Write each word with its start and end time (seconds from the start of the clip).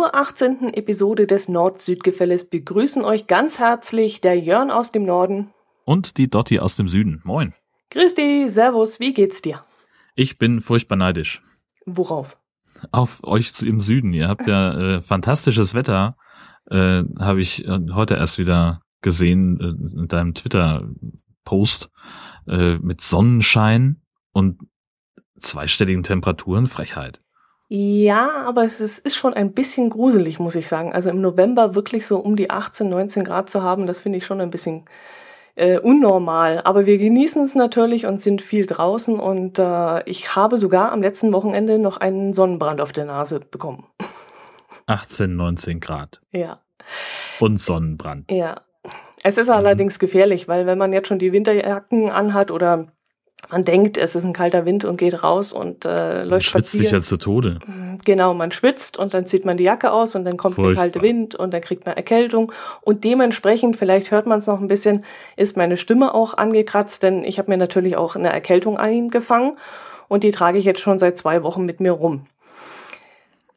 Zur 0.00 0.14
18. 0.14 0.72
Episode 0.72 1.26
des 1.26 1.50
Nord-Süd-Gefälles 1.50 2.48
begrüßen 2.48 3.04
euch 3.04 3.26
ganz 3.26 3.58
herzlich 3.58 4.22
der 4.22 4.38
Jörn 4.40 4.70
aus 4.70 4.92
dem 4.92 5.04
Norden 5.04 5.50
und 5.84 6.16
die 6.16 6.30
Dotti 6.30 6.58
aus 6.58 6.74
dem 6.74 6.88
Süden. 6.88 7.20
Moin. 7.22 7.52
Christi, 7.90 8.48
Servus, 8.48 8.98
wie 8.98 9.12
geht's 9.12 9.42
dir? 9.42 9.62
Ich 10.14 10.38
bin 10.38 10.62
furchtbar 10.62 10.96
neidisch. 10.96 11.42
Worauf? 11.84 12.38
Auf 12.92 13.22
euch 13.24 13.52
im 13.60 13.82
Süden. 13.82 14.14
Ihr 14.14 14.28
habt 14.28 14.46
ja 14.46 14.72
äh, 14.72 15.02
fantastisches 15.02 15.74
Wetter. 15.74 16.16
Äh, 16.70 17.02
Habe 17.18 17.42
ich 17.42 17.66
äh, 17.68 17.80
heute 17.92 18.14
erst 18.14 18.38
wieder 18.38 18.80
gesehen 19.02 19.60
äh, 19.60 20.00
in 20.00 20.08
deinem 20.08 20.32
Twitter-Post 20.32 21.90
äh, 22.48 22.78
mit 22.78 23.02
Sonnenschein 23.02 24.00
und 24.32 24.62
zweistelligen 25.38 26.04
Temperaturen. 26.04 26.68
Frechheit. 26.68 27.20
Ja, 27.72 28.42
aber 28.46 28.64
es 28.64 28.80
ist 28.80 29.14
schon 29.14 29.32
ein 29.32 29.52
bisschen 29.52 29.90
gruselig, 29.90 30.40
muss 30.40 30.56
ich 30.56 30.66
sagen. 30.66 30.92
Also 30.92 31.08
im 31.08 31.20
November 31.20 31.76
wirklich 31.76 32.04
so 32.04 32.18
um 32.18 32.34
die 32.34 32.50
18, 32.50 32.88
19 32.88 33.22
Grad 33.22 33.48
zu 33.48 33.62
haben, 33.62 33.86
das 33.86 34.00
finde 34.00 34.18
ich 34.18 34.26
schon 34.26 34.40
ein 34.40 34.50
bisschen 34.50 34.86
äh, 35.54 35.78
unnormal. 35.78 36.62
Aber 36.64 36.84
wir 36.84 36.98
genießen 36.98 37.44
es 37.44 37.54
natürlich 37.54 38.06
und 38.06 38.20
sind 38.20 38.42
viel 38.42 38.66
draußen 38.66 39.20
und 39.20 39.60
äh, 39.60 40.02
ich 40.10 40.34
habe 40.34 40.58
sogar 40.58 40.90
am 40.90 41.00
letzten 41.00 41.32
Wochenende 41.32 41.78
noch 41.78 41.98
einen 41.98 42.32
Sonnenbrand 42.32 42.80
auf 42.80 42.90
der 42.90 43.04
Nase 43.04 43.38
bekommen. 43.38 43.86
18, 44.86 45.36
19 45.36 45.78
Grad. 45.78 46.20
Ja. 46.32 46.58
Und 47.38 47.60
Sonnenbrand. 47.60 48.32
Ja. 48.32 48.62
Es 49.22 49.38
ist 49.38 49.46
mhm. 49.46 49.54
allerdings 49.54 50.00
gefährlich, 50.00 50.48
weil 50.48 50.66
wenn 50.66 50.76
man 50.76 50.92
jetzt 50.92 51.06
schon 51.06 51.20
die 51.20 51.32
Winterjacken 51.32 52.10
anhat 52.10 52.50
oder 52.50 52.88
man 53.48 53.64
denkt, 53.64 53.96
es 53.96 54.14
ist 54.14 54.24
ein 54.24 54.32
kalter 54.32 54.64
Wind 54.64 54.84
und 54.84 54.96
geht 54.96 55.24
raus 55.24 55.52
und 55.52 55.84
äh, 55.84 56.22
läuft 56.22 56.30
man 56.30 56.40
schwitzt 56.40 56.72
sich 56.72 56.90
ja 56.90 57.00
zu 57.00 57.16
Tode. 57.16 57.58
Mhm, 57.66 57.98
genau, 58.04 58.34
man 58.34 58.52
schwitzt 58.52 58.98
und 58.98 59.14
dann 59.14 59.26
zieht 59.26 59.44
man 59.44 59.56
die 59.56 59.64
Jacke 59.64 59.92
aus 59.92 60.14
und 60.14 60.24
dann 60.24 60.36
kommt 60.36 60.56
Furchtbar. 60.56 60.84
der 60.84 60.92
kalte 60.92 61.02
Wind 61.02 61.34
und 61.34 61.52
dann 61.52 61.60
kriegt 61.60 61.86
man 61.86 61.96
Erkältung 61.96 62.52
und 62.82 63.04
dementsprechend, 63.04 63.76
vielleicht 63.76 64.10
hört 64.10 64.26
man 64.26 64.38
es 64.38 64.46
noch 64.46 64.60
ein 64.60 64.68
bisschen, 64.68 65.04
ist 65.36 65.56
meine 65.56 65.76
Stimme 65.76 66.14
auch 66.14 66.34
angekratzt, 66.34 67.02
denn 67.02 67.24
ich 67.24 67.38
habe 67.38 67.50
mir 67.50 67.56
natürlich 67.56 67.96
auch 67.96 68.14
eine 68.14 68.30
Erkältung 68.30 68.76
eingefangen 68.76 69.56
und 70.08 70.22
die 70.22 70.32
trage 70.32 70.58
ich 70.58 70.64
jetzt 70.64 70.80
schon 70.80 70.98
seit 70.98 71.16
zwei 71.16 71.42
Wochen 71.42 71.64
mit 71.64 71.80
mir 71.80 71.92
rum. 71.92 72.26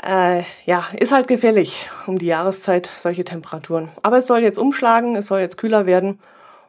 Äh, 0.01 0.43
ja, 0.65 0.85
ist 0.99 1.13
halt 1.13 1.27
gefährlich 1.27 1.89
um 2.07 2.17
die 2.17 2.25
Jahreszeit, 2.25 2.89
solche 2.97 3.23
Temperaturen. 3.23 3.89
Aber 4.01 4.17
es 4.17 4.27
soll 4.27 4.39
jetzt 4.39 4.59
umschlagen, 4.59 5.15
es 5.15 5.27
soll 5.27 5.39
jetzt 5.39 5.57
kühler 5.57 5.85
werden 5.85 6.19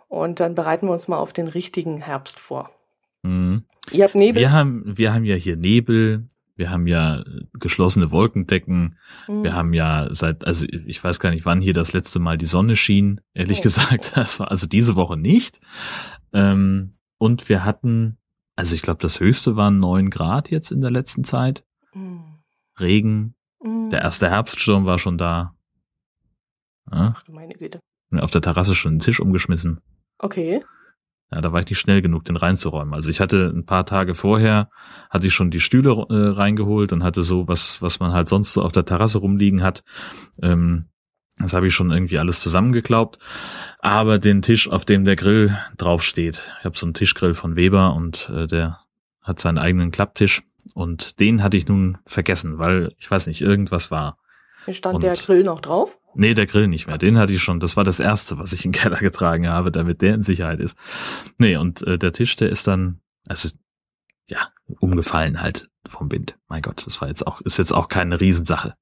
und 0.08 0.38
dann 0.38 0.54
bereiten 0.54 0.86
wir 0.86 0.92
uns 0.92 1.08
mal 1.08 1.18
auf 1.18 1.32
den 1.32 1.48
richtigen 1.48 2.00
Herbst 2.00 2.38
vor. 2.38 2.70
Mhm. 3.24 3.64
Ihr 3.90 4.04
habt 4.04 4.14
Nebel? 4.14 4.40
Wir 4.40 4.52
haben, 4.52 4.82
wir 4.86 5.12
haben 5.12 5.24
ja 5.24 5.34
hier 5.34 5.56
Nebel, 5.56 6.28
wir 6.56 6.70
haben 6.70 6.86
ja 6.86 7.24
geschlossene 7.54 8.12
Wolkendecken, 8.12 8.98
mhm. 9.26 9.42
wir 9.42 9.54
haben 9.54 9.72
ja 9.72 10.08
seit, 10.12 10.46
also 10.46 10.66
ich 10.68 11.02
weiß 11.02 11.18
gar 11.18 11.30
nicht, 11.30 11.44
wann 11.44 11.60
hier 11.60 11.72
das 11.72 11.92
letzte 11.92 12.20
Mal 12.20 12.38
die 12.38 12.46
Sonne 12.46 12.76
schien, 12.76 13.20
ehrlich 13.32 13.58
oh. 13.60 13.62
gesagt. 13.62 14.12
Das 14.14 14.38
war 14.38 14.50
also 14.50 14.66
diese 14.66 14.94
Woche 14.94 15.16
nicht. 15.16 15.60
Ähm, 16.32 16.94
und 17.18 17.48
wir 17.48 17.64
hatten, 17.64 18.18
also 18.56 18.74
ich 18.74 18.82
glaube, 18.82 19.00
das 19.00 19.20
höchste 19.20 19.56
waren 19.56 19.80
neun 19.80 20.10
Grad 20.10 20.50
jetzt 20.50 20.70
in 20.70 20.80
der 20.80 20.90
letzten 20.90 21.24
Zeit. 21.24 21.64
Mhm. 21.94 22.24
Regen. 22.78 23.34
Mhm. 23.62 23.90
Der 23.90 24.02
erste 24.02 24.30
Herbststurm 24.30 24.84
war 24.84 24.98
schon 24.98 25.18
da. 25.18 25.54
Ja? 26.90 27.14
Ach 27.16 27.22
du 27.22 27.32
meine 27.32 27.54
Güte. 27.54 27.80
Auf 28.12 28.30
der 28.30 28.42
Terrasse 28.42 28.74
schon 28.74 28.92
einen 28.92 29.00
Tisch 29.00 29.18
umgeschmissen. 29.18 29.80
Okay. 30.18 30.62
Ja, 31.34 31.40
da 31.40 31.52
war 31.52 31.60
ich 31.60 31.68
nicht 31.68 31.80
schnell 31.80 32.00
genug, 32.00 32.24
den 32.24 32.36
reinzuräumen. 32.36 32.94
Also 32.94 33.10
ich 33.10 33.18
hatte 33.20 33.52
ein 33.52 33.66
paar 33.66 33.84
Tage 33.86 34.14
vorher, 34.14 34.70
hatte 35.10 35.26
ich 35.26 35.34
schon 35.34 35.50
die 35.50 35.58
Stühle 35.58 35.90
äh, 35.90 36.14
reingeholt 36.28 36.92
und 36.92 37.02
hatte 37.02 37.24
so 37.24 37.48
was, 37.48 37.82
was 37.82 37.98
man 37.98 38.12
halt 38.12 38.28
sonst 38.28 38.52
so 38.52 38.62
auf 38.62 38.70
der 38.70 38.84
Terrasse 38.84 39.18
rumliegen 39.18 39.64
hat. 39.64 39.82
Ähm, 40.40 40.86
das 41.38 41.52
habe 41.52 41.66
ich 41.66 41.74
schon 41.74 41.90
irgendwie 41.90 42.20
alles 42.20 42.40
zusammengeklaubt. 42.40 43.18
Aber 43.80 44.20
den 44.20 44.42
Tisch, 44.42 44.68
auf 44.68 44.84
dem 44.84 45.04
der 45.04 45.16
Grill 45.16 45.58
draufsteht, 45.76 46.44
ich 46.60 46.64
habe 46.64 46.78
so 46.78 46.86
einen 46.86 46.94
Tischgrill 46.94 47.34
von 47.34 47.56
Weber 47.56 47.94
und 47.94 48.30
äh, 48.32 48.46
der 48.46 48.78
hat 49.20 49.40
seinen 49.40 49.58
eigenen 49.58 49.90
Klapptisch. 49.90 50.42
Und 50.72 51.18
den 51.18 51.42
hatte 51.42 51.56
ich 51.56 51.66
nun 51.66 51.98
vergessen, 52.06 52.58
weil 52.58 52.94
ich 52.96 53.10
weiß 53.10 53.26
nicht, 53.26 53.42
irgendwas 53.42 53.90
war. 53.90 54.18
Hier 54.64 54.74
stand 54.74 54.96
und 54.96 55.02
der 55.02 55.14
Grill 55.14 55.44
noch 55.44 55.60
drauf? 55.60 55.98
Nee, 56.14 56.34
der 56.34 56.46
Grill 56.46 56.68
nicht 56.68 56.86
mehr. 56.86 56.98
Den 56.98 57.18
hatte 57.18 57.32
ich 57.32 57.42
schon. 57.42 57.60
Das 57.60 57.76
war 57.76 57.84
das 57.84 58.00
erste, 58.00 58.38
was 58.38 58.52
ich 58.52 58.64
in 58.64 58.72
den 58.72 58.80
Keller 58.80 58.98
getragen 58.98 59.48
habe, 59.48 59.72
damit 59.72 60.02
der 60.02 60.14
in 60.14 60.22
Sicherheit 60.22 60.60
ist. 60.60 60.76
Nee, 61.38 61.56
und 61.56 61.82
äh, 61.86 61.98
der 61.98 62.12
Tisch, 62.12 62.36
der 62.36 62.50
ist 62.50 62.66
dann, 62.66 63.00
also 63.28 63.48
ja, 64.28 64.48
umgefallen 64.80 65.42
halt 65.42 65.68
vom 65.86 66.10
Wind. 66.10 66.38
Mein 66.48 66.62
Gott, 66.62 66.86
das 66.86 67.00
war 67.00 67.08
jetzt 67.08 67.26
auch, 67.26 67.40
ist 67.42 67.58
jetzt 67.58 67.72
auch 67.72 67.88
keine 67.88 68.20
Riesensache. 68.20 68.74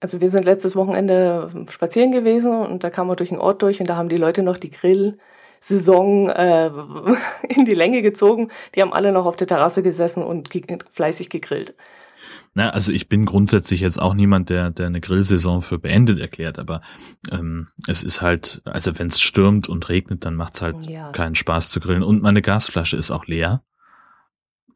Also 0.00 0.20
wir 0.20 0.30
sind 0.30 0.44
letztes 0.44 0.76
Wochenende 0.76 1.50
spazieren 1.68 2.12
gewesen 2.12 2.52
und 2.52 2.84
da 2.84 2.90
kamen 2.90 3.10
wir 3.10 3.16
durch 3.16 3.30
den 3.30 3.38
Ort 3.38 3.62
durch 3.62 3.80
und 3.80 3.88
da 3.88 3.96
haben 3.96 4.10
die 4.10 4.18
Leute 4.18 4.42
noch 4.42 4.58
die 4.58 4.70
Grillsaison 4.70 6.28
äh, 6.28 6.70
in 7.48 7.64
die 7.64 7.74
Länge 7.74 8.02
gezogen. 8.02 8.50
Die 8.74 8.82
haben 8.82 8.92
alle 8.92 9.12
noch 9.12 9.26
auf 9.26 9.36
der 9.36 9.46
Terrasse 9.46 9.82
gesessen 9.82 10.22
und 10.22 10.50
ge 10.50 10.62
fleißig 10.90 11.30
gegrillt. 11.30 11.74
Na, 12.56 12.70
also 12.70 12.90
ich 12.90 13.10
bin 13.10 13.26
grundsätzlich 13.26 13.80
jetzt 13.80 14.00
auch 14.00 14.14
niemand, 14.14 14.48
der, 14.48 14.70
der 14.70 14.86
eine 14.86 15.02
Grillsaison 15.02 15.60
für 15.60 15.78
beendet 15.78 16.18
erklärt, 16.18 16.58
aber 16.58 16.80
ähm, 17.30 17.68
es 17.86 18.02
ist 18.02 18.22
halt, 18.22 18.62
also 18.64 18.98
wenn 18.98 19.08
es 19.08 19.20
stürmt 19.20 19.68
und 19.68 19.90
regnet, 19.90 20.24
dann 20.24 20.36
macht's 20.36 20.62
halt 20.62 20.88
ja. 20.88 21.12
keinen 21.12 21.34
Spaß 21.34 21.68
zu 21.68 21.80
grillen. 21.80 22.02
Und 22.02 22.22
meine 22.22 22.40
Gasflasche 22.40 22.96
ist 22.96 23.10
auch 23.10 23.26
leer. 23.26 23.62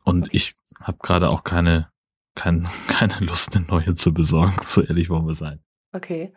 Und 0.05 0.29
okay. 0.29 0.37
ich 0.37 0.55
habe 0.79 0.99
gerade 1.01 1.31
auch 1.31 1.43
keine, 1.43 1.89
kein, 2.35 2.69
keine 2.89 3.15
Lust, 3.21 3.57
eine 3.57 3.65
neue 3.65 3.95
zu 3.95 4.13
besorgen, 4.13 4.57
so 4.63 4.83
ehrlich 4.83 5.09
wollen 5.09 5.27
wir 5.27 5.35
sein. 5.35 5.61
Okay. 5.95 6.35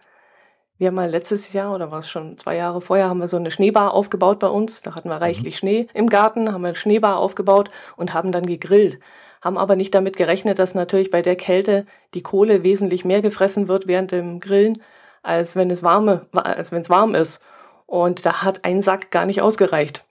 Wir 0.77 0.87
haben 0.87 0.95
mal 0.95 1.09
letztes 1.09 1.51
Jahr 1.51 1.75
oder 1.75 1.91
war 1.91 1.99
es 1.99 2.09
schon 2.09 2.37
zwei 2.37 2.55
Jahre 2.55 2.79
vorher, 2.79 3.09
haben 3.09 3.19
wir 3.19 3.27
so 3.27 3.35
eine 3.35 3.51
Schneebar 3.51 3.93
aufgebaut 3.93 4.39
bei 4.39 4.47
uns. 4.47 4.81
Da 4.81 4.95
hatten 4.95 5.09
wir 5.09 5.17
mhm. 5.17 5.23
reichlich 5.23 5.55
mhm. 5.55 5.57
Schnee 5.57 5.87
im 5.93 6.07
Garten, 6.07 6.53
haben 6.53 6.61
wir 6.61 6.69
eine 6.69 6.77
Schneebar 6.77 7.17
aufgebaut 7.17 7.69
und 7.97 8.13
haben 8.13 8.31
dann 8.31 8.45
gegrillt 8.45 8.99
haben 9.43 9.57
aber 9.57 9.75
nicht 9.75 9.93
damit 9.93 10.15
gerechnet, 10.15 10.57
dass 10.57 10.73
natürlich 10.73 11.11
bei 11.11 11.21
der 11.21 11.35
Kälte 11.35 11.85
die 12.13 12.23
Kohle 12.23 12.63
wesentlich 12.63 13.03
mehr 13.03 13.21
gefressen 13.21 13.67
wird 13.67 13.87
während 13.87 14.11
dem 14.11 14.39
Grillen, 14.39 14.81
als 15.21 15.57
wenn 15.57 15.69
es 15.69 15.83
warme, 15.83 16.27
als 16.31 16.71
wenn 16.71 16.81
es 16.81 16.89
warm 16.89 17.13
ist. 17.13 17.43
Und 17.85 18.25
da 18.25 18.41
hat 18.43 18.63
ein 18.63 18.81
Sack 18.81 19.11
gar 19.11 19.25
nicht 19.25 19.41
ausgereicht. 19.41 20.05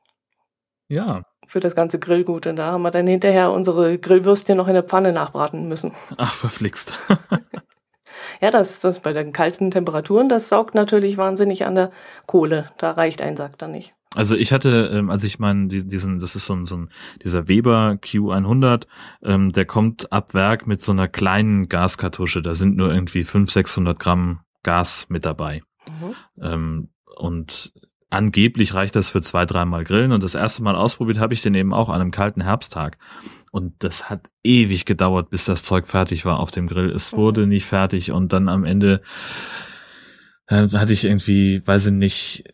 Ja. 0.88 1.24
Für 1.46 1.60
das 1.60 1.74
ganze 1.74 1.98
Grillgut. 1.98 2.46
Und 2.46 2.56
da 2.56 2.72
haben 2.72 2.82
wir 2.82 2.90
dann 2.90 3.06
hinterher 3.06 3.50
unsere 3.50 3.98
Grillwürstchen 3.98 4.56
noch 4.56 4.68
in 4.68 4.74
der 4.74 4.82
Pfanne 4.82 5.12
nachbraten 5.12 5.66
müssen. 5.66 5.92
Ach, 6.18 6.34
verflixt. 6.34 6.98
ja, 8.42 8.50
das, 8.50 8.80
das 8.80 9.00
bei 9.00 9.14
den 9.14 9.32
kalten 9.32 9.70
Temperaturen, 9.70 10.28
das 10.28 10.50
saugt 10.50 10.74
natürlich 10.74 11.16
wahnsinnig 11.16 11.64
an 11.64 11.74
der 11.74 11.90
Kohle. 12.26 12.70
Da 12.76 12.90
reicht 12.90 13.22
ein 13.22 13.38
Sack 13.38 13.56
dann 13.58 13.72
nicht. 13.72 13.94
Also 14.14 14.36
ich 14.36 14.52
hatte, 14.52 14.90
ähm, 14.92 15.10
als 15.10 15.24
ich 15.24 15.38
meinen, 15.38 15.68
diesen, 15.68 16.18
das 16.18 16.36
ist 16.36 16.46
so 16.46 16.54
ein, 16.54 16.66
so 16.66 16.76
ein 16.76 16.90
dieser 17.22 17.48
Weber 17.48 17.98
Q100, 18.02 18.86
ähm, 19.22 19.52
der 19.52 19.64
kommt 19.64 20.12
ab 20.12 20.34
Werk 20.34 20.66
mit 20.66 20.82
so 20.82 20.92
einer 20.92 21.08
kleinen 21.08 21.68
Gaskartusche. 21.68 22.42
Da 22.42 22.54
sind 22.54 22.76
nur 22.76 22.92
irgendwie 22.92 23.24
500, 23.24 23.50
600 23.50 23.98
Gramm 23.98 24.40
Gas 24.62 25.06
mit 25.08 25.24
dabei. 25.24 25.62
Mhm. 25.88 26.14
Ähm, 26.42 26.88
und 27.16 27.72
angeblich 28.10 28.74
reicht 28.74 28.94
das 28.94 29.08
für 29.08 29.22
zwei, 29.22 29.46
dreimal 29.46 29.84
Grillen. 29.84 30.12
Und 30.12 30.22
das 30.22 30.34
erste 30.34 30.62
Mal 30.62 30.76
ausprobiert 30.76 31.18
habe 31.18 31.34
ich 31.34 31.42
den 31.42 31.54
eben 31.54 31.72
auch 31.72 31.88
an 31.88 32.00
einem 32.00 32.10
kalten 32.10 32.42
Herbsttag. 32.42 32.98
Und 33.50 33.74
das 33.82 34.10
hat 34.10 34.30
ewig 34.42 34.84
gedauert, 34.84 35.30
bis 35.30 35.46
das 35.46 35.62
Zeug 35.62 35.86
fertig 35.86 36.24
war 36.24 36.40
auf 36.40 36.50
dem 36.50 36.66
Grill. 36.66 36.90
Es 36.90 37.12
mhm. 37.12 37.16
wurde 37.16 37.46
nicht 37.46 37.66
fertig 37.66 38.12
und 38.12 38.32
dann 38.32 38.48
am 38.48 38.64
Ende 38.64 39.02
äh, 40.48 40.68
hatte 40.68 40.92
ich 40.92 41.04
irgendwie, 41.04 41.66
weiß 41.66 41.86
ich 41.86 41.92
nicht, 41.92 42.44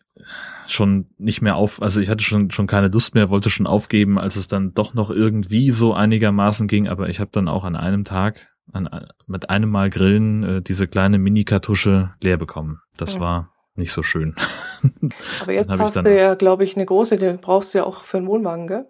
schon 0.71 1.07
nicht 1.17 1.41
mehr 1.41 1.55
auf, 1.55 1.81
also 1.81 2.01
ich 2.01 2.09
hatte 2.09 2.23
schon 2.23 2.51
schon 2.51 2.67
keine 2.67 2.87
Lust 2.87 3.15
mehr, 3.15 3.29
wollte 3.29 3.49
schon 3.49 3.67
aufgeben, 3.67 4.19
als 4.19 4.35
es 4.35 4.47
dann 4.47 4.73
doch 4.73 4.93
noch 4.93 5.09
irgendwie 5.09 5.71
so 5.71 5.93
einigermaßen 5.93 6.67
ging, 6.67 6.87
aber 6.87 7.09
ich 7.09 7.19
habe 7.19 7.31
dann 7.31 7.47
auch 7.47 7.63
an 7.63 7.75
einem 7.75 8.05
Tag 8.05 8.47
an, 8.71 9.07
mit 9.27 9.49
einem 9.49 9.69
Mal 9.69 9.89
Grillen 9.89 10.43
äh, 10.43 10.61
diese 10.61 10.87
kleine 10.87 11.17
Mini-Kartusche 11.17 12.13
leer 12.21 12.37
bekommen. 12.37 12.81
Das 12.97 13.15
ja. 13.15 13.21
war 13.21 13.53
nicht 13.75 13.91
so 13.91 14.03
schön. 14.03 14.35
Aber 15.41 15.53
jetzt 15.53 15.69
hast 15.69 15.95
du 15.95 16.15
ja, 16.15 16.35
glaube 16.35 16.63
ich, 16.63 16.75
eine 16.75 16.85
große, 16.85 17.17
die 17.17 17.37
brauchst 17.41 17.73
du 17.73 17.79
ja 17.79 17.83
auch 17.85 18.03
für 18.03 18.17
einen 18.17 18.27
Wohnwagen, 18.27 18.67
gell? 18.67 18.85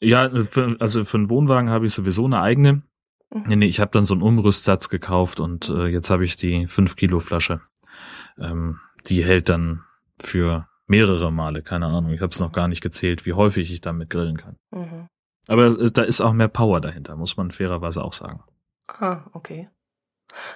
Ja, 0.00 0.30
für, 0.44 0.76
also 0.78 1.04
für 1.04 1.18
einen 1.18 1.28
Wohnwagen 1.28 1.70
habe 1.70 1.86
ich 1.86 1.92
sowieso 1.92 2.24
eine 2.24 2.40
eigene. 2.40 2.82
Mhm. 3.34 3.44
Nee, 3.46 3.56
nee, 3.56 3.66
ich 3.66 3.80
habe 3.80 3.90
dann 3.92 4.04
so 4.04 4.14
einen 4.14 4.22
Umrüstsatz 4.22 4.88
gekauft 4.88 5.40
und 5.40 5.68
äh, 5.68 5.86
jetzt 5.88 6.10
habe 6.10 6.24
ich 6.24 6.36
die 6.36 6.66
5 6.66 6.96
Kilo 6.96 7.18
Flasche. 7.18 7.60
Ähm, 8.38 8.78
die 9.06 9.24
hält 9.24 9.48
dann 9.48 9.82
für 10.20 10.68
mehrere 10.88 11.30
Male, 11.30 11.62
keine 11.62 11.86
Ahnung. 11.86 12.12
Ich 12.12 12.20
habe 12.20 12.30
es 12.30 12.40
noch 12.40 12.52
gar 12.52 12.68
nicht 12.68 12.82
gezählt, 12.82 13.26
wie 13.26 13.32
häufig 13.32 13.72
ich 13.72 13.80
damit 13.80 14.10
grillen 14.10 14.36
kann. 14.36 14.56
Mhm. 14.70 15.08
Aber 15.46 15.70
da 15.70 16.02
ist 16.02 16.20
auch 16.20 16.32
mehr 16.32 16.48
Power 16.48 16.80
dahinter, 16.80 17.16
muss 17.16 17.36
man 17.36 17.50
fairerweise 17.50 18.04
auch 18.04 18.12
sagen. 18.12 18.42
Ah, 18.86 19.22
okay. 19.32 19.68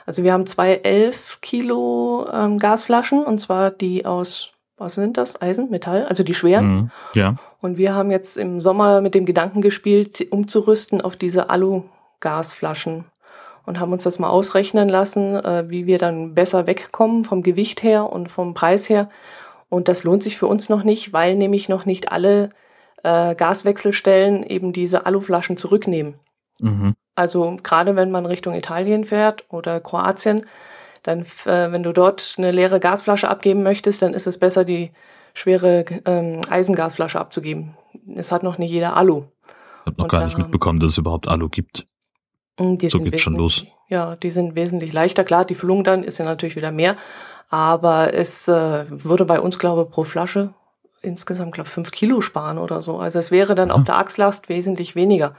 Also 0.04 0.22
wir 0.22 0.32
haben 0.32 0.46
zwei 0.46 0.74
11 0.76 1.40
Kilo 1.40 2.28
ähm, 2.30 2.58
Gasflaschen 2.58 3.24
und 3.24 3.38
zwar 3.38 3.70
die 3.70 4.04
aus, 4.04 4.52
was 4.76 4.94
sind 4.94 5.16
das? 5.16 5.40
Eisen, 5.40 5.70
Metall, 5.70 6.04
also 6.06 6.22
die 6.24 6.34
schweren. 6.34 6.74
Mhm, 6.74 6.90
ja. 7.14 7.36
Und 7.60 7.78
wir 7.78 7.94
haben 7.94 8.10
jetzt 8.10 8.36
im 8.36 8.60
Sommer 8.60 9.00
mit 9.00 9.14
dem 9.14 9.24
Gedanken 9.24 9.62
gespielt, 9.62 10.26
umzurüsten 10.30 11.00
auf 11.00 11.16
diese 11.16 11.48
Alu-Gasflaschen. 11.50 13.06
und 13.64 13.78
haben 13.78 13.92
uns 13.92 14.02
das 14.02 14.18
mal 14.18 14.28
ausrechnen 14.28 14.88
lassen, 14.88 15.36
äh, 15.36 15.70
wie 15.70 15.86
wir 15.86 15.98
dann 15.98 16.34
besser 16.34 16.66
wegkommen 16.66 17.24
vom 17.24 17.44
Gewicht 17.44 17.84
her 17.84 18.12
und 18.12 18.28
vom 18.28 18.54
Preis 18.54 18.88
her. 18.88 19.08
Und 19.72 19.88
das 19.88 20.04
lohnt 20.04 20.22
sich 20.22 20.36
für 20.36 20.46
uns 20.48 20.68
noch 20.68 20.82
nicht, 20.82 21.14
weil 21.14 21.34
nämlich 21.34 21.70
noch 21.70 21.86
nicht 21.86 22.12
alle 22.12 22.50
äh, 23.04 23.34
Gaswechselstellen 23.34 24.42
eben 24.42 24.74
diese 24.74 25.06
Aluflaschen 25.06 25.56
zurücknehmen. 25.56 26.16
Mhm. 26.60 26.94
Also 27.14 27.56
gerade 27.62 27.96
wenn 27.96 28.10
man 28.10 28.26
Richtung 28.26 28.52
Italien 28.52 29.06
fährt 29.06 29.46
oder 29.48 29.80
Kroatien, 29.80 30.44
dann, 31.02 31.22
äh, 31.46 31.72
wenn 31.72 31.82
du 31.82 31.94
dort 31.94 32.34
eine 32.36 32.50
leere 32.50 32.80
Gasflasche 32.80 33.30
abgeben 33.30 33.62
möchtest, 33.62 34.02
dann 34.02 34.12
ist 34.12 34.26
es 34.26 34.36
besser, 34.36 34.66
die 34.66 34.90
schwere 35.32 35.86
ähm, 36.04 36.42
Eisengasflasche 36.50 37.18
abzugeben. 37.18 37.74
Es 38.14 38.30
hat 38.30 38.42
noch 38.42 38.58
nicht 38.58 38.72
jeder 38.72 38.94
Alu. 38.94 39.22
Ich 39.22 39.86
habe 39.86 39.96
noch 39.96 40.04
Und, 40.04 40.10
gar 40.10 40.26
nicht 40.26 40.36
mitbekommen, 40.36 40.80
dass 40.80 40.92
es 40.92 40.98
überhaupt 40.98 41.28
Alu 41.28 41.48
gibt. 41.48 41.86
Mm, 42.60 42.76
die 42.76 42.90
so 42.90 42.98
geht's 43.00 43.22
schon 43.22 43.36
los. 43.36 43.64
Ja, 43.88 44.16
die 44.16 44.30
sind 44.30 44.54
wesentlich 44.54 44.92
leichter. 44.92 45.24
Klar, 45.24 45.46
die 45.46 45.54
Füllung 45.54 45.82
dann 45.82 46.04
ist 46.04 46.18
ja 46.18 46.26
natürlich 46.26 46.56
wieder 46.56 46.72
mehr, 46.72 46.96
aber 47.52 48.14
es 48.14 48.48
äh, 48.48 48.86
würde 48.88 49.26
bei 49.26 49.38
uns, 49.38 49.58
glaube 49.58 49.82
ich, 49.82 49.90
pro 49.90 50.04
Flasche 50.04 50.54
insgesamt, 51.02 51.52
glaube 51.52 51.66
ich, 51.66 51.74
fünf 51.74 51.90
Kilo 51.90 52.22
sparen 52.22 52.56
oder 52.56 52.80
so. 52.80 52.96
Also 52.96 53.18
es 53.18 53.30
wäre 53.30 53.54
dann 53.54 53.68
mhm. 53.68 53.74
auf 53.74 53.84
der 53.84 53.98
Achslast 53.98 54.48
wesentlich 54.48 54.96
weniger. 54.96 55.34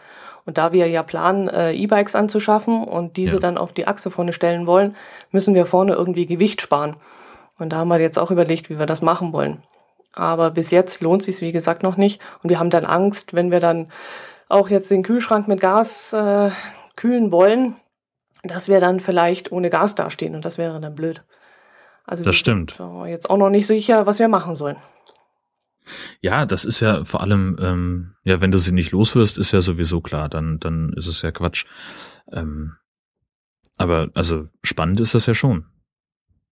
Und 0.45 0.60
da 0.60 0.74
wir 0.74 0.88
ja 0.88 1.01
planen, 1.01 1.48
äh, 1.48 1.71
E-Bikes 1.71 2.13
anzuschaffen 2.13 2.83
und 2.83 3.18
diese 3.18 3.38
ja. 3.38 3.39
dann 3.39 3.57
auf 3.57 3.74
die 3.74 3.88
Achse 3.88 4.12
vorne 4.12 4.31
stellen 4.31 4.68
wollen, 4.68 4.95
müssen 5.31 5.56
wir 5.56 5.65
vorne 5.65 5.94
irgendwie 5.94 6.27
Gewicht 6.27 6.62
sparen. 6.62 6.98
Und 7.57 7.74
da 7.74 7.77
haben 7.77 7.88
wir 7.88 8.00
jetzt 8.00 8.19
auch 8.19 8.30
überlegt, 8.30 8.69
wie 8.69 8.77
wir 8.77 8.86
das 8.86 9.01
machen 9.01 9.33
wollen. 9.33 9.63
Aber 10.13 10.51
bis 10.51 10.69
jetzt 10.69 11.01
lohnt 11.01 11.24
sich 11.24 11.42
wie 11.42 11.51
gesagt, 11.51 11.81
noch 11.81 11.98
nicht. 11.98 12.21
Und 12.44 12.51
wir 12.51 12.60
haben 12.60 12.69
dann 12.69 12.86
Angst, 12.86 13.33
wenn 13.33 13.50
wir 13.50 13.60
dann 13.60 13.92
auch 14.50 14.69
jetzt 14.69 14.92
den 14.92 15.01
Kühlschrank 15.01 15.48
mit 15.48 15.62
Gas 15.62 16.13
äh, 16.13 16.51
kühlen 16.95 17.31
wollen, 17.31 17.75
dass 18.44 18.69
wir 18.69 18.80
dann 18.80 19.00
vielleicht 19.00 19.51
ohne 19.51 19.71
Gas 19.71 19.95
dastehen. 19.95 20.36
Und 20.36 20.45
das 20.45 20.60
wäre 20.60 20.80
dann 20.80 20.94
blöd. 20.94 21.24
Also 22.05 22.23
das 22.23 22.35
stimmt. 22.35 22.77
jetzt 23.05 23.29
auch 23.29 23.38
noch 23.38 23.50
nicht 23.50 23.67
sicher, 23.67 24.05
was 24.05 24.19
wir 24.19 24.27
machen 24.27 24.55
sollen. 24.55 24.77
Ja, 26.21 26.45
das 26.45 26.65
ist 26.65 26.79
ja 26.79 27.03
vor 27.03 27.21
allem, 27.21 27.57
ähm, 27.59 28.15
ja, 28.23 28.41
wenn 28.41 28.51
du 28.51 28.57
sie 28.57 28.73
nicht 28.73 28.91
loswirst, 28.91 29.38
ist 29.38 29.51
ja 29.51 29.61
sowieso 29.61 30.01
klar, 30.01 30.29
dann, 30.29 30.59
dann 30.59 30.94
ist 30.94 31.07
es 31.07 31.21
ja 31.21 31.31
Quatsch. 31.31 31.65
Ähm, 32.31 32.77
aber 33.77 34.09
also 34.13 34.45
spannend 34.63 35.01
ist 35.01 35.15
das 35.15 35.25
ja 35.25 35.33
schon. 35.33 35.65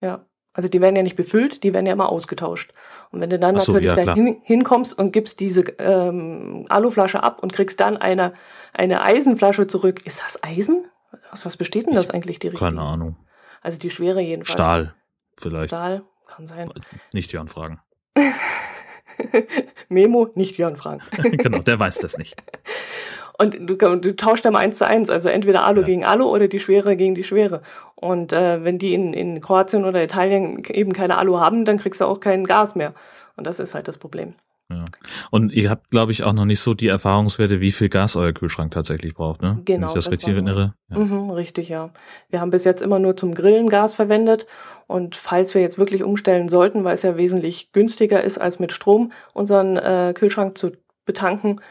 Ja, 0.02 0.26
also 0.54 0.68
die 0.68 0.82
werden 0.82 0.96
ja 0.96 1.04
nicht 1.04 1.16
befüllt, 1.16 1.64
die 1.64 1.74
werden 1.74 1.86
ja 1.86 1.94
immer 1.94 2.10
ausgetauscht. 2.10 2.74
Und 3.12 3.22
wenn 3.22 3.30
du 3.30 3.38
dann 3.38 3.60
so, 3.60 3.74
natürlich 3.74 3.96
ja, 3.96 4.14
hin, 4.14 4.42
hinkommst 4.44 4.98
und 4.98 5.12
gibst 5.12 5.40
diese 5.40 5.62
ähm, 5.78 6.66
Aluflasche 6.70 7.22
ab 7.22 7.42
und 7.42 7.54
kriegst 7.54 7.80
dann 7.80 7.98
eine, 7.98 8.34
eine 8.74 9.04
Eisenflasche 9.04 9.68
zurück, 9.68 10.06
ist 10.06 10.22
das 10.24 10.44
Eisen? 10.44 10.86
Aus 11.32 11.46
was 11.46 11.58
besteht 11.58 11.88
denn 11.88 11.96
das 11.96 12.08
ich, 12.08 12.14
eigentlich, 12.14 12.40
die? 12.40 12.50
Keine 12.50 12.82
Ahnung. 12.82 13.18
Also 13.62 13.78
die 13.78 13.90
schwere 13.90 14.22
jedenfalls. 14.22 14.54
Stahl, 14.54 14.96
vielleicht. 15.42 15.70
Stahl, 15.70 16.04
kann 16.28 16.48
sein. 16.48 16.70
Nicht 17.14 17.32
Jörn 17.32 17.48
fragen. 17.48 17.80
Memo, 19.90 20.30
nicht 20.36 20.58
Jörn 20.58 20.76
fragen. 20.76 21.02
genau, 21.38 21.60
der 21.60 21.80
weiß 21.80 22.00
das 22.00 22.18
nicht. 22.18 22.36
Und 23.38 23.56
du, 23.58 23.76
du 23.76 24.16
tauschst 24.18 24.44
dann 24.44 24.58
eins 24.58 24.80
zu 24.80 24.86
eins, 24.86 25.10
also 25.10 25.30
entweder 25.30 25.64
Alu 25.64 25.80
ja. 25.80 25.88
gegen 25.88 26.04
Alu 26.04 26.26
oder 26.26 26.50
die 26.50 26.60
Schwere 26.60 26.98
gegen 26.98 27.16
die 27.16 27.24
Schwere. 27.24 27.62
Und 27.96 28.34
äh, 28.34 28.66
wenn 28.66 28.78
die 28.78 28.94
in, 28.94 29.14
in 29.14 29.40
Kroatien 29.40 29.86
oder 29.86 30.04
Italien 30.04 30.62
eben 30.68 30.92
keine 30.92 31.18
Alu 31.18 31.40
haben, 31.40 31.64
dann 31.64 31.78
kriegst 31.78 32.02
du 32.02 32.06
auch 32.06 32.20
kein 32.20 32.44
Gas 32.44 32.76
mehr. 32.76 32.94
Und 33.38 33.48
das 33.48 33.60
ist 33.60 33.74
halt 33.74 33.88
das 33.88 33.98
Problem. 33.98 34.36
Ja. 34.72 34.86
Und 35.32 35.52
ihr 35.52 35.70
habt, 35.70 35.90
glaube 35.90 36.12
ich, 36.12 36.24
auch 36.24 36.34
noch 36.34 36.46
nicht 36.46 36.60
so 36.60 36.74
die 36.74 36.88
Erfahrungswerte, 36.88 37.60
wie 37.60 37.72
viel 37.72 37.90
Gas 37.90 38.16
euer 38.16 38.34
Kühlschrank 38.34 38.72
tatsächlich 38.72 39.16
braucht, 39.16 39.42
ne? 39.42 39.60
Genau. 39.66 39.82
Wenn 39.82 39.88
ich 39.88 39.94
das, 39.96 40.06
das 40.06 40.12
richtig 40.12 40.30
erinnere. 40.30 40.76
Ja. 40.90 41.00
Mhm, 41.00 41.32
richtig, 41.32 41.70
ja. 41.70 41.92
Wir 42.30 42.40
haben 42.40 42.52
bis 42.52 42.66
jetzt 42.66 42.82
immer 42.82 43.00
nur 43.00 43.18
zum 43.18 43.34
Grillen 43.34 43.70
Gas 43.70 43.96
verwendet. 43.96 44.46
Und 44.86 45.16
falls 45.16 45.56
wir 45.56 45.62
jetzt 45.62 45.80
wirklich 45.80 46.04
umstellen 46.04 46.50
sollten, 46.50 46.84
weil 46.84 46.94
es 46.94 47.04
ja 47.04 47.18
wesentlich 47.18 47.72
günstiger 47.72 48.24
ist, 48.24 48.38
als 48.38 48.60
mit 48.60 48.72
Strom 48.72 49.12
unseren 49.34 49.78
äh, 49.78 50.14
Kühlschrank 50.16 50.58
zu 50.58 50.72
betanken, 51.06 51.62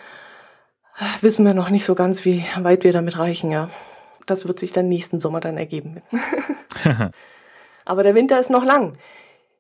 wissen 1.20 1.44
wir 1.44 1.54
noch 1.54 1.70
nicht 1.70 1.84
so 1.84 1.94
ganz, 1.94 2.24
wie 2.24 2.44
weit 2.60 2.84
wir 2.84 2.92
damit 2.92 3.18
reichen, 3.18 3.50
ja. 3.50 3.70
Das 4.26 4.46
wird 4.46 4.58
sich 4.58 4.72
dann 4.72 4.88
nächsten 4.88 5.20
Sommer 5.20 5.40
dann 5.40 5.56
ergeben. 5.56 6.02
Aber 7.84 8.02
der 8.02 8.14
Winter 8.14 8.38
ist 8.38 8.50
noch 8.50 8.64
lang. 8.64 8.98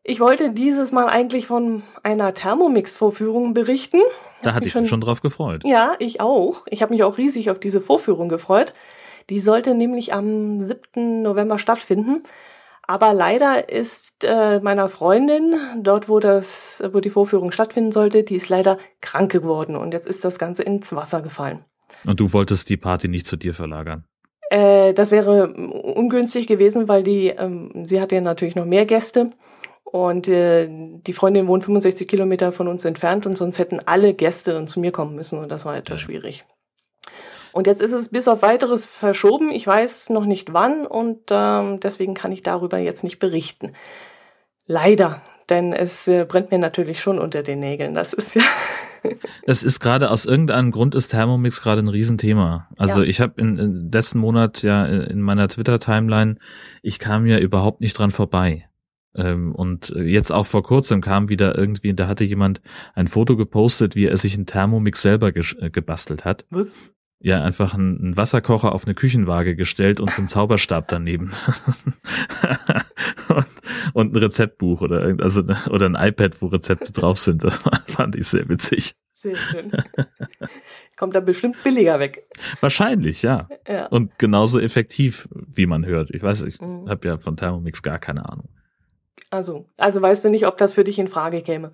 Ich 0.08 0.20
wollte 0.20 0.50
dieses 0.50 0.90
Mal 0.90 1.06
eigentlich 1.08 1.46
von 1.46 1.82
einer 2.02 2.32
Thermomix-Vorführung 2.32 3.52
berichten. 3.52 4.00
Da 4.40 4.54
hatte 4.54 4.66
ich 4.66 4.74
mich 4.74 4.88
schon 4.88 5.02
drauf 5.02 5.20
gefreut. 5.20 5.64
Ja, 5.66 5.96
ich 5.98 6.22
auch. 6.22 6.64
Ich 6.70 6.80
habe 6.80 6.94
mich 6.94 7.02
auch 7.02 7.18
riesig 7.18 7.50
auf 7.50 7.60
diese 7.60 7.82
Vorführung 7.82 8.30
gefreut. 8.30 8.72
Die 9.28 9.38
sollte 9.38 9.74
nämlich 9.74 10.14
am 10.14 10.60
7. 10.60 11.20
November 11.20 11.58
stattfinden. 11.58 12.22
Aber 12.86 13.12
leider 13.12 13.68
ist 13.68 14.24
äh, 14.24 14.60
meiner 14.60 14.88
Freundin, 14.88 15.54
dort 15.82 16.08
wo 16.08 16.20
das, 16.20 16.82
wo 16.90 17.00
die 17.00 17.10
Vorführung 17.10 17.52
stattfinden 17.52 17.92
sollte, 17.92 18.22
die 18.22 18.36
ist 18.36 18.48
leider 18.48 18.78
krank 19.02 19.30
geworden 19.30 19.76
und 19.76 19.92
jetzt 19.92 20.06
ist 20.06 20.24
das 20.24 20.38
Ganze 20.38 20.62
ins 20.62 20.96
Wasser 20.96 21.20
gefallen. 21.20 21.66
Und 22.06 22.18
du 22.18 22.32
wolltest 22.32 22.70
die 22.70 22.78
Party 22.78 23.08
nicht 23.08 23.26
zu 23.26 23.36
dir 23.36 23.52
verlagern? 23.52 24.04
Äh, 24.48 24.94
das 24.94 25.10
wäre 25.10 25.52
ungünstig 25.52 26.46
gewesen, 26.46 26.88
weil 26.88 27.02
die, 27.02 27.26
ähm, 27.28 27.84
sie 27.84 28.00
hatte 28.00 28.14
ja 28.14 28.22
natürlich 28.22 28.54
noch 28.54 28.64
mehr 28.64 28.86
Gäste 28.86 29.28
und 29.90 30.28
äh, 30.28 30.68
die 30.68 31.12
Freundin 31.14 31.48
wohnt 31.48 31.64
65 31.64 32.06
Kilometer 32.06 32.52
von 32.52 32.68
uns 32.68 32.84
entfernt 32.84 33.24
und 33.26 33.36
sonst 33.36 33.58
hätten 33.58 33.80
alle 33.86 34.12
Gäste 34.12 34.52
dann 34.52 34.68
zu 34.68 34.80
mir 34.80 34.92
kommen 34.92 35.14
müssen 35.14 35.38
und 35.38 35.48
das 35.48 35.64
war 35.64 35.76
etwas 35.76 36.00
schwierig. 36.00 36.44
Und 37.52 37.66
jetzt 37.66 37.80
ist 37.80 37.92
es 37.92 38.10
bis 38.10 38.28
auf 38.28 38.42
weiteres 38.42 38.84
verschoben. 38.84 39.50
Ich 39.50 39.66
weiß 39.66 40.10
noch 40.10 40.26
nicht 40.26 40.52
wann 40.52 40.86
und 40.86 41.20
ähm, 41.30 41.80
deswegen 41.80 42.12
kann 42.12 42.32
ich 42.32 42.42
darüber 42.42 42.76
jetzt 42.76 43.02
nicht 43.02 43.18
berichten. 43.18 43.72
Leider, 44.66 45.22
denn 45.48 45.72
es 45.72 46.06
äh, 46.06 46.26
brennt 46.26 46.50
mir 46.50 46.58
natürlich 46.58 47.00
schon 47.00 47.18
unter 47.18 47.42
den 47.42 47.60
Nägeln. 47.60 47.94
Das 47.94 48.12
ist 48.12 48.34
ja. 48.34 48.42
Es 49.46 49.62
ist 49.62 49.78
gerade 49.78 50.10
aus 50.10 50.26
irgendeinem 50.26 50.72
Grund 50.72 50.96
ist 50.96 51.08
Thermomix 51.08 51.62
gerade 51.62 51.80
ein 51.80 51.88
Riesenthema. 51.88 52.68
Also 52.76 53.00
ja. 53.02 53.08
ich 53.08 53.20
habe 53.20 53.40
in, 53.40 53.56
in 53.56 53.90
letzten 53.92 54.18
Monat 54.18 54.62
ja 54.62 54.84
in 54.84 55.22
meiner 55.22 55.46
Twitter-Timeline, 55.46 56.36
ich 56.82 56.98
kam 56.98 57.24
ja 57.24 57.38
überhaupt 57.38 57.80
nicht 57.80 57.96
dran 57.96 58.10
vorbei. 58.10 58.68
Ähm, 59.14 59.54
und 59.54 59.94
jetzt 59.96 60.32
auch 60.32 60.46
vor 60.46 60.62
kurzem 60.62 61.00
kam 61.00 61.28
wieder 61.28 61.56
irgendwie, 61.56 61.94
da 61.94 62.08
hatte 62.08 62.24
jemand 62.24 62.60
ein 62.94 63.08
Foto 63.08 63.36
gepostet, 63.36 63.96
wie 63.96 64.06
er 64.06 64.16
sich 64.16 64.34
einen 64.34 64.46
Thermomix 64.46 65.02
selber 65.02 65.28
äh, 65.34 65.70
gebastelt 65.70 66.24
hat. 66.24 66.44
Was? 66.50 66.74
ja 67.20 67.42
einfach 67.42 67.74
einen 67.74 68.16
Wasserkocher 68.16 68.72
auf 68.72 68.84
eine 68.84 68.94
Küchenwaage 68.94 69.56
gestellt 69.56 70.00
und 70.00 70.12
so 70.12 70.18
einen 70.18 70.28
Zauberstab 70.28 70.88
daneben. 70.88 71.30
und, 73.28 73.46
und, 73.92 74.12
ein 74.12 74.16
Rezeptbuch 74.16 74.82
oder 74.82 75.02
irgend, 75.02 75.22
also 75.22 75.42
oder 75.70 75.86
ein 75.86 75.96
iPad, 75.96 76.40
wo 76.40 76.46
Rezepte 76.46 76.92
drauf 76.92 77.18
sind. 77.18 77.42
Das 77.44 77.60
fand 77.88 78.14
ich 78.16 78.28
sehr 78.28 78.48
witzig. 78.48 78.94
Sehr 79.20 79.34
schön. 79.34 79.72
Kommt 80.96 81.16
dann 81.16 81.24
bestimmt 81.24 81.60
billiger 81.64 81.98
weg. 81.98 82.28
Wahrscheinlich, 82.60 83.22
ja. 83.22 83.48
ja. 83.66 83.86
Und 83.86 84.16
genauso 84.18 84.60
effektiv, 84.60 85.28
wie 85.32 85.66
man 85.66 85.84
hört. 85.84 86.10
Ich 86.10 86.22
weiß, 86.22 86.42
ich 86.42 86.60
mhm. 86.60 86.88
habe 86.88 87.08
ja 87.08 87.18
von 87.18 87.36
Thermomix 87.36 87.82
gar 87.82 87.98
keine 87.98 88.28
Ahnung. 88.28 88.48
Also, 89.30 89.66
also 89.76 90.00
weißt 90.00 90.24
du 90.24 90.30
nicht, 90.30 90.46
ob 90.46 90.58
das 90.58 90.72
für 90.72 90.84
dich 90.84 90.98
in 90.98 91.08
Frage 91.08 91.42
käme? 91.42 91.72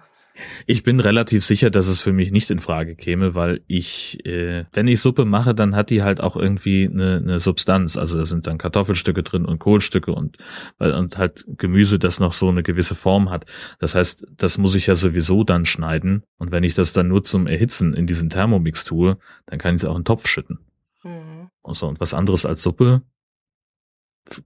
Ich 0.66 0.82
bin 0.82 0.98
relativ 0.98 1.44
sicher, 1.44 1.70
dass 1.70 1.86
es 1.86 2.00
für 2.00 2.12
mich 2.12 2.32
nicht 2.32 2.50
in 2.50 2.58
Frage 2.58 2.96
käme, 2.96 3.36
weil 3.36 3.60
ich, 3.68 4.24
äh, 4.26 4.64
wenn 4.72 4.88
ich 4.88 5.00
Suppe 5.00 5.24
mache, 5.24 5.54
dann 5.54 5.76
hat 5.76 5.90
die 5.90 6.02
halt 6.02 6.20
auch 6.20 6.36
irgendwie 6.36 6.90
eine, 6.92 7.18
eine 7.22 7.38
Substanz. 7.38 7.96
Also 7.96 8.18
da 8.18 8.26
sind 8.26 8.48
dann 8.48 8.58
Kartoffelstücke 8.58 9.22
drin 9.22 9.44
und 9.44 9.60
Kohlstücke 9.60 10.12
und, 10.12 10.38
und 10.78 11.18
halt 11.18 11.44
Gemüse, 11.56 12.00
das 12.00 12.18
noch 12.18 12.32
so 12.32 12.48
eine 12.48 12.64
gewisse 12.64 12.96
Form 12.96 13.30
hat. 13.30 13.46
Das 13.78 13.94
heißt, 13.94 14.26
das 14.36 14.58
muss 14.58 14.74
ich 14.74 14.88
ja 14.88 14.96
sowieso 14.96 15.44
dann 15.44 15.66
schneiden. 15.66 16.24
Und 16.36 16.50
wenn 16.50 16.64
ich 16.64 16.74
das 16.74 16.92
dann 16.92 17.08
nur 17.08 17.22
zum 17.22 17.46
Erhitzen 17.46 17.94
in 17.94 18.08
diesen 18.08 18.28
Thermomix 18.28 18.84
tue, 18.84 19.18
dann 19.46 19.60
kann 19.60 19.76
ich 19.76 19.82
es 19.82 19.84
auch 19.84 19.94
in 19.94 20.00
den 20.00 20.06
Topf 20.06 20.26
schütten. 20.26 20.58
Mhm. 21.04 21.50
Und, 21.62 21.76
so, 21.76 21.86
und 21.86 22.00
was 22.00 22.12
anderes 22.12 22.44
als 22.44 22.62
Suppe, 22.62 23.02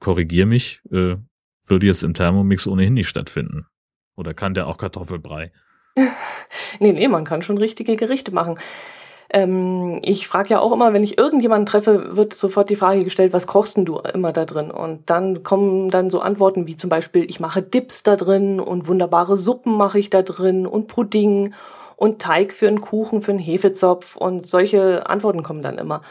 korrigier 0.00 0.45
mich, 0.45 0.83
äh, 0.90 1.17
würde 1.71 1.87
jetzt 1.87 2.03
im 2.03 2.15
Thermomix 2.15 2.67
ohnehin 2.67 2.95
nicht 2.95 3.09
stattfinden. 3.09 3.67
Oder 4.17 4.35
kann 4.35 4.55
der 4.55 4.67
auch 4.67 4.79
Kartoffelbrei? 4.79 5.53
nee, 6.79 6.93
nee, 6.93 7.09
man 7.09 7.25
kann 7.25 7.43
schon 7.43 7.59
richtige 7.59 7.97
Gerichte 7.97 8.33
machen. 8.33 8.59
Ähm, 9.31 10.01
ich 10.05 10.27
frage 10.27 10.51
ja 10.51 10.61
auch 10.61 10.73
immer, 10.73 10.93
wenn 10.93 11.05
ich 11.05 11.19
irgendjemanden 11.19 11.67
treffe, 11.67 12.17
wird 12.17 12.33
sofort 12.33 12.71
die 12.71 12.77
Frage 12.77 13.05
gestellt, 13.05 13.33
was 13.33 13.47
kochst 13.47 13.77
denn 13.77 13.85
du 13.85 13.99
immer 13.99 14.33
da 14.33 14.47
drin? 14.47 14.71
Und 14.71 15.11
dann 15.11 15.43
kommen 15.43 15.91
dann 15.91 16.09
so 16.09 16.21
Antworten 16.21 16.67
wie 16.67 16.77
zum 16.77 16.89
Beispiel, 16.89 17.25
ich 17.29 17.39
mache 17.39 17.63
Dips 17.63 18.03
da 18.03 18.17
drin 18.17 18.59
und 18.59 18.89
wunderbare 18.89 19.37
Suppen 19.37 19.77
mache 19.77 19.99
ich 19.99 20.09
da 20.09 20.23
drin 20.23 20.67
und 20.67 20.87
Pudding 20.87 21.55
und 21.97 22.23
Teig 22.23 22.53
für 22.53 22.69
einen 22.69 22.81
Kuchen, 22.81 23.21
für 23.21 23.33
einen 23.33 23.41
Hefezopf 23.41 24.17
und 24.17 24.47
solche 24.47 25.09
Antworten 25.09 25.43
kommen 25.43 25.63
dann 25.63 25.79
immer. 25.79 26.03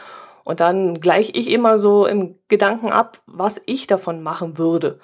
Und 0.44 0.60
dann 0.60 1.00
gleiche 1.00 1.32
ich 1.32 1.50
immer 1.50 1.78
so 1.78 2.06
im 2.06 2.36
Gedanken 2.48 2.90
ab, 2.90 3.20
was 3.26 3.60
ich 3.66 3.86
davon 3.86 4.22
machen 4.22 4.58
würde. 4.58 5.00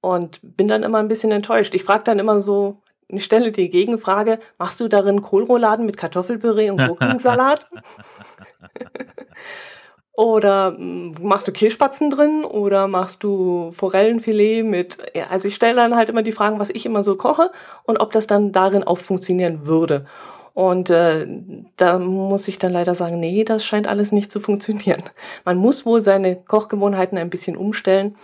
Und 0.00 0.40
bin 0.42 0.68
dann 0.68 0.82
immer 0.82 0.98
ein 0.98 1.08
bisschen 1.08 1.32
enttäuscht. 1.32 1.74
Ich 1.74 1.84
frage 1.84 2.04
dann 2.04 2.18
immer 2.18 2.40
so, 2.40 2.80
ich 3.08 3.24
stelle 3.24 3.52
die 3.52 3.70
Gegenfrage, 3.70 4.38
machst 4.58 4.80
du 4.80 4.88
darin 4.88 5.22
Kohlrouladen 5.22 5.86
mit 5.86 5.96
Kartoffelpüree 5.96 6.70
und 6.70 6.86
Gurkensalat? 6.86 7.66
Oder 10.18 10.72
mm, 10.72 11.14
machst 11.22 11.46
du 11.46 11.52
Kehlspatzen 11.52 12.10
drin 12.10 12.44
oder 12.44 12.88
machst 12.88 13.22
du 13.22 13.70
Forellenfilet 13.70 14.64
mit, 14.64 14.98
ja, 15.14 15.28
also 15.28 15.46
ich 15.46 15.54
stelle 15.54 15.76
dann 15.76 15.94
halt 15.94 16.08
immer 16.08 16.24
die 16.24 16.32
Fragen, 16.32 16.58
was 16.58 16.70
ich 16.70 16.84
immer 16.84 17.04
so 17.04 17.14
koche 17.14 17.52
und 17.84 17.98
ob 17.98 18.10
das 18.10 18.26
dann 18.26 18.50
darin 18.50 18.82
auch 18.82 18.98
funktionieren 18.98 19.64
würde. 19.64 20.06
Und 20.54 20.90
äh, 20.90 21.24
da 21.76 22.00
muss 22.00 22.48
ich 22.48 22.58
dann 22.58 22.72
leider 22.72 22.96
sagen, 22.96 23.20
nee, 23.20 23.44
das 23.44 23.64
scheint 23.64 23.86
alles 23.86 24.10
nicht 24.10 24.32
zu 24.32 24.40
funktionieren. 24.40 25.04
Man 25.44 25.56
muss 25.56 25.86
wohl 25.86 26.02
seine 26.02 26.34
Kochgewohnheiten 26.34 27.16
ein 27.16 27.30
bisschen 27.30 27.56
umstellen. 27.56 28.16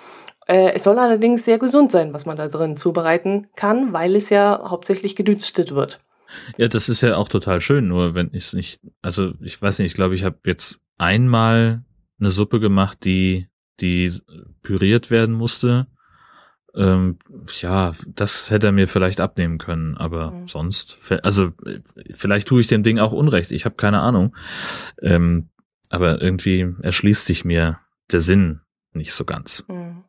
Äh, 0.47 0.73
es 0.73 0.85
soll 0.85 0.99
allerdings 0.99 1.45
sehr 1.45 1.59
gesund 1.59 1.93
sein, 1.93 2.13
was 2.13 2.27
man 2.27 2.37
da 2.37 2.49
drin 2.49 2.77
zubereiten 2.77 3.49
kann, 3.57 3.93
weil 3.93 4.17
es 4.17 4.31
ja 4.31 4.65
hauptsächlich 4.69 5.17
gedünstet 5.17 5.75
wird. 5.75 6.01
Ja, 6.57 6.69
das 6.69 6.89
ist 6.89 7.01
ja 7.01 7.17
auch 7.17 7.29
total 7.29 7.61
schön, 7.61 7.89
nur 7.89 8.15
wenn 8.15 8.29
ich 8.33 8.47
es 8.47 8.53
nicht, 8.53 8.81
also 9.03 9.33
ich 9.41 9.61
weiß 9.61 9.79
nicht, 9.79 9.93
ich 9.93 9.95
glaube, 9.95 10.15
ich 10.15 10.25
habe 10.25 10.39
jetzt 10.45 10.81
einmal 10.99 11.85
eine 12.19 12.31
Suppe 12.31 12.61
gemacht, 12.61 13.05
die, 13.05 13.49
die 13.81 14.13
püriert 14.63 15.11
werden 15.11 15.35
musste. 15.35 15.87
Ähm, 16.75 17.19
ja, 17.61 17.93
das 18.07 18.51
hätte 18.51 18.69
er 18.69 18.73
mir 18.73 18.89
vielleicht 18.89 19.21
abnehmen 19.21 19.59
können, 19.59 19.97
aber 19.97 20.33
mhm. 20.33 20.49
sonst, 20.49 20.99
also 21.23 21.53
vielleicht 22.13 22.49
tue 22.49 22.61
ich 22.61 22.67
dem 22.67 22.83
Ding 22.83 22.99
auch 22.99 23.13
Unrecht, 23.13 23.53
ich 23.53 23.65
habe 23.65 23.77
keine 23.77 24.01
Ahnung. 24.01 24.37
Ähm, 25.01 25.51
aber 25.89 26.21
irgendwie 26.21 26.75
erschließt 26.83 27.27
sich 27.27 27.45
mir 27.45 27.79
der 28.11 28.21
Sinn 28.21 28.61
nicht 28.93 29.13
so 29.13 29.25
ganz. 29.25 29.65
Mhm. 29.69 30.04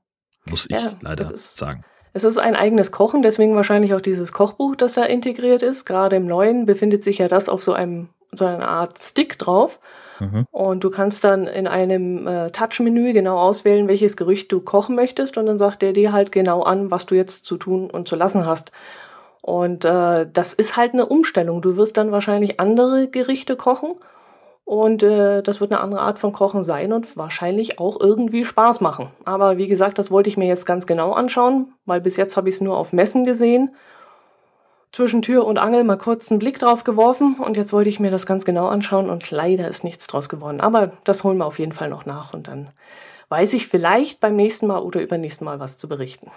Muss 0.50 0.68
ich 0.70 0.82
ja, 0.82 0.94
leider 1.02 1.24
ist, 1.24 1.58
sagen. 1.58 1.84
Es 2.14 2.24
ist 2.24 2.38
ein 2.38 2.56
eigenes 2.56 2.92
Kochen, 2.92 3.22
deswegen 3.22 3.56
wahrscheinlich 3.56 3.94
auch 3.94 4.02
dieses 4.02 4.32
Kochbuch, 4.32 4.76
das 4.76 4.94
da 4.94 5.04
integriert 5.04 5.64
ist. 5.64 5.86
Gerade 5.86 6.16
im 6.16 6.26
neuen 6.26 6.66
befindet 6.66 7.04
sich 7.04 7.18
ja 7.18 7.28
das 7.28 7.50
auf 7.50 7.64
so 7.64 7.74
einem 7.74 8.10
so 8.32 8.46
eine 8.46 8.68
Art 8.68 9.00
Stick 9.00 9.38
drauf. 9.40 9.80
Mhm. 10.20 10.48
Und 10.52 10.84
du 10.84 10.90
kannst 10.90 11.24
dann 11.24 11.48
in 11.48 11.68
einem 11.68 12.28
äh, 12.28 12.52
Touch-Menü 12.52 13.14
genau 13.14 13.38
auswählen, 13.38 13.88
welches 13.88 14.16
Gerücht 14.16 14.52
du 14.52 14.62
kochen 14.62 14.96
möchtest. 14.96 15.38
Und 15.38 15.46
dann 15.46 15.58
sagt 15.58 15.82
der 15.82 15.94
dir 15.94 16.14
halt 16.14 16.32
genau 16.32 16.64
an, 16.64 16.92
was 16.92 17.06
du 17.06 17.16
jetzt 17.16 17.46
zu 17.46 17.58
tun 17.58 17.90
und 17.90 18.08
zu 18.08 18.16
lassen 18.16 18.46
hast. 18.46 18.72
Und 19.42 19.86
äh, 19.86 20.28
das 20.32 20.54
ist 20.54 20.78
halt 20.78 20.94
eine 20.94 21.06
Umstellung. 21.06 21.62
Du 21.62 21.78
wirst 21.78 21.98
dann 21.98 22.12
wahrscheinlich 22.12 22.60
andere 22.60 23.08
Gerichte 23.08 23.56
kochen. 23.56 23.96
Und 24.66 25.04
äh, 25.04 25.44
das 25.44 25.62
wird 25.62 25.72
eine 25.72 25.82
andere 25.82 26.02
Art 26.02 26.18
von 26.18 26.34
Kochen 26.34 26.64
sein 26.64 26.92
und 26.92 27.16
wahrscheinlich 27.16 27.80
auch 27.80 28.00
irgendwie 28.00 28.46
Spaß 28.46 28.82
machen. 28.82 29.10
Aber 29.24 29.58
wie 29.58 29.68
gesagt, 29.68 30.00
das 30.00 30.10
wollte 30.10 30.28
ich 30.28 30.38
mir 30.38 30.48
jetzt 30.48 30.66
ganz 30.66 30.88
genau 30.88 31.14
anschauen, 31.14 31.74
weil 31.86 32.02
bis 32.02 32.18
jetzt 32.18 32.36
habe 32.36 32.50
ich 32.50 32.56
es 32.56 32.62
nur 32.62 32.76
auf 32.76 32.92
Messen 32.92 33.26
gesehen 33.26 33.76
zwischen 34.92 35.22
Tür 35.22 35.46
und 35.46 35.60
Angel 35.60 35.84
mal 35.84 35.98
kurz 35.98 36.32
einen 36.32 36.40
Blick 36.40 36.58
drauf 36.58 36.84
geworfen 36.84 37.36
und 37.38 37.58
jetzt 37.58 37.74
wollte 37.74 37.90
ich 37.90 38.00
mir 38.00 38.12
das 38.12 38.26
ganz 38.26 38.46
genau 38.46 38.68
anschauen 38.68 39.10
und 39.10 39.30
leider 39.30 39.68
ist 39.68 39.84
nichts 39.84 40.08
draus 40.08 40.30
geworden. 40.30 40.62
Aber 40.62 40.94
das 41.04 41.24
holen 41.24 41.38
wir 41.38 41.46
auf 41.46 41.60
jeden 41.60 41.74
Fall 41.74 41.90
noch 41.90 42.06
nach 42.06 42.34
und 42.34 42.48
dann 42.48 42.70
weiß 43.30 43.54
ich 43.54 43.68
vielleicht 43.68 44.20
beim 44.20 44.36
nächsten 44.36 44.68
Mal 44.68 44.80
oder 44.80 45.02
übernächsten 45.02 45.44
Mal 45.44 45.60
was 45.60 45.78
zu 45.78 45.90
berichten. 45.90 46.32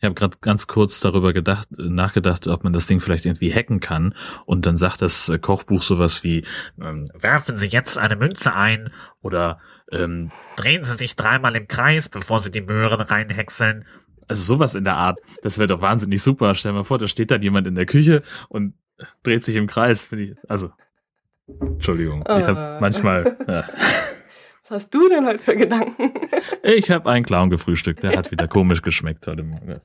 Ich 0.00 0.06
habe 0.06 0.14
gerade 0.14 0.38
ganz 0.40 0.66
kurz 0.66 1.00
darüber 1.00 1.34
gedacht, 1.34 1.68
nachgedacht, 1.72 2.48
ob 2.48 2.64
man 2.64 2.72
das 2.72 2.86
Ding 2.86 3.00
vielleicht 3.00 3.26
irgendwie 3.26 3.52
hacken 3.52 3.80
kann. 3.80 4.14
Und 4.46 4.64
dann 4.64 4.78
sagt 4.78 5.02
das 5.02 5.30
Kochbuch 5.42 5.82
sowas 5.82 6.24
wie, 6.24 6.46
ähm, 6.80 7.04
werfen 7.12 7.58
Sie 7.58 7.66
jetzt 7.66 7.98
eine 7.98 8.16
Münze 8.16 8.54
ein 8.54 8.92
oder 9.20 9.58
ähm, 9.92 10.30
drehen 10.56 10.84
Sie 10.84 10.94
sich 10.94 11.16
dreimal 11.16 11.54
im 11.54 11.68
Kreis, 11.68 12.08
bevor 12.08 12.40
Sie 12.40 12.50
die 12.50 12.62
Möhren 12.62 13.02
reinhäckseln. 13.02 13.84
Also 14.26 14.42
sowas 14.42 14.74
in 14.74 14.84
der 14.84 14.96
Art, 14.96 15.18
das 15.42 15.58
wäre 15.58 15.66
doch 15.66 15.82
wahnsinnig 15.82 16.22
super. 16.22 16.54
Stell 16.54 16.72
mal 16.72 16.84
vor, 16.84 16.98
da 16.98 17.06
steht 17.06 17.30
dann 17.30 17.42
jemand 17.42 17.66
in 17.66 17.74
der 17.74 17.86
Küche 17.86 18.22
und 18.48 18.72
dreht 19.22 19.44
sich 19.44 19.56
im 19.56 19.66
Kreis. 19.66 20.06
Finde 20.06 20.24
ich, 20.24 20.36
also, 20.48 20.70
Entschuldigung, 21.60 22.22
ich 22.22 22.28
habe 22.28 22.58
ah. 22.58 22.78
manchmal. 22.80 23.36
Ja. 23.46 23.64
Was 24.70 24.84
hast 24.84 24.94
du 24.94 25.08
denn 25.08 25.26
halt 25.26 25.40
für 25.40 25.56
Gedanken? 25.56 26.12
ich 26.62 26.92
habe 26.92 27.10
einen 27.10 27.24
Clown 27.24 27.50
gefrühstückt, 27.50 28.04
der 28.04 28.16
hat 28.16 28.30
wieder 28.30 28.46
komisch 28.46 28.82
geschmeckt 28.82 29.26
heute 29.26 29.42
Morgen. 29.42 29.80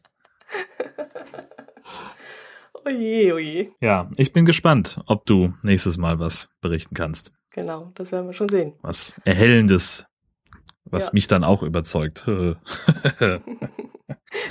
Oje, 2.86 3.34
oje. 3.34 3.72
Ja, 3.82 4.12
ich 4.15 4.32
bin 4.32 4.46
gespannt, 4.46 5.01
ob 5.08 5.25
du 5.25 5.56
nächstes 5.63 5.98
Mal 5.98 6.20
was 6.20 6.50
berichten 6.62 6.94
kannst. 6.94 7.32
Genau, 7.50 7.94
das 7.96 8.12
werden 8.12 8.27
wir 8.27 8.34
schon 8.34 8.48
sehen. 8.48 8.74
Was 8.84 9.15
Erhellendes, 9.24 10.06
was 10.84 11.08
ja. 11.08 11.13
mich 11.13 11.25
dann 11.25 11.44
auch 11.44 11.63
überzeugt. 11.63 12.24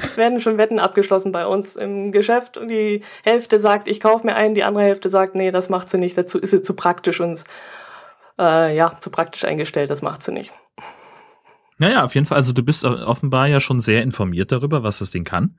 Es 0.03 0.17
werden 0.17 0.41
schon 0.41 0.59
Wetten 0.59 0.79
abgeschlossen 0.81 1.31
bei 1.31 1.47
uns 1.47 1.77
im 1.77 2.11
Geschäft 2.11 2.57
und 2.57 2.69
die 2.69 3.03
Hälfte 3.23 3.61
sagt, 3.61 3.87
ich 3.87 4.01
kaufe 4.01 4.27
mir 4.27 4.35
einen, 4.35 4.55
die 4.55 4.65
andere 4.65 4.85
Hälfte 4.85 5.11
sagt, 5.11 5.35
nee, 5.35 5.51
das 5.51 5.69
macht 5.69 5.91
sie 5.91 5.99
nicht, 5.99 6.17
dazu 6.17 6.39
ist 6.41 6.51
sie 6.51 6.63
zu 6.63 6.75
praktisch 6.75 7.21
und 7.21 7.45
äh, 8.39 8.77
ja, 8.77 8.97
zu 8.97 9.11
praktisch 9.11 9.45
eingestellt, 9.45 9.91
das 9.91 10.03
macht 10.03 10.23
sie 10.23 10.33
nicht. 10.33 10.53
Naja, 11.79 12.05
auf 12.05 12.15
jeden 12.15 12.27
Fall, 12.27 12.37
also 12.37 12.53
du 12.53 12.63
bist 12.63 12.85
offenbar 12.85 13.49
ja 13.49 13.61
schon 13.61 13.81
sehr 13.81 14.03
informiert 14.03 14.53
darüber, 14.53 14.83
was 14.83 14.99
das 14.99 15.11
Ding 15.11 15.25
kann. 15.25 15.59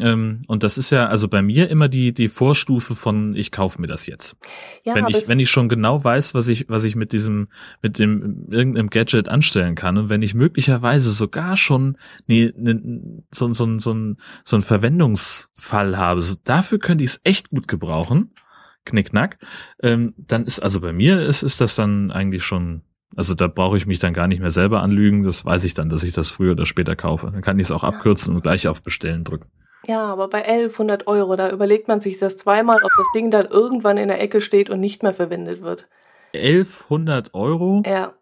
Ähm, 0.00 0.42
und 0.46 0.62
das 0.62 0.78
ist 0.78 0.90
ja 0.90 1.06
also 1.06 1.28
bei 1.28 1.42
mir 1.42 1.68
immer 1.68 1.88
die 1.88 2.14
die 2.14 2.28
Vorstufe 2.28 2.94
von 2.94 3.36
ich 3.36 3.52
kaufe 3.52 3.78
mir 3.78 3.86
das 3.86 4.06
jetzt. 4.06 4.36
Ja, 4.84 4.94
wenn 4.94 5.06
ich 5.08 5.28
wenn 5.28 5.38
ich 5.38 5.50
schon 5.50 5.68
genau 5.68 6.02
weiß, 6.02 6.32
was 6.32 6.48
ich 6.48 6.66
was 6.68 6.84
ich 6.84 6.96
mit 6.96 7.12
diesem 7.12 7.48
mit 7.82 7.98
dem 7.98 8.46
irgendeinem 8.50 8.88
Gadget 8.88 9.28
anstellen 9.28 9.74
kann 9.74 9.98
und 9.98 10.08
wenn 10.08 10.22
ich 10.22 10.32
möglicherweise 10.32 11.10
sogar 11.10 11.58
schon 11.58 11.98
nee, 12.26 12.52
ne, 12.56 13.22
so 13.30 13.52
so 13.52 13.78
so 13.78 13.92
ein 13.92 14.16
so 14.44 14.56
ein 14.56 14.62
Verwendungsfall 14.62 15.98
habe, 15.98 16.22
so 16.22 16.36
dafür 16.42 16.78
könnte 16.78 17.04
ich 17.04 17.10
es 17.10 17.20
echt 17.22 17.50
gut 17.50 17.68
gebrauchen. 17.68 18.32
Knickknack. 18.84 19.38
Ähm, 19.82 20.14
dann 20.16 20.44
ist 20.44 20.60
also 20.60 20.80
bei 20.80 20.92
mir 20.92 21.22
ist 21.22 21.42
ist 21.42 21.60
das 21.60 21.76
dann 21.76 22.10
eigentlich 22.10 22.44
schon 22.44 22.82
also 23.16 23.34
da 23.34 23.46
brauche 23.46 23.76
ich 23.76 23.86
mich 23.86 23.98
dann 23.98 24.14
gar 24.14 24.26
nicht 24.26 24.40
mehr 24.40 24.50
selber 24.50 24.82
anlügen. 24.82 25.22
Das 25.22 25.44
weiß 25.44 25.64
ich 25.64 25.74
dann, 25.74 25.90
dass 25.90 26.02
ich 26.02 26.12
das 26.12 26.30
früher 26.30 26.52
oder 26.52 26.66
später 26.66 26.96
kaufe. 26.96 27.30
Dann 27.30 27.42
kann 27.42 27.58
ich 27.58 27.66
es 27.66 27.72
auch 27.72 27.84
abkürzen 27.84 28.34
und 28.34 28.42
gleich 28.42 28.68
auf 28.68 28.82
Bestellen 28.82 29.24
drücken. 29.24 29.50
Ja, 29.86 30.04
aber 30.04 30.28
bei 30.28 30.44
1100 30.44 31.06
Euro, 31.08 31.36
da 31.36 31.50
überlegt 31.50 31.88
man 31.88 32.00
sich 32.00 32.18
das 32.18 32.36
zweimal, 32.36 32.76
ob 32.82 32.90
das 32.96 33.06
Ding 33.14 33.30
dann 33.30 33.46
irgendwann 33.46 33.96
in 33.96 34.08
der 34.08 34.20
Ecke 34.20 34.40
steht 34.40 34.70
und 34.70 34.80
nicht 34.80 35.02
mehr 35.02 35.12
verwendet 35.12 35.60
wird. 35.60 35.88
1100 36.34 37.34
Euro? 37.34 37.82
Ja. 37.84 38.14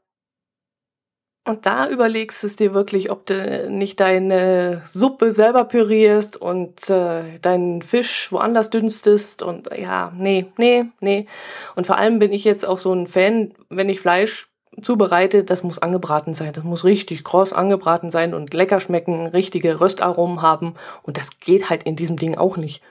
Und 1.45 1.65
da 1.65 1.89
überlegst 1.89 2.45
es 2.45 2.57
dir 2.57 2.75
wirklich, 2.75 3.11
ob 3.11 3.25
du 3.25 3.71
nicht 3.71 3.99
deine 3.99 4.83
Suppe 4.87 5.33
selber 5.33 5.65
pürierst 5.65 6.37
und 6.37 6.91
äh, 6.91 7.39
deinen 7.41 7.81
Fisch 7.81 8.31
woanders 8.31 8.69
dünstest 8.69 9.43
und 9.43 9.69
ja, 9.77 10.13
nee, 10.15 10.47
nee, 10.59 10.85
nee. 11.01 11.27
Und 11.77 11.87
vor 11.87 11.97
allem 11.97 12.19
bin 12.19 12.33
ich 12.33 12.45
jetzt 12.45 12.67
auch 12.67 12.77
so 12.77 12.93
ein 12.93 13.07
Fan, 13.07 13.55
wenn 13.71 13.89
ich 13.89 14.01
Fleisch 14.01 14.51
zubereitet, 14.83 15.51
das 15.51 15.63
muss 15.63 15.79
angebraten 15.79 16.35
sein. 16.35 16.53
Das 16.53 16.65
muss 16.65 16.85
richtig 16.85 17.25
kross 17.25 17.53
angebraten 17.53 18.11
sein 18.11 18.35
und 18.35 18.55
lecker 18.55 18.81
schmecken, 18.81 19.27
richtige 19.27 19.81
Röstaromen 19.81 20.43
haben. 20.43 20.75
Und 21.03 21.17
das 21.17 21.29
geht 21.41 21.71
halt 21.71 21.85
in 21.85 21.97
diesem 21.97 22.17
Ding 22.17 22.37
auch 22.37 22.57
nicht. 22.57 22.83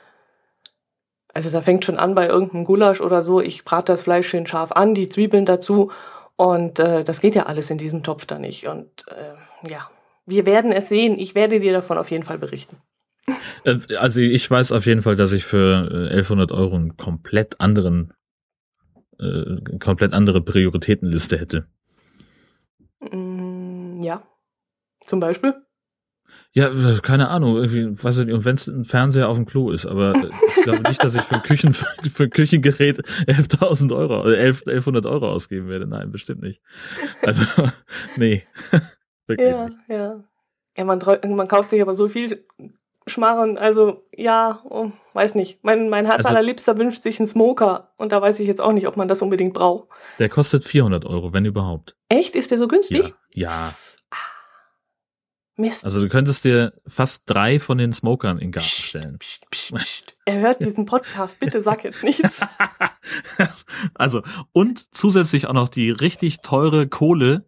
Also 1.33 1.49
da 1.51 1.61
fängt 1.61 1.85
schon 1.85 1.97
an 1.97 2.15
bei 2.15 2.27
irgendeinem 2.27 2.65
Gulasch 2.65 3.01
oder 3.01 3.21
so. 3.21 3.39
Ich 3.39 3.63
brate 3.63 3.93
das 3.93 4.03
Fleisch 4.03 4.27
schön 4.27 4.47
scharf 4.47 4.71
an, 4.71 4.93
die 4.93 5.09
Zwiebeln 5.09 5.45
dazu. 5.45 5.91
Und 6.39 6.79
äh, 6.79 7.03
das 7.03 7.19
geht 7.19 7.35
ja 7.35 7.47
alles 7.47 7.69
in 7.69 7.77
diesem 7.77 8.01
Topf 8.01 8.25
da 8.25 8.39
nicht. 8.39 8.65
Und 8.65 9.05
äh, 9.09 9.69
ja, 9.69 9.89
wir 10.25 10.45
werden 10.45 10.71
es 10.71 10.87
sehen. 10.87 11.19
Ich 11.19 11.35
werde 11.35 11.59
dir 11.59 11.73
davon 11.73 11.97
auf 11.97 12.11
jeden 12.11 12.23
Fall 12.23 12.37
berichten. 12.37 12.77
Äh, 13.65 13.77
also 13.97 14.21
ich 14.21 14.49
weiß 14.49 14.71
auf 14.71 14.85
jeden 14.85 15.01
Fall, 15.01 15.17
dass 15.17 15.33
ich 15.33 15.43
für 15.43 15.89
1100 16.11 16.49
äh, 16.49 16.53
Euro 16.53 16.77
einen 16.77 16.95
komplett 16.95 17.59
anderen 17.59 18.13
äh, 19.19 19.77
komplett 19.79 20.13
andere 20.13 20.39
Prioritätenliste 20.39 21.37
hätte. 21.37 21.67
Mm, 23.01 23.99
ja. 24.01 24.23
Zum 25.05 25.19
Beispiel? 25.19 25.55
Ja, 26.51 26.71
keine 27.03 27.29
Ahnung, 27.29 27.57
irgendwie, 27.57 28.03
weiß 28.03 28.19
ich 28.19 28.25
nicht, 28.25 28.33
und 28.33 28.43
wenn 28.43 28.55
es 28.55 28.67
ein 28.67 28.83
Fernseher 28.83 29.29
auf 29.29 29.37
dem 29.37 29.45
Klo 29.45 29.69
ist, 29.69 29.85
aber 29.85 30.15
ich 30.57 30.63
glaube 30.63 30.81
nicht, 30.81 31.03
dass 31.03 31.13
ich 31.13 31.21
für 31.21 31.35
ein, 31.35 31.43
Küchen, 31.43 31.73
für 32.11 32.23
ein 32.23 32.29
Küchengerät 32.31 32.99
11.000 33.27 33.95
Euro, 33.95 34.27
11, 34.27 34.61
1100 34.61 35.05
Euro 35.05 35.29
ausgeben 35.29 35.67
werde. 35.67 35.85
Nein, 35.85 36.11
bestimmt 36.11 36.41
nicht. 36.41 36.61
Also, 37.21 37.43
nee. 38.15 38.43
ja, 39.29 39.65
nicht. 39.65 39.77
ja. 39.89 40.23
Ja, 40.77 40.85
man, 40.85 40.99
man 40.99 41.47
kauft 41.47 41.71
sich 41.71 41.81
aber 41.81 41.93
so 41.93 42.07
viel 42.07 42.45
Schmarren, 43.05 43.57
also 43.57 44.03
ja, 44.15 44.61
oh, 44.69 44.91
weiß 45.13 45.35
nicht. 45.35 45.59
Mein, 45.63 45.89
mein 45.89 46.05
Herz 46.05 46.17
also, 46.17 46.29
allerliebster 46.29 46.77
wünscht 46.77 47.03
sich 47.03 47.19
einen 47.19 47.27
Smoker 47.27 47.91
und 47.97 48.11
da 48.11 48.21
weiß 48.21 48.39
ich 48.39 48.47
jetzt 48.47 48.61
auch 48.61 48.71
nicht, 48.71 48.87
ob 48.87 48.97
man 48.97 49.07
das 49.07 49.21
unbedingt 49.21 49.53
braucht. 49.53 49.89
Der 50.19 50.29
kostet 50.29 50.65
400 50.65 51.05
Euro, 51.05 51.33
wenn 51.33 51.45
überhaupt. 51.45 51.95
Echt? 52.07 52.35
Ist 52.35 52.51
der 52.51 52.57
so 52.57 52.67
günstig? 52.67 53.13
Ja. 53.33 53.49
ja. 53.49 53.73
Mist. 55.59 55.83
Also 55.83 56.01
du 56.01 56.09
könntest 56.09 56.45
dir 56.45 56.73
fast 56.87 57.23
drei 57.25 57.59
von 57.59 57.77
den 57.77 57.93
Smokern 57.93 58.37
in 58.37 58.47
den 58.47 58.51
Garten 58.53 58.67
stellen. 58.67 59.19
Psst, 59.19 59.49
psst, 59.51 59.75
psst. 59.75 60.15
Er 60.25 60.39
hört 60.39 60.61
diesen 60.61 60.85
Podcast, 60.85 61.39
bitte 61.39 61.61
sag 61.61 61.83
jetzt 61.83 62.03
nichts. 62.03 62.41
also, 63.93 64.21
und 64.51 64.95
zusätzlich 64.95 65.47
auch 65.47 65.53
noch 65.53 65.67
die 65.67 65.91
richtig 65.91 66.41
teure 66.41 66.87
Kohle, 66.87 67.45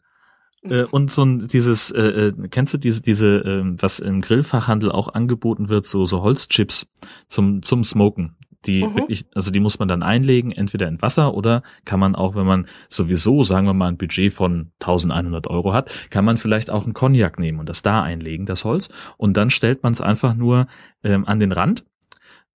äh, 0.63 0.84
und 0.84 1.12
so 1.12 1.24
ein 1.24 1.48
dieses, 1.48 1.91
äh, 1.91 2.01
äh, 2.01 2.48
kennst 2.50 2.74
du 2.74 2.77
diese, 2.77 3.01
diese, 3.01 3.38
äh, 3.38 3.63
was 3.82 4.00
im 4.00 4.22
Grillfachhandel 4.22 4.91
auch 4.91 5.13
angeboten 5.13 5.70
wird, 5.70 5.88
so 5.88 6.06
so 6.06 6.22
Holzchips 6.22 6.88
zum 7.27 7.63
zum 7.63 7.84
Smoken. 7.84 8.36
Die 8.65 8.84
mhm. 8.84 8.96
wirklich, 8.96 9.25
also 9.34 9.51
die 9.51 9.60
muss 9.60 9.80
man 9.80 9.88
dann 9.88 10.03
einlegen, 10.03 10.51
entweder 10.51 10.88
in 10.88 11.01
Wasser 11.01 11.34
oder 11.34 11.63
kann 11.86 12.00
man 12.00 12.15
auch, 12.15 12.36
wenn 12.36 12.46
man 12.46 12.68
sowieso, 12.89 13.44
sagen 13.44 13.68
wir 13.68 13.74
mal, 13.74 13.88
ein 13.88 13.98
Budget 13.98 14.34
von 14.34 14.72
1100 14.80 15.48
Euro 15.48 15.74
hat, 15.74 15.91
kann 16.10 16.25
man 16.25 16.38
vielleicht 16.38 16.70
auch 16.70 16.84
einen 16.84 16.94
Cognac 16.94 17.39
nehmen 17.39 17.60
und 17.60 17.70
das 17.70 17.82
da 17.82 18.03
einlegen, 18.03 18.46
das 18.46 18.65
Holz. 18.65 18.89
Und 19.18 19.38
dann 19.38 19.50
stellt 19.50 19.84
man 19.84 19.94
es 19.94 20.01
einfach 20.01 20.36
nur 20.36 20.68
ähm, 21.03 21.25
an 21.25 21.39
den 21.39 21.51
Rand 21.51 21.86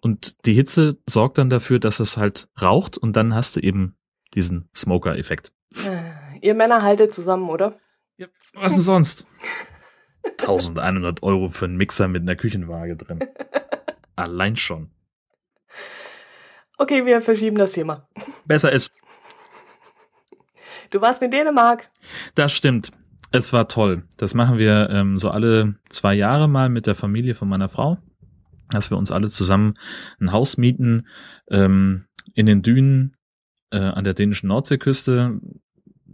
und 0.01 0.47
die 0.47 0.55
Hitze 0.55 0.99
sorgt 1.09 1.39
dann 1.39 1.51
dafür, 1.51 1.81
dass 1.81 2.01
es 2.01 2.17
halt 2.17 2.49
raucht 2.61 2.97
und 2.97 3.17
dann 3.17 3.35
hast 3.35 3.57
du 3.57 3.61
eben 3.61 3.97
diesen 4.35 4.69
Smoker-Effekt. 4.77 5.53
Äh, 5.85 6.39
ihr 6.43 6.55
Männer 6.55 6.83
haltet 6.83 7.13
zusammen, 7.13 7.49
oder? 7.49 7.79
Ja, 8.17 8.29
was 8.55 8.75
denn 8.75 8.83
sonst? 8.83 9.27
1100 10.25 11.23
Euro 11.23 11.49
für 11.49 11.65
einen 11.65 11.77
Mixer 11.77 12.09
mit 12.09 12.23
einer 12.23 12.37
Küchenwaage 12.37 12.97
drin. 12.97 13.21
Allein 14.17 14.57
schon. 14.57 14.91
Okay, 16.79 17.07
wir 17.07 17.21
verschieben 17.23 17.57
das 17.57 17.73
Thema. 17.73 18.07
Besser 18.45 18.71
ist. 18.71 18.93
Du 20.91 21.01
warst 21.01 21.23
in 21.23 21.31
Dänemark. 21.31 21.89
Das 22.35 22.53
stimmt. 22.53 22.93
Es 23.33 23.53
war 23.53 23.69
toll. 23.69 24.05
Das 24.17 24.35
machen 24.35 24.59
wir 24.59 24.89
ähm, 24.91 25.19
so 25.19 25.31
alle 25.31 25.77
zwei 25.89 26.15
Jahre 26.15 26.49
mal 26.49 26.69
mit 26.69 26.87
der 26.87 26.95
Familie 26.95 27.35
von 27.35 27.49
meiner 27.49 27.69
Frau, 27.69 27.99
dass 28.71 28.91
wir 28.91 28.99
uns 28.99 29.11
alle 29.11 29.29
zusammen 29.29 29.75
ein 30.21 30.33
Haus 30.33 30.59
mieten 30.59 31.07
ähm, 31.51 32.05
in 32.35 32.47
den 32.47 32.63
Dünen 32.63 33.13
äh, 33.71 33.79
an 33.79 34.05
der 34.05 34.15
dänischen 34.15 34.49
Nordseeküste. 34.49 35.41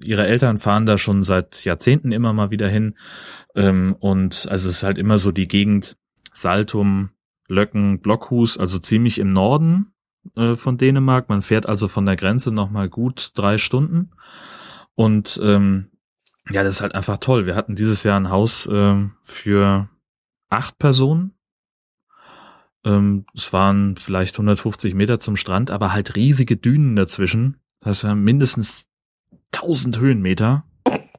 Ihre 0.00 0.26
Eltern 0.26 0.58
fahren 0.58 0.86
da 0.86 0.96
schon 0.96 1.22
seit 1.22 1.64
Jahrzehnten 1.64 2.12
immer 2.12 2.32
mal 2.32 2.50
wieder 2.50 2.68
hin. 2.68 2.96
Ähm, 3.54 3.94
und 3.98 4.46
also 4.48 4.68
es 4.68 4.76
ist 4.76 4.82
halt 4.84 4.98
immer 4.98 5.18
so 5.18 5.32
die 5.32 5.48
Gegend 5.48 5.96
Saltum, 6.32 7.10
Löcken, 7.46 8.00
Blockhus, 8.00 8.58
also 8.58 8.78
ziemlich 8.78 9.18
im 9.18 9.32
Norden 9.32 9.91
äh, 10.36 10.54
von 10.56 10.78
Dänemark. 10.78 11.28
Man 11.28 11.42
fährt 11.42 11.66
also 11.66 11.88
von 11.88 12.06
der 12.06 12.16
Grenze 12.16 12.52
nochmal 12.52 12.88
gut 12.88 13.32
drei 13.34 13.58
Stunden. 13.58 14.10
Und 14.94 15.40
ähm, 15.42 15.90
ja, 16.50 16.62
das 16.62 16.76
ist 16.76 16.80
halt 16.80 16.94
einfach 16.94 17.18
toll. 17.18 17.46
Wir 17.46 17.54
hatten 17.54 17.74
dieses 17.74 18.02
Jahr 18.02 18.18
ein 18.18 18.30
Haus 18.30 18.66
äh, 18.66 19.08
für 19.22 19.88
acht 20.48 20.78
Personen. 20.78 21.34
Ähm, 22.84 23.26
es 23.34 23.52
waren 23.52 23.96
vielleicht 23.96 24.34
150 24.34 24.94
Meter 24.94 25.20
zum 25.20 25.36
Strand, 25.36 25.70
aber 25.70 25.92
halt 25.92 26.16
riesige 26.16 26.56
Dünen 26.56 26.96
dazwischen. 26.96 27.58
Das 27.80 27.88
heißt, 27.88 28.02
wir 28.04 28.10
haben 28.10 28.24
mindestens 28.24 28.86
1000 29.54 29.98
Höhenmeter 29.98 30.64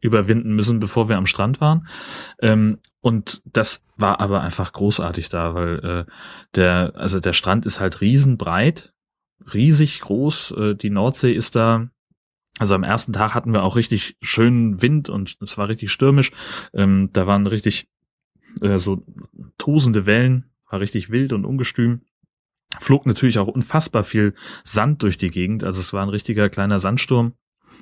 überwinden 0.01 0.53
müssen, 0.53 0.79
bevor 0.79 1.07
wir 1.07 1.17
am 1.17 1.25
Strand 1.25 1.61
waren. 1.61 1.87
Ähm, 2.41 2.79
und 3.01 3.41
das 3.45 3.85
war 3.95 4.19
aber 4.19 4.41
einfach 4.41 4.73
großartig 4.73 5.29
da, 5.29 5.55
weil 5.55 5.79
äh, 5.79 6.11
der, 6.55 6.93
also 6.95 7.19
der 7.19 7.33
Strand 7.33 7.65
ist 7.65 7.79
halt 7.79 8.01
riesenbreit, 8.01 8.92
riesig 9.53 10.01
groß. 10.01 10.51
Äh, 10.51 10.75
die 10.75 10.89
Nordsee 10.89 11.33
ist 11.33 11.55
da 11.55 11.89
also 12.59 12.75
am 12.75 12.83
ersten 12.83 13.13
Tag 13.13 13.33
hatten 13.33 13.51
wir 13.51 13.63
auch 13.63 13.75
richtig 13.75 14.15
schönen 14.21 14.81
Wind 14.81 15.09
und 15.09 15.37
es 15.41 15.57
war 15.57 15.67
richtig 15.69 15.91
stürmisch. 15.91 16.31
Ähm, 16.73 17.09
da 17.11 17.25
waren 17.25 17.47
richtig 17.47 17.87
äh, 18.61 18.77
so 18.77 19.03
tosende 19.57 20.05
Wellen, 20.05 20.51
war 20.69 20.79
richtig 20.79 21.09
wild 21.09 21.33
und 21.33 21.45
ungestüm. 21.45 22.01
Flog 22.79 23.05
natürlich 23.05 23.39
auch 23.39 23.47
unfassbar 23.47 24.03
viel 24.03 24.35
Sand 24.63 25.01
durch 25.03 25.17
die 25.17 25.29
Gegend. 25.29 25.63
Also 25.63 25.79
es 25.79 25.93
war 25.93 26.03
ein 26.03 26.09
richtiger 26.09 26.49
kleiner 26.49 26.79
Sandsturm 26.79 27.33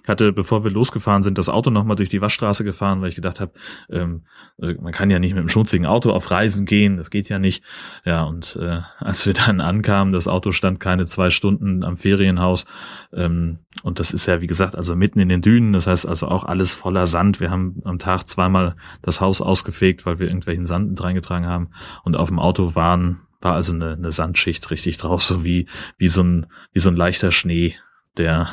hatte, 0.08 0.34
bevor 0.34 0.64
wir 0.64 0.72
losgefahren 0.72 1.24
sind, 1.24 1.38
das 1.38 1.50
Auto 1.50 1.70
nochmal 1.70 1.96
durch 1.96 2.10
die 2.10 2.22
Waschstraße 2.22 2.64
gefahren, 2.64 3.02
weil 3.02 3.10
ich 3.10 3.16
gedacht 3.16 3.40
habe, 3.40 3.52
ähm, 3.90 4.24
äh, 4.62 4.74
man 4.74 4.92
kann 4.92 5.10
ja 5.10 5.20
nicht 5.20 5.32
mit 5.32 5.40
einem 5.40 5.50
schmutzigen 5.50 5.86
Auto 5.86 6.12
auf 6.12 6.32
Reisen 6.32 6.66
gehen, 6.66 6.98
das 6.98 7.10
geht 7.10 7.30
ja 7.30 7.40
nicht. 7.40 7.64
Ja, 8.06 8.24
und 8.24 8.58
äh, 8.62 8.82
als 9.00 9.26
wir 9.26 9.34
dann 9.34 9.62
ankamen, 9.62 10.14
das 10.14 10.28
Auto 10.28 10.52
stand 10.52 10.80
keine 10.80 11.06
zwei 11.06 11.30
Stunden 11.30 11.84
am 11.84 11.98
Ferienhaus. 11.98 12.66
Ähm, 13.14 13.60
und 13.84 14.00
das 14.00 14.12
ist 14.12 14.26
ja, 14.26 14.42
wie 14.42 14.48
gesagt, 14.48 14.76
also 14.76 14.96
mitten 14.96 15.20
in 15.20 15.30
den 15.30 15.42
Dünen, 15.42 15.74
das 15.74 15.88
heißt 15.88 16.08
also 16.08 16.28
auch 16.28 16.44
alles 16.44 16.74
voller 16.74 17.08
Sand. 17.08 17.40
Wir 17.40 17.52
haben 17.52 17.82
am 17.86 18.00
Tag 18.00 18.28
zweimal 18.28 18.76
das 19.02 19.22
Haus 19.22 19.42
ausgefegt, 19.42 20.06
weil 20.06 20.20
wir 20.20 20.28
irgendwelchen 20.28 20.66
Sand 20.66 20.90
mit 20.90 21.04
reingetragen 21.04 21.48
haben. 21.48 21.70
Und 22.04 22.16
auf 22.16 22.30
dem 22.30 22.40
Auto 22.40 22.76
waren 22.76 23.22
war 23.42 23.56
also 23.56 23.74
eine, 23.74 23.94
eine 23.94 24.12
Sandschicht 24.12 24.70
richtig 24.70 24.98
drauf, 24.98 25.24
so 25.24 25.44
wie, 25.44 25.68
wie 25.98 26.08
so 26.08 26.24
ein, 26.24 26.46
wie 26.74 26.80
so 26.80 26.90
ein 26.90 26.96
leichter 26.96 27.32
Schnee, 27.32 27.76
der 28.18 28.50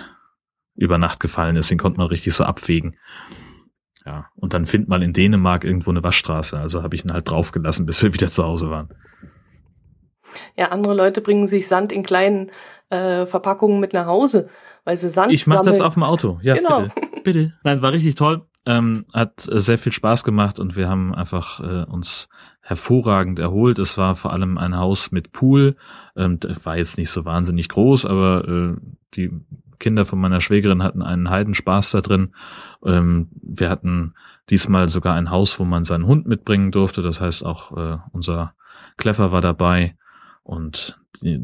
über 0.79 0.97
Nacht 0.99 1.21
gefallen 1.21 1.57
ist. 1.57 1.71
Den 1.71 1.79
konnte 1.79 1.99
man 1.99 2.07
richtig 2.07 2.35
so 2.35 2.45
abwägen. 2.45 2.97
Ja, 4.07 4.27
und 4.37 4.55
dann 4.55 4.65
findet 4.65 4.89
man 4.89 5.03
in 5.03 5.13
Dänemark 5.13 5.65
irgendwo 5.65 5.91
eine 5.91 6.03
Waschstraße. 6.03 6.59
Also 6.59 6.83
habe 6.83 6.95
ich 6.95 7.05
ihn 7.05 7.13
halt 7.13 7.29
draufgelassen, 7.29 7.85
bis 7.87 8.03
wir 8.03 8.15
wieder 8.15 8.29
zu 8.29 8.45
Hause 8.45 8.71
waren. 8.71 8.89
Ja, 10.57 10.67
andere 10.67 10.95
Leute 10.95 11.21
bringen 11.21 11.47
sich 11.47 11.69
Sand 11.69 11.93
in 11.93 12.03
kleinen 12.03 12.51
äh, 12.91 13.27
Verpackungen 13.27 13.81
mit 13.81 13.93
nach 13.93 14.07
Hause, 14.07 14.49
weil 14.85 14.97
sie 14.97 15.11
Sand 15.11 15.33
Ich 15.33 15.47
mache 15.47 15.65
das 15.65 15.81
auf 15.81 15.95
dem 15.95 16.05
Auto. 16.05 16.39
Ja, 16.43 16.55
genau. 16.55 16.83
bitte. 16.83 17.23
Bitte. 17.25 17.53
Nein, 17.65 17.83
war 17.83 17.93
richtig 17.93 18.15
toll. 18.15 18.43
Ähm, 18.67 19.07
hat 19.13 19.49
äh, 19.49 19.61
sehr 19.61 19.79
viel 19.79 19.93
Spaß 19.93 20.25
gemacht 20.25 20.61
und 20.61 20.77
wir 20.77 20.89
haben 20.89 21.15
einfach 21.15 21.61
äh, 21.61 21.85
uns 21.85 22.29
hervorragend 22.61 23.39
erholt. 23.39 23.79
Es 23.79 23.97
war 23.97 24.15
vor 24.15 24.33
allem 24.33 24.59
ein 24.59 24.77
Haus 24.77 25.11
mit 25.11 25.33
Pool. 25.33 25.77
Ähm, 26.17 26.39
war 26.65 26.77
jetzt 26.77 26.99
nicht 26.99 27.11
so 27.11 27.25
wahnsinnig 27.25 27.69
groß, 27.71 28.05
aber 28.05 28.47
äh, 28.47 28.77
die 29.15 29.31
Kinder 29.79 30.05
von 30.05 30.21
meiner 30.21 30.41
Schwägerin 30.41 30.83
hatten 30.83 31.03
einen 31.03 31.31
Heidenspaß 31.31 31.91
da 31.93 32.01
drin. 32.01 32.35
Ähm, 32.85 33.29
wir 33.43 33.71
hatten 33.71 34.15
diesmal 34.51 34.89
sogar 34.89 35.15
ein 35.15 35.31
Haus, 35.31 35.59
wo 35.59 35.65
man 35.65 35.85
seinen 35.85 36.07
Hund 36.07 36.27
mitbringen 36.27 36.71
durfte. 36.71 37.03
Das 37.03 37.21
heißt, 37.21 37.45
auch 37.45 37.77
äh, 37.77 37.99
unser 38.13 38.55
Kleffer 38.97 39.33
war 39.33 39.41
dabei 39.41 39.97
und 40.43 40.99
die, 41.23 41.41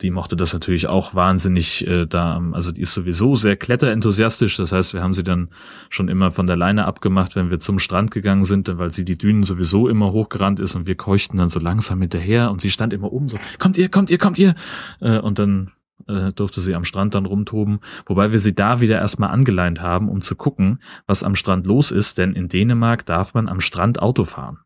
die 0.00 0.10
mochte 0.10 0.36
das 0.36 0.52
natürlich 0.52 0.86
auch 0.86 1.14
wahnsinnig 1.14 1.86
äh, 1.86 2.06
da. 2.06 2.40
Also 2.52 2.72
die 2.72 2.82
ist 2.82 2.94
sowieso 2.94 3.34
sehr 3.34 3.56
kletterenthusiastisch. 3.56 4.56
Das 4.56 4.72
heißt, 4.72 4.94
wir 4.94 5.02
haben 5.02 5.14
sie 5.14 5.24
dann 5.24 5.50
schon 5.90 6.08
immer 6.08 6.30
von 6.30 6.46
der 6.46 6.56
Leine 6.56 6.84
abgemacht, 6.84 7.36
wenn 7.36 7.50
wir 7.50 7.58
zum 7.58 7.78
Strand 7.78 8.10
gegangen 8.10 8.44
sind, 8.44 8.70
weil 8.78 8.92
sie 8.92 9.04
die 9.04 9.18
Dünen 9.18 9.42
sowieso 9.42 9.88
immer 9.88 10.12
hochgerannt 10.12 10.60
ist 10.60 10.76
und 10.76 10.86
wir 10.86 10.94
keuchten 10.94 11.38
dann 11.38 11.48
so 11.48 11.58
langsam 11.58 12.00
hinterher 12.00 12.50
und 12.50 12.60
sie 12.60 12.70
stand 12.70 12.92
immer 12.92 13.12
oben 13.12 13.28
so, 13.28 13.38
kommt 13.58 13.76
ihr, 13.76 13.88
kommt 13.88 14.10
ihr, 14.10 14.18
kommt 14.18 14.38
ihr. 14.38 14.54
Äh, 15.00 15.18
und 15.18 15.38
dann 15.38 15.72
äh, 16.06 16.32
durfte 16.32 16.60
sie 16.60 16.74
am 16.74 16.84
Strand 16.84 17.14
dann 17.14 17.26
rumtoben, 17.26 17.80
wobei 18.06 18.32
wir 18.32 18.38
sie 18.38 18.54
da 18.54 18.80
wieder 18.80 18.98
erstmal 18.98 19.30
angeleint 19.30 19.80
haben, 19.80 20.08
um 20.08 20.20
zu 20.20 20.36
gucken, 20.36 20.80
was 21.06 21.22
am 21.22 21.34
Strand 21.34 21.66
los 21.66 21.90
ist, 21.90 22.18
denn 22.18 22.34
in 22.34 22.48
Dänemark 22.48 23.06
darf 23.06 23.34
man 23.34 23.48
am 23.48 23.60
Strand 23.60 24.00
Auto 24.00 24.24
fahren. 24.24 24.58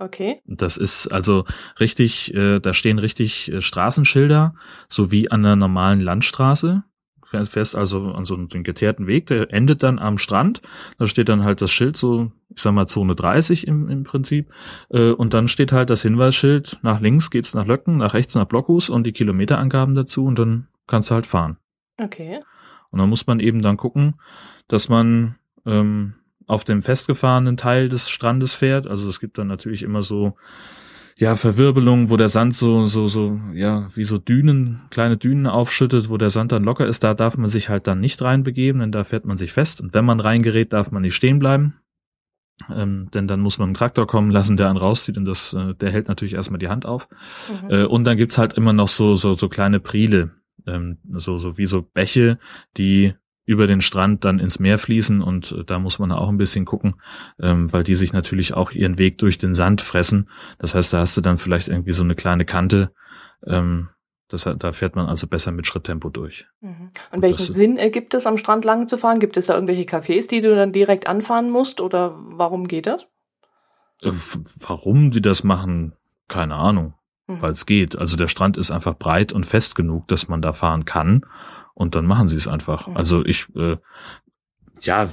okay. 0.00 0.40
Das 0.44 0.76
ist 0.76 1.06
also 1.06 1.44
richtig, 1.78 2.34
äh, 2.34 2.58
da 2.58 2.74
stehen 2.74 2.98
richtig 2.98 3.50
äh, 3.52 3.60
Straßenschilder, 3.60 4.54
so 4.88 5.12
wie 5.12 5.30
an 5.30 5.44
einer 5.44 5.56
normalen 5.56 6.00
Landstraße 6.00 6.82
fährst 7.44 7.76
also 7.76 8.12
an 8.12 8.24
so 8.24 8.34
einen 8.34 8.48
geteerten 8.48 9.06
Weg, 9.06 9.26
der 9.26 9.52
endet 9.52 9.82
dann 9.82 9.98
am 9.98 10.18
Strand. 10.18 10.62
Da 10.98 11.06
steht 11.06 11.28
dann 11.28 11.44
halt 11.44 11.60
das 11.60 11.70
Schild 11.70 11.96
so, 11.96 12.32
ich 12.54 12.62
sag 12.62 12.72
mal 12.72 12.86
Zone 12.86 13.14
30 13.14 13.66
im, 13.66 13.88
im 13.88 14.04
Prinzip. 14.04 14.52
Äh, 14.90 15.10
und 15.10 15.34
dann 15.34 15.48
steht 15.48 15.72
halt 15.72 15.90
das 15.90 16.02
Hinweisschild, 16.02 16.78
nach 16.82 17.00
links 17.00 17.30
geht's 17.30 17.54
nach 17.54 17.66
Löcken, 17.66 17.96
nach 17.98 18.14
rechts 18.14 18.34
nach 18.34 18.46
Blockhus 18.46 18.90
und 18.90 19.04
die 19.04 19.12
Kilometerangaben 19.12 19.94
dazu 19.94 20.24
und 20.24 20.38
dann 20.38 20.68
kannst 20.86 21.10
du 21.10 21.14
halt 21.14 21.26
fahren. 21.26 21.56
Okay. 21.98 22.40
Und 22.90 22.98
dann 22.98 23.08
muss 23.08 23.26
man 23.26 23.40
eben 23.40 23.62
dann 23.62 23.76
gucken, 23.76 24.16
dass 24.68 24.88
man 24.88 25.36
ähm, 25.66 26.14
auf 26.46 26.64
dem 26.64 26.82
festgefahrenen 26.82 27.56
Teil 27.56 27.88
des 27.88 28.10
Strandes 28.10 28.52
fährt. 28.52 28.86
Also 28.86 29.08
es 29.08 29.20
gibt 29.20 29.38
dann 29.38 29.46
natürlich 29.46 29.82
immer 29.82 30.02
so 30.02 30.36
ja, 31.16 31.36
Verwirbelung, 31.36 32.10
wo 32.10 32.16
der 32.16 32.28
Sand 32.28 32.54
so, 32.54 32.86
so, 32.86 33.06
so, 33.06 33.40
ja, 33.52 33.86
wie 33.94 34.04
so 34.04 34.18
Dünen, 34.18 34.80
kleine 34.90 35.16
Dünen 35.16 35.46
aufschüttet, 35.46 36.08
wo 36.08 36.16
der 36.16 36.30
Sand 36.30 36.52
dann 36.52 36.64
locker 36.64 36.86
ist, 36.86 37.04
da 37.04 37.14
darf 37.14 37.36
man 37.36 37.50
sich 37.50 37.68
halt 37.68 37.86
dann 37.86 38.00
nicht 38.00 38.22
reinbegeben, 38.22 38.80
denn 38.80 38.92
da 38.92 39.04
fährt 39.04 39.24
man 39.24 39.36
sich 39.36 39.52
fest. 39.52 39.80
Und 39.80 39.94
wenn 39.94 40.04
man 40.04 40.20
reingerät, 40.20 40.72
darf 40.72 40.90
man 40.90 41.02
nicht 41.02 41.14
stehen 41.14 41.38
bleiben. 41.38 41.74
Ähm, 42.70 43.08
denn 43.12 43.26
dann 43.26 43.40
muss 43.40 43.58
man 43.58 43.68
einen 43.68 43.74
Traktor 43.74 44.06
kommen 44.06 44.30
lassen, 44.30 44.56
der 44.56 44.68
einen 44.68 44.76
rauszieht 44.76 45.16
und 45.16 45.24
das, 45.24 45.52
äh, 45.52 45.74
der 45.74 45.90
hält 45.90 46.08
natürlich 46.08 46.34
erstmal 46.34 46.58
die 46.58 46.68
Hand 46.68 46.86
auf. 46.86 47.08
Mhm. 47.62 47.70
Äh, 47.70 47.84
und 47.84 48.04
dann 48.04 48.16
gibt's 48.16 48.38
halt 48.38 48.54
immer 48.54 48.72
noch 48.72 48.88
so, 48.88 49.14
so, 49.14 49.32
so 49.32 49.48
kleine 49.48 49.80
Priele, 49.80 50.32
ähm, 50.66 50.98
so, 51.14 51.38
so 51.38 51.58
wie 51.58 51.66
so 51.66 51.82
Bäche, 51.82 52.38
die 52.76 53.14
über 53.52 53.68
den 53.68 53.80
Strand 53.80 54.24
dann 54.24 54.40
ins 54.40 54.58
Meer 54.58 54.78
fließen 54.78 55.22
und 55.22 55.52
äh, 55.52 55.64
da 55.64 55.78
muss 55.78 55.98
man 55.98 56.10
auch 56.10 56.28
ein 56.28 56.38
bisschen 56.38 56.64
gucken, 56.64 56.94
ähm, 57.40 57.72
weil 57.72 57.84
die 57.84 57.94
sich 57.94 58.12
natürlich 58.12 58.54
auch 58.54 58.72
ihren 58.72 58.98
Weg 58.98 59.18
durch 59.18 59.38
den 59.38 59.54
Sand 59.54 59.80
fressen. 59.80 60.28
Das 60.58 60.74
heißt, 60.74 60.92
da 60.92 60.98
hast 60.98 61.16
du 61.16 61.20
dann 61.20 61.38
vielleicht 61.38 61.68
irgendwie 61.68 61.92
so 61.92 62.02
eine 62.02 62.14
kleine 62.14 62.44
Kante. 62.44 62.92
Ähm, 63.46 63.88
das, 64.28 64.48
da 64.58 64.72
fährt 64.72 64.96
man 64.96 65.06
also 65.06 65.26
besser 65.26 65.52
mit 65.52 65.66
Schritttempo 65.66 66.08
durch. 66.08 66.46
Mhm. 66.60 66.90
Und, 67.10 67.16
und 67.16 67.22
welchen 67.22 67.54
Sinn 67.54 67.76
ergibt 67.76 68.14
es, 68.14 68.26
am 68.26 68.38
Strand 68.38 68.64
lang 68.64 68.88
zu 68.88 68.96
fahren? 68.96 69.20
Gibt 69.20 69.36
es 69.36 69.46
da 69.46 69.54
irgendwelche 69.54 69.82
Cafés, 69.82 70.28
die 70.28 70.40
du 70.40 70.56
dann 70.56 70.72
direkt 70.72 71.06
anfahren 71.06 71.50
musst 71.50 71.80
oder 71.80 72.16
warum 72.16 72.66
geht 72.66 72.86
das? 72.86 73.06
Äh, 74.00 74.12
warum 74.58 75.10
die 75.10 75.22
das 75.22 75.44
machen, 75.44 75.94
keine 76.28 76.56
Ahnung, 76.56 76.94
mhm. 77.34 77.42
weil 77.42 77.52
es 77.52 77.66
geht. 77.66 77.96
Also 77.96 78.16
der 78.16 78.28
Strand 78.28 78.56
ist 78.56 78.70
einfach 78.70 78.96
breit 78.96 79.32
und 79.32 79.46
fest 79.46 79.74
genug, 79.74 80.08
dass 80.08 80.28
man 80.28 80.42
da 80.42 80.52
fahren 80.52 80.84
kann 80.84 81.24
und 81.74 81.94
dann 81.94 82.06
machen 82.06 82.28
sie 82.28 82.36
es 82.36 82.48
einfach. 82.48 82.86
Mhm. 82.86 82.96
Also 82.96 83.24
ich, 83.24 83.46
äh, 83.56 83.76
ja, 84.80 85.08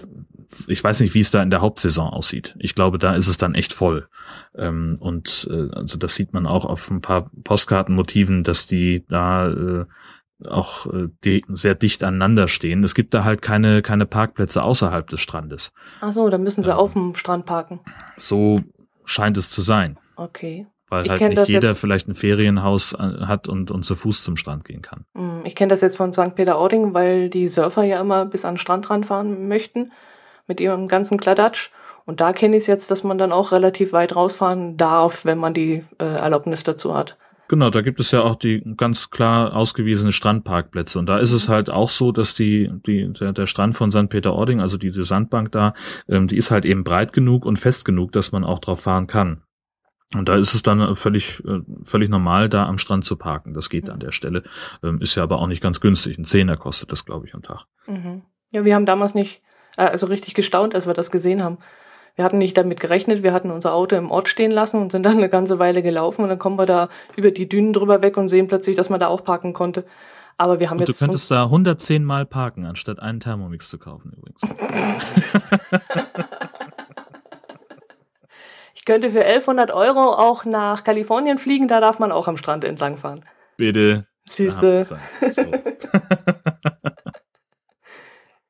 ich 0.67 0.83
weiß 0.83 0.99
nicht, 1.01 1.13
wie 1.13 1.19
es 1.19 1.31
da 1.31 1.43
in 1.43 1.51
der 1.51 1.61
Hauptsaison 1.61 2.09
aussieht. 2.09 2.55
Ich 2.59 2.75
glaube, 2.75 2.97
da 2.97 3.15
ist 3.15 3.27
es 3.27 3.37
dann 3.37 3.53
echt 3.53 3.73
voll. 3.73 4.07
Ähm, 4.55 4.97
und 4.99 5.47
äh, 5.51 5.69
also 5.75 5.97
das 5.97 6.15
sieht 6.15 6.33
man 6.33 6.47
auch 6.47 6.65
auf 6.65 6.89
ein 6.89 7.01
paar 7.01 7.29
Postkartenmotiven, 7.43 8.43
dass 8.43 8.65
die 8.65 9.05
da 9.07 9.47
äh, 9.47 9.85
auch 10.47 10.87
äh, 10.87 11.09
die 11.23 11.43
sehr 11.49 11.75
dicht 11.75 12.03
aneinander 12.03 12.47
stehen. 12.47 12.83
Es 12.83 12.95
gibt 12.95 13.13
da 13.13 13.23
halt 13.23 13.41
keine 13.41 13.81
keine 13.81 14.05
Parkplätze 14.05 14.63
außerhalb 14.63 15.07
des 15.07 15.21
Strandes. 15.21 15.71
Ach 16.01 16.11
so, 16.11 16.29
dann 16.29 16.43
müssen 16.43 16.63
sie 16.63 16.69
ähm, 16.69 16.75
auf 16.75 16.93
dem 16.93 17.13
Strand 17.13 17.45
parken. 17.45 17.81
So 18.17 18.61
scheint 19.05 19.37
es 19.37 19.49
zu 19.49 19.61
sein. 19.61 19.99
Okay. 20.15 20.67
Weil 20.89 21.05
ich 21.05 21.11
halt 21.11 21.29
nicht 21.29 21.47
jeder 21.47 21.75
vielleicht 21.75 22.07
ein 22.07 22.15
Ferienhaus 22.15 22.93
äh, 22.93 23.25
hat 23.25 23.47
und, 23.47 23.71
und 23.71 23.83
zu 23.83 23.95
Fuß 23.95 24.23
zum 24.23 24.35
Strand 24.35 24.65
gehen 24.65 24.81
kann. 24.81 25.05
Hm, 25.15 25.41
ich 25.43 25.55
kenne 25.55 25.69
das 25.69 25.81
jetzt 25.81 25.97
von 25.97 26.13
St. 26.13 26.35
Peter-Ording, 26.35 26.93
weil 26.93 27.29
die 27.29 27.47
Surfer 27.47 27.83
ja 27.83 28.01
immer 28.01 28.25
bis 28.25 28.45
an 28.45 28.55
den 28.55 28.59
Strand 28.59 28.89
ranfahren 28.89 29.47
möchten 29.47 29.91
mit 30.47 30.59
ihrem 30.59 30.87
ganzen 30.87 31.19
Kladatsch. 31.19 31.69
Und 32.05 32.21
da 32.21 32.33
kenne 32.33 32.57
ich 32.57 32.63
es 32.63 32.67
jetzt, 32.67 32.89
dass 32.89 33.03
man 33.03 33.19
dann 33.19 33.31
auch 33.31 33.51
relativ 33.51 33.93
weit 33.93 34.15
rausfahren 34.15 34.77
darf, 34.77 35.25
wenn 35.25 35.37
man 35.37 35.53
die 35.53 35.83
äh, 35.99 36.05
Erlaubnis 36.05 36.63
dazu 36.63 36.95
hat. 36.95 37.17
Genau, 37.49 37.71
da 37.71 37.81
gibt 37.81 37.99
es 37.99 38.11
ja 38.11 38.21
auch 38.21 38.35
die 38.35 38.63
ganz 38.77 39.09
klar 39.09 39.55
ausgewiesene 39.55 40.11
Strandparkplätze. 40.11 40.99
Und 40.99 41.07
da 41.07 41.17
ist 41.17 41.31
es 41.31 41.47
mhm. 41.47 41.53
halt 41.53 41.69
auch 41.71 41.89
so, 41.89 42.11
dass 42.11 42.35
die, 42.35 42.71
die, 42.85 43.11
der, 43.13 43.33
der 43.33 43.47
Strand 43.47 43.75
von 43.75 43.89
St. 43.89 44.09
Peter-Ording, 44.09 44.61
also 44.61 44.77
diese 44.77 45.03
Sandbank 45.03 45.51
da, 45.51 45.73
ähm, 46.07 46.27
die 46.27 46.37
ist 46.37 46.51
halt 46.51 46.65
eben 46.65 46.83
breit 46.83 47.11
genug 47.11 47.45
und 47.45 47.57
fest 47.57 47.85
genug, 47.85 48.11
dass 48.11 48.31
man 48.31 48.43
auch 48.43 48.59
drauf 48.59 48.81
fahren 48.81 49.07
kann. 49.07 49.41
Und 50.15 50.27
da 50.27 50.35
ist 50.35 50.55
es 50.55 50.63
dann 50.63 50.95
völlig, 50.95 51.43
äh, 51.45 51.61
völlig 51.83 52.09
normal, 52.09 52.49
da 52.49 52.65
am 52.65 52.79
Strand 52.79 53.05
zu 53.05 53.15
parken. 53.15 53.53
Das 53.53 53.69
geht 53.69 53.89
an 53.89 53.99
der 53.99 54.11
Stelle. 54.11 54.43
Ähm, 54.83 54.99
ist 55.01 55.15
ja 55.15 55.23
aber 55.23 55.39
auch 55.39 55.47
nicht 55.47 55.61
ganz 55.61 55.81
günstig. 55.81 56.17
Ein 56.17 56.25
Zehner 56.25 56.57
kostet 56.57 56.91
das, 56.91 57.05
glaube 57.05 57.27
ich, 57.27 57.35
am 57.35 57.43
Tag. 57.43 57.65
Mhm. 57.85 58.23
Ja, 58.51 58.65
wir 58.65 58.73
haben 58.73 58.87
damals 58.87 59.13
nicht 59.13 59.43
äh, 59.77 59.83
also 59.83 60.07
richtig 60.07 60.33
gestaunt, 60.33 60.73
als 60.73 60.87
wir 60.87 60.95
das 60.95 61.11
gesehen 61.11 61.43
haben. 61.43 61.59
Wir 62.15 62.25
hatten 62.25 62.39
nicht 62.39 62.57
damit 62.57 62.79
gerechnet, 62.79 63.23
wir 63.23 63.33
hatten 63.33 63.51
unser 63.51 63.73
Auto 63.73 63.95
im 63.95 64.11
Ort 64.11 64.27
stehen 64.27 64.51
lassen 64.51 64.81
und 64.81 64.91
sind 64.91 65.03
dann 65.03 65.17
eine 65.17 65.29
ganze 65.29 65.59
Weile 65.59 65.81
gelaufen 65.81 66.23
und 66.23 66.29
dann 66.29 66.39
kommen 66.39 66.57
wir 66.57 66.65
da 66.65 66.89
über 67.15 67.31
die 67.31 67.47
Dünen 67.47 67.71
drüber 67.71 68.01
weg 68.01 68.17
und 68.17 68.27
sehen 68.27 68.47
plötzlich, 68.47 68.75
dass 68.75 68.89
man 68.89 68.99
da 68.99 69.07
auch 69.07 69.23
parken 69.23 69.53
konnte. 69.53 69.85
Aber 70.35 70.59
wir 70.59 70.69
haben 70.69 70.79
und 70.79 70.87
jetzt. 70.87 70.99
Du 70.99 71.05
könntest 71.05 71.31
da 71.31 71.43
110 71.43 72.03
Mal 72.03 72.25
parken, 72.25 72.65
anstatt 72.65 72.99
einen 72.99 73.19
Thermomix 73.19 73.69
zu 73.69 73.77
kaufen 73.77 74.13
übrigens. 74.17 74.41
ich 78.79 78.85
könnte 78.85 79.11
für 79.11 79.25
1100 79.25 79.71
Euro 79.71 80.13
auch 80.13 80.45
nach 80.45 80.85
Kalifornien 80.85 81.37
fliegen, 81.37 81.67
da 81.67 81.81
darf 81.81 81.99
man 81.99 82.13
auch 82.13 82.29
am 82.29 82.37
Strand 82.37 82.63
entlangfahren. 82.63 83.25
Bitte. 83.57 84.07
Siehste. 84.25 84.85
So. 84.85 84.95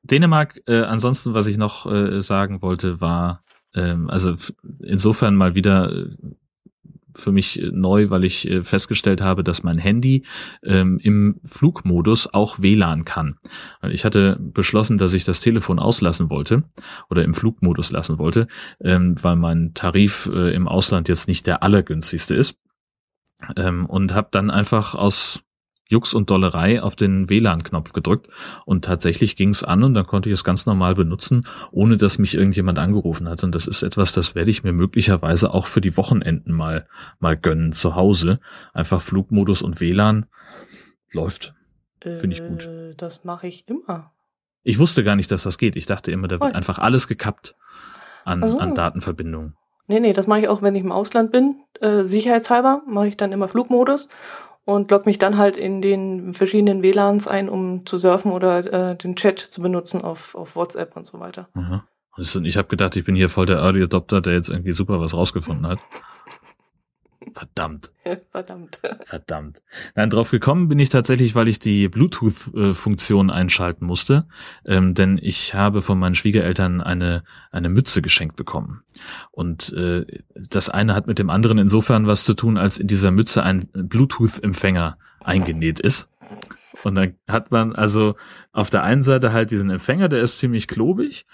Dänemark, 0.03 0.61
äh, 0.67 0.81
ansonsten, 0.81 1.33
was 1.33 1.47
ich 1.47 1.57
noch 1.57 1.91
äh, 1.91 2.21
sagen 2.21 2.61
wollte, 2.61 3.01
war, 3.01 3.43
ähm, 3.73 4.07
also 4.07 4.35
insofern 4.83 5.35
mal 5.35 5.55
wieder 5.55 5.91
äh, 5.91 6.15
für 7.15 7.31
mich 7.31 7.61
neu, 7.71 8.09
weil 8.09 8.23
ich 8.23 8.49
äh, 8.49 8.63
festgestellt 8.63 9.21
habe, 9.21 9.43
dass 9.43 9.63
mein 9.63 9.77
Handy 9.77 10.25
ähm, 10.63 10.99
im 11.01 11.39
Flugmodus 11.45 12.33
auch 12.33 12.59
WLAN 12.59 13.05
kann. 13.05 13.37
Ich 13.89 14.05
hatte 14.05 14.37
beschlossen, 14.39 14.97
dass 14.97 15.13
ich 15.13 15.23
das 15.23 15.39
Telefon 15.39 15.79
auslassen 15.79 16.29
wollte 16.29 16.63
oder 17.09 17.23
im 17.23 17.33
Flugmodus 17.33 17.91
lassen 17.91 18.17
wollte, 18.17 18.47
ähm, 18.81 19.15
weil 19.21 19.35
mein 19.35 19.73
Tarif 19.73 20.29
äh, 20.33 20.53
im 20.53 20.67
Ausland 20.67 21.09
jetzt 21.09 21.27
nicht 21.27 21.47
der 21.47 21.63
allergünstigste 21.63 22.35
ist. 22.35 22.55
Ähm, 23.55 23.85
und 23.85 24.13
habe 24.13 24.27
dann 24.31 24.49
einfach 24.49 24.95
aus 24.95 25.43
Jux 25.89 26.13
und 26.13 26.29
Dollerei 26.29 26.81
auf 26.81 26.95
den 26.95 27.29
WLAN-Knopf 27.29 27.93
gedrückt 27.93 28.29
und 28.65 28.85
tatsächlich 28.85 29.35
ging 29.35 29.49
es 29.49 29.63
an 29.63 29.83
und 29.83 29.95
dann 29.95 30.05
konnte 30.05 30.29
ich 30.29 30.33
es 30.33 30.43
ganz 30.43 30.67
normal 30.67 30.93
benutzen, 30.93 31.47
ohne 31.71 31.97
dass 31.97 32.19
mich 32.19 32.35
irgendjemand 32.35 32.77
angerufen 32.77 33.27
hat. 33.27 33.43
Und 33.43 33.55
das 33.55 33.65
ist 33.65 33.81
etwas, 33.81 34.11
das 34.11 34.35
werde 34.35 34.51
ich 34.51 34.63
mir 34.63 34.71
möglicherweise 34.71 35.51
auch 35.51 35.65
für 35.65 35.81
die 35.81 35.97
Wochenenden 35.97 36.53
mal, 36.53 36.87
mal 37.19 37.35
gönnen 37.35 37.73
zu 37.73 37.95
Hause. 37.95 38.39
Einfach 38.71 39.01
Flugmodus 39.01 39.63
und 39.63 39.81
WLAN 39.81 40.27
läuft. 41.11 41.55
Finde 42.01 42.35
ich 42.35 42.47
gut. 42.47 42.67
Äh, 42.67 42.93
das 42.95 43.23
mache 43.23 43.47
ich 43.47 43.67
immer. 43.67 44.11
Ich 44.63 44.77
wusste 44.77 45.03
gar 45.03 45.15
nicht, 45.15 45.31
dass 45.31 45.43
das 45.43 45.57
geht. 45.57 45.75
Ich 45.75 45.87
dachte 45.87 46.11
immer, 46.11 46.27
da 46.27 46.39
wird 46.39 46.53
oh. 46.53 46.55
einfach 46.55 46.77
alles 46.77 47.07
gekappt 47.07 47.55
an, 48.25 48.45
so. 48.47 48.59
an 48.59 48.75
Datenverbindungen. 48.75 49.55
Nee, 49.87 49.99
nee, 49.99 50.13
das 50.13 50.27
mache 50.27 50.41
ich 50.41 50.47
auch, 50.47 50.61
wenn 50.61 50.75
ich 50.75 50.83
im 50.83 50.91
Ausland 50.91 51.31
bin. 51.31 51.61
Äh, 51.81 52.03
sicherheitshalber 52.03 52.83
mache 52.85 53.07
ich 53.07 53.17
dann 53.17 53.31
immer 53.31 53.47
Flugmodus 53.47 54.07
und 54.69 54.91
logge 54.91 55.05
mich 55.05 55.17
dann 55.17 55.37
halt 55.37 55.57
in 55.57 55.81
den 55.81 56.33
verschiedenen 56.33 56.83
WLANs 56.83 57.27
ein, 57.27 57.49
um 57.49 57.85
zu 57.85 57.97
surfen 57.97 58.31
oder 58.31 58.91
äh, 58.91 58.95
den 58.95 59.15
Chat 59.15 59.39
zu 59.39 59.61
benutzen 59.61 60.01
auf, 60.01 60.35
auf 60.35 60.55
WhatsApp 60.55 60.95
und 60.95 61.05
so 61.05 61.19
weiter. 61.19 61.49
Aha. 61.55 61.85
Ich 62.17 62.57
habe 62.57 62.67
gedacht, 62.67 62.95
ich 62.95 63.05
bin 63.05 63.15
hier 63.15 63.29
voll 63.29 63.45
der 63.45 63.59
Early 63.59 63.83
Adopter, 63.83 64.19
der 64.21 64.33
jetzt 64.33 64.49
irgendwie 64.49 64.73
super 64.73 64.99
was 64.99 65.13
rausgefunden 65.13 65.65
hat. 65.67 65.79
Verdammt. 67.33 67.91
Verdammt. 68.31 68.79
Verdammt. 69.05 69.61
Nein, 69.95 70.09
drauf 70.09 70.31
gekommen 70.31 70.67
bin 70.67 70.79
ich 70.79 70.89
tatsächlich, 70.89 71.35
weil 71.35 71.47
ich 71.47 71.59
die 71.59 71.87
Bluetooth-Funktion 71.87 73.29
einschalten 73.29 73.85
musste. 73.85 74.27
Ähm, 74.65 74.93
denn 74.93 75.19
ich 75.21 75.53
habe 75.53 75.81
von 75.81 75.99
meinen 75.99 76.15
Schwiegereltern 76.15 76.81
eine, 76.81 77.23
eine 77.51 77.69
Mütze 77.69 78.01
geschenkt 78.01 78.35
bekommen. 78.35 78.83
Und 79.31 79.73
äh, 79.73 80.05
das 80.35 80.69
eine 80.69 80.95
hat 80.95 81.07
mit 81.07 81.19
dem 81.19 81.29
anderen 81.29 81.57
insofern 81.57 82.07
was 82.07 82.25
zu 82.25 82.33
tun, 82.33 82.57
als 82.57 82.79
in 82.79 82.87
dieser 82.87 83.11
Mütze 83.11 83.43
ein 83.43 83.69
Bluetooth-Empfänger 83.73 84.97
eingenäht 85.23 85.79
ist. 85.79 86.09
Und 86.83 86.95
dann 86.95 87.15
hat 87.27 87.51
man 87.51 87.75
also 87.75 88.15
auf 88.51 88.69
der 88.69 88.83
einen 88.83 89.03
Seite 89.03 89.33
halt 89.33 89.51
diesen 89.51 89.69
Empfänger, 89.69 90.09
der 90.09 90.21
ist 90.21 90.39
ziemlich 90.39 90.67
klobig. 90.67 91.25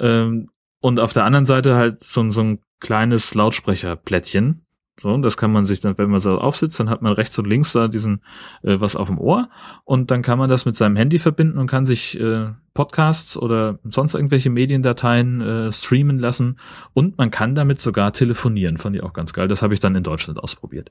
Ähm, 0.00 0.48
und 0.80 1.00
auf 1.00 1.12
der 1.12 1.24
anderen 1.24 1.46
Seite 1.46 1.76
halt 1.76 2.04
so, 2.04 2.30
so 2.30 2.42
ein 2.42 2.58
kleines 2.80 3.34
Lautsprecherplättchen, 3.34 4.63
so, 5.00 5.16
das 5.18 5.36
kann 5.36 5.52
man 5.52 5.66
sich 5.66 5.80
dann, 5.80 5.98
wenn 5.98 6.10
man 6.10 6.20
so 6.20 6.38
aufsitzt, 6.38 6.78
dann 6.78 6.88
hat 6.88 7.02
man 7.02 7.12
rechts 7.12 7.38
und 7.38 7.46
links 7.46 7.72
da 7.72 7.88
diesen 7.88 8.22
äh, 8.62 8.78
was 8.80 8.94
auf 8.94 9.08
dem 9.08 9.18
Ohr 9.18 9.48
und 9.84 10.10
dann 10.10 10.22
kann 10.22 10.38
man 10.38 10.48
das 10.48 10.66
mit 10.66 10.76
seinem 10.76 10.96
Handy 10.96 11.18
verbinden 11.18 11.58
und 11.58 11.66
kann 11.66 11.84
sich 11.84 12.18
äh, 12.20 12.46
Podcasts 12.74 13.36
oder 13.36 13.78
sonst 13.84 14.14
irgendwelche 14.14 14.50
Mediendateien 14.50 15.40
äh, 15.40 15.72
streamen 15.72 16.18
lassen 16.18 16.58
und 16.92 17.18
man 17.18 17.30
kann 17.30 17.54
damit 17.54 17.80
sogar 17.80 18.12
telefonieren. 18.12 18.76
Fand 18.76 18.96
ich 18.96 19.02
auch 19.02 19.12
ganz 19.12 19.32
geil. 19.32 19.48
Das 19.48 19.62
habe 19.62 19.74
ich 19.74 19.80
dann 19.80 19.96
in 19.96 20.02
Deutschland 20.02 20.38
ausprobiert. 20.38 20.90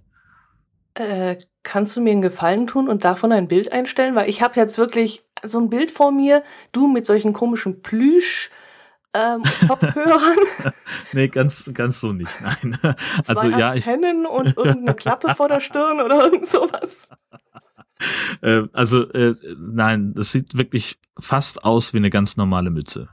Äh, 0.96 1.38
kannst 1.64 1.96
du 1.96 2.02
mir 2.02 2.12
einen 2.12 2.22
Gefallen 2.22 2.68
tun 2.68 2.88
und 2.88 3.04
davon 3.04 3.32
ein 3.32 3.48
Bild 3.48 3.72
einstellen? 3.72 4.16
Weil 4.16 4.30
ich 4.30 4.42
habe 4.42 4.60
jetzt 4.60 4.78
wirklich 4.78 5.24
so 5.42 5.60
ein 5.60 5.70
Bild 5.70 5.92
vor 5.92 6.12
mir, 6.12 6.44
du 6.72 6.88
mit 6.88 7.06
solchen 7.06 7.34
komischen 7.34 7.82
Plüsch 7.82 8.52
ähm, 9.14 9.44
Kopfhörern. 9.68 10.38
nee, 11.14 11.28
ganz, 11.28 11.70
ganz 11.74 12.00
so 12.00 12.14
nicht, 12.14 12.40
nein. 12.42 12.78
also 13.28 13.34
Zwei 13.42 13.60
ja, 13.60 13.76
ich. 13.76 13.88
und 13.88 14.58
irgendeine 14.58 14.96
Klappe 14.96 15.36
vor 15.36 15.48
der 15.48 15.60
Stirn 15.60 16.02
oder 16.02 16.26
irgend 16.26 16.48
sowas. 16.48 17.08
Äh, 18.42 18.64
also, 18.74 19.10
äh, 19.12 19.34
nein, 19.58 20.14
das 20.14 20.34
sieht 20.34 20.58
wirklich 20.58 21.00
fast 21.18 21.64
aus 21.64 21.94
wie 21.94 22.00
eine 22.00 22.10
ganz 22.10 22.36
normale 22.36 22.70
Mütze. 22.70 23.08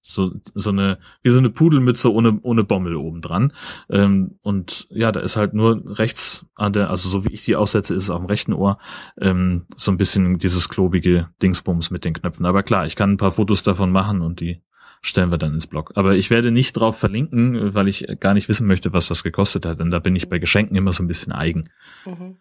So, 0.00 0.32
so 0.54 0.70
eine, 0.70 0.98
wie 1.22 1.28
so 1.28 1.38
eine 1.38 1.50
Pudelmütze 1.50 2.10
ohne, 2.10 2.38
ohne 2.40 2.64
Bommel 2.64 2.96
oben 2.96 3.20
dran. 3.20 3.52
Ähm, 3.90 4.38
und 4.40 4.86
ja, 4.88 5.12
da 5.12 5.20
ist 5.20 5.36
halt 5.36 5.52
nur 5.52 5.98
rechts 5.98 6.46
an 6.54 6.72
der, 6.72 6.88
also 6.88 7.10
so 7.10 7.26
wie 7.26 7.34
ich 7.34 7.44
die 7.44 7.56
aussetze, 7.56 7.94
ist 7.94 8.04
es 8.04 8.10
auf 8.10 8.20
dem 8.20 8.26
rechten 8.26 8.54
Ohr, 8.54 8.78
ähm, 9.20 9.66
so 9.76 9.90
ein 9.90 9.98
bisschen 9.98 10.38
dieses 10.38 10.70
klobige 10.70 11.28
Dingsbums 11.42 11.90
mit 11.90 12.06
den 12.06 12.14
Knöpfen. 12.14 12.46
Aber 12.46 12.62
klar, 12.62 12.86
ich 12.86 12.96
kann 12.96 13.12
ein 13.12 13.16
paar 13.18 13.32
Fotos 13.32 13.64
davon 13.64 13.90
machen 13.90 14.22
und 14.22 14.40
die 14.40 14.62
stellen 15.06 15.30
wir 15.30 15.38
dann 15.38 15.54
ins 15.54 15.66
Blog. 15.66 15.92
Aber 15.94 16.14
ich 16.14 16.30
werde 16.30 16.50
nicht 16.50 16.72
drauf 16.72 16.98
verlinken, 16.98 17.74
weil 17.74 17.88
ich 17.88 18.06
gar 18.20 18.34
nicht 18.34 18.48
wissen 18.48 18.66
möchte, 18.66 18.92
was 18.92 19.08
das 19.08 19.22
gekostet 19.22 19.66
hat. 19.66 19.80
Denn 19.80 19.90
da 19.90 19.98
bin 19.98 20.16
ich 20.16 20.28
bei 20.28 20.38
Geschenken 20.38 20.76
immer 20.76 20.92
so 20.92 21.02
ein 21.02 21.08
bisschen 21.08 21.32
eigen. 21.32 21.68
Mhm. 22.04 22.38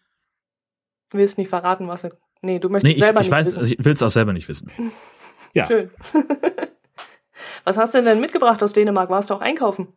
Du 1.09 1.17
willst 1.17 1.37
nicht 1.37 1.49
verraten, 1.49 1.87
was. 1.87 2.07
Nee, 2.41 2.59
du 2.59 2.69
möchtest 2.69 2.85
nee, 2.85 2.97
ich, 2.97 3.03
selber 3.03 3.21
ich 3.21 3.27
nicht 3.27 3.31
weiß, 3.31 3.47
wissen. 3.47 3.65
Ich 3.65 3.85
will 3.85 3.93
es 3.93 4.03
auch 4.03 4.09
selber 4.09 4.33
nicht 4.33 4.47
wissen. 4.47 4.71
Ja. 5.53 5.67
Schön. 5.67 5.89
Was 7.63 7.77
hast 7.77 7.95
du 7.95 8.03
denn 8.03 8.19
mitgebracht 8.19 8.61
aus 8.61 8.73
Dänemark? 8.73 9.09
Warst 9.09 9.29
du 9.29 9.33
auch 9.33 9.41
einkaufen? 9.41 9.87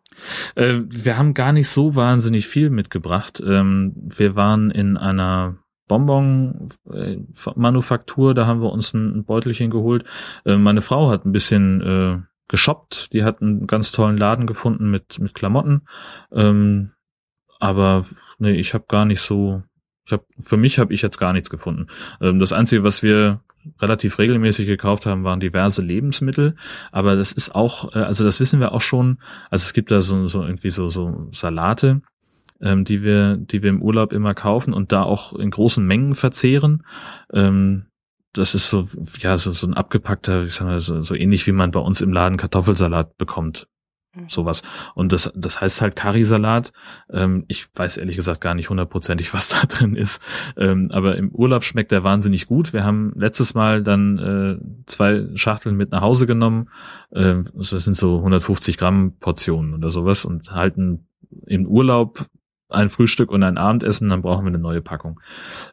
Äh, 0.54 0.80
wir 0.86 1.18
haben 1.18 1.34
gar 1.34 1.52
nicht 1.52 1.68
so 1.68 1.94
wahnsinnig 1.94 2.46
viel 2.46 2.70
mitgebracht. 2.70 3.42
Ähm, 3.44 3.92
wir 3.96 4.36
waren 4.36 4.70
in 4.70 4.96
einer 4.96 5.58
Bonbon-Manufaktur, 5.88 8.34
da 8.34 8.46
haben 8.46 8.62
wir 8.62 8.72
uns 8.72 8.94
ein 8.94 9.24
Beutelchen 9.24 9.70
geholt. 9.70 10.04
Äh, 10.44 10.56
meine 10.56 10.80
Frau 10.80 11.10
hat 11.10 11.26
ein 11.26 11.32
bisschen 11.32 11.80
äh, 11.80 12.18
geshoppt. 12.48 13.12
Die 13.12 13.24
hat 13.24 13.40
einen 13.40 13.66
ganz 13.66 13.92
tollen 13.92 14.16
Laden 14.16 14.46
gefunden 14.46 14.90
mit, 14.90 15.18
mit 15.18 15.34
Klamotten. 15.34 15.82
Ähm, 16.32 16.92
aber 17.60 18.04
nee, 18.38 18.52
ich 18.52 18.74
habe 18.74 18.84
gar 18.88 19.04
nicht 19.04 19.20
so. 19.20 19.62
Ich 20.06 20.12
hab, 20.12 20.24
für 20.40 20.56
mich 20.56 20.78
habe 20.78 20.94
ich 20.94 21.02
jetzt 21.02 21.18
gar 21.18 21.32
nichts 21.32 21.50
gefunden. 21.50 21.86
Ähm, 22.20 22.38
das 22.38 22.52
Einzige, 22.52 22.82
was 22.82 23.02
wir 23.02 23.40
relativ 23.80 24.18
regelmäßig 24.18 24.66
gekauft 24.66 25.06
haben, 25.06 25.24
waren 25.24 25.40
diverse 25.40 25.82
Lebensmittel. 25.82 26.56
Aber 26.92 27.16
das 27.16 27.32
ist 27.32 27.54
auch, 27.54 27.94
äh, 27.94 27.98
also 27.98 28.24
das 28.24 28.40
wissen 28.40 28.60
wir 28.60 28.72
auch 28.72 28.80
schon. 28.80 29.18
Also 29.50 29.64
es 29.64 29.72
gibt 29.72 29.90
da 29.90 30.00
so, 30.00 30.26
so 30.26 30.42
irgendwie 30.42 30.70
so, 30.70 30.88
so 30.88 31.28
Salate, 31.32 32.00
ähm, 32.60 32.84
die 32.84 33.02
wir, 33.02 33.36
die 33.36 33.62
wir 33.62 33.70
im 33.70 33.82
Urlaub 33.82 34.12
immer 34.12 34.34
kaufen 34.34 34.72
und 34.72 34.92
da 34.92 35.02
auch 35.02 35.34
in 35.34 35.50
großen 35.50 35.84
Mengen 35.84 36.14
verzehren. 36.14 36.84
Ähm, 37.32 37.86
das 38.32 38.54
ist 38.54 38.68
so, 38.68 38.86
ja, 39.18 39.36
so, 39.38 39.52
so 39.52 39.66
ein 39.66 39.74
abgepackter, 39.74 40.44
ich 40.44 40.54
sag 40.54 40.66
mal, 40.66 40.80
so, 40.80 41.02
so 41.02 41.14
ähnlich 41.14 41.46
wie 41.46 41.52
man 41.52 41.70
bei 41.70 41.80
uns 41.80 42.00
im 42.00 42.12
Laden 42.12 42.36
Kartoffelsalat 42.36 43.16
bekommt. 43.16 43.68
Mhm. 44.14 44.28
Sowas. 44.28 44.62
Und 44.94 45.12
das, 45.12 45.32
das 45.34 45.60
heißt 45.60 45.80
halt 45.80 45.96
Currysalat. 45.96 46.72
Ähm, 47.10 47.44
ich 47.48 47.66
weiß 47.74 47.98
ehrlich 47.98 48.16
gesagt 48.16 48.40
gar 48.40 48.54
nicht 48.54 48.70
hundertprozentig, 48.70 49.32
was 49.34 49.48
da 49.48 49.66
drin 49.66 49.96
ist. 49.96 50.22
Ähm, 50.56 50.90
aber 50.92 51.16
im 51.16 51.30
Urlaub 51.30 51.64
schmeckt 51.64 51.90
der 51.90 52.04
wahnsinnig 52.04 52.46
gut. 52.46 52.72
Wir 52.72 52.84
haben 52.84 53.12
letztes 53.16 53.54
Mal 53.54 53.82
dann 53.82 54.18
äh, 54.18 54.84
zwei 54.86 55.26
Schachteln 55.34 55.76
mit 55.76 55.90
nach 55.90 56.02
Hause 56.02 56.26
genommen. 56.26 56.70
Ähm, 57.12 57.46
das 57.54 57.70
sind 57.70 57.94
so 57.94 58.18
150 58.18 58.78
Gramm 58.78 59.16
Portionen 59.18 59.74
oder 59.74 59.90
sowas 59.90 60.24
und 60.24 60.52
halten 60.52 61.06
im 61.46 61.66
Urlaub 61.66 62.26
ein 62.70 62.88
Frühstück 62.88 63.30
und 63.30 63.42
ein 63.42 63.56
Abendessen, 63.56 64.10
dann 64.10 64.22
brauchen 64.22 64.44
wir 64.44 64.48
eine 64.48 64.58
neue 64.58 64.82
Packung. 64.82 65.20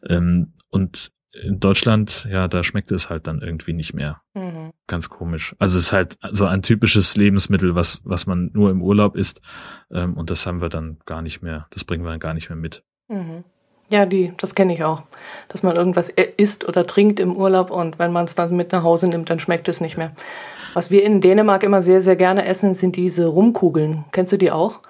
Ähm, 0.08 0.54
und 0.70 1.12
in 1.44 1.60
Deutschland, 1.60 2.28
ja, 2.32 2.48
da 2.48 2.64
schmeckt 2.64 2.92
es 2.92 3.10
halt 3.10 3.28
dann 3.28 3.42
irgendwie 3.42 3.74
nicht 3.74 3.94
mehr. 3.94 4.22
Mhm. 4.34 4.72
Ganz 4.88 5.10
komisch. 5.10 5.56
Also 5.60 5.78
es 5.78 5.86
ist 5.86 5.94
halt 5.94 6.18
so 6.32 6.46
ein 6.46 6.62
typisches 6.62 7.16
Lebensmittel, 7.18 7.76
was, 7.76 8.02
was 8.04 8.26
man 8.26 8.52
nur 8.54 8.72
im 8.72 8.82
Urlaub 8.82 9.16
isst. 9.16 9.42
Ähm, 9.92 10.16
und 10.16 10.30
das 10.30 10.46
haben 10.46 10.62
wir 10.62 10.70
dann 10.70 10.98
gar 11.06 11.22
nicht 11.22 11.42
mehr, 11.42 11.68
das 11.72 11.84
bringen 11.84 12.04
wir 12.04 12.12
dann 12.12 12.20
gar 12.20 12.34
nicht 12.34 12.50
mehr 12.50 12.58
mit. 12.58 12.84
Mhm. 13.08 13.44
Ja, 13.92 14.06
die, 14.06 14.34
das 14.38 14.56
kenne 14.56 14.74
ich 14.74 14.84
auch. 14.84 15.04
Dass 15.48 15.62
man 15.62 15.76
irgendwas 15.76 16.10
isst 16.10 16.68
oder 16.68 16.86
trinkt 16.86 17.20
im 17.20 17.36
Urlaub 17.36 17.70
und 17.70 18.00
wenn 18.00 18.12
man 18.12 18.26
es 18.26 18.34
dann 18.34 18.56
mit 18.56 18.72
nach 18.72 18.84
Hause 18.84 19.08
nimmt, 19.08 19.30
dann 19.30 19.40
schmeckt 19.40 19.68
es 19.68 19.80
nicht 19.80 19.98
mehr. 19.98 20.12
Was 20.74 20.90
wir 20.90 21.04
in 21.04 21.22
Dänemark 21.22 21.64
immer 21.64 21.84
sehr, 21.84 22.02
sehr 22.02 22.16
gerne 22.16 22.46
essen, 22.46 22.74
sind 22.74 22.96
diese 22.96 23.28
Rumkugeln. 23.28 24.06
Kennst 24.12 24.34
du 24.34 24.38
die 24.38 24.52
auch? 24.52 24.82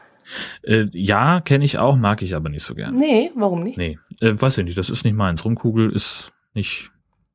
Äh, 0.64 0.86
ja, 0.92 1.42
kenne 1.42 1.66
ich 1.66 1.78
auch, 1.78 1.96
mag 1.96 2.22
ich 2.22 2.36
aber 2.36 2.50
nicht 2.50 2.64
so 2.64 2.74
gern. 2.74 2.98
Nee, 2.98 3.32
warum 3.36 3.64
nicht? 3.64 3.78
Nee, 3.78 4.00
äh, 4.22 4.34
weiß 4.34 4.58
ich 4.58 4.66
nicht, 4.66 4.78
das 4.78 4.90
ist 4.90 5.04
nicht 5.04 5.16
meins. 5.16 5.46
Rumkugel 5.46 5.92
ist 5.92 6.32
nicht, 6.56 6.92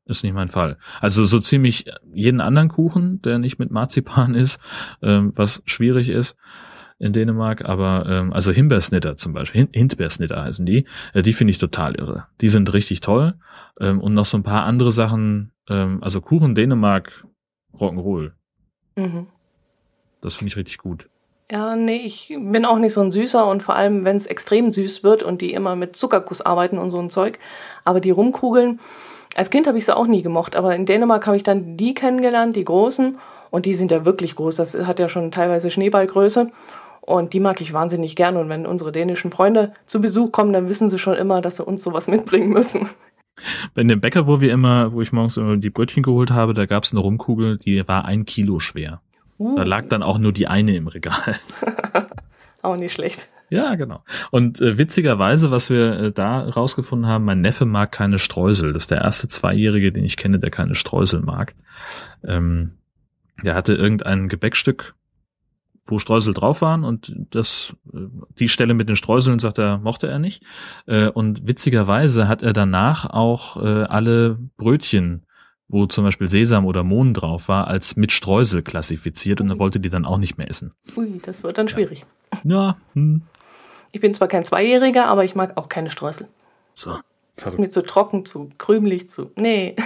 ist 0.06 0.24
nicht 0.24 0.34
mein 0.34 0.48
Fall. 0.48 0.78
Also 1.00 1.24
so 1.24 1.38
ziemlich 1.38 1.86
jeden 2.12 2.40
anderen 2.40 2.68
Kuchen, 2.68 3.22
der 3.22 3.38
nicht 3.38 3.58
mit 3.58 3.70
Marzipan 3.70 4.34
ist, 4.34 4.60
ähm, 5.02 5.32
was 5.36 5.62
schwierig 5.66 6.08
ist 6.08 6.36
in 6.98 7.14
Dänemark, 7.14 7.64
aber 7.64 8.04
ähm, 8.06 8.32
also 8.32 8.52
Himbeersnitter 8.52 9.16
zum 9.16 9.32
Beispiel, 9.32 9.68
Hindbeersnitter 9.72 10.44
heißen 10.44 10.66
die, 10.66 10.84
äh, 11.14 11.22
die 11.22 11.32
finde 11.32 11.52
ich 11.52 11.58
total 11.58 11.94
irre. 11.94 12.26
Die 12.42 12.50
sind 12.50 12.72
richtig 12.74 13.00
toll 13.00 13.34
ähm, 13.80 14.00
und 14.00 14.12
noch 14.12 14.26
so 14.26 14.36
ein 14.36 14.42
paar 14.42 14.64
andere 14.64 14.92
Sachen, 14.92 15.52
ähm, 15.68 16.02
also 16.02 16.20
Kuchen 16.20 16.54
Dänemark, 16.54 17.26
Rock'n'Roll. 17.74 18.32
Mhm. 18.96 19.28
Das 20.20 20.34
finde 20.34 20.48
ich 20.48 20.56
richtig 20.56 20.78
gut. 20.78 21.08
Ja, 21.50 21.74
nee, 21.74 22.02
ich 22.04 22.28
bin 22.28 22.64
auch 22.64 22.78
nicht 22.78 22.92
so 22.92 23.00
ein 23.00 23.10
Süßer 23.10 23.44
und 23.46 23.62
vor 23.62 23.74
allem, 23.74 24.04
wenn 24.04 24.16
es 24.16 24.26
extrem 24.26 24.70
süß 24.70 25.02
wird 25.02 25.22
und 25.24 25.40
die 25.40 25.52
immer 25.52 25.74
mit 25.74 25.96
Zuckerguss 25.96 26.42
arbeiten 26.42 26.78
und 26.78 26.90
so 26.90 27.00
ein 27.00 27.10
Zeug. 27.10 27.40
Aber 27.84 28.00
die 28.00 28.12
Rumkugeln, 28.12 28.78
als 29.34 29.50
Kind 29.50 29.66
habe 29.66 29.78
ich 29.78 29.84
sie 29.84 29.96
auch 29.96 30.06
nie 30.06 30.22
gemocht, 30.22 30.56
aber 30.56 30.74
in 30.74 30.86
Dänemark 30.86 31.26
habe 31.26 31.36
ich 31.36 31.42
dann 31.42 31.76
die 31.76 31.94
kennengelernt, 31.94 32.56
die 32.56 32.64
großen. 32.64 33.18
Und 33.50 33.66
die 33.66 33.74
sind 33.74 33.90
ja 33.90 34.04
wirklich 34.04 34.36
groß. 34.36 34.56
Das 34.56 34.74
hat 34.74 34.98
ja 34.98 35.08
schon 35.08 35.30
teilweise 35.32 35.70
Schneeballgröße. 35.70 36.50
Und 37.00 37.32
die 37.32 37.40
mag 37.40 37.60
ich 37.60 37.72
wahnsinnig 37.72 38.14
gern. 38.14 38.36
Und 38.36 38.48
wenn 38.48 38.66
unsere 38.66 38.92
dänischen 38.92 39.30
Freunde 39.30 39.72
zu 39.86 40.00
Besuch 40.00 40.30
kommen, 40.30 40.52
dann 40.52 40.68
wissen 40.68 40.88
sie 40.88 40.98
schon 40.98 41.16
immer, 41.16 41.40
dass 41.40 41.56
sie 41.56 41.64
uns 41.64 41.82
sowas 41.82 42.06
mitbringen 42.06 42.50
müssen. 42.50 42.88
Bei 43.74 43.82
dem 43.82 44.00
Bäcker, 44.00 44.26
wo 44.26 44.40
wir 44.40 44.52
immer, 44.52 44.92
wo 44.92 45.00
ich 45.00 45.12
morgens 45.12 45.36
immer 45.36 45.56
die 45.56 45.70
Brötchen 45.70 46.02
geholt 46.02 46.30
habe, 46.30 46.54
da 46.54 46.66
gab 46.66 46.84
es 46.84 46.92
eine 46.92 47.00
Rumkugel, 47.00 47.58
die 47.58 47.86
war 47.88 48.04
ein 48.04 48.26
Kilo 48.26 48.60
schwer. 48.60 49.00
Uh. 49.38 49.56
Da 49.56 49.62
lag 49.62 49.86
dann 49.86 50.02
auch 50.02 50.18
nur 50.18 50.32
die 50.32 50.46
eine 50.46 50.76
im 50.76 50.88
Regal. 50.88 51.36
auch 52.62 52.76
nicht 52.76 52.92
schlecht. 52.92 53.28
Ja, 53.50 53.74
genau. 53.74 54.04
Und 54.30 54.60
äh, 54.60 54.78
witzigerweise, 54.78 55.50
was 55.50 55.70
wir 55.70 55.92
äh, 55.98 56.12
da 56.12 56.48
rausgefunden 56.48 57.08
haben, 57.08 57.24
mein 57.24 57.40
Neffe 57.40 57.66
mag 57.66 57.90
keine 57.90 58.20
Streusel. 58.20 58.72
Das 58.72 58.84
ist 58.84 58.90
der 58.92 59.00
erste 59.00 59.26
Zweijährige, 59.26 59.90
den 59.90 60.04
ich 60.04 60.16
kenne, 60.16 60.38
der 60.38 60.50
keine 60.50 60.76
Streusel 60.76 61.20
mag. 61.20 61.54
Ähm, 62.24 62.78
der 63.42 63.56
hatte 63.56 63.74
irgendein 63.74 64.28
Gebäckstück, 64.28 64.94
wo 65.84 65.98
Streusel 65.98 66.32
drauf 66.32 66.62
waren 66.62 66.84
und 66.84 67.12
das, 67.30 67.74
äh, 67.92 67.98
die 68.38 68.48
Stelle 68.48 68.74
mit 68.74 68.88
den 68.88 68.96
Streuseln, 68.96 69.40
sagt 69.40 69.58
er, 69.58 69.78
mochte 69.78 70.06
er 70.06 70.20
nicht. 70.20 70.44
Äh, 70.86 71.08
und 71.08 71.48
witzigerweise 71.48 72.28
hat 72.28 72.44
er 72.44 72.52
danach 72.52 73.10
auch 73.10 73.60
äh, 73.60 73.82
alle 73.84 74.38
Brötchen 74.56 75.26
wo 75.72 75.86
zum 75.86 76.04
Beispiel 76.04 76.28
Sesam 76.28 76.66
oder 76.66 76.82
Mohn 76.82 77.14
drauf 77.14 77.48
war, 77.48 77.68
als 77.68 77.94
mit 77.94 78.10
Streusel 78.10 78.62
klassifiziert 78.62 79.40
und 79.40 79.50
er 79.50 79.58
wollte 79.60 79.78
die 79.78 79.88
dann 79.88 80.04
auch 80.04 80.18
nicht 80.18 80.36
mehr 80.36 80.50
essen. 80.50 80.72
Ui, 80.96 81.20
das 81.24 81.44
wird 81.44 81.58
dann 81.58 81.68
schwierig. 81.68 82.04
Ja. 82.42 82.76
Hm. 82.94 83.22
Ich 83.92 84.00
bin 84.00 84.14
zwar 84.14 84.28
kein 84.28 84.44
Zweijähriger, 84.44 85.06
aber 85.06 85.24
ich 85.24 85.34
mag 85.34 85.56
auch 85.56 85.68
keine 85.68 85.90
Streusel. 85.90 86.28
So. 86.74 86.98
Verrückt. 87.34 87.54
Ist 87.54 87.58
mir 87.58 87.70
zu 87.70 87.82
trocken, 87.82 88.24
zu 88.24 88.50
krümelig, 88.58 89.08
zu. 89.08 89.30
Nee. 89.36 89.76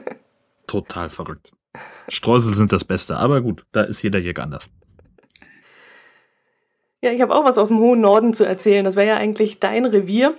Total 0.66 1.10
verrückt. 1.10 1.52
Streusel 2.08 2.54
sind 2.54 2.72
das 2.72 2.84
Beste, 2.84 3.16
aber 3.16 3.40
gut, 3.40 3.64
da 3.72 3.82
ist 3.82 4.02
jeder 4.02 4.18
Jäger 4.18 4.42
anders. 4.42 4.68
Ja, 7.02 7.12
ich 7.12 7.22
habe 7.22 7.34
auch 7.34 7.44
was 7.44 7.56
aus 7.56 7.68
dem 7.68 7.78
hohen 7.78 8.00
Norden 8.00 8.34
zu 8.34 8.44
erzählen. 8.44 8.84
Das 8.84 8.96
wäre 8.96 9.08
ja 9.08 9.16
eigentlich 9.16 9.58
dein 9.58 9.86
Revier. 9.86 10.34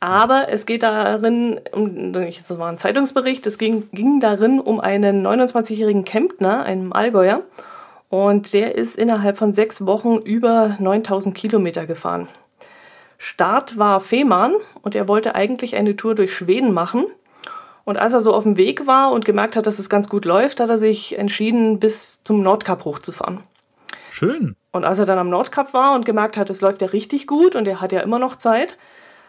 Aber 0.00 0.48
es 0.50 0.66
geht 0.66 0.82
darin, 0.82 1.60
um, 1.72 2.12
das 2.12 2.58
war 2.58 2.68
ein 2.68 2.76
Zeitungsbericht, 2.76 3.46
es 3.46 3.56
ging, 3.56 3.88
ging 3.92 4.20
darin 4.20 4.60
um 4.60 4.78
einen 4.78 5.26
29-jährigen 5.26 6.04
Kemptner, 6.04 6.62
einen 6.64 6.92
Allgäuer. 6.92 7.42
Und 8.10 8.52
der 8.52 8.74
ist 8.74 8.98
innerhalb 8.98 9.38
von 9.38 9.54
sechs 9.54 9.86
Wochen 9.86 10.18
über 10.18 10.76
9000 10.78 11.34
Kilometer 11.34 11.86
gefahren. 11.86 12.28
Start 13.18 13.78
war 13.78 14.00
Fehmarn 14.00 14.54
und 14.82 14.94
er 14.94 15.08
wollte 15.08 15.34
eigentlich 15.34 15.76
eine 15.76 15.96
Tour 15.96 16.14
durch 16.14 16.34
Schweden 16.34 16.72
machen. 16.72 17.06
Und 17.84 17.98
als 17.98 18.12
er 18.12 18.20
so 18.20 18.32
auf 18.32 18.44
dem 18.44 18.56
Weg 18.56 18.86
war 18.86 19.12
und 19.12 19.24
gemerkt 19.24 19.56
hat, 19.56 19.66
dass 19.66 19.78
es 19.78 19.90
ganz 19.90 20.08
gut 20.08 20.24
läuft, 20.24 20.60
hat 20.60 20.70
er 20.70 20.78
sich 20.78 21.18
entschieden, 21.18 21.78
bis 21.78 22.22
zum 22.24 22.42
Nordkap 22.42 22.84
hochzufahren. 22.84 23.40
Schön. 24.10 24.56
Und 24.72 24.84
als 24.84 24.98
er 24.98 25.06
dann 25.06 25.18
am 25.18 25.28
Nordkap 25.28 25.74
war 25.74 25.94
und 25.94 26.04
gemerkt 26.04 26.36
hat, 26.36 26.48
es 26.48 26.60
läuft 26.60 26.80
ja 26.82 26.88
richtig 26.88 27.26
gut 27.26 27.56
und 27.56 27.66
er 27.68 27.80
hat 27.80 27.92
ja 27.92 28.00
immer 28.00 28.18
noch 28.18 28.36
Zeit, 28.36 28.78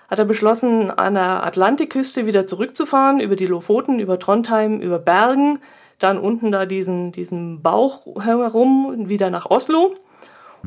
hat 0.10 0.20
er 0.20 0.26
beschlossen, 0.26 0.92
an 0.92 1.16
der 1.16 1.44
Atlantikküste 1.44 2.26
wieder 2.26 2.48
zurückzufahren, 2.48 3.20
über 3.20 3.36
die 3.36 3.48
Lofoten, 3.48 4.00
über 4.00 4.20
Trondheim, 4.20 4.80
über 4.80 5.00
Bergen, 5.00 5.60
dann 6.00 6.18
unten 6.18 6.52
da 6.52 6.66
diesen, 6.66 7.12
diesen 7.12 7.62
Bauch 7.62 8.06
herum, 8.24 9.10
wieder 9.10 9.30
nach 9.30 9.48
Oslo 9.48 9.96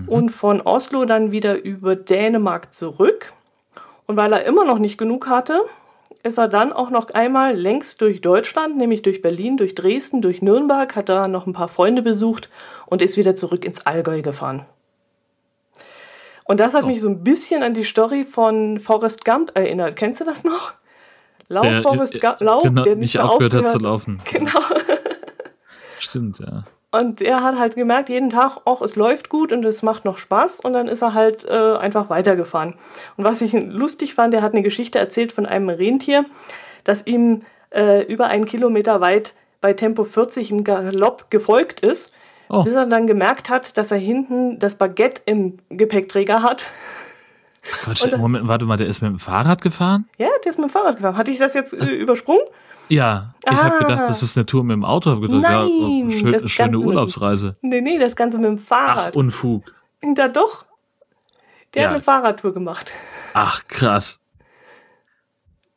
mhm. 0.02 0.08
und 0.08 0.28
von 0.30 0.60
Oslo 0.60 1.04
dann 1.04 1.30
wieder 1.30 1.62
über 1.62 1.96
Dänemark 1.96 2.72
zurück. 2.72 3.32
Und 4.06 4.16
weil 4.16 4.32
er 4.32 4.44
immer 4.44 4.64
noch 4.64 4.78
nicht 4.78 4.98
genug 4.98 5.28
hatte, 5.28 5.60
ist 6.22 6.38
er 6.38 6.48
dann 6.48 6.72
auch 6.72 6.90
noch 6.90 7.10
einmal 7.10 7.56
längst 7.56 8.00
durch 8.00 8.20
Deutschland, 8.20 8.76
nämlich 8.76 9.02
durch 9.02 9.22
Berlin, 9.22 9.56
durch 9.56 9.74
Dresden, 9.74 10.22
durch 10.22 10.42
Nürnberg, 10.42 10.94
hat 10.96 11.08
er 11.08 11.28
noch 11.28 11.46
ein 11.46 11.52
paar 11.52 11.68
Freunde 11.68 12.02
besucht 12.02 12.48
und 12.86 13.02
ist 13.02 13.16
wieder 13.16 13.36
zurück 13.36 13.64
ins 13.64 13.86
Allgäu 13.86 14.22
gefahren. 14.22 14.66
Und 16.44 16.60
das 16.60 16.74
hat 16.74 16.84
oh. 16.84 16.86
mich 16.86 17.00
so 17.00 17.08
ein 17.08 17.22
bisschen 17.22 17.62
an 17.62 17.74
die 17.74 17.84
Story 17.84 18.24
von 18.24 18.80
Forrest 18.80 19.24
Gump 19.24 19.52
erinnert. 19.54 19.96
Kennst 19.96 20.20
du 20.20 20.24
das 20.24 20.44
noch? 20.44 20.72
Lauf, 21.48 21.64
der, 21.64 21.82
Forrest 21.82 22.14
äh, 22.14 22.18
Gump, 22.20 22.40
Lauf, 22.40 22.62
genau, 22.62 22.84
der 22.84 22.96
nicht, 22.96 23.14
nicht 23.14 23.20
aufgehört 23.20 23.54
hat 23.54 23.70
zu 23.70 23.78
laufen. 23.78 24.20
Genau. 24.30 24.60
Stimmt, 25.98 26.38
ja. 26.38 26.62
Und 26.90 27.20
er 27.20 27.42
hat 27.42 27.58
halt 27.58 27.74
gemerkt, 27.74 28.08
jeden 28.08 28.30
Tag, 28.30 28.58
ach, 28.64 28.80
es 28.80 28.96
läuft 28.96 29.28
gut 29.28 29.52
und 29.52 29.64
es 29.64 29.82
macht 29.82 30.04
noch 30.04 30.16
Spaß. 30.16 30.60
Und 30.60 30.72
dann 30.72 30.88
ist 30.88 31.02
er 31.02 31.12
halt 31.12 31.44
äh, 31.44 31.76
einfach 31.76 32.08
weitergefahren. 32.08 32.74
Und 33.16 33.24
was 33.24 33.42
ich 33.42 33.52
lustig 33.52 34.14
fand, 34.14 34.32
er 34.32 34.42
hat 34.42 34.54
eine 34.54 34.62
Geschichte 34.62 34.98
erzählt 34.98 35.32
von 35.32 35.44
einem 35.44 35.68
Rentier, 35.68 36.24
das 36.84 37.06
ihm 37.06 37.42
äh, 37.70 38.02
über 38.04 38.28
einen 38.28 38.46
Kilometer 38.46 39.00
weit 39.00 39.34
bei 39.60 39.74
Tempo 39.74 40.04
40 40.04 40.50
im 40.50 40.64
Galopp 40.64 41.30
gefolgt 41.30 41.80
ist 41.80 42.12
Oh. 42.48 42.62
Bis 42.62 42.74
er 42.74 42.86
dann 42.86 43.06
gemerkt 43.06 43.50
hat, 43.50 43.76
dass 43.76 43.90
er 43.90 43.98
hinten 43.98 44.58
das 44.58 44.76
Baguette 44.76 45.22
im 45.26 45.58
Gepäckträger 45.68 46.42
hat. 46.42 46.64
Ach 47.72 47.80
Quatsch, 47.82 48.06
Moment, 48.16 48.48
warte 48.48 48.64
mal, 48.64 48.78
der 48.78 48.86
ist 48.86 49.02
mit 49.02 49.10
dem 49.10 49.18
Fahrrad 49.18 49.60
gefahren? 49.60 50.08
Ja, 50.16 50.28
der 50.44 50.50
ist 50.50 50.58
mit 50.58 50.68
dem 50.68 50.72
Fahrrad 50.72 50.96
gefahren. 50.96 51.16
Hatte 51.16 51.30
ich 51.30 51.38
das 51.38 51.52
jetzt 51.52 51.74
also, 51.74 51.92
übersprungen? 51.92 52.42
Ja, 52.88 53.34
ich 53.44 53.56
ah. 53.56 53.64
habe 53.64 53.78
gedacht, 53.78 54.08
das 54.08 54.22
ist 54.22 54.36
eine 54.36 54.46
Tour 54.46 54.64
mit 54.64 54.74
dem 54.74 54.84
Auto. 54.84 55.10
Hab 55.10 55.20
gedacht, 55.20 55.42
Nein, 55.42 56.10
ja, 56.10 56.18
schön, 56.18 56.48
schöne 56.48 56.78
Urlaubsreise. 56.78 57.56
Mit, 57.60 57.72
nee, 57.72 57.80
nee, 57.80 57.98
das 57.98 58.16
Ganze 58.16 58.38
mit 58.38 58.46
dem 58.46 58.58
Fahrrad. 58.58 59.10
Ach, 59.12 59.16
Unfug. 59.16 59.72
Da 60.14 60.28
doch. 60.28 60.66
Der 61.74 61.82
ja. 61.82 61.88
hat 61.88 61.94
eine 61.94 62.02
Fahrradtour 62.02 62.54
gemacht. 62.54 62.90
Ach, 63.34 63.66
krass. 63.68 64.20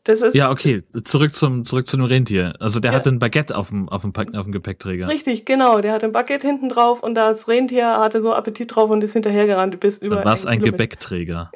Das 0.03 0.21
ist 0.21 0.33
ja, 0.33 0.49
okay. 0.49 0.83
Zurück 1.03 1.35
zum, 1.35 1.63
zurück 1.63 1.87
zu 1.87 1.95
dem 1.95 2.05
Rentier. 2.05 2.55
Also 2.59 2.79
der 2.79 2.91
ja. 2.91 2.97
hatte 2.97 3.09
ein 3.09 3.19
Baguette 3.19 3.55
auf 3.55 3.69
dem, 3.69 3.87
auf 3.87 4.01
dem, 4.01 4.13
auf 4.15 4.43
dem 4.43 4.51
Gepäckträger. 4.51 5.07
Richtig, 5.07 5.45
genau. 5.45 5.79
Der 5.79 5.93
hatte 5.93 6.07
ein 6.07 6.11
Baguette 6.11 6.47
hinten 6.47 6.69
drauf 6.69 7.03
und 7.03 7.13
das 7.13 7.47
Rentier 7.47 7.99
hatte 7.99 8.19
so 8.19 8.33
Appetit 8.33 8.75
drauf 8.75 8.89
und 8.89 9.03
ist 9.03 9.13
hinterhergerannt 9.13 9.79
bis 9.79 9.99
über. 9.99 10.15
Dann 10.15 10.25
war 10.25 10.33
es 10.33 10.47
ein 10.47 10.59
Gebäckträger. 10.61 11.51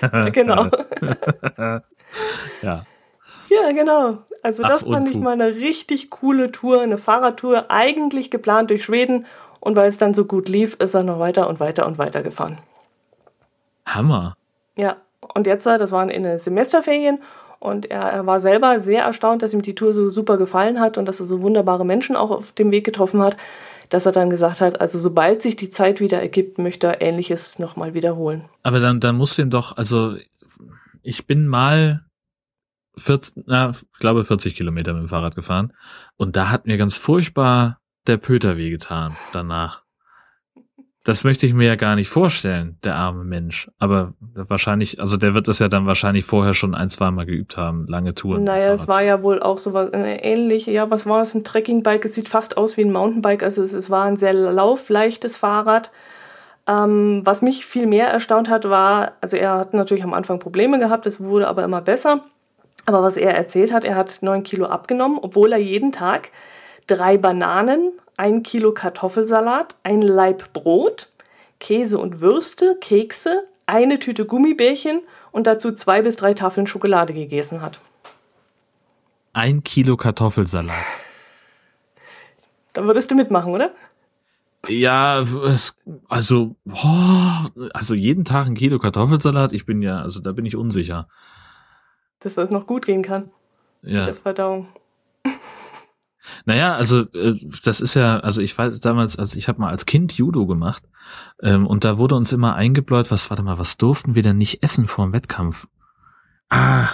genau. 0.32 0.70
ja. 2.62 2.86
Ja, 3.48 3.72
genau. 3.72 4.18
Also 4.42 4.62
das 4.62 4.84
Ach, 4.84 4.92
fand 4.92 5.10
ich 5.10 5.16
mal 5.16 5.32
eine 5.32 5.56
richtig 5.56 6.10
coole 6.10 6.52
Tour, 6.52 6.80
eine 6.80 6.98
Fahrradtour, 6.98 7.66
eigentlich 7.70 8.30
geplant 8.30 8.70
durch 8.70 8.84
Schweden 8.84 9.26
und 9.60 9.74
weil 9.74 9.88
es 9.88 9.98
dann 9.98 10.14
so 10.14 10.24
gut 10.24 10.48
lief, 10.48 10.74
ist 10.74 10.94
er 10.94 11.02
noch 11.02 11.18
weiter 11.18 11.48
und 11.48 11.58
weiter 11.58 11.86
und 11.86 11.98
weiter 11.98 12.22
gefahren. 12.22 12.58
Hammer. 13.84 14.36
Ja, 14.76 14.96
und 15.34 15.46
jetzt, 15.46 15.66
das 15.66 15.90
waren 15.90 16.08
in 16.08 16.22
den 16.22 16.38
Semesterferien 16.38 17.18
Und 17.58 17.90
er, 17.90 18.02
er, 18.02 18.26
war 18.26 18.38
selber 18.38 18.80
sehr 18.80 19.02
erstaunt, 19.02 19.42
dass 19.42 19.54
ihm 19.54 19.62
die 19.62 19.74
Tour 19.74 19.92
so 19.92 20.10
super 20.10 20.36
gefallen 20.36 20.78
hat 20.78 20.98
und 20.98 21.06
dass 21.06 21.20
er 21.20 21.26
so 21.26 21.42
wunderbare 21.42 21.84
Menschen 21.84 22.14
auch 22.14 22.30
auf 22.30 22.52
dem 22.52 22.70
Weg 22.70 22.84
getroffen 22.84 23.20
hat, 23.20 23.36
dass 23.88 24.06
er 24.06 24.12
dann 24.12 24.30
gesagt 24.30 24.60
hat, 24.60 24.80
also 24.80 24.98
sobald 24.98 25.42
sich 25.42 25.56
die 25.56 25.70
Zeit 25.70 26.00
wieder 26.00 26.20
ergibt, 26.20 26.58
möchte 26.58 26.86
er 26.86 27.00
Ähnliches 27.00 27.58
nochmal 27.58 27.94
wiederholen. 27.94 28.44
Aber 28.62 28.78
dann, 28.78 29.00
dann 29.00 29.16
muss 29.16 29.38
ihm 29.38 29.50
doch, 29.50 29.76
also 29.76 30.14
ich 31.02 31.26
bin 31.26 31.46
mal 31.46 32.05
40, 32.98 33.44
na, 33.46 33.70
ich 33.70 34.00
glaube 34.00 34.24
40 34.24 34.54
Kilometer 34.54 34.92
mit 34.92 35.02
dem 35.02 35.08
Fahrrad 35.08 35.36
gefahren 35.36 35.72
und 36.16 36.36
da 36.36 36.50
hat 36.50 36.66
mir 36.66 36.76
ganz 36.76 36.96
furchtbar 36.96 37.80
der 38.06 38.16
Pöter 38.16 38.56
wehgetan 38.56 39.16
danach. 39.32 39.86
Das 41.06 41.22
möchte 41.22 41.46
ich 41.46 41.54
mir 41.54 41.68
ja 41.68 41.76
gar 41.76 41.94
nicht 41.94 42.08
vorstellen, 42.08 42.78
der 42.82 42.96
arme 42.96 43.22
Mensch. 43.22 43.70
Aber 43.78 44.14
wahrscheinlich, 44.34 44.98
also 44.98 45.16
der 45.16 45.34
wird 45.34 45.46
das 45.46 45.60
ja 45.60 45.68
dann 45.68 45.86
wahrscheinlich 45.86 46.24
vorher 46.24 46.52
schon 46.52 46.74
ein, 46.74 46.90
zwei 46.90 47.12
Mal 47.12 47.26
geübt 47.26 47.56
haben, 47.56 47.86
lange 47.86 48.14
Touren. 48.14 48.42
Naja, 48.42 48.72
es 48.72 48.88
war 48.88 49.02
ja 49.04 49.22
wohl 49.22 49.40
auch 49.40 49.58
so 49.58 49.72
was 49.72 49.90
äh, 49.92 50.16
ähnlich. 50.16 50.66
Ja, 50.66 50.90
was 50.90 51.06
war 51.06 51.22
es? 51.22 51.32
Ein 51.32 51.44
Trekkingbike. 51.44 52.08
Es 52.08 52.14
sieht 52.14 52.28
fast 52.28 52.56
aus 52.56 52.76
wie 52.76 52.80
ein 52.80 52.90
Mountainbike. 52.90 53.44
Also 53.44 53.62
es, 53.62 53.72
es 53.72 53.88
war 53.88 54.04
ein 54.06 54.16
sehr 54.16 54.32
laufleichtes 54.32 55.36
Fahrrad. 55.36 55.92
Ähm, 56.66 57.20
was 57.24 57.40
mich 57.40 57.64
viel 57.64 57.86
mehr 57.86 58.08
erstaunt 58.08 58.50
hat, 58.50 58.68
war, 58.68 59.12
also 59.20 59.36
er 59.36 59.54
hat 59.54 59.74
natürlich 59.74 60.02
am 60.02 60.12
Anfang 60.12 60.40
Probleme 60.40 60.80
gehabt, 60.80 61.06
es 61.06 61.20
wurde 61.20 61.46
aber 61.46 61.62
immer 61.62 61.82
besser. 61.82 62.24
Aber 62.86 63.02
was 63.02 63.16
er 63.16 63.34
erzählt 63.34 63.72
hat, 63.72 63.84
er 63.84 63.96
hat 63.96 64.22
neun 64.22 64.44
Kilo 64.44 64.66
abgenommen, 64.66 65.18
obwohl 65.20 65.52
er 65.52 65.58
jeden 65.58 65.92
Tag 65.92 66.30
drei 66.86 67.18
Bananen, 67.18 67.92
ein 68.16 68.42
Kilo 68.44 68.72
Kartoffelsalat, 68.72 69.76
ein 69.82 70.00
Laib 70.02 70.52
Brot, 70.52 71.10
Käse 71.58 71.98
und 71.98 72.20
Würste, 72.20 72.76
Kekse, 72.80 73.44
eine 73.66 73.98
Tüte 73.98 74.24
Gummibärchen 74.24 75.02
und 75.32 75.46
dazu 75.46 75.72
zwei 75.72 76.02
bis 76.02 76.16
drei 76.16 76.32
Tafeln 76.34 76.68
Schokolade 76.68 77.12
gegessen 77.12 77.60
hat. 77.60 77.80
Ein 79.32 79.64
Kilo 79.64 79.96
Kartoffelsalat. 79.96 80.76
Da 82.72 82.84
würdest 82.84 83.10
du 83.10 83.14
mitmachen, 83.14 83.52
oder? 83.52 83.72
Ja, 84.68 85.20
es, 85.20 85.76
also, 86.08 86.56
oh, 86.72 87.66
also 87.72 87.94
jeden 87.94 88.24
Tag 88.24 88.46
ein 88.46 88.54
Kilo 88.54 88.78
Kartoffelsalat, 88.78 89.52
ich 89.52 89.66
bin 89.66 89.82
ja, 89.82 90.00
also 90.00 90.20
da 90.20 90.32
bin 90.32 90.46
ich 90.46 90.56
unsicher. 90.56 91.08
Dass 92.20 92.34
das 92.34 92.50
noch 92.50 92.66
gut 92.66 92.86
gehen 92.86 93.02
kann. 93.02 93.30
Ja. 93.82 94.00
Mit 94.00 94.08
der 94.08 94.14
Verdauung. 94.14 94.68
Naja, 96.44 96.74
also 96.74 97.02
äh, 97.12 97.34
das 97.62 97.80
ist 97.80 97.94
ja, 97.94 98.18
also 98.18 98.42
ich 98.42 98.56
weiß 98.56 98.80
damals, 98.80 99.16
also 99.16 99.38
ich 99.38 99.48
habe 99.48 99.60
mal 99.60 99.70
als 99.70 99.86
Kind 99.86 100.12
Judo 100.12 100.46
gemacht 100.46 100.82
ähm, 101.40 101.66
und 101.66 101.84
da 101.84 101.98
wurde 101.98 102.16
uns 102.16 102.32
immer 102.32 102.56
eingebläut, 102.56 103.10
was, 103.10 103.30
warte 103.30 103.42
mal, 103.42 103.58
was 103.58 103.76
durften 103.76 104.14
wir 104.14 104.22
denn 104.22 104.38
nicht 104.38 104.62
essen 104.62 104.86
vor 104.86 105.06
dem 105.06 105.12
Wettkampf? 105.12 105.68
Ah, 106.48 106.88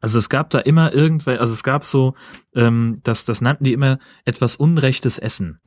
also 0.00 0.18
es 0.18 0.28
gab 0.28 0.50
da 0.50 0.58
immer 0.58 0.92
irgendwelche, 0.92 1.40
also 1.40 1.52
es 1.52 1.62
gab 1.62 1.84
so, 1.84 2.14
ähm, 2.54 3.00
das, 3.02 3.24
das 3.24 3.40
nannten 3.40 3.64
die 3.64 3.72
immer 3.72 3.98
etwas 4.24 4.56
unrechtes 4.56 5.18
Essen. 5.18 5.60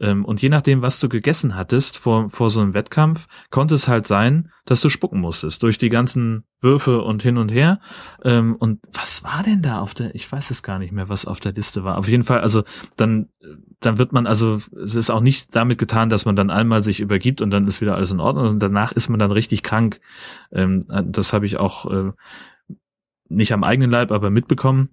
Ähm, 0.00 0.24
und 0.24 0.40
je 0.40 0.48
nachdem, 0.48 0.82
was 0.82 0.98
du 0.98 1.08
gegessen 1.08 1.54
hattest 1.54 1.98
vor, 1.98 2.30
vor 2.30 2.50
so 2.50 2.60
einem 2.60 2.74
Wettkampf, 2.74 3.28
konnte 3.50 3.74
es 3.74 3.86
halt 3.86 4.06
sein, 4.06 4.50
dass 4.64 4.80
du 4.80 4.88
spucken 4.88 5.20
musstest 5.20 5.62
durch 5.62 5.76
die 5.76 5.90
ganzen 5.90 6.44
Würfe 6.60 7.02
und 7.02 7.22
hin 7.22 7.36
und 7.36 7.52
her. 7.52 7.80
Ähm, 8.24 8.56
und 8.56 8.80
was 8.92 9.22
war 9.22 9.42
denn 9.42 9.62
da 9.62 9.80
auf 9.80 9.92
der, 9.94 10.14
ich 10.14 10.30
weiß 10.30 10.50
es 10.50 10.62
gar 10.62 10.78
nicht 10.78 10.92
mehr, 10.92 11.08
was 11.08 11.26
auf 11.26 11.40
der 11.40 11.52
Liste 11.52 11.84
war. 11.84 11.98
Auf 11.98 12.08
jeden 12.08 12.22
Fall, 12.22 12.40
also 12.40 12.64
dann, 12.96 13.28
dann 13.80 13.98
wird 13.98 14.12
man, 14.12 14.26
also 14.26 14.58
es 14.82 14.94
ist 14.94 15.10
auch 15.10 15.20
nicht 15.20 15.54
damit 15.54 15.78
getan, 15.78 16.08
dass 16.08 16.24
man 16.24 16.36
dann 16.36 16.50
einmal 16.50 16.82
sich 16.82 17.00
übergibt 17.00 17.42
und 17.42 17.50
dann 17.50 17.66
ist 17.66 17.80
wieder 17.80 17.94
alles 17.94 18.10
in 18.10 18.20
Ordnung 18.20 18.48
und 18.48 18.58
danach 18.60 18.92
ist 18.92 19.10
man 19.10 19.18
dann 19.18 19.30
richtig 19.30 19.62
krank. 19.62 20.00
Ähm, 20.50 20.86
das 21.06 21.32
habe 21.32 21.44
ich 21.44 21.58
auch 21.58 21.90
äh, 21.90 22.12
nicht 23.28 23.52
am 23.52 23.64
eigenen 23.64 23.90
Leib, 23.90 24.12
aber 24.12 24.30
mitbekommen. 24.30 24.90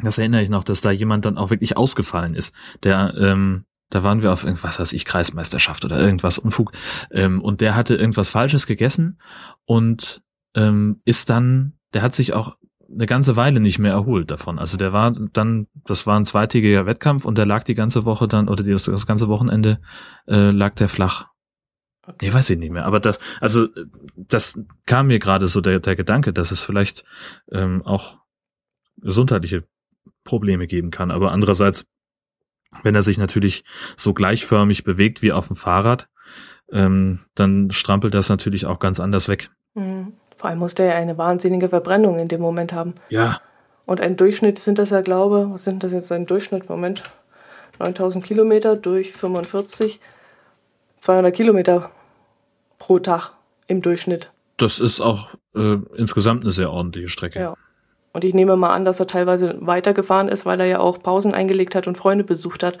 Das 0.00 0.16
erinnere 0.18 0.42
ich 0.42 0.48
noch, 0.48 0.64
dass 0.64 0.80
da 0.80 0.90
jemand 0.90 1.24
dann 1.24 1.38
auch 1.38 1.50
wirklich 1.50 1.76
ausgefallen 1.76 2.34
ist, 2.34 2.54
der 2.82 3.14
ähm, 3.18 3.64
da 3.90 4.02
waren 4.02 4.22
wir 4.22 4.32
auf 4.32 4.44
irgendwas, 4.44 4.78
was 4.78 4.92
ich, 4.92 5.04
Kreismeisterschaft 5.04 5.84
oder 5.84 6.00
irgendwas 6.00 6.38
Unfug. 6.38 6.72
Ähm, 7.10 7.40
und 7.42 7.60
der 7.60 7.74
hatte 7.74 7.94
irgendwas 7.94 8.28
Falsches 8.28 8.66
gegessen 8.66 9.18
und 9.64 10.22
ähm, 10.54 11.00
ist 11.04 11.30
dann, 11.30 11.78
der 11.94 12.02
hat 12.02 12.14
sich 12.14 12.32
auch 12.32 12.56
eine 12.90 13.06
ganze 13.06 13.36
Weile 13.36 13.60
nicht 13.60 13.78
mehr 13.78 13.92
erholt 13.92 14.30
davon. 14.30 14.58
Also 14.58 14.76
der 14.76 14.92
war 14.92 15.12
dann, 15.12 15.66
das 15.84 16.06
war 16.06 16.18
ein 16.18 16.24
zweitägiger 16.24 16.86
Wettkampf 16.86 17.24
und 17.24 17.36
der 17.36 17.46
lag 17.46 17.64
die 17.64 17.74
ganze 17.74 18.04
Woche 18.04 18.26
dann, 18.26 18.48
oder 18.48 18.64
das, 18.64 18.84
das 18.84 19.06
ganze 19.06 19.28
Wochenende 19.28 19.80
äh, 20.26 20.50
lag 20.50 20.74
der 20.74 20.88
flach. 20.88 21.28
Nee, 22.22 22.32
weiß 22.32 22.48
ich 22.50 22.58
nicht 22.58 22.70
mehr. 22.72 22.86
Aber 22.86 23.00
das, 23.00 23.18
also 23.40 23.68
das 24.16 24.58
kam 24.86 25.08
mir 25.08 25.18
gerade 25.18 25.46
so 25.46 25.60
der, 25.60 25.80
der 25.80 25.96
Gedanke, 25.96 26.32
dass 26.32 26.50
es 26.50 26.62
vielleicht 26.62 27.04
ähm, 27.52 27.82
auch 27.84 28.18
gesundheitliche 28.96 29.64
Probleme 30.24 30.66
geben 30.66 30.90
kann. 30.90 31.10
Aber 31.10 31.32
andererseits 31.32 31.86
wenn 32.82 32.94
er 32.94 33.02
sich 33.02 33.18
natürlich 33.18 33.64
so 33.96 34.14
gleichförmig 34.14 34.84
bewegt 34.84 35.22
wie 35.22 35.32
auf 35.32 35.48
dem 35.48 35.56
Fahrrad, 35.56 36.08
ähm, 36.70 37.20
dann 37.34 37.70
strampelt 37.70 38.14
das 38.14 38.28
natürlich 38.28 38.66
auch 38.66 38.78
ganz 38.78 39.00
anders 39.00 39.28
weg. 39.28 39.50
Mhm. 39.74 40.12
Vor 40.36 40.50
allem 40.50 40.58
muss 40.58 40.74
der 40.74 40.86
ja 40.86 40.94
eine 40.94 41.18
wahnsinnige 41.18 41.68
Verbrennung 41.68 42.18
in 42.18 42.28
dem 42.28 42.40
Moment 42.40 42.72
haben. 42.72 42.94
Ja. 43.08 43.40
Und 43.86 44.00
ein 44.00 44.16
Durchschnitt 44.16 44.58
sind 44.58 44.78
das 44.78 44.90
ja, 44.90 45.00
glaube 45.00 45.48
was 45.50 45.64
sind 45.64 45.82
das 45.82 45.92
jetzt 45.92 46.12
ein 46.12 46.26
Durchschnitt? 46.26 46.68
Moment. 46.68 47.02
9000 47.78 48.24
Kilometer 48.24 48.76
durch 48.76 49.12
45, 49.12 50.00
200 51.00 51.34
Kilometer 51.34 51.90
pro 52.78 52.98
Tag 52.98 53.32
im 53.66 53.82
Durchschnitt. 53.82 54.30
Das 54.56 54.80
ist 54.80 55.00
auch 55.00 55.30
äh, 55.54 55.78
insgesamt 55.96 56.42
eine 56.42 56.50
sehr 56.50 56.70
ordentliche 56.70 57.08
Strecke. 57.08 57.38
Ja. 57.38 57.54
Und 58.18 58.24
ich 58.24 58.34
nehme 58.34 58.56
mal 58.56 58.74
an, 58.74 58.84
dass 58.84 58.98
er 58.98 59.06
teilweise 59.06 59.56
weitergefahren 59.60 60.26
ist, 60.26 60.44
weil 60.44 60.58
er 60.58 60.66
ja 60.66 60.80
auch 60.80 61.00
Pausen 61.00 61.34
eingelegt 61.34 61.76
hat 61.76 61.86
und 61.86 61.96
Freunde 61.96 62.24
besucht 62.24 62.64
hat. 62.64 62.76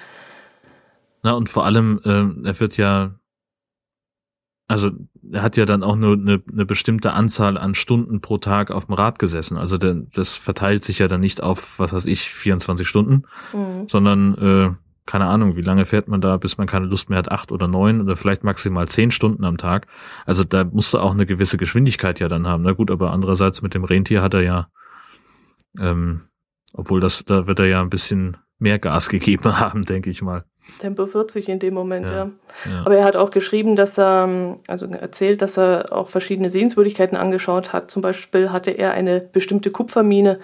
Na, 1.22 1.30
und 1.34 1.48
vor 1.48 1.64
allem, 1.64 2.00
äh, 2.04 2.48
er 2.48 2.58
wird 2.58 2.76
ja, 2.76 3.14
also 4.66 4.90
er 5.30 5.42
hat 5.42 5.56
ja 5.56 5.64
dann 5.64 5.84
auch 5.84 5.94
nur 5.94 6.14
eine, 6.14 6.42
eine 6.52 6.66
bestimmte 6.66 7.12
Anzahl 7.12 7.56
an 7.56 7.76
Stunden 7.76 8.20
pro 8.20 8.38
Tag 8.38 8.72
auf 8.72 8.86
dem 8.86 8.94
Rad 8.94 9.20
gesessen. 9.20 9.56
Also 9.56 9.78
der, 9.78 9.94
das 10.12 10.34
verteilt 10.34 10.84
sich 10.84 10.98
ja 10.98 11.06
dann 11.06 11.20
nicht 11.20 11.40
auf, 11.40 11.78
was 11.78 11.92
weiß 11.92 12.06
ich, 12.06 12.30
24 12.30 12.88
Stunden, 12.88 13.22
mhm. 13.52 13.86
sondern 13.86 14.34
äh, 14.38 14.70
keine 15.06 15.26
Ahnung, 15.26 15.54
wie 15.54 15.62
lange 15.62 15.86
fährt 15.86 16.08
man 16.08 16.20
da, 16.20 16.36
bis 16.36 16.58
man 16.58 16.66
keine 16.66 16.86
Lust 16.86 17.10
mehr 17.10 17.18
hat, 17.18 17.30
acht 17.30 17.52
oder 17.52 17.68
neun 17.68 18.00
oder 18.00 18.16
vielleicht 18.16 18.42
maximal 18.42 18.88
zehn 18.88 19.12
Stunden 19.12 19.44
am 19.44 19.56
Tag. 19.56 19.86
Also 20.26 20.42
da 20.42 20.64
musste 20.64 21.00
auch 21.00 21.12
eine 21.12 21.26
gewisse 21.26 21.58
Geschwindigkeit 21.58 22.18
ja 22.18 22.26
dann 22.26 22.48
haben. 22.48 22.64
Na 22.64 22.72
gut, 22.72 22.90
aber 22.90 23.12
andererseits 23.12 23.62
mit 23.62 23.74
dem 23.74 23.84
Rentier 23.84 24.20
hat 24.20 24.34
er 24.34 24.42
ja 24.42 24.68
ähm, 25.80 26.22
obwohl 26.72 27.00
das, 27.00 27.24
da 27.26 27.46
wird 27.46 27.58
er 27.58 27.66
ja 27.66 27.80
ein 27.80 27.90
bisschen 27.90 28.36
mehr 28.58 28.78
Gas 28.78 29.08
gegeben 29.10 29.58
haben, 29.58 29.84
denke 29.84 30.10
ich 30.10 30.22
mal. 30.22 30.44
Tempo 30.80 31.06
40 31.06 31.48
in 31.48 31.58
dem 31.58 31.74
Moment, 31.74 32.06
ja. 32.06 32.12
ja. 32.12 32.30
ja. 32.70 32.80
Aber 32.84 32.96
er 32.96 33.04
hat 33.04 33.16
auch 33.16 33.30
geschrieben, 33.30 33.74
dass 33.74 33.98
er, 33.98 34.56
also 34.66 34.86
erzählt, 34.86 35.40
dass 35.40 35.58
er 35.58 35.92
auch 35.92 36.08
verschiedene 36.08 36.50
Sehenswürdigkeiten 36.50 37.16
angeschaut 37.16 37.72
hat. 37.72 37.90
Zum 37.90 38.02
Beispiel 38.02 38.52
hatte 38.52 38.70
er 38.72 38.92
eine 38.92 39.20
bestimmte 39.20 39.70
Kupfermine 39.70 40.40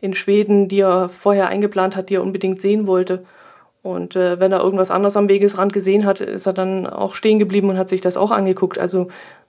in 0.00 0.14
Schweden, 0.14 0.68
die 0.68 0.80
er 0.80 1.08
vorher 1.10 1.48
eingeplant 1.48 1.96
hat, 1.96 2.08
die 2.08 2.14
er 2.14 2.22
unbedingt 2.22 2.60
sehen 2.60 2.86
wollte. 2.86 3.24
Und 3.82 4.16
äh, 4.16 4.40
wenn 4.40 4.52
er 4.52 4.60
irgendwas 4.60 4.90
anderes 4.90 5.16
am 5.16 5.28
Wegesrand 5.28 5.72
gesehen 5.72 6.06
hat, 6.06 6.20
ist 6.20 6.46
er 6.46 6.52
dann 6.52 6.86
auch 6.86 7.14
stehen 7.14 7.38
geblieben 7.38 7.68
und 7.68 7.78
hat 7.78 7.88
sich 7.88 8.00
das 8.00 8.16
auch 8.16 8.30
angeguckt. 8.30 8.78
Also 8.78 9.08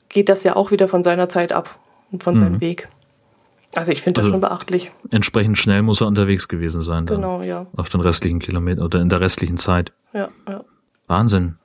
geht 0.10 0.30
das 0.30 0.44
ja 0.44 0.56
auch 0.56 0.72
wieder 0.72 0.88
von 0.88 1.04
seiner 1.04 1.30
Zeit 1.30 1.54
ab 1.54 1.80
und 2.12 2.24
von 2.24 2.36
mhm. 2.36 2.40
seinem 2.40 2.62
Weg. 2.62 2.90
Also 3.76 3.92
ich 3.92 4.02
finde 4.02 4.20
das 4.20 4.26
also 4.26 4.34
schon 4.34 4.42
beachtlich. 4.42 4.92
Entsprechend 5.10 5.58
schnell 5.58 5.82
muss 5.82 6.02
er 6.02 6.08
unterwegs 6.08 6.48
gewesen 6.48 6.82
sein. 6.82 7.06
Dann 7.06 7.18
genau, 7.18 7.42
ja. 7.42 7.66
Auf 7.76 7.90
den 7.90 8.02
restlichen 8.02 8.40
Kilometern 8.40 8.86
oder 8.86 9.02
in 9.02 9.10
der 9.10 9.20
restlichen 9.20 9.58
Zeit. 9.58 9.92
Ja, 10.14 10.30
ja. 10.48 10.64
Wahnsinn. 11.08 11.56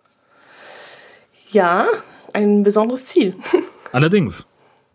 Ja, 1.51 1.87
ein 2.33 2.63
besonderes 2.63 3.07
Ziel. 3.07 3.35
Allerdings. 3.93 4.47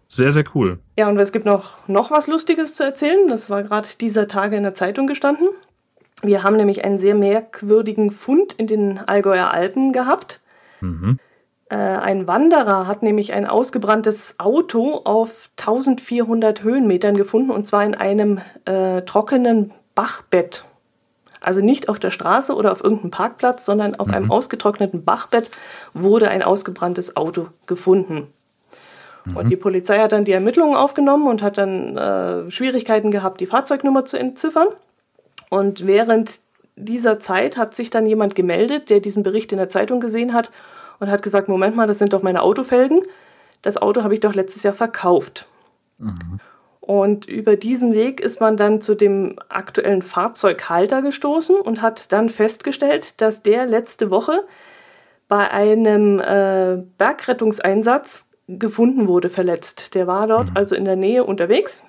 Sehr, 0.07 0.31
sehr 0.31 0.43
cool. 0.53 0.79
Ja, 0.95 1.09
und 1.09 1.17
es 1.17 1.31
gibt 1.31 1.45
noch, 1.45 1.87
noch 1.87 2.11
was 2.11 2.27
Lustiges 2.27 2.75
zu 2.75 2.83
erzählen. 2.83 3.27
Das 3.27 3.49
war 3.49 3.63
gerade 3.63 3.89
dieser 3.99 4.27
Tage 4.27 4.55
in 4.55 4.61
der 4.61 4.75
Zeitung 4.75 5.07
gestanden. 5.07 5.47
Wir 6.21 6.43
haben 6.43 6.55
nämlich 6.55 6.85
einen 6.85 6.99
sehr 6.99 7.15
merkwürdigen 7.15 8.11
Fund 8.11 8.53
in 8.53 8.67
den 8.67 8.99
Allgäuer 8.99 9.51
Alpen 9.51 9.91
gehabt. 9.91 10.39
Mhm. 10.81 11.19
Äh, 11.73 11.75
ein 11.75 12.27
Wanderer 12.27 12.85
hat 12.85 13.01
nämlich 13.01 13.33
ein 13.33 13.47
ausgebranntes 13.47 14.35
Auto 14.37 15.01
auf 15.05 15.49
1400 15.57 16.61
Höhenmetern 16.61 17.17
gefunden 17.17 17.49
und 17.49 17.65
zwar 17.65 17.83
in 17.83 17.95
einem 17.95 18.41
äh, 18.65 19.01
trockenen 19.01 19.71
Bachbett. 19.95 20.65
Also 21.41 21.61
nicht 21.61 21.89
auf 21.89 21.97
der 21.97 22.11
Straße 22.11 22.53
oder 22.53 22.71
auf 22.71 22.83
irgendeinem 22.83 23.09
Parkplatz, 23.09 23.65
sondern 23.65 23.95
auf 23.95 24.07
mhm. 24.07 24.13
einem 24.13 24.31
ausgetrockneten 24.31 25.03
Bachbett 25.03 25.49
wurde 25.95 26.29
ein 26.29 26.43
ausgebranntes 26.43 27.17
Auto 27.17 27.47
gefunden. 27.65 28.27
Mhm. 29.25 29.37
Und 29.37 29.49
die 29.49 29.57
Polizei 29.57 29.97
hat 29.97 30.11
dann 30.11 30.25
die 30.25 30.31
Ermittlungen 30.31 30.75
aufgenommen 30.75 31.27
und 31.27 31.41
hat 31.41 31.57
dann 31.57 31.97
äh, 31.97 32.51
Schwierigkeiten 32.51 33.09
gehabt, 33.09 33.41
die 33.41 33.47
Fahrzeugnummer 33.47 34.05
zu 34.05 34.19
entziffern. 34.19 34.67
Und 35.49 35.87
während 35.87 36.39
dieser 36.75 37.19
Zeit 37.19 37.57
hat 37.57 37.73
sich 37.73 37.89
dann 37.89 38.05
jemand 38.05 38.35
gemeldet, 38.35 38.91
der 38.91 38.99
diesen 38.99 39.23
Bericht 39.23 39.51
in 39.51 39.57
der 39.57 39.69
Zeitung 39.69 39.99
gesehen 39.99 40.33
hat 40.33 40.51
und 41.03 41.11
hat 41.11 41.21
gesagt, 41.21 41.47
Moment 41.47 41.75
mal, 41.75 41.87
das 41.87 41.99
sind 41.99 42.13
doch 42.13 42.23
meine 42.23 42.41
Autofelgen. 42.41 43.01
Das 43.61 43.77
Auto 43.77 44.03
habe 44.03 44.13
ich 44.13 44.19
doch 44.19 44.33
letztes 44.33 44.63
Jahr 44.63 44.73
verkauft. 44.73 45.47
Mhm. 45.97 46.39
Und 46.79 47.27
über 47.27 47.55
diesen 47.55 47.93
Weg 47.93 48.19
ist 48.19 48.41
man 48.41 48.57
dann 48.57 48.81
zu 48.81 48.95
dem 48.95 49.37
aktuellen 49.47 50.01
Fahrzeughalter 50.01 51.01
gestoßen 51.01 51.55
und 51.55 51.81
hat 51.81 52.11
dann 52.11 52.27
festgestellt, 52.29 53.21
dass 53.21 53.41
der 53.41 53.65
letzte 53.65 54.09
Woche 54.09 54.43
bei 55.29 55.49
einem 55.49 56.19
äh, 56.19 56.83
Bergrettungseinsatz 56.97 58.27
gefunden 58.47 59.07
wurde, 59.07 59.29
verletzt. 59.29 59.95
Der 59.95 60.07
war 60.07 60.27
dort 60.27 60.49
mhm. 60.49 60.57
also 60.57 60.75
in 60.75 60.85
der 60.85 60.97
Nähe 60.97 61.23
unterwegs, 61.23 61.85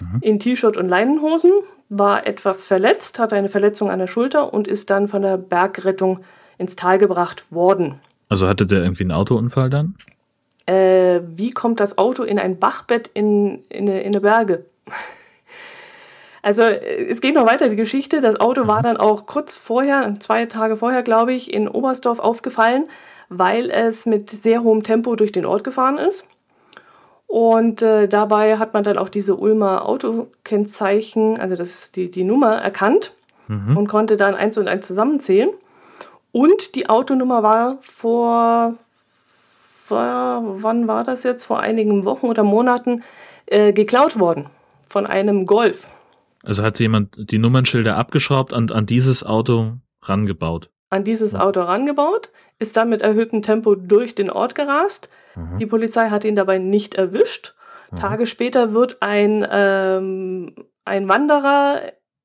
mhm. 0.00 0.18
in 0.22 0.38
T-Shirt 0.38 0.76
und 0.76 0.88
Leinenhosen, 0.88 1.52
war 1.88 2.26
etwas 2.26 2.64
verletzt, 2.64 3.18
hatte 3.18 3.36
eine 3.36 3.48
Verletzung 3.48 3.90
an 3.90 3.98
der 3.98 4.06
Schulter 4.06 4.52
und 4.52 4.68
ist 4.68 4.90
dann 4.90 5.08
von 5.08 5.22
der 5.22 5.36
Bergrettung 5.36 6.20
ins 6.58 6.76
Tal 6.76 6.98
gebracht 6.98 7.50
worden. 7.50 8.00
Also 8.28 8.48
hatte 8.48 8.66
der 8.66 8.82
irgendwie 8.82 9.04
einen 9.04 9.12
Autounfall 9.12 9.70
dann? 9.70 9.94
Äh, 10.66 11.20
wie 11.36 11.52
kommt 11.52 11.80
das 11.80 11.96
Auto 11.96 12.24
in 12.24 12.38
ein 12.38 12.58
Bachbett 12.58 13.10
in, 13.14 13.62
in, 13.68 13.86
in 13.86 14.06
eine 14.06 14.20
Berge? 14.20 14.64
Also 16.42 16.62
es 16.62 17.20
geht 17.20 17.34
noch 17.34 17.46
weiter, 17.46 17.68
die 17.68 17.74
Geschichte. 17.74 18.20
Das 18.20 18.38
Auto 18.38 18.68
war 18.68 18.78
mhm. 18.78 18.84
dann 18.84 18.96
auch 18.98 19.26
kurz 19.26 19.56
vorher, 19.56 20.14
zwei 20.20 20.46
Tage 20.46 20.76
vorher, 20.76 21.02
glaube 21.02 21.32
ich, 21.32 21.52
in 21.52 21.66
Oberstdorf 21.66 22.20
aufgefallen, 22.20 22.84
weil 23.28 23.68
es 23.68 24.06
mit 24.06 24.30
sehr 24.30 24.62
hohem 24.62 24.84
Tempo 24.84 25.16
durch 25.16 25.32
den 25.32 25.44
Ort 25.44 25.64
gefahren 25.64 25.98
ist. 25.98 26.24
Und 27.26 27.82
äh, 27.82 28.06
dabei 28.06 28.58
hat 28.58 28.74
man 28.74 28.84
dann 28.84 28.96
auch 28.96 29.08
diese 29.08 29.34
Ulmer 29.34 29.88
Autokennzeichen, 29.88 31.40
also 31.40 31.56
das 31.56 31.90
die, 31.90 32.12
die 32.12 32.22
Nummer 32.22 32.54
erkannt 32.54 33.12
mhm. 33.48 33.76
und 33.76 33.88
konnte 33.88 34.16
dann 34.16 34.36
eins 34.36 34.56
und 34.56 34.68
eins 34.68 34.86
zusammenzählen. 34.86 35.50
Und 36.36 36.74
die 36.74 36.86
Autonummer 36.90 37.42
war 37.42 37.78
vor, 37.80 38.74
vor 39.86 40.42
wann 40.62 40.86
war 40.86 41.02
das 41.02 41.22
jetzt? 41.22 41.44
Vor 41.44 41.60
einigen 41.60 42.04
Wochen 42.04 42.26
oder 42.26 42.42
Monaten 42.42 43.02
äh, 43.46 43.72
geklaut 43.72 44.18
worden 44.18 44.44
von 44.86 45.06
einem 45.06 45.46
Golf. 45.46 45.88
Also 46.44 46.62
hat 46.62 46.78
jemand 46.78 47.30
die 47.30 47.38
Nummernschilder 47.38 47.96
abgeschraubt 47.96 48.52
und 48.52 48.70
an 48.70 48.84
dieses 48.84 49.24
Auto 49.24 49.78
rangebaut? 50.02 50.68
An 50.90 51.04
dieses 51.04 51.34
Auto 51.34 51.62
rangebaut, 51.62 52.30
ist 52.58 52.76
dann 52.76 52.90
mit 52.90 53.00
erhöhtem 53.00 53.40
Tempo 53.40 53.74
durch 53.74 54.14
den 54.14 54.28
Ort 54.28 54.54
gerast. 54.54 55.08
Mhm. 55.36 55.58
Die 55.58 55.66
Polizei 55.66 56.10
hat 56.10 56.26
ihn 56.26 56.36
dabei 56.36 56.58
nicht 56.58 56.96
erwischt. 56.96 57.54
Mhm. 57.90 57.96
Tage 57.96 58.26
später 58.26 58.74
wird 58.74 58.98
ein, 59.00 59.46
ähm, 59.50 60.54
ein 60.84 61.08
Wanderer 61.08 61.80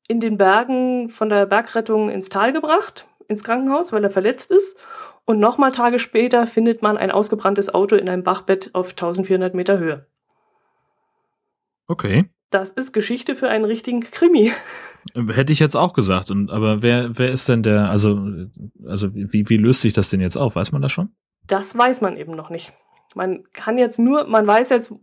in 0.09 0.19
den 0.19 0.35
Bergen 0.35 1.09
von 1.09 1.29
der 1.29 1.45
Bergrettung 1.45 2.09
ins 2.09 2.27
Tal 2.27 2.51
gebracht, 2.51 3.07
ins 3.31 3.43
Krankenhaus, 3.43 3.91
weil 3.91 4.03
er 4.03 4.09
verletzt 4.09 4.51
ist. 4.51 4.77
Und 5.25 5.39
nochmal 5.39 5.71
Tage 5.71 5.99
später 5.99 6.45
findet 6.45 6.81
man 6.81 6.97
ein 6.97 7.11
ausgebranntes 7.11 7.73
Auto 7.73 7.95
in 7.95 8.09
einem 8.09 8.23
Bachbett 8.23 8.69
auf 8.73 8.89
1400 8.91 9.53
Meter 9.53 9.79
Höhe. 9.79 10.05
Okay. 11.87 12.29
Das 12.49 12.69
ist 12.69 12.91
Geschichte 12.91 13.35
für 13.35 13.49
einen 13.49 13.65
richtigen 13.65 14.01
Krimi. 14.01 14.51
Hätte 15.15 15.53
ich 15.53 15.59
jetzt 15.59 15.75
auch 15.75 15.93
gesagt. 15.93 16.29
Und 16.31 16.51
aber 16.51 16.81
wer 16.81 17.17
wer 17.17 17.31
ist 17.31 17.49
denn 17.49 17.63
der? 17.63 17.89
Also 17.89 18.23
also 18.85 19.13
wie 19.13 19.49
wie 19.49 19.57
löst 19.57 19.81
sich 19.81 19.93
das 19.93 20.09
denn 20.09 20.21
jetzt 20.21 20.37
auf? 20.37 20.55
Weiß 20.55 20.71
man 20.71 20.81
das 20.81 20.91
schon? 20.91 21.09
Das 21.47 21.77
weiß 21.77 22.01
man 22.01 22.17
eben 22.17 22.35
noch 22.35 22.49
nicht. 22.49 22.73
Man 23.15 23.43
kann 23.53 23.77
jetzt 23.77 23.99
nur, 23.99 24.25
man 24.25 24.45
weiß 24.47 24.69
jetzt, 24.69 24.93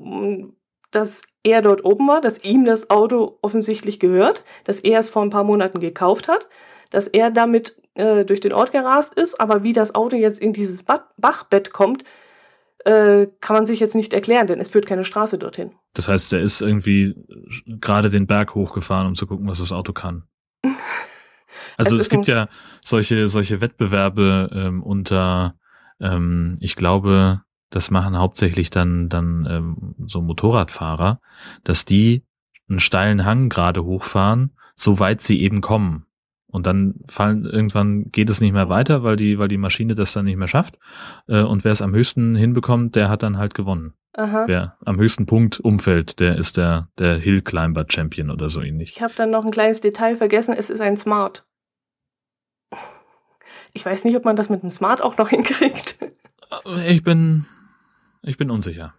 dass 0.91 1.23
er 1.43 1.63
dort 1.63 1.85
oben 1.85 2.09
war, 2.09 2.21
dass 2.21 2.43
ihm 2.43 2.65
das 2.65 2.91
Auto 2.91 3.39
offensichtlich 3.43 4.01
gehört, 4.01 4.45
dass 4.65 4.81
er 4.81 4.99
es 4.99 5.11
vor 5.11 5.23
ein 5.23 5.31
paar 5.31 5.45
Monaten 5.45 5.81
gekauft 5.81 6.29
hat, 6.29 6.49
dass 6.91 7.07
er 7.07 7.31
damit 7.31 7.81
äh, 7.99 8.25
durch 8.25 8.41
den 8.41 8.53
Ort 8.53 8.73
gerast 8.73 9.15
ist, 9.15 9.41
aber 9.41 9.63
wie 9.63 9.73
das 9.73 9.95
Auto 9.95 10.17
jetzt 10.17 10.41
in 10.41 10.53
dieses 10.53 10.85
Bachbett 10.85 11.73
kommt, 11.73 12.05
äh, 12.85 13.27
kann 13.41 13.57
man 13.57 13.67
sich 13.67 13.81
jetzt 13.81 13.95
nicht 13.95 14.15
erklären, 14.15 14.47
denn 14.47 14.61
es 14.61 14.71
führt 14.71 14.87
keine 14.87 15.05
Straße 15.05 15.37
dorthin. 15.37 15.73
Das 15.95 16.09
heißt, 16.09 16.33
er 16.33 16.41
ist 16.41 16.61
irgendwie 16.61 17.15
gerade 17.67 18.09
den 18.09 18.27
Berg 18.27 18.55
hochgefahren, 18.55 19.09
um 19.09 19.15
zu 19.15 19.27
gucken, 19.27 19.49
was 19.49 19.59
das 19.59 19.73
Auto 19.73 19.93
kann. 19.93 20.25
Also 21.77 21.95
es, 21.97 22.03
es 22.03 22.09
gibt 22.09 22.27
ja 22.27 22.49
solche 22.85 23.29
solche 23.29 23.61
Wettbewerbe 23.61 24.51
ähm, 24.53 24.83
unter, 24.83 25.55
ähm, 26.01 26.57
ich 26.61 26.75
glaube, 26.75 27.43
das 27.71 27.91
machen 27.91 28.19
hauptsächlich 28.19 28.71
dann 28.71 29.09
dann 29.09 29.47
ähm, 29.49 29.95
so 30.07 30.21
Motorradfahrer, 30.21 31.21
dass 31.63 31.85
die 31.85 32.25
einen 32.69 32.81
steilen 32.81 33.25
Hang 33.25 33.49
gerade 33.49 33.85
hochfahren, 33.85 34.57
soweit 34.75 35.23
sie 35.23 35.41
eben 35.41 35.61
kommen. 35.61 36.08
Und 36.51 36.67
dann 36.67 36.95
fallen 37.09 37.45
irgendwann 37.45 38.11
geht 38.11 38.31
es 38.31 38.41
nicht 38.41 38.53
mehr 38.53 38.71
weiter, 38.71 39.03
weil 39.03 39.17
die, 39.17 39.39
weil 39.39 39.49
die 39.49 39.59
Maschine 39.59 39.95
das 39.95 40.13
dann 40.15 40.25
nicht 40.25 40.39
mehr 40.39 40.49
schafft. 40.49 40.79
Äh, 41.27 41.43
und 41.43 41.65
wer 41.65 41.73
es 41.73 41.83
am 41.83 41.95
höchsten 41.95 42.35
hinbekommt, 42.35 42.97
der 42.97 43.11
hat 43.11 43.23
dann 43.23 43.37
halt 43.37 43.55
gewonnen. 43.55 43.93
Aha. 44.15 44.45
Wer 44.47 44.77
am 44.85 44.99
höchsten 44.99 45.27
Punkt 45.27 45.61
umfällt, 45.61 46.21
der 46.21 46.37
ist 46.39 46.57
der, 46.57 46.89
der 46.99 47.19
Hill 47.19 47.43
Climber 47.43 47.85
Champion 47.89 48.31
oder 48.31 48.49
so 48.49 48.63
ähnlich. 48.63 48.93
Ich 48.97 49.03
habe 49.03 49.13
dann 49.17 49.31
noch 49.31 49.45
ein 49.45 49.51
kleines 49.51 49.81
Detail 49.81 50.17
vergessen, 50.17 50.55
es 50.55 50.71
ist 50.71 50.81
ein 50.81 50.97
Smart. 50.97 51.45
Ich 53.75 53.85
weiß 53.85 54.05
nicht, 54.05 54.17
ob 54.17 54.25
man 54.25 54.35
das 54.35 54.49
mit 54.49 54.63
einem 54.63 54.71
Smart 54.71 55.03
auch 55.03 55.19
noch 55.19 55.29
hinkriegt. 55.31 55.99
Ich 56.87 57.03
bin, 57.05 57.47
ich 58.23 58.39
bin 58.39 58.51
unsicher. 58.51 58.95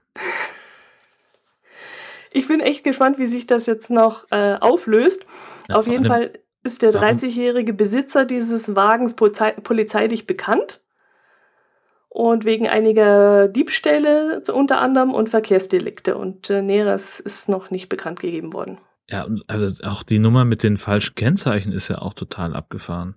Ich 2.31 2.47
bin 2.47 2.59
echt 2.59 2.83
gespannt, 2.83 3.17
wie 3.17 3.25
sich 3.25 3.47
das 3.47 3.65
jetzt 3.65 3.89
noch 3.89 4.27
äh, 4.29 4.55
auflöst. 4.59 5.25
Ja, 5.67 5.75
Auf 5.77 5.87
jeden 5.87 6.05
Fall 6.05 6.33
ist 6.64 6.82
der 6.82 6.91
30-jährige 6.91 7.74
Besitzer 7.74 8.26
dieses 8.26 8.76
Wagens 8.76 9.16
polizei 9.16 9.51
polizeilich 9.51 10.28
bekannt 10.28 10.82
und 12.10 12.43
wegen 12.43 12.68
einiger 12.68 13.47
Diebstähle 13.47 14.41
unter 14.51 14.80
anderem 14.82 15.14
und 15.14 15.30
Verkehrsdelikte 15.30 16.18
und 16.18 16.49
äh, 16.49 16.62
Näheres 16.62 17.20
ist 17.20 17.49
noch 17.49 17.70
nicht 17.72 17.88
bekannt 17.88 18.20
gegeben 18.20 18.51
worden. 18.51 18.80
Ja, 19.07 19.24
und 19.24 19.43
also 19.47 19.84
auch 19.88 20.03
die 20.03 20.20
Nummer 20.20 20.45
mit 20.45 20.64
den 20.64 20.78
falschen 20.78 21.16
Kennzeichen 21.16 21.72
ist 21.72 21.88
ja 21.88 21.99
auch 21.99 22.14
total 22.14 22.55
abgefahren. 22.55 23.16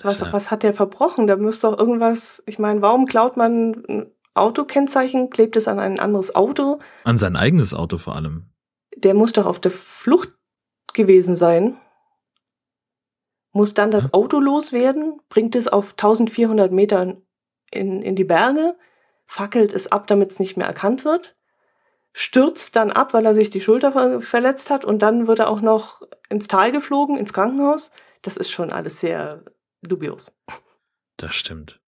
Was, 0.00 0.20
was 0.32 0.50
hat 0.50 0.62
der 0.62 0.72
verbrochen? 0.72 1.26
Da 1.26 1.36
müsste 1.36 1.68
doch 1.68 1.78
irgendwas, 1.78 2.42
ich 2.46 2.58
meine, 2.58 2.82
warum 2.82 3.06
klaut 3.06 3.36
man 3.36 3.82
ein 3.88 4.06
Autokennzeichen, 4.34 5.28
klebt 5.30 5.56
es 5.56 5.66
an 5.66 5.80
ein 5.80 5.98
anderes 5.98 6.34
Auto? 6.34 6.78
An 7.02 7.18
sein 7.18 7.34
eigenes 7.34 7.74
Auto 7.74 7.98
vor 7.98 8.14
allem. 8.14 8.50
Der 8.96 9.14
muss 9.14 9.32
doch 9.32 9.46
auf 9.46 9.60
der 9.60 9.72
Flucht 9.72 10.32
gewesen 10.94 11.34
sein. 11.34 11.76
Muss 13.52 13.74
dann 13.74 13.90
das 13.90 14.12
Auto 14.12 14.38
loswerden, 14.38 15.20
bringt 15.28 15.56
es 15.56 15.68
auf 15.68 15.92
1400 15.92 16.70
Meter 16.70 17.16
in, 17.70 18.02
in 18.02 18.14
die 18.14 18.24
Berge, 18.24 18.76
fackelt 19.26 19.72
es 19.72 19.90
ab, 19.90 20.06
damit 20.06 20.30
es 20.30 20.38
nicht 20.38 20.56
mehr 20.56 20.66
erkannt 20.66 21.04
wird, 21.04 21.36
stürzt 22.12 22.76
dann 22.76 22.90
ab, 22.90 23.14
weil 23.14 23.26
er 23.26 23.34
sich 23.34 23.50
die 23.50 23.60
Schulter 23.60 23.92
ver 23.92 24.20
verletzt 24.20 24.70
hat 24.70 24.84
und 24.84 25.00
dann 25.00 25.26
wird 25.26 25.38
er 25.38 25.48
auch 25.48 25.60
noch 25.60 26.02
ins 26.28 26.48
Tal 26.48 26.72
geflogen, 26.72 27.16
ins 27.16 27.32
Krankenhaus. 27.32 27.90
Das 28.22 28.36
ist 28.36 28.50
schon 28.50 28.72
alles 28.72 29.00
sehr 29.00 29.44
dubios. 29.82 30.32
Das 31.16 31.34
stimmt. 31.34 31.80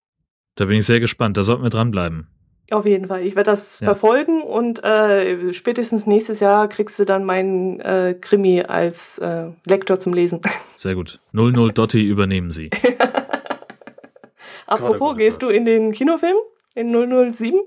Da 0.55 0.65
bin 0.65 0.77
ich 0.77 0.85
sehr 0.85 0.99
gespannt. 0.99 1.37
Da 1.37 1.43
sollten 1.43 1.63
wir 1.63 1.69
dranbleiben. 1.69 2.27
Auf 2.69 2.85
jeden 2.85 3.07
Fall. 3.07 3.25
Ich 3.25 3.35
werde 3.35 3.51
das 3.51 3.79
ja. 3.79 3.87
verfolgen 3.87 4.41
und 4.41 4.83
äh, 4.83 5.51
spätestens 5.51 6.07
nächstes 6.07 6.39
Jahr 6.39 6.69
kriegst 6.69 6.97
du 6.99 7.05
dann 7.05 7.25
meinen 7.25 7.79
äh, 7.81 8.15
Krimi 8.19 8.61
als 8.61 9.17
äh, 9.17 9.47
Lektor 9.65 9.99
zum 9.99 10.13
Lesen. 10.13 10.41
Sehr 10.77 10.95
gut. 10.95 11.19
00 11.33 11.73
Dotti 11.73 12.01
übernehmen 12.01 12.51
Sie. 12.51 12.69
Apropos, 14.67 15.17
gehst 15.17 15.41
du 15.41 15.49
in 15.49 15.65
den 15.65 15.91
Kinofilm? 15.91 16.37
In 16.75 16.91
007? 17.33 17.59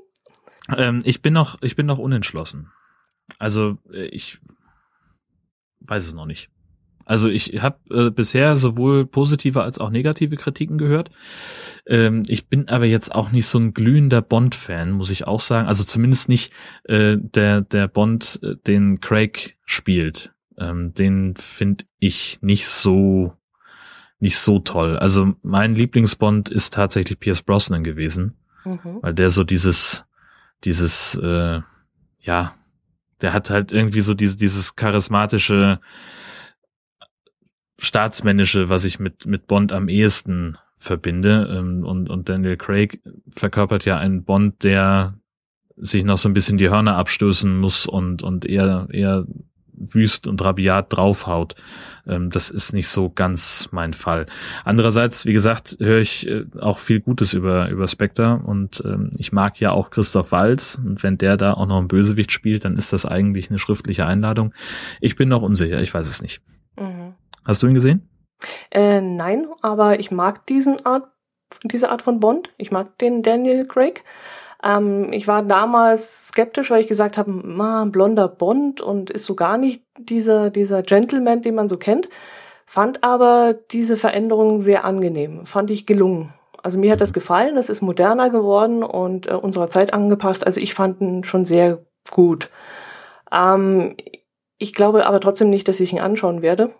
Ähm, 0.77 1.03
ich 1.05 1.21
bin 1.21 1.35
noch, 1.35 1.61
ich 1.61 1.77
bin 1.77 1.85
noch 1.85 1.99
unentschlossen. 1.99 2.73
Also 3.39 3.77
äh, 3.93 4.07
ich 4.07 4.39
weiß 5.81 6.07
es 6.07 6.15
noch 6.15 6.25
nicht. 6.25 6.51
Also 7.05 7.29
ich 7.29 7.63
habe 7.63 7.79
äh, 7.91 8.11
bisher 8.11 8.57
sowohl 8.57 9.07
positive 9.07 9.63
als 9.63 9.79
auch 9.79 9.91
negative 9.91 10.37
Kritiken 10.37 10.79
gehört. 10.79 11.11
Ähm, 11.87 12.23
ich 12.27 12.49
bin 12.49 12.69
aber 12.69 12.87
jetzt 12.87 13.15
auch 13.15 13.31
nicht 13.31 13.47
so 13.47 13.59
ein 13.59 13.75
glühender 13.75 14.23
Bond-Fan, 14.23 14.93
muss 14.93 15.11
ich 15.11 15.27
auch 15.27 15.41
sagen. 15.41 15.69
Also 15.69 15.85
zumindest 15.85 16.29
nicht 16.29 16.53
äh, 16.85 17.17
der 17.19 17.61
der 17.61 17.89
Bond, 17.89 18.41
äh, 18.43 18.57
den 18.67 19.01
Craig 19.01 19.57
spielt. 19.65 20.33
Ähm, 20.59 20.95
den 20.95 21.35
finde 21.37 21.85
ich 21.99 22.39
nicht 22.41 22.67
so 22.67 23.35
nicht 24.19 24.39
so 24.39 24.59
toll. 24.59 24.97
Also 24.97 25.35
mein 25.43 25.75
Lieblingsbond 25.75 26.49
ist 26.49 26.73
tatsächlich 26.73 27.21
Pierce 27.21 27.43
Brosnan 27.43 27.85
gewesen, 27.85 28.37
mhm. 28.65 29.01
weil 29.03 29.15
der 29.15 29.31
so 29.31 29.45
dieses 29.45 30.05
dieses 30.65 31.17
äh, 31.17 31.61
ja, 32.21 32.55
der 33.21 33.33
hat 33.33 33.51
halt 33.51 33.73
irgendwie 33.73 34.01
so 34.01 34.15
diese, 34.15 34.37
dieses 34.37 34.77
charismatische 34.77 35.81
Staatsmännische, 37.85 38.69
was 38.69 38.85
ich 38.85 38.99
mit, 38.99 39.27
mit 39.27 39.47
Bond 39.47 39.73
am 39.73 39.89
ehesten 39.89 40.59
verbinde. 40.77 41.49
Ähm, 41.57 41.85
und, 41.85 42.11
und 42.11 42.29
Daniel 42.29 42.57
Craig 42.57 43.01
verkörpert 43.31 43.85
ja 43.85 43.99
einen 43.99 44.25
Bond, 44.25 44.65
der 44.65 45.15
sich 45.77 46.05
noch 46.05 46.19
so 46.19 46.29
ein 46.29 46.35
bisschen 46.35 46.59
die 46.59 46.71
Hörner 46.71 46.97
abstößen 46.97 47.59
muss 47.59 47.87
und, 47.87 48.23
und 48.23 48.47
eher, 48.47 48.87
eher 48.91 49.27
wüst 49.77 50.27
und 50.27 50.43
rabiat 50.43 50.93
draufhaut. 50.93 51.57
Ähm, 52.07 52.31
das 52.31 52.51
ist 52.51 52.73
nicht 52.73 52.89
so 52.89 53.11
ganz 53.11 53.69
mein 53.73 53.93
Fall. 53.93 54.27
Andererseits, 54.65 55.27
wie 55.27 55.33
gesagt, 55.33 55.77
höre 55.81 55.99
ich 55.99 56.29
äh, 56.29 56.45
auch 56.61 56.79
viel 56.79 57.01
Gutes 57.01 57.35
über, 57.35 57.69
über 57.71 57.89
Spectre 57.89 58.41
und 58.45 58.83
ähm, 58.85 59.11
ich 59.19 59.33
mag 59.33 59.59
ja 59.61 59.73
auch 59.73 59.91
Christoph 59.91 60.33
Walz 60.33 60.81
und 60.83 61.03
wenn 61.03 61.19
der 61.19 61.37
da 61.37 61.55
auch 61.55 61.67
noch 61.67 61.81
ein 61.81 61.89
Bösewicht 61.89 62.33
spielt, 62.33 62.65
dann 62.65 62.77
ist 62.77 62.93
das 62.93 63.07
eigentlich 63.07 63.51
eine 63.51 63.59
schriftliche 63.59 64.07
Einladung. 64.07 64.55
Ich 65.01 65.17
bin 65.17 65.29
noch 65.29 65.43
unsicher, 65.43 65.81
ich 65.81 65.93
weiß 65.93 66.09
es 66.09 66.23
nicht. 66.23 66.41
Mhm. 66.79 67.15
Hast 67.45 67.63
du 67.63 67.67
ihn 67.67 67.75
gesehen? 67.75 68.09
Äh, 68.71 69.01
nein, 69.01 69.47
aber 69.63 70.01
ich 70.01 70.11
mag 70.11 70.47
diesen 70.47 70.85
Art, 70.85 71.05
diese 71.63 71.91
Art 71.91 72.03
von 72.03 72.21
Bond. 72.21 72.51
Ich 72.57 72.71
mag 72.71 72.99
den 72.99 73.23
Daniel 73.23 73.67
Craig. 73.67 74.05
Ähm, 74.63 75.13
ich 75.13 75.29
war 75.29 75.43
damals 75.43 76.29
skeptisch, 76.29 76.71
weil 76.71 76.81
ich 76.81 76.87
gesagt 76.87 77.19
habe, 77.19 77.31
ma, 77.31 77.85
blonder 77.85 78.29
Bond 78.29 78.81
und 78.81 79.11
ist 79.11 79.27
so 79.27 79.35
gar 79.35 79.59
nicht 79.59 79.83
dieser, 79.99 80.51
dieser 80.51 80.83
Gentleman, 80.83 81.43
den 81.43 81.55
man 81.55 81.69
so 81.69 81.77
kennt. 81.77 82.09
Fand 82.67 83.05
aber 83.05 83.55
diese 83.71 83.97
Veränderung 83.97 84.61
sehr 84.61 84.85
angenehm, 84.85 85.45
fand 85.47 85.71
ich 85.71 85.87
gelungen. 85.87 86.33
Also 86.63 86.79
mir 86.79 86.93
hat 86.93 87.03
das 87.03 87.13
gefallen, 87.13 87.59
es 87.59 87.69
ist 87.69 87.83
moderner 87.83 88.31
geworden 88.31 88.83
und 88.83 89.27
äh, 89.27 89.35
unserer 89.35 89.69
Zeit 89.69 89.93
angepasst. 89.93 90.47
Also 90.47 90.61
ich 90.61 90.73
fand 90.73 91.03
ihn 91.03 91.25
schon 91.25 91.45
sehr 91.45 91.85
gut. 92.11 92.49
Ähm, 93.31 93.97
ich 94.57 94.73
glaube 94.73 95.07
aber 95.07 95.21
trotzdem 95.21 95.51
nicht, 95.51 95.69
dass 95.69 95.81
ich 95.81 95.93
ihn 95.93 96.01
anschauen 96.01 96.41
werde. 96.41 96.71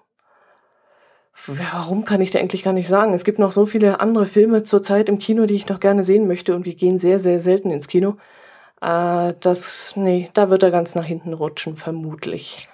Warum 1.47 2.05
kann 2.05 2.21
ich 2.21 2.31
dir 2.31 2.41
eigentlich 2.41 2.63
gar 2.63 2.73
nicht 2.73 2.89
sagen? 2.89 3.13
Es 3.13 3.25
gibt 3.25 3.39
noch 3.39 3.53
so 3.53 3.67
viele 3.67 4.01
andere 4.01 4.27
Filme 4.27 4.63
zurzeit 4.63 5.09
im 5.09 5.19
Kino, 5.19 5.47
die 5.47 5.55
ich 5.55 5.69
noch 5.69 5.81
gerne 5.81 6.05
sehen 6.05 6.27
möchte 6.27 6.55
und 6.55 6.65
wir 6.65 6.75
gehen 6.75 6.99
sehr, 6.99 7.21
sehr 7.21 7.41
selten 7.41 7.71
ins 7.71 7.89
Kino. 7.89 8.17
Äh, 8.81 9.35
das, 9.41 9.95
nee, 9.97 10.31
da 10.35 10.51
wird 10.51 10.63
er 10.63 10.71
ganz 10.71 10.95
nach 10.95 11.05
hinten 11.05 11.33
rutschen, 11.33 11.77
vermutlich. 11.77 12.69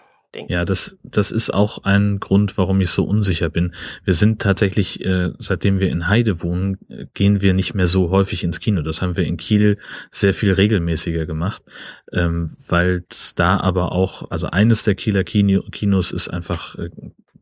Ja, 0.47 0.65
das, 0.65 0.97
das 1.03 1.33
ist 1.33 1.53
auch 1.53 1.83
ein 1.83 2.21
Grund, 2.21 2.57
warum 2.57 2.81
ich 2.81 2.91
so 2.91 3.05
unsicher 3.05 3.49
bin. 3.49 3.75
Wir 4.05 4.15
sind 4.15 4.41
tatsächlich, 4.41 5.05
äh, 5.05 5.31
seitdem 5.39 5.81
wir 5.81 5.91
in 5.91 6.07
Heide 6.07 6.43
wohnen, 6.43 6.79
gehen 7.15 7.43
wir 7.43 7.53
nicht 7.53 7.75
mehr 7.75 7.89
so 7.89 8.11
häufig 8.11 8.45
ins 8.45 8.61
Kino. 8.61 8.83
Das 8.83 9.03
haben 9.03 9.17
wir 9.17 9.25
in 9.25 9.37
Kiel 9.37 9.79
sehr 10.13 10.33
viel 10.33 10.53
regelmäßiger 10.53 11.27
gemacht, 11.27 11.63
ähm, 12.13 12.57
weil 12.65 13.05
es 13.11 13.35
da 13.35 13.59
aber 13.59 13.91
auch, 13.91 14.31
also 14.31 14.47
eines 14.47 14.85
der 14.85 14.95
Kieler 14.95 15.25
Kino, 15.25 15.63
Kinos 15.73 16.13
ist 16.13 16.29
einfach 16.29 16.77
äh, 16.77 16.91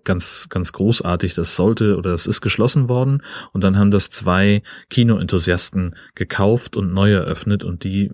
ganz, 0.09 0.49
ganz 0.49 0.73
großartig. 0.73 1.35
Das 1.35 1.55
sollte 1.55 1.99
oder 1.99 2.11
das 2.11 2.27
ist 2.27 2.41
geschlossen 2.41 2.89
worden 2.89 3.23
und 3.53 3.63
dann 3.63 3.77
haben 3.77 3.91
das 3.91 4.09
zwei 4.09 4.63
Kinoenthusiasten 4.89 5.95
gekauft 6.15 6.79
und 6.79 6.95
neu 6.95 7.13
eröffnet 7.13 7.63
und 7.63 7.85
die 7.85 8.11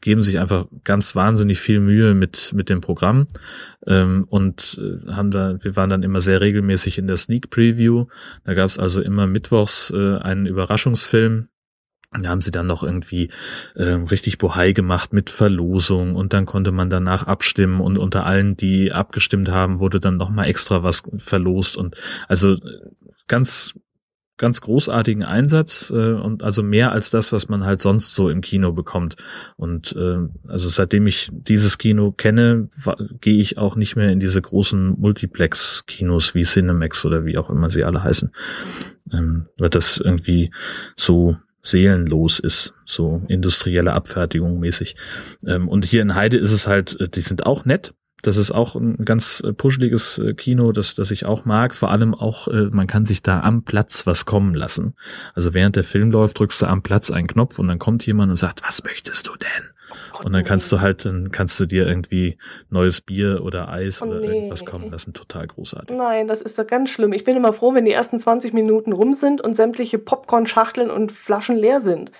geben 0.00 0.22
sich 0.22 0.38
einfach 0.38 0.66
ganz 0.82 1.14
wahnsinnig 1.14 1.60
viel 1.60 1.80
Mühe 1.80 2.14
mit, 2.14 2.52
mit 2.54 2.70
dem 2.70 2.80
Programm 2.80 3.26
ähm, 3.86 4.24
und 4.30 4.80
äh, 4.80 5.12
haben 5.12 5.30
da, 5.30 5.62
wir 5.62 5.76
waren 5.76 5.90
dann 5.90 6.02
immer 6.02 6.22
sehr 6.22 6.40
regelmäßig 6.40 6.96
in 6.96 7.06
der 7.06 7.18
Sneak 7.18 7.50
Preview. 7.50 8.06
Da 8.44 8.54
gab 8.54 8.70
es 8.70 8.78
also 8.78 9.02
immer 9.02 9.26
mittwochs 9.26 9.92
äh, 9.94 10.16
einen 10.16 10.46
Überraschungsfilm, 10.46 11.48
da 12.24 12.30
haben 12.30 12.40
sie 12.40 12.50
dann 12.50 12.66
noch 12.66 12.82
irgendwie 12.82 13.30
äh, 13.74 13.84
richtig 13.84 14.38
Bohai 14.38 14.72
gemacht 14.72 15.12
mit 15.12 15.30
Verlosung 15.30 16.16
und 16.16 16.32
dann 16.32 16.46
konnte 16.46 16.72
man 16.72 16.90
danach 16.90 17.26
abstimmen 17.26 17.80
und 17.80 17.98
unter 17.98 18.26
allen, 18.26 18.56
die 18.56 18.92
abgestimmt 18.92 19.50
haben, 19.50 19.78
wurde 19.78 20.00
dann 20.00 20.16
noch 20.16 20.30
mal 20.30 20.44
extra 20.44 20.82
was 20.82 21.02
verlost 21.18 21.76
und 21.76 21.96
also 22.28 22.56
ganz 23.28 23.74
ganz 24.36 24.60
großartigen 24.60 25.22
Einsatz 25.22 25.90
äh, 25.90 26.12
und 26.12 26.42
also 26.42 26.62
mehr 26.62 26.92
als 26.92 27.10
das, 27.10 27.32
was 27.32 27.48
man 27.48 27.64
halt 27.64 27.80
sonst 27.80 28.14
so 28.14 28.28
im 28.28 28.42
Kino 28.42 28.72
bekommt. 28.72 29.16
Und 29.56 29.96
äh, 29.96 30.18
also 30.46 30.68
seitdem 30.68 31.06
ich 31.06 31.30
dieses 31.32 31.78
Kino 31.78 32.12
kenne, 32.12 32.68
gehe 33.20 33.40
ich 33.40 33.58
auch 33.58 33.76
nicht 33.76 33.96
mehr 33.96 34.10
in 34.10 34.20
diese 34.20 34.42
großen 34.42 35.00
Multiplex-Kinos 35.00 36.34
wie 36.34 36.42
Cinemax 36.42 37.06
oder 37.06 37.24
wie 37.24 37.38
auch 37.38 37.48
immer 37.48 37.70
sie 37.70 37.84
alle 37.84 38.02
heißen, 38.02 38.30
ähm, 39.12 39.46
weil 39.56 39.70
das 39.70 39.98
irgendwie 39.98 40.50
so 40.96 41.36
seelenlos 41.66 42.38
ist, 42.38 42.74
so 42.84 43.22
industrielle 43.28 43.92
Abfertigung 43.92 44.58
mäßig. 44.58 44.96
Ähm, 45.46 45.68
und 45.68 45.84
hier 45.84 46.02
in 46.02 46.14
Heide 46.14 46.36
ist 46.36 46.52
es 46.52 46.66
halt, 46.66 46.98
äh, 47.00 47.08
die 47.08 47.20
sind 47.20 47.44
auch 47.46 47.64
nett. 47.64 47.94
Das 48.22 48.36
ist 48.36 48.50
auch 48.50 48.74
ein 48.76 49.04
ganz 49.04 49.42
äh, 49.44 49.52
puscheliges 49.52 50.18
äh, 50.18 50.34
Kino, 50.34 50.72
das, 50.72 50.94
das 50.94 51.10
ich 51.10 51.26
auch 51.26 51.44
mag. 51.44 51.74
Vor 51.74 51.90
allem 51.90 52.14
auch, 52.14 52.48
man 52.48 52.86
kann 52.86 53.04
sich 53.04 53.22
da 53.22 53.40
am 53.40 53.62
Platz 53.64 54.06
was 54.06 54.24
kommen 54.24 54.54
lassen. 54.54 54.94
Also 55.34 55.54
während 55.54 55.76
der 55.76 55.84
Film 55.84 56.10
läuft, 56.10 56.38
drückst 56.38 56.62
du 56.62 56.66
am 56.66 56.82
Platz 56.82 57.10
einen 57.10 57.26
Knopf 57.26 57.58
und 57.58 57.68
dann 57.68 57.78
kommt 57.78 58.06
jemand 58.06 58.30
und 58.30 58.36
sagt, 58.36 58.62
was 58.66 58.82
möchtest 58.84 59.28
du 59.28 59.32
denn? 59.36 59.75
Und 60.24 60.32
dann 60.32 60.44
kannst 60.44 60.70
du 60.72 60.80
halt, 60.80 61.04
dann 61.04 61.30
kannst 61.30 61.58
du 61.60 61.66
dir 61.66 61.86
irgendwie 61.86 62.38
neues 62.70 63.00
Bier 63.00 63.42
oder 63.44 63.68
Eis 63.68 64.02
oh, 64.02 64.06
oder 64.06 64.20
nee. 64.20 64.26
irgendwas 64.26 64.64
kommen 64.64 64.90
lassen. 64.90 65.14
Total 65.14 65.46
großartig. 65.46 65.96
Nein, 65.96 66.28
das 66.28 66.40
ist 66.40 66.58
doch 66.58 66.66
ganz 66.66 66.90
schlimm. 66.90 67.12
Ich 67.12 67.24
bin 67.24 67.36
immer 67.36 67.52
froh, 67.52 67.74
wenn 67.74 67.84
die 67.84 67.92
ersten 67.92 68.18
20 68.18 68.52
Minuten 68.52 68.92
rum 68.92 69.12
sind 69.12 69.40
und 69.40 69.54
sämtliche 69.54 69.98
Popcorn-Schachteln 69.98 70.90
und 70.90 71.12
Flaschen 71.12 71.56
leer 71.56 71.80
sind. 71.80 72.10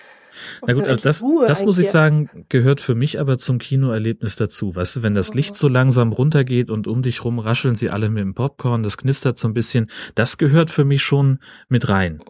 Na 0.67 0.75
gut, 0.75 0.85
also 0.85 1.03
das, 1.03 1.25
das 1.47 1.65
muss 1.65 1.79
ich 1.79 1.91
sagen, 1.91 2.29
gehört 2.49 2.81
für 2.81 2.95
mich 2.95 3.19
aber 3.21 3.39
zum 3.39 3.59
Kinoerlebnis 3.59 4.37
dazu. 4.37 4.75
Weißt 4.75 4.97
du, 4.97 5.03
wenn 5.03 5.15
das 5.15 5.35
Licht 5.35 5.57
so 5.57 5.69
langsam 5.69 6.13
runtergeht 6.13 6.71
und 6.71 6.87
um 6.87 7.03
dich 7.03 7.25
rum 7.25 7.39
rascheln 7.39 7.75
sie 7.75 7.91
alle 7.91 8.09
mit 8.09 8.23
dem 8.23 8.35
Popcorn, 8.35 8.83
das 8.83 8.97
knistert 8.97 9.39
so 9.39 9.49
ein 9.49 9.55
bisschen, 9.55 9.91
das 10.15 10.39
gehört 10.39 10.71
für 10.71 10.85
mich 10.85 11.03
schon 11.03 11.39
mit 11.69 11.89
rein 11.89 12.21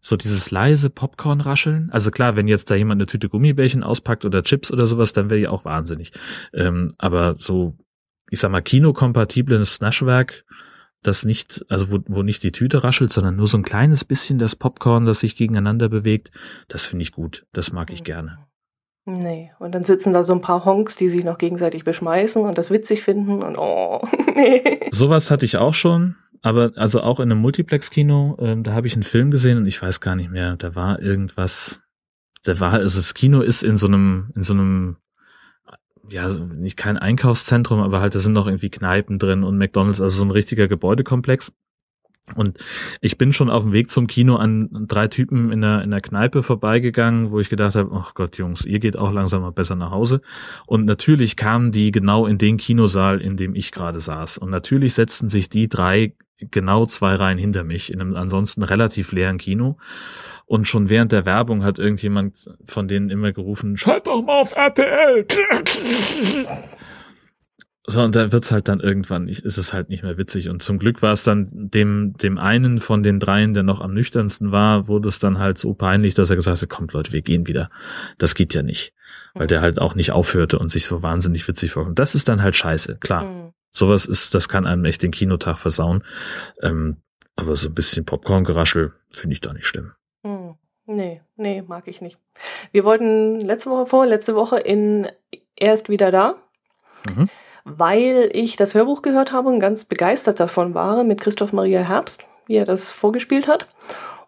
so 0.00 0.16
dieses 0.16 0.50
leise 0.50 0.90
Popcorn-Rascheln. 0.90 1.90
Also 1.90 2.10
klar, 2.10 2.36
wenn 2.36 2.48
jetzt 2.48 2.70
da 2.70 2.74
jemand 2.74 3.00
eine 3.00 3.06
Tüte 3.06 3.28
Gummibärchen 3.28 3.82
auspackt 3.82 4.24
oder 4.24 4.42
Chips 4.42 4.72
oder 4.72 4.86
sowas, 4.86 5.12
dann 5.12 5.30
wäre 5.30 5.40
ich 5.40 5.48
auch 5.48 5.64
wahnsinnig. 5.64 6.12
Ähm, 6.54 6.88
aber 6.98 7.34
so, 7.38 7.76
ich 8.30 8.40
sag 8.40 8.50
mal, 8.50 8.62
kinokompatibles 8.62 9.80
Naschwerk, 9.80 10.44
das 11.02 11.24
nicht, 11.24 11.64
also 11.68 11.90
wo, 11.90 11.98
wo 12.06 12.22
nicht 12.22 12.42
die 12.42 12.52
Tüte 12.52 12.84
raschelt, 12.84 13.12
sondern 13.12 13.36
nur 13.36 13.46
so 13.46 13.56
ein 13.56 13.62
kleines 13.62 14.04
bisschen 14.04 14.38
das 14.38 14.56
Popcorn, 14.56 15.06
das 15.06 15.20
sich 15.20 15.36
gegeneinander 15.36 15.88
bewegt, 15.88 16.30
das 16.68 16.84
finde 16.84 17.02
ich 17.02 17.12
gut. 17.12 17.46
Das 17.52 17.72
mag 17.72 17.90
ich 17.90 18.04
gerne. 18.04 18.38
Nee, 19.06 19.50
und 19.58 19.74
dann 19.74 19.82
sitzen 19.82 20.12
da 20.12 20.22
so 20.22 20.34
ein 20.34 20.42
paar 20.42 20.64
Honks, 20.64 20.94
die 20.94 21.08
sich 21.08 21.24
noch 21.24 21.38
gegenseitig 21.38 21.84
beschmeißen 21.84 22.42
und 22.42 22.58
das 22.58 22.70
witzig 22.70 23.02
finden 23.02 23.42
und 23.42 23.56
oh, 23.56 24.02
nee. 24.34 24.80
Sowas 24.90 25.30
hatte 25.30 25.46
ich 25.46 25.56
auch 25.56 25.74
schon 25.74 26.16
aber 26.42 26.72
also 26.76 27.02
auch 27.02 27.20
in 27.20 27.30
einem 27.30 27.40
Multiplex-Kino, 27.40 28.36
äh, 28.40 28.62
da 28.62 28.72
habe 28.72 28.86
ich 28.86 28.94
einen 28.94 29.02
Film 29.02 29.30
gesehen 29.30 29.58
und 29.58 29.66
ich 29.66 29.80
weiß 29.80 30.00
gar 30.00 30.16
nicht 30.16 30.30
mehr, 30.30 30.56
da 30.56 30.74
war 30.74 31.00
irgendwas, 31.00 31.82
da 32.42 32.58
war, 32.60 32.72
also 32.72 32.98
das 32.98 33.14
Kino 33.14 33.40
ist 33.40 33.62
in 33.62 33.76
so 33.76 33.86
einem, 33.86 34.30
in 34.34 34.42
so 34.42 34.54
einem, 34.54 34.96
ja, 36.08 36.28
nicht 36.28 36.76
kein 36.76 36.98
Einkaufszentrum, 36.98 37.80
aber 37.80 38.00
halt, 38.00 38.14
da 38.14 38.18
sind 38.18 38.32
noch 38.32 38.46
irgendwie 38.46 38.70
Kneipen 38.70 39.18
drin 39.18 39.44
und 39.44 39.58
McDonalds, 39.58 40.00
also 40.00 40.18
so 40.18 40.24
ein 40.24 40.30
richtiger 40.30 40.66
Gebäudekomplex. 40.66 41.52
Und 42.34 42.58
ich 43.00 43.18
bin 43.18 43.32
schon 43.32 43.50
auf 43.50 43.64
dem 43.64 43.72
Weg 43.72 43.90
zum 43.90 44.06
Kino 44.06 44.36
an 44.36 44.68
drei 44.86 45.08
Typen 45.08 45.50
in 45.50 45.60
der, 45.60 45.82
in 45.82 45.90
der 45.90 46.00
Kneipe 46.00 46.42
vorbeigegangen, 46.42 47.30
wo 47.30 47.40
ich 47.40 47.48
gedacht 47.50 47.74
habe, 47.74 47.90
ach 47.92 48.14
Gott, 48.14 48.38
Jungs, 48.38 48.64
ihr 48.64 48.78
geht 48.78 48.96
auch 48.96 49.12
langsam 49.12 49.42
mal 49.42 49.50
besser 49.50 49.74
nach 49.74 49.90
Hause. 49.90 50.20
Und 50.66 50.84
natürlich 50.84 51.36
kamen 51.36 51.72
die 51.72 51.90
genau 51.90 52.26
in 52.26 52.38
den 52.38 52.56
Kinosaal, 52.56 53.20
in 53.20 53.36
dem 53.36 53.54
ich 53.54 53.72
gerade 53.72 54.00
saß. 54.00 54.38
Und 54.38 54.50
natürlich 54.50 54.94
setzten 54.94 55.28
sich 55.28 55.48
die 55.48 55.68
drei 55.68 56.14
genau 56.50 56.86
zwei 56.86 57.14
Reihen 57.14 57.38
hinter 57.38 57.64
mich 57.64 57.92
in 57.92 58.00
einem 58.00 58.16
ansonsten 58.16 58.62
relativ 58.62 59.12
leeren 59.12 59.38
Kino. 59.38 59.76
Und 60.46 60.66
schon 60.66 60.88
während 60.88 61.12
der 61.12 61.24
Werbung 61.24 61.62
hat 61.62 61.78
irgendjemand 61.78 62.50
von 62.64 62.88
denen 62.88 63.10
immer 63.10 63.32
gerufen, 63.32 63.76
schalt 63.76 64.06
doch 64.06 64.22
mal 64.22 64.40
auf 64.40 64.52
RTL. 64.52 65.26
So, 67.86 68.02
und 68.02 68.14
da 68.14 68.30
wird's 68.30 68.52
halt 68.52 68.68
dann 68.68 68.78
irgendwann, 68.78 69.26
ist 69.26 69.58
es 69.58 69.72
halt 69.72 69.88
nicht 69.88 70.02
mehr 70.02 70.16
witzig. 70.16 70.48
Und 70.48 70.62
zum 70.62 70.78
Glück 70.78 71.02
war 71.02 71.12
es 71.12 71.24
dann 71.24 71.48
dem, 71.50 72.14
dem 72.18 72.38
einen 72.38 72.78
von 72.78 73.02
den 73.02 73.18
dreien, 73.18 73.52
der 73.54 73.62
noch 73.64 73.80
am 73.80 73.94
nüchternsten 73.94 74.52
war, 74.52 74.86
wurde 74.86 75.08
es 75.08 75.18
dann 75.18 75.38
halt 75.38 75.58
so 75.58 75.74
peinlich, 75.74 76.14
dass 76.14 76.30
er 76.30 76.36
gesagt 76.36 76.62
hat, 76.62 76.68
kommt 76.68 76.92
Leute, 76.92 77.12
wir 77.12 77.22
gehen 77.22 77.46
wieder. 77.48 77.70
Das 78.18 78.34
geht 78.34 78.54
ja 78.54 78.62
nicht. 78.62 78.92
Weil 79.34 79.48
der 79.48 79.60
halt 79.60 79.80
auch 79.80 79.94
nicht 79.94 80.12
aufhörte 80.12 80.58
und 80.58 80.70
sich 80.70 80.84
so 80.84 81.02
wahnsinnig 81.02 81.46
witzig 81.48 81.72
vorkommt. 81.72 81.98
Das 81.98 82.14
ist 82.14 82.28
dann 82.28 82.42
halt 82.42 82.54
scheiße, 82.54 82.98
klar. 82.98 83.52
Sowas 83.72 84.06
ist, 84.06 84.34
das 84.34 84.48
kann 84.48 84.66
einem 84.66 84.84
echt 84.84 85.02
den 85.02 85.12
Kinotag 85.12 85.58
versauen. 85.58 86.04
Ähm, 86.62 86.96
aber 87.36 87.56
so 87.56 87.68
ein 87.68 87.74
bisschen 87.74 88.04
Popcorn-Geraschel 88.04 88.92
finde 89.10 89.34
ich 89.34 89.40
da 89.40 89.52
nicht 89.52 89.66
schlimm. 89.66 89.92
Hm. 90.22 90.54
Nee, 90.86 91.20
nee, 91.36 91.62
mag 91.62 91.86
ich 91.86 92.00
nicht. 92.00 92.18
Wir 92.72 92.84
wollten 92.84 93.40
letzte 93.40 93.70
Woche 93.70 93.86
vor, 93.86 94.06
letzte 94.06 94.34
Woche 94.34 94.58
in 94.58 95.08
Erst 95.54 95.90
wieder 95.90 96.10
da, 96.10 96.36
mhm. 97.06 97.28
weil 97.64 98.30
ich 98.32 98.56
das 98.56 98.74
Hörbuch 98.74 99.02
gehört 99.02 99.30
habe 99.30 99.50
und 99.50 99.60
ganz 99.60 99.84
begeistert 99.84 100.40
davon 100.40 100.72
war 100.72 101.04
mit 101.04 101.20
Christoph 101.20 101.52
Maria 101.52 101.82
Herbst, 101.82 102.24
wie 102.46 102.56
er 102.56 102.64
das 102.64 102.90
vorgespielt 102.90 103.46
hat. 103.46 103.68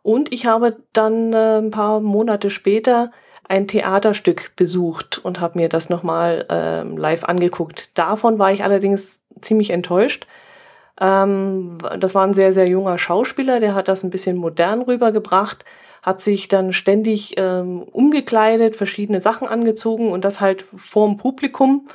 Und 0.03 0.31
ich 0.31 0.45
habe 0.45 0.77
dann 0.93 1.33
äh, 1.33 1.59
ein 1.59 1.71
paar 1.71 2.01
Monate 2.01 2.51
später 2.51 3.13
ein 3.49 3.67
Theaterstück 3.67 4.55
besucht 4.57 5.19
und 5.25 5.41
habe 5.41 5.59
mir 5.59 5.71
das 5.71 5.89
nochmal 5.89 6.45
ähm, 6.51 6.99
live 6.99 7.25
angeguckt. 7.25 7.91
Davon 7.95 8.39
war 8.39 8.53
ich 8.53 8.63
allerdings 8.63 9.22
ziemlich 9.41 9.71
enttäuscht. 9.71 10.27
Ähm, 11.01 11.79
das 11.99 12.15
war 12.15 12.27
ein 12.27 12.35
sehr, 12.35 12.53
sehr 12.53 12.69
junger 12.69 12.99
Schauspieler, 12.99 13.61
der 13.61 13.75
hat 13.75 13.89
das 13.89 14.03
ein 14.03 14.11
bisschen 14.11 14.37
modern 14.37 14.83
rübergebracht, 14.83 15.65
hat 16.03 16.21
sich 16.21 16.49
dann 16.49 16.73
ständig 16.73 17.35
ähm, 17.37 17.83
umgekleidet, 17.83 18.77
verschiedene 18.77 19.21
Sachen 19.21 19.49
angezogen 19.49 20.11
und 20.11 20.25
das 20.25 20.41
halt 20.41 20.63
vorm 20.63 21.17
Publikum. 21.17 21.87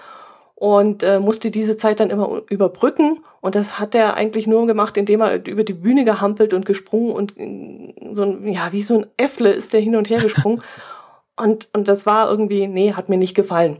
und 0.55 1.03
äh, 1.03 1.19
musste 1.19 1.51
diese 1.51 1.77
Zeit 1.77 1.99
dann 1.99 2.09
immer 2.09 2.41
überbrücken. 2.49 3.23
Und 3.41 3.53
das 3.53 3.77
hat 3.77 3.93
er 3.93 4.15
eigentlich 4.15 4.47
nur 4.47 4.65
gemacht, 4.65 4.97
indem 4.97 5.21
er 5.21 5.45
über 5.45 5.63
die 5.63 5.73
Bühne 5.73 6.03
gehampelt 6.03 6.51
und 6.51 6.65
gesprungen 6.65 7.11
und 7.11 7.37
äh, 7.37 7.93
so 8.11 8.23
ein, 8.23 8.47
ja, 8.47 8.71
wie 8.71 8.81
so 8.81 8.97
ein 8.97 9.05
Äffle 9.17 9.51
ist 9.51 9.73
der 9.73 9.81
hin 9.81 9.95
und 9.95 10.09
her 10.09 10.19
gesprungen. 10.19 10.63
und, 11.37 11.69
und 11.73 11.87
das 11.87 12.07
war 12.07 12.27
irgendwie, 12.29 12.67
nee, 12.67 12.93
hat 12.93 13.07
mir 13.07 13.17
nicht 13.17 13.35
gefallen. 13.35 13.77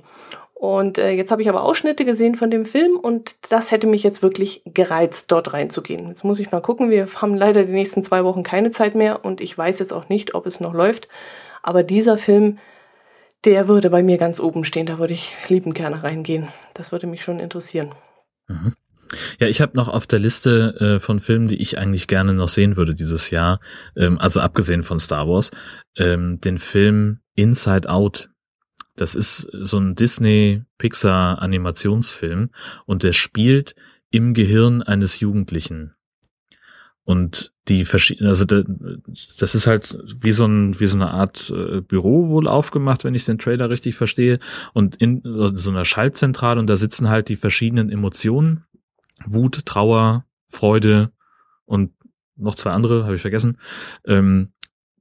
Und 0.60 0.98
äh, 0.98 1.12
jetzt 1.12 1.32
habe 1.32 1.42
ich 1.42 1.50
aber 1.50 1.64
Ausschnitte 1.64 2.04
gesehen 2.04 2.36
von 2.36 2.50
dem 2.50 2.66
Film 2.66 2.98
und 2.98 3.36
das 3.50 3.72
hätte 3.72 3.86
mich 3.86 4.02
jetzt 4.02 4.24
wirklich 4.24 4.64
gereizt, 4.66 5.32
dort 5.32 5.54
reinzugehen. 5.54 6.08
Jetzt 6.08 6.24
muss 6.24 6.40
ich 6.40 6.52
mal 6.52 6.62
gucken. 6.62 6.90
Wir 6.90 7.08
haben 7.16 7.36
leider 7.36 7.64
die 7.64 7.74
nächsten 7.74 8.02
zwei 8.02 8.24
Wochen 8.24 8.42
keine 8.42 8.72
Zeit 8.72 8.96
mehr 8.96 9.24
und 9.24 9.40
ich 9.40 9.56
weiß 9.56 9.78
jetzt 9.78 9.94
auch 9.94 10.10
nicht, 10.10 10.34
ob 10.34 10.48
es 10.48 10.60
noch 10.60 10.74
läuft. 10.74 11.08
Aber 11.62 11.84
dieser 11.84 12.18
Film 12.18 12.58
der 13.46 13.68
würde 13.68 13.90
bei 13.90 14.04
mir 14.04 14.18
ganz 14.18 14.40
oben 14.40 14.64
stehen. 14.64 14.86
Da 14.86 15.00
würde 15.00 15.14
ich 15.14 15.36
liebend 15.48 15.76
gerne 15.76 16.04
reingehen. 16.04 16.50
Das 16.74 16.92
würde 16.92 17.08
mich 17.08 17.24
schon 17.24 17.40
interessieren. 17.40 17.92
Mhm. 18.48 18.74
Ja, 19.40 19.48
ich 19.48 19.62
habe 19.62 19.78
noch 19.78 19.88
auf 19.88 20.06
der 20.06 20.20
Liste 20.20 20.98
äh, 20.98 21.00
von 21.00 21.22
Filmen, 21.22 21.48
die 21.48 21.62
ich 21.62 21.78
eigentlich 21.78 22.08
gerne 22.08 22.34
noch 22.34 22.50
sehen 22.50 22.76
würde 22.76 22.94
dieses 22.94 23.30
Jahr, 23.30 23.62
ähm, 23.96 24.20
also 24.20 24.42
abgesehen 24.42 24.84
von 24.84 25.00
Star 25.00 25.30
Wars, 25.30 25.52
ähm, 25.96 26.42
den 26.42 26.58
Film 26.58 27.20
Inside 27.34 27.90
Out. 27.90 28.30
Das 28.98 29.16
ist 29.16 29.48
so 29.54 29.78
ein 29.78 29.96
Disney-Pixar-Animationsfilm 29.96 32.50
und 32.86 33.04
der 33.04 33.14
spielt 33.14 33.76
im 34.10 34.34
Gehirn 34.34 34.82
eines 34.82 35.22
Jugendlichen. 35.22 35.94
Und 37.04 37.54
die 37.70 37.86
verschiedenen, 37.86 38.28
also 38.28 38.44
das 38.44 39.56
ist 39.56 39.66
halt 39.66 39.98
wie 40.20 40.34
so 40.34 40.46
ein 40.46 40.78
wie 40.80 40.88
so 40.88 40.98
eine 40.98 41.12
Art 41.12 41.50
äh, 41.56 41.80
Büro 41.80 42.28
wohl 42.28 42.50
aufgemacht, 42.50 43.06
wenn 43.06 43.16
ich 43.16 43.24
den 43.24 43.38
Trailer 43.38 43.70
richtig 43.70 43.96
verstehe, 43.96 44.40
und 44.74 44.98
in 44.98 45.22
so 45.24 45.70
einer 45.70 45.86
Schaltzentrale 45.86 46.60
und 46.60 46.68
da 46.68 46.76
sitzen 46.76 47.08
halt 47.08 47.30
die 47.30 47.38
verschiedenen 47.38 47.90
Emotionen, 47.90 48.66
Wut, 49.26 49.66
Trauer, 49.66 50.26
Freude 50.50 51.14
und 51.66 51.94
noch 52.36 52.56
zwei 52.56 52.72
andere, 52.72 53.06
habe 53.06 53.16
ich 53.16 53.22
vergessen. 53.22 53.58
Ähm, 54.06 54.50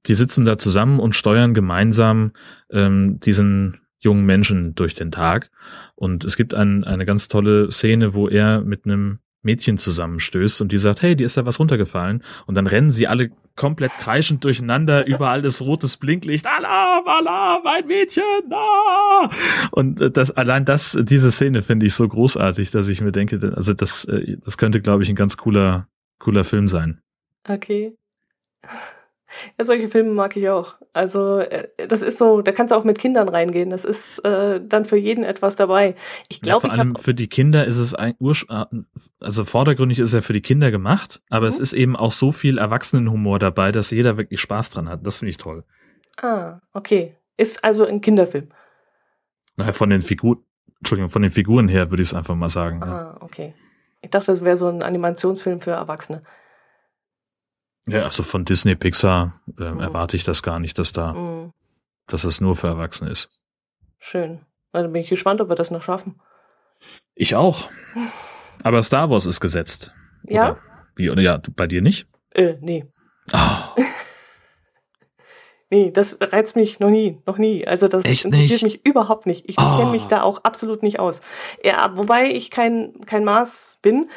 die 0.07 0.15
sitzen 0.15 0.45
da 0.45 0.59
zusammen 0.59 1.01
und 1.01 1.17
steuern 1.17 1.55
gemeinsam 1.55 2.31
ähm, 2.71 3.19
diesen 3.19 3.81
jungen 3.99 4.27
Menschen 4.27 4.75
durch 4.75 4.95
den 4.95 5.11
Tag. 5.11 5.51
Und 5.95 6.25
es 6.25 6.37
gibt 6.37 6.55
ein, 6.55 6.85
eine 6.85 7.07
ganz 7.07 7.29
tolle 7.29 7.71
Szene, 7.71 8.15
wo 8.15 8.29
er 8.29 8.61
mit 8.61 8.85
einem 8.85 9.19
Mädchen 9.47 9.79
zusammenstößt 9.79 10.61
und 10.61 10.73
die 10.73 10.79
sagt, 10.79 11.01
hey, 11.03 11.17
dir 11.17 11.25
ist 11.25 11.37
da 11.37 11.47
was 11.47 11.59
runtergefallen. 11.59 12.23
Und 12.47 12.57
dann 12.57 12.67
rennen 12.67 12.91
sie 12.91 13.07
alle 13.07 13.31
komplett 13.55 13.93
kreischend 13.93 14.45
durcheinander, 14.45 15.07
überall 15.09 15.45
ist 15.45 15.63
rotes 15.63 15.97
Blinklicht, 15.97 16.47
Alarm, 16.47 17.07
Alarm, 17.07 17.67
ein 17.67 17.87
Mädchen, 17.87 18.53
ah! 18.53 19.31
Und 19.71 20.01
äh, 20.01 20.11
das, 20.11 20.31
allein 20.33 20.67
das, 20.67 20.99
diese 21.01 21.33
Szene 21.33 21.63
finde 21.63 21.87
ich 21.87 21.95
so 21.95 22.07
großartig, 22.07 22.71
dass 22.71 22.89
ich 22.89 23.01
mir 23.01 23.13
denke, 23.13 23.55
also 23.57 23.73
das, 23.73 24.05
äh, 24.05 24.37
das 24.45 24.59
könnte, 24.59 24.83
glaube 24.83 25.05
ich, 25.05 25.09
ein 25.09 25.17
ganz 25.17 25.39
cooler, 25.39 25.89
cooler 26.19 26.45
Film 26.45 26.69
sein. 26.69 27.01
Okay. 27.49 27.95
Ja, 29.59 29.65
solche 29.65 29.89
Filme 29.89 30.11
mag 30.11 30.37
ich 30.37 30.49
auch. 30.49 30.77
Also 30.93 31.39
äh, 31.39 31.69
das 31.89 32.03
ist 32.03 32.19
so, 32.19 32.43
da 32.43 32.53
kannst 32.53 32.73
du 32.73 32.77
auch 32.77 32.85
mit 32.85 32.99
Kindern 32.99 33.29
reingehen. 33.29 33.71
Das 33.71 33.85
ist 33.85 34.19
äh, 34.25 34.61
dann 34.63 34.85
für 34.85 34.97
jeden 34.97 35.25
etwas 35.25 35.57
dabei. 35.57 35.95
Ich 36.29 36.41
glaube, 36.41 36.67
ja, 36.67 36.73
vor 36.73 36.79
allem 36.79 36.97
für 36.97 37.15
die 37.15 37.29
Kinder 37.29 37.65
ist 37.67 37.79
es 37.79 37.95
ein 37.95 38.15
Ursch 38.19 38.47
äh, 38.49 38.65
also 39.21 39.45
vordergründig 39.45 39.99
ist 39.99 40.15
er 40.15 40.23
für 40.23 40.33
die 40.33 40.41
Kinder 40.41 40.71
gemacht, 40.71 41.21
aber 41.31 41.47
mhm. 41.47 41.51
es 41.51 41.59
ist 41.59 41.73
eben 41.73 41.97
auch 41.97 42.13
so 42.13 42.33
viel 42.33 42.59
Erwachsenenhumor 42.59 43.39
dabei, 43.39 43.73
dass 43.73 43.91
jeder 43.91 44.17
wirklich 44.17 44.41
Spaß 44.41 44.71
dran 44.71 44.89
hat. 44.89 45.07
Das 45.07 45.19
finde 45.19 45.31
ich 45.31 45.37
toll. 45.37 45.65
Ah, 46.21 46.61
okay. 46.73 47.17
Ist 47.37 47.65
also 47.65 47.85
ein 47.85 48.01
Kinderfilm. 48.01 48.49
Naja, 49.57 49.73
von 49.73 49.91
den 49.91 50.03
Figuren, 50.03 50.39
Entschuldigung, 50.81 51.11
von 51.11 51.23
den 51.23 51.31
Figuren 51.31 51.69
her 51.69 51.91
würde 51.91 52.03
ich 52.03 52.11
es 52.11 52.15
einfach 52.15 52.35
mal 52.35 52.49
sagen. 52.49 52.83
Ah, 52.83 52.87
ja. 52.87 53.17
okay. 53.21 53.55
Ich 54.03 54.11
dachte, 54.11 54.27
das 54.27 54.45
wäre 54.45 54.57
so 54.57 54.69
ein 54.69 54.83
Animationsfilm 54.83 55.61
für 55.61 55.73
Erwachsene. 55.73 56.23
Ja, 57.89 58.03
also 58.03 58.23
von 58.23 58.45
Disney 58.45 58.75
Pixar 58.75 59.41
äh, 59.59 59.71
mhm. 59.71 59.81
erwarte 59.81 60.17
ich 60.17 60.25
das 60.25 60.43
gar 60.43 60.59
nicht, 60.59 60.79
dass 60.79 60.93
da, 60.93 61.13
mhm. 61.13 61.53
dass 62.07 62.25
es 62.25 62.41
nur 62.41 62.57
für 62.57 62.67
Erwachsene 62.67 63.11
ist. 63.11 63.29
Schön. 63.99 64.41
Also 64.73 64.91
bin 64.91 65.03
ich 65.03 65.09
gespannt, 65.09 65.41
ob 65.41 65.49
wir 65.49 65.55
das 65.55 65.71
noch 65.71 65.83
schaffen. 65.83 66.21
Ich 67.15 67.35
auch. 67.35 67.71
Aber 68.63 68.83
Star 68.83 69.09
Wars 69.09 69.27
ist 69.27 69.41
gesetzt. 69.41 69.93
Ja? 70.25 70.51
Oder, 70.51 70.59
wie, 70.97 71.11
oder 71.11 71.23
ja, 71.23 71.41
bei 71.55 71.67
dir 71.67 71.81
nicht? 71.81 72.07
Äh, 72.35 72.57
nee. 72.61 72.85
Oh. 73.33 73.83
nee, 75.71 75.91
das 75.93 76.19
reizt 76.21 76.57
mich 76.57 76.81
noch 76.81 76.91
nie, 76.91 77.23
noch 77.25 77.39
nie. 77.39 77.67
Also 77.67 77.89
das 77.89 78.05
Echt 78.05 78.25
interessiert 78.25 78.63
nicht? 78.63 78.85
mich 78.85 78.87
überhaupt 78.87 79.27
nicht. 79.27 79.49
Ich 79.49 79.57
oh. 79.59 79.79
kenne 79.79 79.93
mich 79.93 80.05
da 80.07 80.23
auch 80.23 80.43
absolut 80.45 80.83
nicht 80.83 80.99
aus. 80.99 81.21
Ja, 81.63 81.93
wobei 81.95 82.31
ich 82.31 82.51
kein, 82.51 83.07
kein 83.07 83.25
Maß 83.25 83.79
bin, 83.81 84.11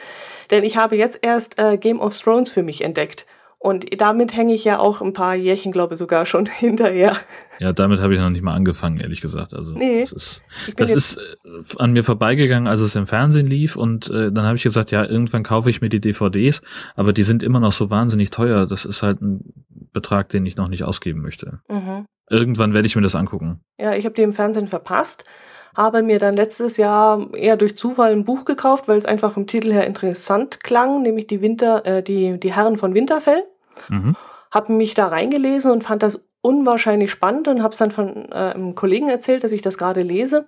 denn 0.49 0.63
ich 0.63 0.76
habe 0.76 0.97
jetzt 0.97 1.20
erst 1.22 1.59
äh, 1.59 1.78
Game 1.78 1.99
of 1.99 2.20
Thrones 2.20 2.51
für 2.51 2.63
mich 2.63 2.82
entdeckt. 2.82 3.26
Und 3.62 3.99
damit 3.99 4.34
hänge 4.38 4.53
ich 4.53 4.64
ja 4.64 4.80
auch 4.80 5.01
ein 5.01 5.12
paar 5.12 5.36
Jährchen, 5.36 5.74
glaube 5.74 5.93
ich, 5.93 5.99
sogar 5.99 6.26
schon 6.26 6.45
hinterher. 6.60 7.18
Ja, 7.60 7.74
damit 7.74 7.99
habe 7.99 8.14
ich 8.14 8.20
noch 8.20 8.30
nicht 8.30 8.41
mal 8.41 8.53
angefangen, 8.53 8.99
ehrlich 8.99 9.20
gesagt. 9.20 9.53
Also 9.53 9.74
nee, 9.74 9.99
das 9.99 10.14
ist, 10.14 10.43
das 10.78 10.91
ist 10.91 11.18
äh, 11.18 11.78
an 11.78 11.91
mir 11.91 12.05
vorbeigegangen, 12.05 12.70
als 12.70 12.80
es 12.80 12.95
im 12.95 13.05
Fernsehen 13.05 13.47
lief. 13.47 13.76
Und 13.76 14.10
äh, 14.10 14.32
dann 14.32 14.45
habe 14.45 14.55
ich 14.55 14.64
gesagt, 14.64 14.91
ja, 14.91 15.03
irgendwann 15.03 15.43
kaufe 15.43 15.70
ich 15.70 15.82
mir 15.82 15.89
die 15.89 15.99
DVDs, 15.99 16.62
aber 16.95 17.12
die 17.12 17.24
sind 17.24 17.43
immer 17.43 17.60
noch 17.60 17.74
so 17.74 17.89
wahnsinnig 17.89 18.30
teuer. 18.30 18.66
Das 18.66 18.86
ist 18.86 19.03
halt 19.03 19.22
ein 19.22 19.53
Betrag, 19.91 20.30
den 20.30 20.45
ich 20.45 20.55
noch 20.55 20.70
nicht 20.70 20.84
ausgeben 20.84 21.22
möchte. 21.22 21.60
Mhm. 21.68 22.05
Irgendwann 22.30 22.74
werde 22.74 22.86
ich 22.86 22.95
mir 22.95 23.01
das 23.01 23.16
angucken. 23.16 23.60
Ja, 23.78 23.93
ich 23.93 24.05
habe 24.05 24.16
die 24.16 24.22
im 24.22 24.34
Fernsehen 24.34 24.68
verpasst 24.68 25.26
habe 25.80 26.03
mir 26.03 26.19
dann 26.19 26.36
letztes 26.36 26.75
Jahr 26.75 27.34
eher 27.34 27.55
durch 27.55 27.77
Zufall 27.77 28.11
ein 28.11 28.25
Buch 28.25 28.43
gekauft, 28.43 28.89
weil 28.89 28.97
es 28.97 29.05
einfach 29.05 29.32
vom 29.32 29.47
Titel 29.47 29.71
her 29.71 29.88
interessant 29.88 30.61
klang, 30.61 31.01
nämlich 31.01 31.27
die 31.27 31.41
Winter, 31.41 31.86
äh, 31.86 32.03
die, 32.03 32.38
die 32.38 32.53
Herren 32.53 32.77
von 32.77 32.93
Winterfell. 32.93 33.45
Mhm. 33.88 34.17
Habe 34.51 34.73
mich 34.73 34.93
da 34.93 35.07
reingelesen 35.07 35.71
und 35.71 35.86
fand 35.86 36.03
das 36.03 36.27
unwahrscheinlich 36.41 37.11
spannend 37.11 37.47
und 37.47 37.63
habe 37.63 37.71
es 37.71 37.77
dann 37.77 37.91
von 37.91 38.30
äh, 38.30 38.36
einem 38.36 38.75
Kollegen 38.75 39.07
erzählt, 39.07 39.45
dass 39.45 39.53
ich 39.53 39.61
das 39.61 39.77
gerade 39.77 40.01
lese. 40.01 40.47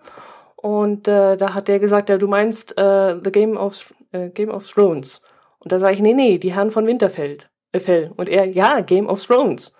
Und 0.58 1.08
äh, 1.08 1.38
da 1.38 1.54
hat 1.54 1.70
der 1.70 1.80
gesagt, 1.80 2.10
ja, 2.10 2.18
du 2.18 2.28
meinst 2.28 2.78
äh, 2.78 3.16
The 3.24 3.32
Game 3.32 3.56
of, 3.56 3.94
äh, 4.12 4.30
Game 4.32 4.50
of 4.50 4.70
Thrones. 4.70 5.22
Und 5.60 5.72
da 5.72 5.80
sage 5.80 5.94
ich, 5.94 6.02
nee, 6.02 6.14
nee, 6.14 6.40
die 6.40 6.54
Herren 6.54 6.72
von 6.72 6.86
Winterfell. 6.86 7.38
Äh, 7.72 7.80
Fell. 7.80 8.12
Und 8.18 8.28
er, 8.28 8.46
ja, 8.46 8.82
Game 8.82 9.08
of 9.08 9.26
Thrones. 9.26 9.74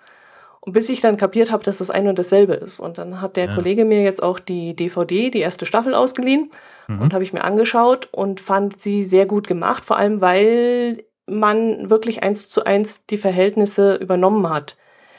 Und 0.64 0.74
bis 0.74 0.88
ich 0.88 1.00
dann 1.00 1.16
kapiert 1.16 1.50
habe, 1.50 1.64
dass 1.64 1.78
das 1.78 1.90
ein 1.90 2.06
und 2.06 2.20
dasselbe 2.20 2.54
ist. 2.54 2.78
Und 2.78 2.96
dann 2.96 3.20
hat 3.20 3.36
der 3.36 3.46
ja. 3.46 3.54
Kollege 3.54 3.84
mir 3.84 4.02
jetzt 4.02 4.22
auch 4.22 4.38
die 4.38 4.76
DVD, 4.76 5.28
die 5.28 5.40
erste 5.40 5.66
Staffel 5.66 5.92
ausgeliehen 5.92 6.52
mhm. 6.86 7.00
und 7.00 7.12
habe 7.12 7.24
ich 7.24 7.32
mir 7.32 7.42
angeschaut 7.42 8.08
und 8.12 8.40
fand 8.40 8.80
sie 8.80 9.02
sehr 9.02 9.26
gut 9.26 9.48
gemacht, 9.48 9.84
vor 9.84 9.96
allem 9.96 10.20
weil 10.20 11.04
man 11.26 11.90
wirklich 11.90 12.22
eins 12.22 12.48
zu 12.48 12.64
eins 12.64 13.06
die 13.06 13.18
Verhältnisse 13.18 13.94
übernommen 13.94 14.48
hat. 14.48 14.76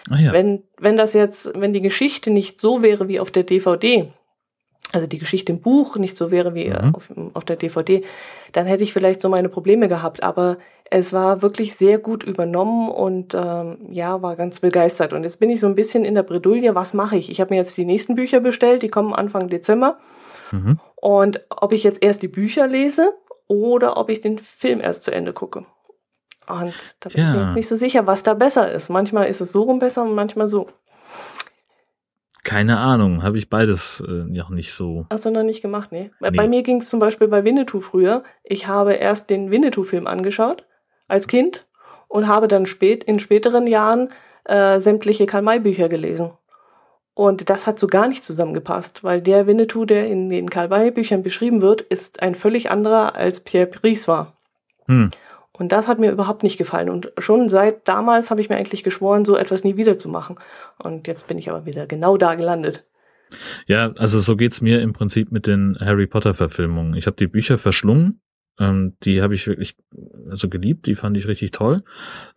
Ja. 0.09 0.31
Wenn, 0.31 0.63
wenn 0.77 0.95
das 0.95 1.13
jetzt, 1.13 1.51
wenn 1.59 1.73
die 1.73 1.81
Geschichte 1.81 2.31
nicht 2.31 2.59
so 2.59 2.81
wäre 2.81 3.09
wie 3.09 3.19
auf 3.19 3.31
der 3.31 3.43
DVD, 3.43 4.13
also 4.93 5.07
die 5.07 5.17
Geschichte 5.17 5.51
im 5.51 5.59
Buch 5.59 5.97
nicht 5.97 6.15
so 6.15 6.31
wäre 6.31 6.53
wie 6.53 6.69
mhm. 6.69 6.95
auf, 6.95 7.11
auf 7.33 7.45
der 7.45 7.55
DVD, 7.55 8.03
dann 8.51 8.67
hätte 8.67 8.83
ich 8.83 8.93
vielleicht 8.93 9.21
so 9.21 9.27
meine 9.27 9.49
Probleme 9.49 9.87
gehabt. 9.87 10.23
Aber 10.23 10.57
es 10.89 11.11
war 11.11 11.41
wirklich 11.41 11.75
sehr 11.75 11.97
gut 11.97 12.23
übernommen 12.23 12.89
und 12.89 13.33
ähm, 13.33 13.77
ja, 13.89 14.21
war 14.21 14.35
ganz 14.35 14.59
begeistert. 14.59 15.11
Und 15.11 15.23
jetzt 15.23 15.39
bin 15.39 15.49
ich 15.49 15.59
so 15.59 15.67
ein 15.67 15.75
bisschen 15.75 16.05
in 16.05 16.13
der 16.13 16.23
Bredouille, 16.23 16.75
was 16.75 16.93
mache 16.93 17.17
ich? 17.17 17.31
Ich 17.31 17.41
habe 17.41 17.53
mir 17.53 17.57
jetzt 17.59 17.75
die 17.77 17.85
nächsten 17.85 18.15
Bücher 18.15 18.39
bestellt, 18.39 18.83
die 18.83 18.89
kommen 18.89 19.13
Anfang 19.13 19.49
Dezember. 19.49 19.97
Mhm. 20.51 20.79
Und 20.95 21.43
ob 21.49 21.71
ich 21.71 21.83
jetzt 21.83 22.03
erst 22.03 22.21
die 22.21 22.27
Bücher 22.27 22.67
lese 22.67 23.13
oder 23.47 23.97
ob 23.97 24.09
ich 24.09 24.21
den 24.21 24.37
Film 24.37 24.79
erst 24.79 25.03
zu 25.03 25.11
Ende 25.11 25.33
gucke. 25.33 25.65
Und 26.47 26.75
da 26.99 27.09
bin 27.09 27.21
ja. 27.21 27.29
ich 27.29 27.35
mir 27.35 27.45
jetzt 27.45 27.55
nicht 27.55 27.67
so 27.67 27.75
sicher, 27.75 28.05
was 28.05 28.21
da 28.21 28.33
besser 28.33 28.71
ist. 28.71 28.89
Manchmal 28.89 29.27
ist 29.27 29.41
es 29.41 29.51
so 29.51 29.63
rum 29.63 29.79
besser 29.79 30.03
und 30.03 30.13
manchmal 30.13 30.47
so. 30.47 30.67
Keine 32.43 32.77
Ahnung, 32.77 33.23
habe 33.23 33.37
ich 33.37 33.49
beides 33.49 34.03
äh, 34.05 34.11
noch 34.11 34.49
nicht 34.49 34.73
so. 34.73 35.05
Hast 35.09 35.25
du 35.25 35.31
noch 35.31 35.43
nicht 35.43 35.61
gemacht, 35.61 35.91
nee. 35.91 36.11
nee. 36.19 36.31
Bei 36.31 36.47
mir 36.47 36.61
ging 36.61 36.77
es 36.77 36.89
zum 36.89 36.99
Beispiel 36.99 37.29
bei 37.29 37.45
Winnetou 37.45 37.79
früher. 37.79 38.23
Ich 38.43 38.67
habe 38.67 38.93
erst 38.93 39.29
den 39.29 39.49
Winnetou-Film 39.49 40.07
angeschaut 40.07 40.65
als 41.07 41.27
Kind 41.27 41.65
und 42.09 42.27
habe 42.27 42.49
dann 42.49 42.65
spät 42.65 43.03
in 43.05 43.19
späteren 43.19 43.65
Jahren 43.65 44.09
äh, 44.43 44.79
sämtliche 44.79 45.25
Karl-May-Bücher 45.25 45.87
gelesen. 45.87 46.31
Und 47.13 47.49
das 47.49 47.65
hat 47.67 47.79
so 47.79 47.87
gar 47.87 48.07
nicht 48.07 48.25
zusammengepasst, 48.25 49.03
weil 49.03 49.21
der 49.21 49.47
Winnetou, 49.47 49.85
der 49.85 50.07
in 50.07 50.29
den 50.29 50.49
Karl-May-Büchern 50.49 51.23
beschrieben 51.23 51.61
wird, 51.61 51.81
ist 51.81 52.21
ein 52.21 52.33
völlig 52.33 52.71
anderer 52.71 53.15
als 53.15 53.39
Pierre 53.39 53.67
Brice 53.67 54.07
war. 54.07 54.33
Hm. 54.87 55.11
Und 55.57 55.71
das 55.71 55.87
hat 55.87 55.99
mir 55.99 56.11
überhaupt 56.11 56.43
nicht 56.43 56.57
gefallen. 56.57 56.89
Und 56.89 57.11
schon 57.19 57.47
seit 57.47 57.87
damals 57.87 58.31
habe 58.31 58.41
ich 58.41 58.49
mir 58.49 58.57
eigentlich 58.57 58.83
geschworen, 58.83 59.23
so 59.23 59.37
etwas 59.37 59.63
nie 59.63 59.77
wieder 59.77 59.97
zu 59.99 60.09
machen. 60.09 60.37
Und 60.79 61.07
jetzt 61.07 61.27
bin 61.27 61.37
ich 61.37 61.49
aber 61.49 61.65
wieder 61.65 61.85
genau 61.85 62.17
da 62.17 62.35
gelandet. 62.35 62.85
Ja, 63.67 63.93
also 63.97 64.19
so 64.19 64.35
geht's 64.35 64.61
mir 64.61 64.81
im 64.81 64.93
Prinzip 64.93 65.31
mit 65.31 65.47
den 65.47 65.77
Harry 65.79 66.07
Potter 66.07 66.33
Verfilmungen. 66.33 66.95
Ich 66.95 67.05
habe 67.05 67.17
die 67.17 67.27
Bücher 67.27 67.57
verschlungen 67.57 68.19
ähm, 68.59 68.95
die 69.03 69.21
habe 69.21 69.33
ich 69.33 69.47
wirklich 69.47 69.75
also 70.29 70.49
geliebt, 70.49 70.85
die 70.85 70.95
fand 70.95 71.17
ich 71.17 71.27
richtig 71.27 71.51
toll. 71.51 71.83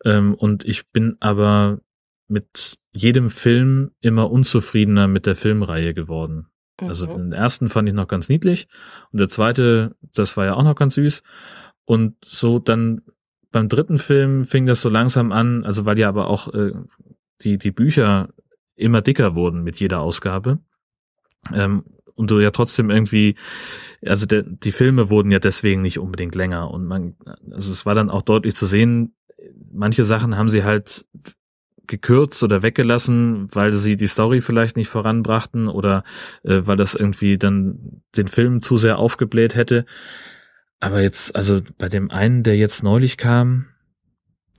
Ähm, 0.04 0.34
und 0.34 0.64
ich 0.64 0.90
bin 0.90 1.16
aber 1.20 1.80
mit 2.28 2.78
jedem 2.92 3.30
Film 3.30 3.92
immer 4.00 4.30
unzufriedener 4.30 5.08
mit 5.08 5.26
der 5.26 5.36
Filmreihe 5.36 5.94
geworden. 5.94 6.46
Also 6.78 7.06
mhm. 7.06 7.16
den 7.16 7.32
ersten 7.32 7.68
fand 7.68 7.88
ich 7.88 7.94
noch 7.94 8.08
ganz 8.08 8.28
niedlich 8.28 8.68
und 9.10 9.18
der 9.18 9.30
zweite, 9.30 9.96
das 10.14 10.36
war 10.36 10.44
ja 10.44 10.54
auch 10.54 10.62
noch 10.62 10.74
ganz 10.74 10.94
süß. 10.96 11.22
Und 11.86 12.16
so 12.22 12.58
dann 12.58 13.02
beim 13.50 13.68
dritten 13.68 13.98
Film 13.98 14.44
fing 14.44 14.66
das 14.66 14.82
so 14.82 14.90
langsam 14.90 15.32
an, 15.32 15.64
also 15.64 15.86
weil 15.86 15.98
ja 15.98 16.08
aber 16.08 16.28
auch 16.28 16.52
äh, 16.52 16.72
die, 17.40 17.56
die 17.56 17.70
Bücher 17.70 18.28
immer 18.74 19.00
dicker 19.00 19.34
wurden 19.34 19.62
mit 19.62 19.78
jeder 19.80 20.00
Ausgabe. 20.00 20.58
Ähm, 21.54 21.84
und 22.14 22.30
du 22.30 22.40
ja 22.40 22.50
trotzdem 22.50 22.90
irgendwie, 22.90 23.36
also 24.04 24.26
der, 24.26 24.42
die 24.42 24.72
Filme 24.72 25.10
wurden 25.10 25.30
ja 25.30 25.38
deswegen 25.38 25.82
nicht 25.82 25.98
unbedingt 25.98 26.34
länger 26.34 26.70
und 26.70 26.86
man, 26.86 27.14
also 27.50 27.72
es 27.72 27.86
war 27.86 27.94
dann 27.94 28.10
auch 28.10 28.22
deutlich 28.22 28.56
zu 28.56 28.66
sehen, 28.66 29.14
manche 29.70 30.04
Sachen 30.04 30.36
haben 30.36 30.48
sie 30.48 30.64
halt 30.64 31.06
gekürzt 31.86 32.42
oder 32.42 32.62
weggelassen, 32.62 33.48
weil 33.52 33.72
sie 33.72 33.96
die 33.96 34.06
Story 34.06 34.40
vielleicht 34.40 34.76
nicht 34.76 34.88
voranbrachten 34.88 35.68
oder 35.68 36.02
äh, 36.42 36.62
weil 36.64 36.76
das 36.76 36.94
irgendwie 36.94 37.38
dann 37.38 38.02
den 38.16 38.28
Film 38.28 38.60
zu 38.60 38.76
sehr 38.76 38.98
aufgebläht 38.98 39.54
hätte. 39.54 39.84
Aber 40.80 41.00
jetzt, 41.00 41.34
also 41.34 41.60
bei 41.78 41.88
dem 41.88 42.10
einen, 42.10 42.42
der 42.42 42.56
jetzt 42.56 42.82
neulich 42.82 43.16
kam, 43.16 43.66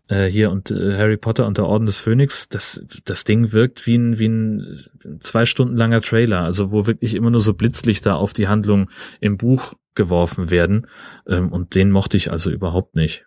äh, 0.08 0.26
hier 0.26 0.52
und 0.52 0.72
äh, 0.72 0.98
Harry 0.98 1.18
Potter 1.18 1.46
und 1.46 1.58
der 1.58 1.66
Orden 1.66 1.86
des 1.86 2.00
Phönix, 2.00 2.50
das, 2.50 2.82
das 3.06 3.24
Ding 3.24 3.52
wirkt 3.52 3.86
wie 3.86 3.98
ein, 3.98 4.20
wie 4.20 4.28
ein 4.28 5.20
zwei 5.20 5.46
Stunden 5.46 5.76
langer 5.76 6.02
Trailer, 6.02 6.44
also 6.44 6.72
wo 6.72 6.88
wirklich 6.88 7.14
immer 7.14 7.30
nur 7.30 7.42
so 7.42 7.54
Blitzlichter 7.54 8.16
auf 8.16 8.34
die 8.34 8.48
Handlung 8.48 8.90
im 9.20 9.38
Buch 9.38 9.74
geworfen 9.96 10.50
werden. 10.50 10.88
Ähm, 11.28 11.52
und 11.52 11.76
den 11.76 11.92
mochte 11.92 12.18
ich 12.18 12.32
also 12.32 12.52
überhaupt 12.52 12.96
nicht. 12.96 13.26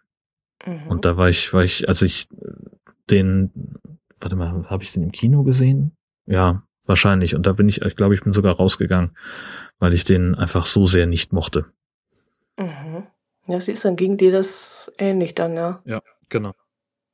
Mhm. 0.66 0.88
Und 0.88 1.04
da 1.04 1.16
war 1.16 1.28
ich, 1.28 1.52
war 1.52 1.62
ich, 1.62 1.88
also 1.88 2.06
ich 2.06 2.28
den, 3.10 3.50
warte 4.18 4.36
mal, 4.36 4.68
habe 4.70 4.82
ich 4.82 4.92
den 4.92 5.02
im 5.02 5.12
Kino 5.12 5.42
gesehen? 5.42 5.92
Ja, 6.26 6.62
wahrscheinlich. 6.86 7.34
Und 7.34 7.46
da 7.46 7.52
bin 7.52 7.68
ich, 7.68 7.82
ich 7.82 7.96
glaube, 7.96 8.14
ich 8.14 8.22
bin 8.22 8.32
sogar 8.32 8.56
rausgegangen, 8.56 9.16
weil 9.78 9.94
ich 9.94 10.04
den 10.04 10.34
einfach 10.34 10.66
so 10.66 10.86
sehr 10.86 11.06
nicht 11.06 11.32
mochte. 11.32 11.66
Mhm. 12.58 13.06
Ja, 13.46 13.60
siehst, 13.60 13.84
dann 13.84 13.96
ging 13.96 14.16
dir 14.16 14.32
das 14.32 14.92
ähnlich 14.98 15.34
dann, 15.34 15.56
ja. 15.56 15.82
Ja, 15.84 16.02
genau. 16.28 16.54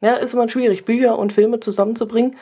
Ja, 0.01 0.15
ist 0.15 0.35
immer 0.35 0.49
schwierig, 0.49 0.85
Bücher 0.85 1.19
und 1.19 1.33
Filme 1.33 1.61
zusammenzubringen. 1.61 2.37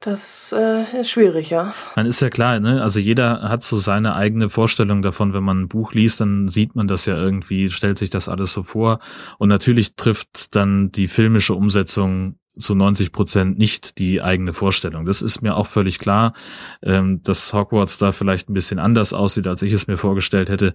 Das 0.00 0.54
äh, 0.56 1.00
ist 1.00 1.08
schwierig, 1.08 1.48
ja. 1.48 1.72
Dann 1.94 2.04
ist 2.04 2.20
ja 2.20 2.28
klar, 2.28 2.60
ne? 2.60 2.82
Also 2.82 3.00
jeder 3.00 3.48
hat 3.48 3.62
so 3.62 3.78
seine 3.78 4.14
eigene 4.14 4.50
Vorstellung 4.50 5.00
davon. 5.00 5.32
Wenn 5.32 5.44
man 5.44 5.62
ein 5.62 5.68
Buch 5.68 5.92
liest, 5.94 6.20
dann 6.20 6.48
sieht 6.48 6.74
man 6.76 6.86
das 6.86 7.06
ja 7.06 7.16
irgendwie, 7.16 7.70
stellt 7.70 7.96
sich 7.96 8.10
das 8.10 8.28
alles 8.28 8.52
so 8.52 8.62
vor. 8.62 8.98
Und 9.38 9.48
natürlich 9.48 9.96
trifft 9.96 10.54
dann 10.56 10.92
die 10.92 11.08
filmische 11.08 11.54
Umsetzung 11.54 12.38
zu 12.58 12.74
90 12.74 13.12
Prozent 13.12 13.58
nicht 13.58 13.98
die 13.98 14.20
eigene 14.20 14.52
Vorstellung. 14.52 15.06
Das 15.06 15.22
ist 15.22 15.40
mir 15.40 15.56
auch 15.56 15.66
völlig 15.66 15.98
klar, 15.98 16.34
ähm, 16.82 17.22
dass 17.22 17.54
Hogwarts 17.54 17.96
da 17.96 18.12
vielleicht 18.12 18.50
ein 18.50 18.54
bisschen 18.54 18.78
anders 18.78 19.12
aussieht, 19.14 19.46
als 19.46 19.62
ich 19.62 19.72
es 19.72 19.86
mir 19.86 19.96
vorgestellt 19.96 20.50
hätte. 20.50 20.74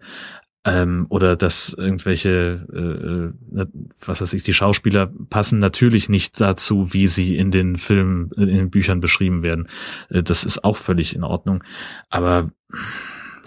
Ähm, 0.70 1.08
oder 1.10 1.36
dass 1.36 1.74
irgendwelche, 1.74 2.66
äh, 2.72 3.60
äh 3.62 3.66
was 4.06 4.22
weiß 4.22 4.34
ich, 4.34 4.44
die 4.44 4.54
Schauspieler 4.54 5.12
passen 5.30 5.60
natürlich 5.60 6.10
nicht 6.10 6.40
dazu, 6.40 6.94
wie 6.94 7.08
sie 7.08 7.36
in 7.38 7.50
den 7.50 7.78
Filmen, 7.78 8.32
in 8.34 8.48
den 8.48 8.70
Büchern 8.70 9.00
beschrieben 9.00 9.42
werden. 9.42 9.68
Äh, 10.10 10.22
das 10.22 10.44
ist 10.44 10.64
auch 10.64 10.78
völlig 10.78 11.16
in 11.16 11.24
Ordnung. 11.24 11.64
Aber 12.10 12.52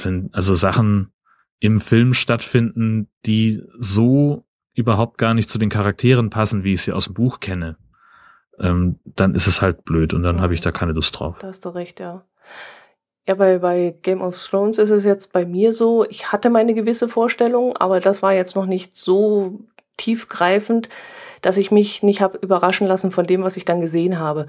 wenn 0.03 0.31
also 0.33 0.55
Sachen 0.55 1.13
im 1.61 1.79
Film 1.79 2.13
stattfinden, 2.13 3.09
die 3.25 3.63
so 3.79 4.45
überhaupt 4.75 5.19
gar 5.19 5.35
nicht 5.35 5.49
zu 5.49 5.59
den 5.59 5.69
Charakteren 5.69 6.31
passen, 6.31 6.65
wie 6.65 6.73
ich 6.73 6.83
sie 6.83 6.93
aus 6.93 7.05
dem 7.05 7.15
Buch 7.15 7.41
kenne, 7.41 7.77
ähm, 8.59 8.99
dann 9.05 9.35
ist 9.35 9.47
es 9.47 9.63
halt 9.63 9.85
blöd 9.85 10.15
und 10.15 10.23
dann 10.23 10.41
habe 10.41 10.55
ich 10.55 10.61
da 10.61 10.73
keine 10.73 10.93
Lust 10.93 11.19
drauf. 11.19 11.39
Da 11.41 11.49
hast 11.49 11.65
du 11.65 11.69
recht, 11.69 12.01
ja. 12.01 12.25
Ja, 13.29 13.35
bei, 13.35 13.59
bei 13.59 13.95
Game 14.03 14.21
of 14.21 14.37
Thrones 14.37 14.79
ist 14.79 14.91
es 14.91 15.05
jetzt 15.05 15.33
bei 15.33 15.45
mir 15.45 15.73
so, 15.73 16.05
ich 16.05 16.33
hatte 16.33 16.51
meine 16.51 16.75
gewisse 16.75 17.09
Vorstellung, 17.09 17.77
aber 17.77 18.01
das 18.01 18.23
war 18.23 18.35
jetzt 18.35 18.57
noch 18.57 18.67
nicht 18.67 18.97
so 18.97 19.61
tiefgreifend, 19.97 20.89
dass 21.41 21.57
ich 21.57 21.71
mich 21.71 22.03
nicht 22.03 22.21
habe 22.21 22.39
überraschen 22.39 22.87
lassen 22.87 23.13
von 23.13 23.27
dem, 23.27 23.45
was 23.45 23.57
ich 23.57 23.65
dann 23.65 23.81
gesehen 23.81 24.19
habe. 24.19 24.47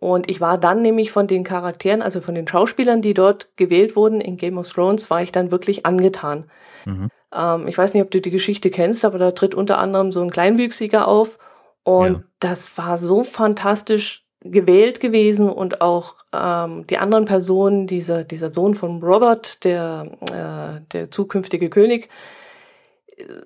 Und 0.00 0.30
ich 0.30 0.40
war 0.40 0.58
dann 0.58 0.82
nämlich 0.82 1.10
von 1.10 1.26
den 1.26 1.44
Charakteren, 1.44 2.02
also 2.02 2.20
von 2.20 2.34
den 2.34 2.46
Schauspielern, 2.46 3.02
die 3.02 3.14
dort 3.14 3.56
gewählt 3.56 3.96
wurden 3.96 4.20
in 4.20 4.36
Game 4.36 4.58
of 4.58 4.68
Thrones, 4.68 5.10
war 5.10 5.22
ich 5.22 5.32
dann 5.32 5.50
wirklich 5.50 5.86
angetan. 5.86 6.50
Mhm. 6.84 7.10
Ähm, 7.34 7.68
ich 7.68 7.76
weiß 7.76 7.94
nicht, 7.94 8.02
ob 8.02 8.10
du 8.10 8.20
die 8.20 8.30
Geschichte 8.30 8.70
kennst, 8.70 9.04
aber 9.04 9.18
da 9.18 9.32
tritt 9.32 9.54
unter 9.54 9.78
anderem 9.78 10.12
so 10.12 10.22
ein 10.22 10.30
Kleinwüchsiger 10.30 11.08
auf. 11.08 11.38
Und 11.82 12.12
ja. 12.12 12.22
das 12.40 12.76
war 12.78 12.98
so 12.98 13.24
fantastisch 13.24 14.27
gewählt 14.40 15.00
gewesen 15.00 15.48
und 15.48 15.80
auch 15.80 16.14
ähm, 16.32 16.86
die 16.86 16.98
anderen 16.98 17.24
Personen, 17.24 17.86
dieser, 17.86 18.24
dieser 18.24 18.52
Sohn 18.52 18.74
von 18.74 19.02
Robert, 19.02 19.64
der, 19.64 20.10
äh, 20.32 20.80
der 20.92 21.10
zukünftige 21.10 21.70
König, 21.70 22.08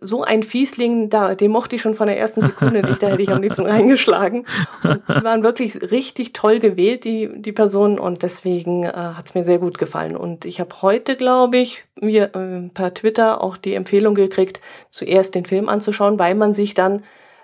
so 0.01 0.23
ein 0.23 0.43
Fiesling, 0.43 1.09
da, 1.09 1.35
den 1.35 1.51
mochte 1.51 1.77
ich 1.77 1.83
schon 1.83 1.95
von 1.95 2.07
der 2.07 2.19
ersten 2.19 2.43
Sekunde 2.43 2.83
nicht, 2.83 3.03
da 3.03 3.09
hätte 3.09 3.23
ich 3.23 3.31
am 3.31 3.43
liebsten 3.43 3.67
reingeschlagen. 3.67 4.45
Und 4.83 5.03
die 5.09 5.25
waren 5.25 5.43
wirklich 5.43 5.81
richtig 5.91 6.33
toll 6.33 6.59
gewählt, 6.59 7.05
die, 7.05 7.31
die 7.35 7.53
Personen, 7.53 7.99
und 7.99 8.23
deswegen 8.23 8.85
äh, 8.85 8.93
hat 8.93 9.27
es 9.27 9.35
mir 9.35 9.45
sehr 9.45 9.59
gut 9.59 9.79
gefallen. 9.79 10.17
Und 10.17 10.45
ich 10.45 10.61
habe 10.61 10.83
heute, 10.83 11.17
glaube 11.17 11.59
ich, 11.59 11.85
mir 12.01 12.35
äh, 12.35 12.69
per 12.73 12.93
Twitter 12.95 13.43
auch 13.43 13.57
die 13.57 13.75
Empfehlung 13.75 14.15
gekriegt, 14.15 14.61
zuerst 14.91 15.35
den 15.35 15.47
Film 15.47 15.69
anzuschauen, 15.69 16.19
weil 16.19 16.35
man 16.35 16.55
sich 16.55 16.75
dann 16.75 17.03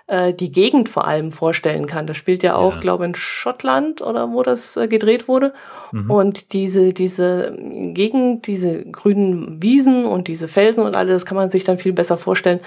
äh, 0.09 0.33
die 0.33 0.51
Gegend 0.51 0.89
vor 0.89 1.07
allem 1.07 1.31
vorstellen 1.31 1.85
kann. 1.85 2.07
Das 2.07 2.17
spielt 2.17 2.41
ja 2.41 2.55
auch, 2.55 2.75
ja. 2.75 2.79
glaube 2.79 3.05
in 3.05 3.15
Schottland 3.15 4.01
oder 4.01 4.31
wo 4.31 4.41
das 4.41 4.75
äh, 4.75 4.87
gedreht 4.87 5.27
wurde. 5.27 5.53
Mhm. 5.91 6.09
Und 6.09 6.53
diese, 6.53 6.93
diese 6.93 7.55
Gegend, 7.57 8.47
diese 8.47 8.83
grünen 8.85 9.61
Wiesen 9.61 10.05
und 10.05 10.27
diese 10.27 10.47
Felsen 10.47 10.83
und 10.83 10.95
alles, 10.95 11.13
das 11.13 11.25
kann 11.25 11.37
man 11.37 11.51
sich 11.51 11.63
dann 11.63 11.77
viel 11.77 11.93
besser 11.93 12.17
vorstellen. 12.17 12.59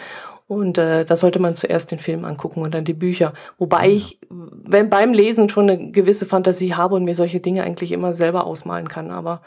Und 0.46 0.78
äh, 0.78 1.04
da 1.04 1.16
sollte 1.16 1.38
man 1.38 1.56
zuerst 1.56 1.90
den 1.90 1.98
Film 1.98 2.24
angucken 2.24 2.62
und 2.62 2.74
dann 2.74 2.84
die 2.84 2.94
Bücher. 2.94 3.32
Wobei 3.58 3.86
ja. 3.86 3.94
ich, 3.94 4.18
wenn 4.28 4.88
beim 4.88 5.12
Lesen 5.12 5.48
schon 5.48 5.68
eine 5.68 5.90
gewisse 5.90 6.26
Fantasie 6.26 6.74
habe 6.74 6.94
und 6.94 7.04
mir 7.04 7.14
solche 7.14 7.40
Dinge 7.40 7.64
eigentlich 7.64 7.90
immer 7.90 8.12
selber 8.12 8.46
ausmalen 8.46 8.88
kann. 8.88 9.10
Aber 9.10 9.40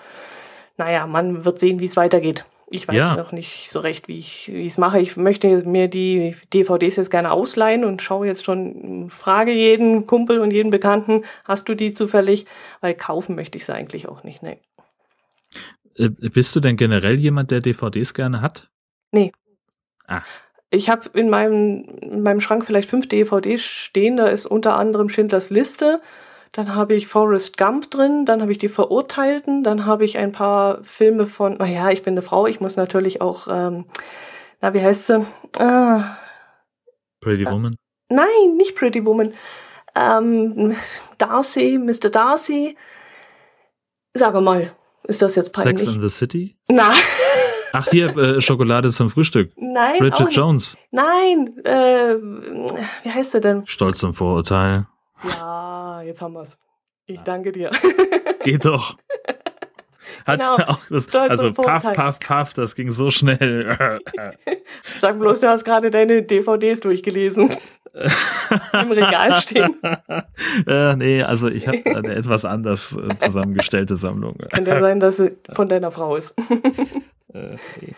naja, 0.78 1.08
man 1.08 1.46
wird 1.46 1.60
sehen, 1.60 1.80
wie 1.80 1.86
es 1.86 1.96
weitergeht. 1.96 2.46
Ich 2.68 2.88
weiß 2.88 2.96
ja. 2.96 3.16
noch 3.16 3.32
nicht 3.32 3.70
so 3.70 3.80
recht, 3.80 4.08
wie 4.08 4.18
ich 4.18 4.50
es 4.50 4.78
mache. 4.78 5.00
Ich 5.00 5.18
möchte 5.18 5.48
mir 5.68 5.88
die 5.88 6.36
DVDs 6.52 6.96
jetzt 6.96 7.12
gerne 7.12 7.32
ausleihen 7.32 7.86
und 7.86 8.02
schaue 8.02 8.26
jetzt 8.26 8.44
schon, 8.44 9.10
frage 9.10 9.52
jeden 9.52 10.08
Kumpel 10.08 10.40
und 10.40 10.52
jeden 10.52 10.72
Bekannten, 10.72 11.24
hast 11.44 11.70
du 11.70 11.76
die 11.76 11.94
zufällig? 11.94 12.48
Weil 12.82 12.96
kaufen 12.96 13.36
möchte 13.36 13.58
ich 13.58 13.66
sie 13.66 13.74
eigentlich 13.74 14.08
auch 14.08 14.24
nicht, 14.24 14.42
ne. 14.42 14.58
Bist 15.98 16.56
du 16.56 16.60
denn 16.60 16.76
generell 16.76 17.16
jemand, 17.16 17.52
der 17.52 17.62
DVDs 17.62 18.14
gerne 18.14 18.42
hat? 18.42 18.70
Nee. 19.12 19.32
Ah. 20.08 20.24
Ich 20.72 20.90
habe 20.90 21.10
in 21.18 21.30
meinem, 21.30 21.86
in 22.02 22.22
meinem 22.22 22.42
Schrank 22.42 22.66
vielleicht 22.66 22.90
fünf 22.90 23.08
DVDs 23.08 23.62
stehen. 23.62 24.18
Da 24.18 24.28
ist 24.28 24.46
unter 24.46 24.76
anderem 24.76 25.10
Schindlers 25.10 25.50
Liste, 25.50 26.02
dann 26.56 26.74
habe 26.74 26.96
ich 26.96 27.08
Forrest 27.08 27.58
Gump 27.58 27.92
drin, 27.92 28.26
dann 28.26 28.42
habe 28.42 28.54
ich 28.54 28.58
die 28.58 28.70
Verurteilten, 28.70 29.62
dann 29.62 29.86
habe 29.86 30.06
ich 30.06 30.18
ein 30.18 30.32
paar 30.32 30.82
Filme 30.84 31.26
von, 31.26 31.58
naja, 31.58 31.90
ich 31.90 32.02
bin 32.02 32.14
eine 32.14 32.22
Frau, 32.22 32.48
ich 32.48 32.62
muss 32.62 32.78
natürlich 32.78 33.20
auch, 33.20 33.48
ähm, 33.50 33.84
na, 34.62 34.74
wie 34.74 34.82
heißt 34.82 35.08
sie? 35.08 35.26
Ah, 35.60 36.16
Pretty 37.20 37.44
äh, 37.44 37.52
Woman? 37.52 37.76
Nein, 38.08 38.56
nicht 38.56 38.74
Pretty 38.74 39.06
Woman. 39.06 39.34
Ähm, 39.96 40.76
Darcy, 41.18 41.78
Mr. 41.78 42.10
Darcy. 42.10 42.78
Sag 44.14 44.40
mal, 44.40 44.72
ist 45.04 45.22
das 45.22 45.36
jetzt 45.36 45.52
peinlich? 45.52 45.80
Sex 45.80 45.96
in 45.96 46.02
the 46.02 46.10
City? 46.10 46.56
Nein. 46.70 46.96
Ach, 47.74 47.88
hier, 47.90 48.16
äh, 48.16 48.40
Schokolade 48.40 48.92
zum 48.92 49.10
Frühstück. 49.10 49.52
Nein. 49.58 50.00
Bridget 50.00 50.32
Jones. 50.32 50.78
Nein, 50.92 51.58
äh, 51.66 52.16
wie 53.04 53.12
heißt 53.12 53.34
sie 53.34 53.42
denn? 53.42 53.68
Stolz 53.68 54.00
zum 54.00 54.14
Vorurteil. 54.14 54.88
Ja, 55.24 55.65
jetzt 56.06 56.22
haben 56.22 56.34
wir's. 56.34 56.58
Ich 57.06 57.20
danke 57.22 57.52
dir. 57.52 57.72
Geht 58.44 58.66
doch. 58.66 58.98
Hat 60.26 60.40
genau. 60.40 60.56
auch 60.56 60.80
das, 60.90 61.14
also 61.14 61.52
paff, 61.52 61.84
paff, 61.94 62.20
paff, 62.20 62.54
das 62.54 62.76
ging 62.76 62.92
so 62.92 63.10
schnell. 63.10 64.00
Sag 65.00 65.20
bloß, 65.20 65.42
du 65.42 65.48
hast 65.48 65.64
gerade 65.64 65.92
deine 65.92 66.24
DVDs 66.24 66.80
durchgelesen. 66.80 67.56
Im 68.74 68.92
Regal 68.92 69.40
stehen. 69.42 69.76
Äh, 70.68 70.96
nee, 70.96 71.24
also 71.24 71.48
ich 71.48 71.68
habe 71.68 71.80
eine 71.86 72.16
etwas 72.16 72.44
anders 72.44 72.98
äh, 72.98 73.18
zusammengestellte 73.18 73.96
Sammlung. 73.98 74.38
Kann 74.52 74.66
ja 74.66 74.80
sein, 74.82 75.00
dass 75.00 75.18
sie 75.18 75.38
von 75.54 75.70
deiner 75.70 75.92
Frau 75.92 76.16
ist. 76.16 76.36
äh, 77.34 77.56
nee. 77.82 77.94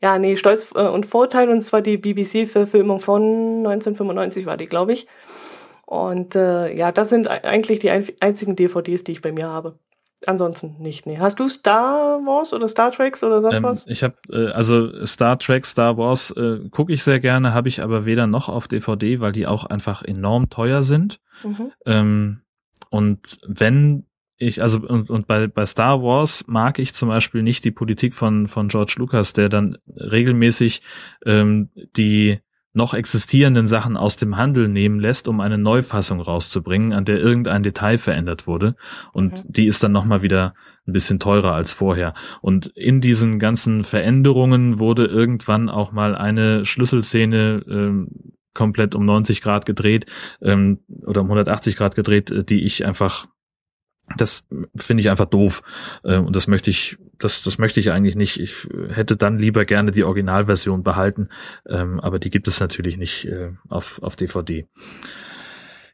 Ja, 0.00 0.18
nee, 0.18 0.36
Stolz 0.36 0.66
äh, 0.74 0.82
und 0.82 1.06
Vorteil, 1.06 1.48
und 1.48 1.60
zwar 1.60 1.80
die 1.80 1.96
BBC-Verfilmung 1.96 3.00
von 3.00 3.22
1995 3.58 4.46
war 4.46 4.56
die, 4.56 4.66
glaube 4.66 4.92
ich. 4.92 5.06
Und 5.92 6.36
äh, 6.36 6.74
ja, 6.74 6.90
das 6.90 7.10
sind 7.10 7.28
eigentlich 7.28 7.80
die 7.80 7.90
einzigen 7.90 8.56
DVDs, 8.56 9.04
die 9.04 9.12
ich 9.12 9.20
bei 9.20 9.30
mir 9.30 9.48
habe. 9.48 9.78
Ansonsten 10.24 10.76
nicht. 10.78 11.04
Nee. 11.04 11.18
Hast 11.18 11.38
du 11.38 11.50
Star 11.50 12.18
Wars 12.24 12.54
oder 12.54 12.66
Star 12.70 12.90
Treks 12.92 13.22
oder 13.22 13.42
sonst 13.42 13.56
ähm, 13.56 13.62
was? 13.62 13.86
Ich 13.86 14.02
habe 14.02 14.14
äh, 14.30 14.52
also 14.52 15.04
Star 15.04 15.38
Trek, 15.38 15.66
Star 15.66 15.98
Wars 15.98 16.30
äh, 16.30 16.60
gucke 16.70 16.94
ich 16.94 17.02
sehr 17.02 17.20
gerne, 17.20 17.52
habe 17.52 17.68
ich 17.68 17.82
aber 17.82 18.06
weder 18.06 18.26
noch 18.26 18.48
auf 18.48 18.68
DVD, 18.68 19.20
weil 19.20 19.32
die 19.32 19.46
auch 19.46 19.66
einfach 19.66 20.02
enorm 20.02 20.48
teuer 20.48 20.82
sind. 20.82 21.20
Mhm. 21.44 21.72
Ähm, 21.84 22.40
und 22.88 23.38
wenn 23.46 24.06
ich, 24.38 24.62
also 24.62 24.78
und, 24.78 25.10
und 25.10 25.26
bei, 25.26 25.46
bei 25.46 25.66
Star 25.66 26.02
Wars 26.02 26.46
mag 26.46 26.78
ich 26.78 26.94
zum 26.94 27.10
Beispiel 27.10 27.42
nicht 27.42 27.66
die 27.66 27.70
Politik 27.70 28.14
von, 28.14 28.48
von 28.48 28.68
George 28.68 28.94
Lucas, 28.96 29.34
der 29.34 29.50
dann 29.50 29.76
regelmäßig 29.86 30.80
ähm, 31.26 31.68
die 31.98 32.40
noch 32.74 32.94
existierenden 32.94 33.66
Sachen 33.66 33.96
aus 33.96 34.16
dem 34.16 34.36
Handel 34.36 34.68
nehmen 34.68 34.98
lässt, 34.98 35.28
um 35.28 35.40
eine 35.40 35.58
Neufassung 35.58 36.20
rauszubringen, 36.20 36.92
an 36.92 37.04
der 37.04 37.18
irgendein 37.18 37.62
Detail 37.62 37.98
verändert 37.98 38.46
wurde. 38.46 38.76
Und 39.12 39.44
mhm. 39.44 39.52
die 39.52 39.66
ist 39.66 39.82
dann 39.82 39.92
nochmal 39.92 40.22
wieder 40.22 40.54
ein 40.86 40.92
bisschen 40.92 41.18
teurer 41.18 41.52
als 41.52 41.72
vorher. 41.72 42.14
Und 42.40 42.68
in 42.68 43.00
diesen 43.00 43.38
ganzen 43.38 43.84
Veränderungen 43.84 44.78
wurde 44.78 45.04
irgendwann 45.04 45.68
auch 45.68 45.92
mal 45.92 46.14
eine 46.14 46.64
Schlüsselszene 46.64 47.62
ähm, 47.68 48.08
komplett 48.54 48.94
um 48.94 49.04
90 49.04 49.42
Grad 49.42 49.66
gedreht 49.66 50.06
ähm, 50.40 50.80
oder 51.06 51.20
um 51.20 51.26
180 51.26 51.76
Grad 51.76 51.94
gedreht, 51.94 52.30
äh, 52.30 52.44
die 52.44 52.62
ich 52.64 52.84
einfach 52.86 53.26
das 54.16 54.46
finde 54.76 55.00
ich 55.00 55.10
einfach 55.10 55.26
doof. 55.26 55.62
Äh, 56.04 56.16
und 56.16 56.34
das 56.36 56.46
möchte 56.46 56.70
ich 56.70 56.98
das 57.18 57.42
das 57.42 57.58
möchte 57.58 57.80
ich 57.80 57.90
eigentlich 57.90 58.16
nicht. 58.16 58.40
Ich 58.40 58.68
hätte 58.88 59.16
dann 59.16 59.38
lieber 59.38 59.64
gerne 59.64 59.92
die 59.92 60.04
Originalversion 60.04 60.82
behalten 60.82 61.28
ähm, 61.68 62.00
aber 62.00 62.18
die 62.18 62.30
gibt 62.30 62.48
es 62.48 62.60
natürlich 62.60 62.96
nicht 62.96 63.26
äh, 63.26 63.52
auf 63.68 64.02
auf 64.02 64.16
DVD 64.16 64.66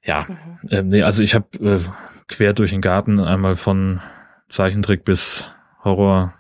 ja 0.03 0.27
mhm. 0.29 0.69
ähm, 0.71 0.89
nee 0.89 1.03
also 1.03 1.23
ich 1.23 1.35
habe 1.35 1.47
äh, 1.59 1.81
quer 2.29 2.53
durch 2.53 2.71
den 2.71 2.81
Garten 2.81 3.21
einmal 3.21 3.57
von 3.57 4.01
Zeichentrick 4.49 5.05
bis 5.05 5.51
Horror 5.85 6.35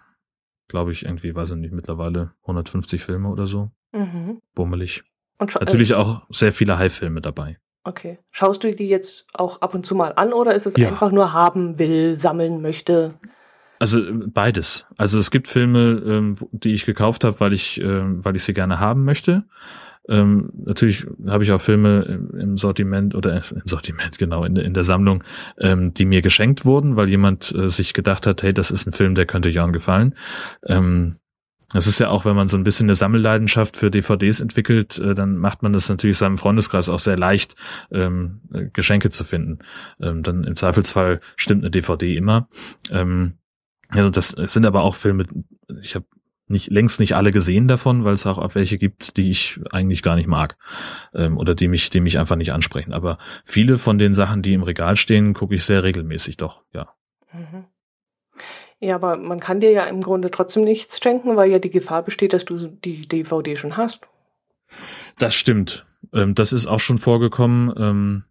glaube 0.68 0.93
ich 0.93 1.05
irgendwie 1.05 1.35
weiß 1.35 1.53
ich 1.53 1.57
nicht 1.57 1.72
mittlerweile 1.72 2.33
150 2.43 3.03
Filme 3.03 3.29
oder 3.29 3.47
so. 3.47 3.70
Mhm. 3.93 4.41
bummelig. 4.55 5.03
Und 5.39 5.55
natürlich 5.55 5.95
auch 5.95 6.26
sehr 6.31 6.53
viele 6.53 6.79
High-Filme 6.79 7.20
dabei 7.22 7.59
Okay. 7.89 8.18
Schaust 8.32 8.62
du 8.64 8.74
die 8.74 8.86
jetzt 8.86 9.26
auch 9.32 9.62
ab 9.62 9.74
und 9.74 9.86
zu 9.86 9.95
mal 9.95 10.12
an 10.14 10.34
oder 10.34 10.55
ist 10.55 10.66
es 10.66 10.74
ja. 10.76 10.89
einfach 10.89 11.11
nur 11.11 11.32
haben 11.32 11.78
will, 11.78 12.20
sammeln 12.20 12.61
möchte? 12.61 13.14
Also 13.78 13.99
äh, 14.01 14.12
beides. 14.26 14.84
Also 14.99 15.18
es 15.18 15.30
gibt 15.30 15.49
Filme, 15.49 16.03
ähm, 16.07 16.34
die 16.53 16.74
ich 16.74 16.84
gekauft 16.84 17.24
habe, 17.24 17.41
weil 17.41 17.55
ich, 17.55 17.80
ähm, 17.80 18.22
weil 18.22 18.36
ich 18.36 18.45
sie 18.45 18.53
gerne 18.53 18.78
haben 18.78 19.05
möchte. 19.05 19.45
Ähm, 20.07 20.51
natürlich 20.66 21.07
habe 21.26 21.45
ich 21.45 21.53
auch 21.53 21.62
Filme 21.62 22.28
im 22.39 22.59
Sortiment 22.59 23.14
oder 23.14 23.36
äh, 23.36 23.43
im 23.55 23.66
Sortiment, 23.66 24.18
genau, 24.18 24.45
in, 24.45 24.57
in 24.57 24.74
der 24.74 24.84
Sammlung, 24.84 25.24
ähm, 25.59 25.95
die 25.95 26.05
mir 26.05 26.20
geschenkt 26.20 26.66
wurden, 26.66 26.97
weil 26.97 27.09
jemand 27.09 27.55
äh, 27.55 27.70
sich 27.70 27.95
gedacht 27.95 28.26
hat, 28.26 28.43
hey, 28.43 28.53
das 28.53 28.70
ist 28.70 28.86
ein 28.86 28.93
Film, 28.93 29.14
der 29.14 29.24
könnte 29.24 29.49
Jan 29.49 29.72
gefallen. 29.72 30.14
Ähm, 30.66 31.16
das 31.73 31.87
ist 31.87 31.99
ja 31.99 32.09
auch, 32.09 32.25
wenn 32.25 32.37
man 32.37 32.49
so 32.49 32.57
ein 32.57 32.64
bisschen 32.64 32.87
eine 32.87 32.95
Sammelleidenschaft 32.95 33.77
für 33.77 33.91
DVDs 33.91 34.41
entwickelt, 34.41 34.99
äh, 34.99 35.14
dann 35.14 35.37
macht 35.37 35.62
man 35.62 35.73
das 35.73 35.89
natürlich 35.89 36.16
seinem 36.16 36.39
Freundeskreis 36.39 36.89
auch 36.89 36.99
sehr 36.99 37.19
leicht, 37.19 37.57
ähm, 37.93 38.41
äh, 38.53 38.66
Geschenke 38.73 39.11
zu 39.11 39.25
finden. 39.25 39.59
Ähm, 40.01 40.23
dann 40.23 40.45
im 40.45 40.57
Zweifelsfall 40.57 41.21
stimmt 41.37 41.62
eine 41.62 41.71
DVD 41.71 42.16
immer. 42.16 42.49
Ähm, 42.91 43.35
ja, 43.95 44.09
das 44.11 44.29
sind 44.31 44.66
aber 44.66 44.83
auch 44.83 44.95
Filme, 44.95 45.25
ich 45.83 45.95
habe 45.95 46.07
nicht 46.47 46.71
längst 46.71 47.01
nicht 47.01 47.14
alle 47.14 47.31
gesehen 47.31 47.69
davon, 47.69 48.05
weil 48.05 48.14
es 48.14 48.27
auch, 48.27 48.55
welche 48.55 48.79
gibt, 48.79 49.19
die 49.19 49.29
ich 49.29 49.61
eigentlich 49.71 50.03
gar 50.03 50.16
nicht 50.16 50.27
mag 50.27 50.57
ähm, 51.14 51.37
oder 51.37 51.55
die 51.55 51.69
mich, 51.69 51.91
die 51.91 52.01
mich 52.01 52.19
einfach 52.19 52.37
nicht 52.37 52.53
ansprechen. 52.53 52.95
Aber 52.95 53.19
viele 53.45 53.77
von 53.77 53.99
den 53.99 54.14
Sachen, 54.14 54.41
die 54.41 54.55
im 54.55 54.62
Regal 54.62 54.97
stehen, 54.97 55.35
gucke 55.35 55.55
ich 55.55 55.64
sehr 55.64 55.85
regelmäßig 55.85 56.39
doch, 56.39 56.62
ja. 56.73 56.89
Mhm. 57.33 57.66
Ja, 58.81 58.95
aber 58.95 59.16
man 59.16 59.41
kann 59.41 59.61
dir 59.61 59.72
ja 59.72 59.85
im 59.85 60.01
Grunde 60.03 60.31
trotzdem 60.31 60.62
nichts 60.62 61.01
schenken, 61.03 61.37
weil 61.37 61.51
ja 61.51 61.59
die 61.59 61.70
Gefahr 61.70 62.03
besteht, 62.03 62.33
dass 62.33 62.45
du 62.45 62.68
die 62.68 63.09
DVD 63.09 63.57
schon 63.57 63.76
hast. 63.76 64.01
Das 65.18 65.35
stimmt. 65.35 65.85
Ähm, 66.12 66.35
das 66.35 66.53
ist 66.53 66.66
auch 66.66 66.81
schon 66.81 66.99
vorgekommen. 66.99 67.74
Ähm, 67.76 68.24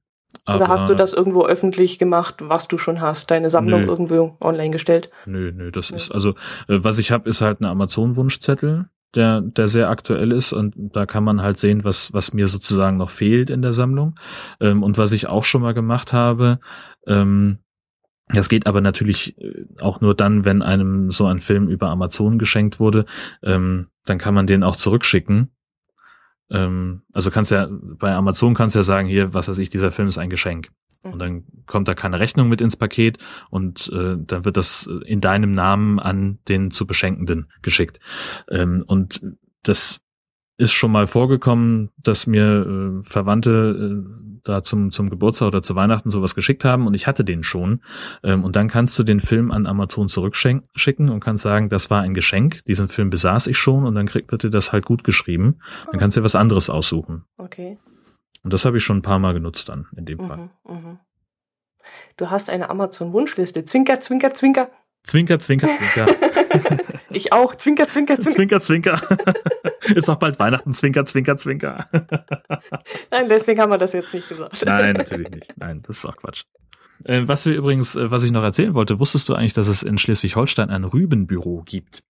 Oder 0.48 0.70
hast 0.70 0.88
du 0.88 0.96
das 0.96 1.14
irgendwo 1.14 1.46
öffentlich 1.46 2.00
gemacht, 2.00 2.36
was 2.40 2.68
du 2.68 2.78
schon 2.78 3.02
hast, 3.02 3.30
deine 3.30 3.50
Sammlung 3.50 3.82
nö. 3.82 3.88
irgendwo 3.88 4.38
online 4.40 4.72
gestellt? 4.72 5.10
Nö, 5.26 5.52
nö, 5.52 5.72
das 5.72 5.92
nö. 5.92 5.98
ist 5.98 6.12
also, 6.12 6.32
äh, 6.68 6.80
was 6.82 6.98
ich 6.98 7.12
habe, 7.12 7.28
ist 7.28 7.42
halt 7.42 7.60
ein 7.60 7.66
Amazon-Wunschzettel, 7.66 8.90
der, 9.16 9.42
der 9.42 9.68
sehr 9.68 9.90
aktuell 9.90 10.32
ist 10.32 10.54
und 10.54 10.76
da 10.78 11.06
kann 11.06 11.24
man 11.24 11.42
halt 11.42 11.60
sehen, 11.60 11.84
was, 11.84 12.14
was 12.14 12.34
mir 12.34 12.48
sozusagen 12.48 12.98
noch 12.98 13.10
fehlt 13.10 13.50
in 13.50 13.62
der 13.62 13.74
Sammlung. 13.74 14.18
Ähm, 14.62 14.84
und 14.84 14.98
was 14.98 15.12
ich 15.12 15.28
auch 15.28 15.44
schon 15.44 15.62
mal 15.62 15.74
gemacht 15.74 16.14
habe, 16.14 16.60
ähm, 17.06 17.60
das 18.30 18.50
geht 18.50 18.68
aber 18.68 18.82
natürlich 18.82 19.38
äh, 19.40 19.66
auch 19.80 20.02
nur 20.02 20.16
dann, 20.16 20.46
wenn 20.46 20.62
einem 20.62 21.12
so 21.12 21.26
ein 21.26 21.40
Film 21.40 21.68
über 21.68 21.90
Amazon 21.90 22.38
geschenkt 22.38 22.80
wurde. 22.80 23.06
Ähm, 23.42 23.88
dann 24.06 24.18
kann 24.18 24.34
man 24.34 24.48
den 24.48 24.64
auch 24.64 24.76
zurückschicken. 24.76 25.50
Ähm, 26.50 27.04
also 27.14 27.32
kannst 27.32 27.52
ja, 27.52 27.68
bei 27.72 28.14
Amazon 28.14 28.54
kannst 28.54 28.76
du 28.76 28.80
ja 28.80 28.84
sagen, 28.84 29.08
hier, 29.08 29.34
was 29.34 29.48
weiß 29.48 29.58
ich, 29.60 29.70
dieser 29.70 29.92
Film 29.92 30.08
ist 30.08 30.18
ein 30.18 30.30
Geschenk. 30.30 30.70
Mhm. 31.04 31.14
Und 31.14 31.20
dann 31.20 31.44
kommt 31.66 31.88
da 31.88 31.94
keine 31.94 32.20
Rechnung 32.20 32.50
mit 32.50 32.62
ins 32.62 32.76
Paket 32.76 33.18
und 33.50 33.90
äh, 33.94 34.16
dann 34.18 34.46
wird 34.46 34.58
das 34.58 34.90
in 35.06 35.22
deinem 35.22 35.54
Namen 35.54 36.00
an 36.00 36.40
den 36.48 36.72
zu 36.72 36.86
Beschenkenden 36.86 37.50
geschickt. 37.62 38.00
Ähm, 38.50 38.84
und 38.88 39.22
das 39.64 40.02
ist 40.58 40.74
schon 40.74 40.92
mal 40.92 41.08
vorgekommen, 41.08 41.92
dass 41.98 42.28
mir 42.28 43.02
äh, 43.02 43.04
Verwandte 43.04 44.04
äh, 44.04 44.27
da 44.48 44.64
zum, 44.64 44.92
zum 44.92 45.10
Geburtstag 45.10 45.48
oder 45.48 45.64
zu 45.64 45.76
Weihnachten 45.76 46.10
sowas 46.10 46.36
geschickt 46.36 46.66
haben 46.66 46.88
und 46.88 46.94
ich 46.94 47.08
hatte 47.08 47.24
den 47.24 47.44
schon. 47.44 47.82
Ähm, 48.24 48.44
und 48.44 48.56
dann 48.56 48.68
kannst 48.68 48.98
du 49.00 49.04
den 49.04 49.20
Film 49.20 49.52
an 49.52 49.68
Amazon 49.68 50.10
zurückschicken 50.10 51.10
und 51.10 51.20
kannst 51.20 51.44
sagen, 51.44 51.70
das 51.70 51.90
war 51.90 52.02
ein 52.02 52.14
Geschenk, 52.14 52.64
diesen 52.66 52.88
Film 52.88 53.10
besaß 53.10 53.48
ich 53.48 53.58
schon 53.58 53.86
und 53.86 53.96
dann 53.96 54.08
kriegt 54.08 54.28
bitte 54.28 54.50
das 54.50 54.72
halt 54.72 54.86
gut 54.86 55.04
geschrieben. 55.04 55.60
Dann 55.92 56.00
kannst 56.00 56.18
du 56.18 56.22
dir 56.22 56.26
was 56.26 56.36
anderes 56.36 56.70
aussuchen. 56.70 57.26
Okay. 57.38 57.78
Und 58.44 58.54
das 58.54 58.66
habe 58.66 58.78
ich 58.78 58.84
schon 58.84 58.98
ein 58.98 59.02
paar 59.02 59.20
Mal 59.20 59.34
genutzt 59.34 59.70
dann 59.70 59.88
in 59.96 60.06
dem 60.06 60.20
mhm, 60.20 60.28
Fall. 60.28 60.50
Mhm. 60.68 61.00
Du 62.18 62.30
hast 62.30 62.50
eine 62.50 62.70
Amazon-Wunschliste. 62.70 63.66
Zwinker, 63.66 64.00
zwinker, 64.00 64.34
zwinker. 64.34 64.70
Zwinker, 65.04 65.40
zwinker, 65.40 65.68
zwinker. 65.68 66.06
ich 67.18 67.34
auch. 67.34 67.56
Zwinker, 67.56 67.88
zwinker, 67.90 68.20
zwinker. 68.20 68.60
Zwinker, 68.60 68.62
zwinker. 68.62 69.02
Ist 69.96 70.10
auch 70.10 70.18
bald 70.18 70.40
Weihnachten. 70.40 70.74
Zwinker, 70.74 71.06
zwinker, 71.06 71.38
zwinker. 71.38 71.88
Nein, 73.12 73.28
deswegen 73.28 73.62
haben 73.62 73.72
wir 73.72 73.78
das 73.78 73.94
jetzt 73.94 74.14
nicht 74.14 74.28
gesagt. 74.28 74.66
Nein, 74.66 74.94
natürlich 74.94 75.30
nicht. 75.30 75.54
Nein, 75.58 75.82
das 75.84 75.98
ist 75.98 76.06
auch 76.06 76.16
Quatsch. 76.18 76.44
Äh, 77.06 77.28
was 77.28 77.46
wir 77.46 77.56
übrigens, 77.56 77.96
äh, 77.96 78.12
was 78.12 78.24
ich 78.24 78.32
noch 78.32 78.44
erzählen 78.44 78.74
wollte, 78.74 79.00
wusstest 79.00 79.30
du 79.30 79.34
eigentlich, 79.34 79.54
dass 79.54 79.68
es 79.68 79.84
in 79.84 79.98
Schleswig-Holstein 79.98 80.70
ein 80.70 80.84
Rübenbüro 80.84 81.64
gibt? 81.66 82.04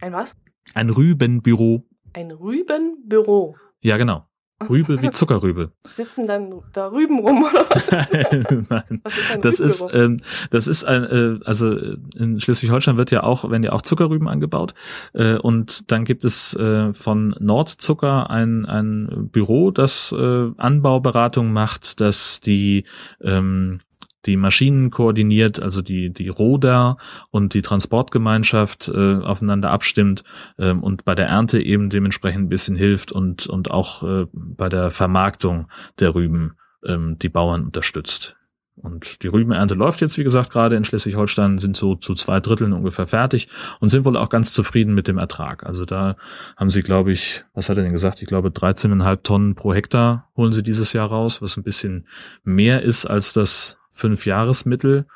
Ein 0.00 0.12
was? 0.12 0.36
Ein 0.74 0.90
Rübenbüro. 0.90 1.84
Ein 2.12 2.30
Rübenbüro. 2.30 3.56
Ja, 3.80 3.96
genau. 3.96 4.28
Rübe 4.68 5.00
wie 5.02 5.10
Zuckerrübe. 5.10 5.70
Sitzen 5.86 6.26
dann 6.26 6.52
da 6.72 6.88
Rüben 6.88 7.20
rum 7.20 7.44
oder 7.44 7.66
was? 7.70 7.90
Nein, 8.70 9.02
ist 9.04 9.44
das 9.44 9.60
ist 9.60 9.84
ähm, 9.92 10.18
das 10.50 10.66
ist 10.66 10.84
ein 10.84 11.04
äh, 11.04 11.38
also 11.44 11.76
in 12.16 12.40
Schleswig-Holstein 12.40 12.96
wird 12.96 13.10
ja 13.10 13.22
auch 13.22 13.48
werden 13.50 13.62
ja 13.62 13.72
auch 13.72 13.82
Zuckerrüben 13.82 14.28
angebaut 14.28 14.74
äh, 15.12 15.34
und 15.36 15.90
dann 15.92 16.04
gibt 16.04 16.24
es 16.24 16.54
äh, 16.54 16.92
von 16.92 17.36
Nordzucker 17.38 18.30
ein 18.30 18.66
ein 18.66 19.28
Büro, 19.30 19.70
das 19.70 20.12
äh, 20.12 20.50
Anbauberatung 20.56 21.52
macht, 21.52 22.00
dass 22.00 22.40
die 22.40 22.84
ähm, 23.22 23.80
die 24.26 24.36
Maschinen 24.36 24.90
koordiniert, 24.90 25.60
also 25.60 25.82
die, 25.82 26.10
die 26.10 26.28
Roder 26.28 26.96
und 27.30 27.54
die 27.54 27.62
Transportgemeinschaft 27.62 28.88
äh, 28.88 29.16
aufeinander 29.16 29.70
abstimmt 29.70 30.24
ähm, 30.58 30.82
und 30.82 31.04
bei 31.04 31.14
der 31.14 31.28
Ernte 31.28 31.62
eben 31.62 31.90
dementsprechend 31.90 32.46
ein 32.46 32.48
bisschen 32.48 32.76
hilft 32.76 33.12
und, 33.12 33.46
und 33.46 33.70
auch 33.70 34.02
äh, 34.02 34.26
bei 34.32 34.68
der 34.68 34.90
Vermarktung 34.90 35.68
der 36.00 36.14
Rüben 36.14 36.54
ähm, 36.84 37.18
die 37.18 37.28
Bauern 37.28 37.64
unterstützt. 37.64 38.36
Und 38.82 39.22
die 39.22 39.28
Rübenernte 39.28 39.74
läuft 39.74 40.00
jetzt, 40.00 40.18
wie 40.18 40.22
gesagt, 40.22 40.50
gerade 40.50 40.76
in 40.76 40.84
Schleswig-Holstein, 40.84 41.58
sind 41.58 41.76
so 41.76 41.96
zu 41.96 42.14
zwei 42.14 42.40
Dritteln 42.40 42.72
ungefähr 42.72 43.06
fertig 43.06 43.48
und 43.80 43.88
sind 43.88 44.04
wohl 44.04 44.16
auch 44.16 44.28
ganz 44.28 44.52
zufrieden 44.52 44.94
mit 44.94 45.08
dem 45.08 45.18
Ertrag. 45.18 45.66
Also 45.66 45.84
da 45.84 46.16
haben 46.56 46.70
sie, 46.70 46.82
glaube 46.82 47.12
ich, 47.12 47.44
was 47.54 47.68
hat 47.68 47.76
er 47.76 47.82
denn 47.82 47.92
gesagt? 47.92 48.22
Ich 48.22 48.28
glaube, 48.28 48.50
13,5 48.50 49.22
Tonnen 49.22 49.54
pro 49.54 49.74
Hektar 49.74 50.28
holen 50.36 50.52
sie 50.52 50.62
dieses 50.62 50.92
Jahr 50.92 51.08
raus, 51.08 51.42
was 51.42 51.56
ein 51.56 51.64
bisschen 51.64 52.06
mehr 52.44 52.82
ist 52.82 53.06
als 53.06 53.32
das 53.32 53.78
Fünfjahresmittel. 53.98 55.06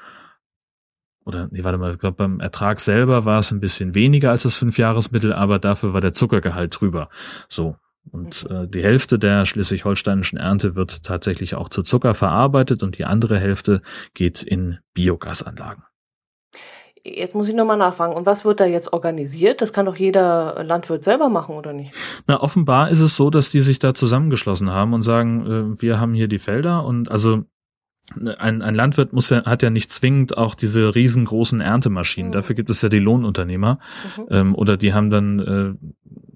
Oder, 1.24 1.48
nee, 1.52 1.62
warte 1.62 1.78
mal, 1.78 1.92
ich 1.92 1.98
glaube, 1.98 2.16
beim 2.16 2.40
Ertrag 2.40 2.80
selber 2.80 3.24
war 3.24 3.38
es 3.38 3.52
ein 3.52 3.60
bisschen 3.60 3.94
weniger 3.94 4.30
als 4.30 4.42
das 4.42 4.56
Fünfjahresmittel, 4.56 5.32
aber 5.32 5.60
dafür 5.60 5.94
war 5.94 6.00
der 6.00 6.12
Zuckergehalt 6.12 6.80
drüber. 6.80 7.08
So. 7.48 7.76
Und 8.10 8.50
mhm. 8.50 8.56
äh, 8.56 8.66
die 8.66 8.82
Hälfte 8.82 9.20
der 9.20 9.46
schleswig-holsteinischen 9.46 10.36
Ernte 10.36 10.74
wird 10.74 11.04
tatsächlich 11.04 11.54
auch 11.54 11.68
zu 11.68 11.84
Zucker 11.84 12.14
verarbeitet 12.14 12.82
und 12.82 12.98
die 12.98 13.04
andere 13.04 13.38
Hälfte 13.38 13.82
geht 14.14 14.42
in 14.42 14.78
Biogasanlagen. 14.94 15.84
Jetzt 17.04 17.34
muss 17.34 17.48
ich 17.48 17.54
nochmal 17.54 17.78
nachfragen. 17.78 18.14
Und 18.14 18.26
was 18.26 18.44
wird 18.44 18.60
da 18.60 18.64
jetzt 18.64 18.92
organisiert? 18.92 19.60
Das 19.60 19.72
kann 19.72 19.86
doch 19.86 19.96
jeder 19.96 20.62
Landwirt 20.64 21.02
selber 21.02 21.28
machen, 21.28 21.54
oder 21.54 21.72
nicht? 21.72 21.92
Na, 22.26 22.40
offenbar 22.40 22.90
ist 22.90 23.00
es 23.00 23.16
so, 23.16 23.30
dass 23.30 23.50
die 23.50 23.60
sich 23.60 23.78
da 23.78 23.94
zusammengeschlossen 23.94 24.70
haben 24.70 24.92
und 24.92 25.02
sagen, 25.02 25.76
äh, 25.76 25.82
wir 25.82 26.00
haben 26.00 26.14
hier 26.14 26.28
die 26.28 26.40
Felder 26.40 26.84
und 26.84 27.10
also 27.10 27.44
ein, 28.38 28.62
ein 28.62 28.74
Landwirt 28.74 29.12
muss 29.12 29.30
ja, 29.30 29.44
hat 29.46 29.62
ja 29.62 29.70
nicht 29.70 29.92
zwingend 29.92 30.36
auch 30.36 30.54
diese 30.54 30.94
riesengroßen 30.94 31.60
Erntemaschinen. 31.60 32.30
Mhm. 32.30 32.32
Dafür 32.32 32.54
gibt 32.54 32.70
es 32.70 32.82
ja 32.82 32.88
die 32.88 32.98
Lohnunternehmer. 32.98 33.78
Mhm. 34.16 34.26
Ähm, 34.30 34.54
oder 34.54 34.76
die 34.76 34.94
haben 34.94 35.10
dann, 35.10 35.38
äh, 35.38 35.74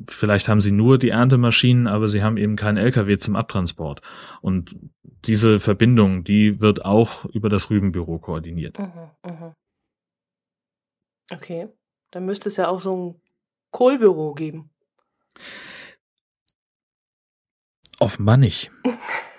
vielleicht 0.08 0.48
haben 0.48 0.60
sie 0.60 0.72
nur 0.72 0.98
die 0.98 1.10
Erntemaschinen, 1.10 1.86
aber 1.86 2.08
sie 2.08 2.22
haben 2.22 2.36
eben 2.36 2.56
keinen 2.56 2.76
LKW 2.76 3.18
zum 3.18 3.36
Abtransport. 3.36 4.00
Und 4.40 4.76
diese 5.24 5.60
Verbindung, 5.60 6.24
die 6.24 6.60
wird 6.60 6.84
auch 6.84 7.24
über 7.26 7.48
das 7.48 7.70
Rübenbüro 7.70 8.18
koordiniert. 8.18 8.78
Mhm. 8.78 9.10
mhm. 9.24 9.54
Okay. 11.30 11.68
Dann 12.12 12.24
müsste 12.24 12.48
es 12.48 12.56
ja 12.56 12.68
auch 12.68 12.78
so 12.78 12.96
ein 12.96 13.20
Kohlbüro 13.72 14.34
geben. 14.34 14.70
Offenbar 17.98 18.36
nicht. 18.36 18.70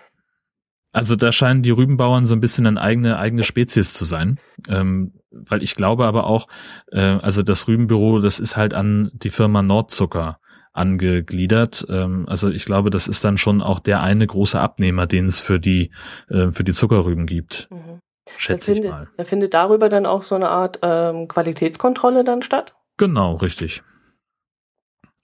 Also 0.91 1.15
da 1.15 1.31
scheinen 1.31 1.61
die 1.61 1.71
Rübenbauern 1.71 2.25
so 2.25 2.33
ein 2.33 2.39
bisschen 2.39 2.65
eine 2.65 2.81
eigene 2.81 3.19
eigene 3.19 3.43
Spezies 3.43 3.93
zu 3.93 4.05
sein, 4.05 4.39
ähm, 4.67 5.13
weil 5.31 5.61
ich 5.61 5.75
glaube 5.75 6.05
aber 6.05 6.25
auch, 6.25 6.47
äh, 6.91 6.99
also 6.99 7.43
das 7.43 7.67
Rübenbüro, 7.67 8.19
das 8.19 8.39
ist 8.39 8.57
halt 8.57 8.73
an 8.73 9.11
die 9.13 9.29
Firma 9.29 9.61
Nordzucker 9.61 10.39
angegliedert. 10.73 11.85
Ähm, 11.89 12.25
also 12.27 12.49
ich 12.49 12.65
glaube, 12.65 12.89
das 12.89 13.07
ist 13.07 13.25
dann 13.25 13.37
schon 13.37 13.61
auch 13.61 13.79
der 13.79 14.01
eine 14.01 14.25
große 14.25 14.59
Abnehmer, 14.59 15.07
den 15.07 15.25
es 15.25 15.39
für 15.39 15.59
die 15.59 15.91
äh, 16.29 16.51
für 16.51 16.63
die 16.63 16.73
Zuckerrüben 16.73 17.25
gibt. 17.25 17.67
Mhm. 17.71 17.99
Schätze 18.37 18.73
ich 18.73 18.83
mal. 18.83 19.07
Da 19.17 19.23
findet 19.23 19.53
darüber 19.53 19.89
dann 19.89 20.05
auch 20.05 20.21
so 20.21 20.35
eine 20.35 20.49
Art 20.49 20.79
ähm, 20.81 21.27
Qualitätskontrolle 21.27 22.23
dann 22.23 22.41
statt? 22.41 22.75
Genau, 22.97 23.35
richtig. 23.35 23.83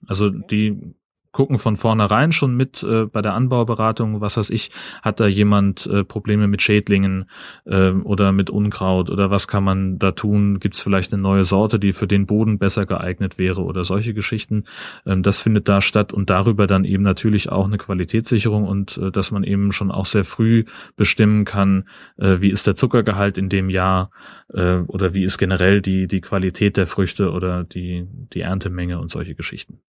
Also 0.06 0.30
die 0.30 0.94
gucken 1.34 1.58
von 1.58 1.76
vornherein 1.76 2.32
schon 2.32 2.56
mit 2.56 2.82
äh, 2.84 3.06
bei 3.06 3.20
der 3.20 3.34
Anbauberatung, 3.34 4.22
was 4.22 4.38
weiß 4.38 4.50
ich, 4.50 4.70
hat 5.02 5.18
da 5.18 5.26
jemand 5.26 5.86
äh, 5.86 6.04
Probleme 6.04 6.46
mit 6.46 6.62
Schädlingen 6.62 7.28
äh, 7.66 7.90
oder 7.90 8.32
mit 8.32 8.50
Unkraut 8.50 9.10
oder 9.10 9.30
was 9.30 9.48
kann 9.48 9.64
man 9.64 9.98
da 9.98 10.12
tun? 10.12 10.60
Gibt 10.60 10.76
es 10.76 10.80
vielleicht 10.80 11.12
eine 11.12 11.20
neue 11.20 11.44
Sorte, 11.44 11.78
die 11.78 11.92
für 11.92 12.06
den 12.06 12.26
Boden 12.26 12.58
besser 12.58 12.86
geeignet 12.86 13.36
wäre 13.36 13.62
oder 13.62 13.82
solche 13.82 14.14
Geschichten? 14.14 14.64
Ähm, 15.04 15.24
das 15.24 15.40
findet 15.40 15.68
da 15.68 15.80
statt 15.80 16.12
und 16.12 16.30
darüber 16.30 16.68
dann 16.68 16.84
eben 16.84 17.02
natürlich 17.02 17.50
auch 17.50 17.66
eine 17.66 17.78
Qualitätssicherung 17.78 18.66
und 18.66 18.96
äh, 18.98 19.10
dass 19.10 19.32
man 19.32 19.42
eben 19.42 19.72
schon 19.72 19.90
auch 19.90 20.06
sehr 20.06 20.24
früh 20.24 20.64
bestimmen 20.96 21.44
kann, 21.44 21.88
äh, 22.16 22.36
wie 22.38 22.50
ist 22.50 22.68
der 22.68 22.76
Zuckergehalt 22.76 23.38
in 23.38 23.48
dem 23.48 23.70
Jahr 23.70 24.10
äh, 24.52 24.76
oder 24.86 25.14
wie 25.14 25.24
ist 25.24 25.38
generell 25.38 25.82
die 25.82 26.06
die 26.06 26.20
Qualität 26.20 26.76
der 26.76 26.86
Früchte 26.86 27.32
oder 27.32 27.64
die 27.64 28.06
die 28.32 28.40
Erntemenge 28.40 29.00
und 29.00 29.10
solche 29.10 29.34
Geschichten. 29.34 29.80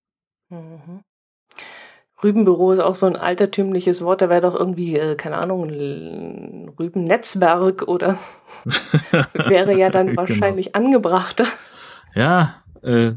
Mhm. 0.50 1.05
Rübenbüro 2.26 2.72
ist 2.72 2.80
auch 2.80 2.96
so 2.96 3.06
ein 3.06 3.16
altertümliches 3.16 4.02
Wort. 4.02 4.22
Da 4.22 4.30
wäre 4.30 4.42
doch 4.42 4.56
irgendwie, 4.56 4.98
äh, 4.98 5.16
keine 5.16 5.38
Ahnung, 5.38 5.70
ein 5.70 6.70
Rübennetzwerk 6.80 7.84
oder 7.84 8.18
wäre 9.34 9.78
ja 9.78 9.90
dann 9.90 10.08
genau. 10.08 10.22
wahrscheinlich 10.22 10.74
genau. 10.74 10.86
angebrachter. 10.86 11.46
Ja, 12.16 12.64
äh, 12.82 13.14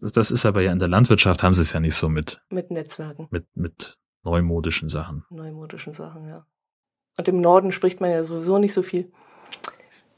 das 0.00 0.30
ist 0.30 0.46
aber 0.46 0.62
ja 0.62 0.72
in 0.72 0.78
der 0.78 0.88
Landwirtschaft 0.88 1.42
haben 1.42 1.52
sie 1.54 1.62
es 1.62 1.72
ja 1.72 1.80
nicht 1.80 1.96
so 1.96 2.08
mit. 2.08 2.40
Mit 2.48 2.70
Netzwerken. 2.70 3.28
Mit, 3.30 3.44
mit 3.54 3.98
neumodischen 4.24 4.88
Sachen. 4.88 5.24
Neumodischen 5.28 5.92
Sachen, 5.92 6.26
ja. 6.26 6.46
Und 7.18 7.28
im 7.28 7.40
Norden 7.40 7.72
spricht 7.72 8.00
man 8.00 8.10
ja 8.10 8.22
sowieso 8.22 8.58
nicht 8.58 8.74
so 8.74 8.82
viel. 8.82 9.12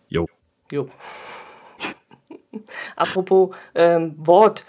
Jo. 0.09 0.27
Jo. 0.71 0.89
Apropos 2.97 3.55
ähm, 3.75 4.15
Wort. 4.17 4.65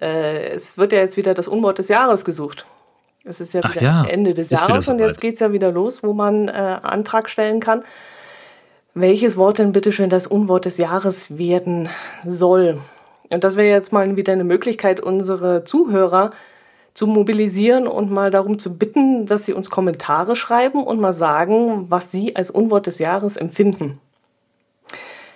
Äh, 0.00 0.50
es 0.50 0.78
wird 0.78 0.92
ja 0.92 0.98
jetzt 0.98 1.16
wieder 1.16 1.34
das 1.34 1.48
Unwort 1.48 1.78
des 1.78 1.88
Jahres 1.88 2.24
gesucht. 2.24 2.66
Es 3.28 3.42
ist 3.42 3.52
ja 3.52 3.62
wieder 3.62 3.82
ja, 3.82 4.04
Ende 4.06 4.32
des 4.32 4.48
Jahres 4.48 4.88
und 4.88 5.00
jetzt 5.00 5.20
geht 5.20 5.34
es 5.34 5.40
ja 5.40 5.52
wieder 5.52 5.70
los, 5.70 6.02
wo 6.02 6.14
man 6.14 6.48
äh, 6.48 6.52
Antrag 6.52 7.28
stellen 7.28 7.60
kann, 7.60 7.82
welches 8.94 9.36
Wort 9.36 9.58
denn 9.58 9.72
bitte 9.72 9.92
schön 9.92 10.08
das 10.08 10.26
Unwort 10.26 10.64
des 10.64 10.78
Jahres 10.78 11.36
werden 11.36 11.90
soll. 12.24 12.80
Und 13.28 13.44
das 13.44 13.56
wäre 13.56 13.68
jetzt 13.68 13.92
mal 13.92 14.16
wieder 14.16 14.32
eine 14.32 14.44
Möglichkeit, 14.44 15.00
unsere 15.00 15.64
Zuhörer 15.64 16.30
zu 16.94 17.06
mobilisieren 17.06 17.86
und 17.86 18.10
mal 18.10 18.30
darum 18.30 18.58
zu 18.58 18.78
bitten, 18.78 19.26
dass 19.26 19.44
sie 19.44 19.52
uns 19.52 19.68
Kommentare 19.68 20.34
schreiben 20.34 20.82
und 20.82 20.98
mal 20.98 21.12
sagen, 21.12 21.84
was 21.90 22.10
sie 22.10 22.34
als 22.34 22.50
Unwort 22.50 22.86
des 22.86 22.98
Jahres 22.98 23.36
empfinden. 23.36 24.00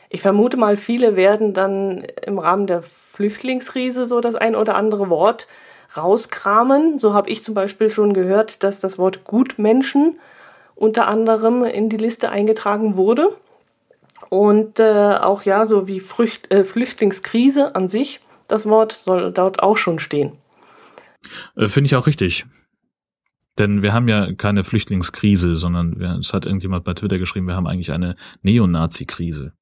Ich 0.08 0.22
vermute 0.22 0.56
mal, 0.56 0.78
viele 0.78 1.14
werden 1.14 1.52
dann 1.52 2.06
im 2.26 2.38
Rahmen 2.38 2.66
der 2.66 2.82
Flüchtlingskrise 2.82 4.06
so 4.06 4.22
das 4.22 4.34
ein 4.34 4.56
oder 4.56 4.76
andere 4.76 5.10
Wort 5.10 5.46
rauskramen. 5.96 6.98
So 6.98 7.14
habe 7.14 7.30
ich 7.30 7.44
zum 7.44 7.54
Beispiel 7.54 7.90
schon 7.90 8.14
gehört, 8.14 8.62
dass 8.62 8.80
das 8.80 8.98
Wort 8.98 9.24
Gutmenschen 9.24 10.18
unter 10.74 11.08
anderem 11.08 11.64
in 11.64 11.88
die 11.88 11.96
Liste 11.96 12.30
eingetragen 12.30 12.96
wurde. 12.96 13.36
Und 14.28 14.80
äh, 14.80 15.16
auch 15.20 15.42
ja, 15.42 15.66
so 15.66 15.86
wie 15.86 16.00
Frücht, 16.00 16.52
äh, 16.52 16.64
Flüchtlingskrise 16.64 17.76
an 17.76 17.88
sich, 17.88 18.20
das 18.48 18.66
Wort 18.66 18.92
soll 18.92 19.32
dort 19.32 19.62
auch 19.62 19.76
schon 19.76 19.98
stehen. 19.98 20.32
Äh, 21.56 21.68
Finde 21.68 21.86
ich 21.86 21.96
auch 21.96 22.06
richtig. 22.06 22.46
Denn 23.58 23.82
wir 23.82 23.92
haben 23.92 24.08
ja 24.08 24.32
keine 24.32 24.64
Flüchtlingskrise, 24.64 25.56
sondern 25.56 26.00
es 26.20 26.32
hat 26.32 26.46
irgendjemand 26.46 26.84
bei 26.84 26.94
Twitter 26.94 27.18
geschrieben, 27.18 27.46
wir 27.46 27.54
haben 27.54 27.66
eigentlich 27.66 27.92
eine 27.92 28.16
Neonazi-Krise. 28.40 29.52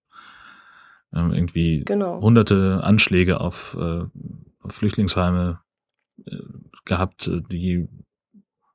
Ähm, 1.13 1.33
irgendwie 1.33 1.83
genau. 1.85 2.21
hunderte 2.21 2.85
Anschläge 2.85 3.41
auf, 3.41 3.77
äh, 6.27 6.37
gehabt, 6.85 7.31
die 7.51 7.89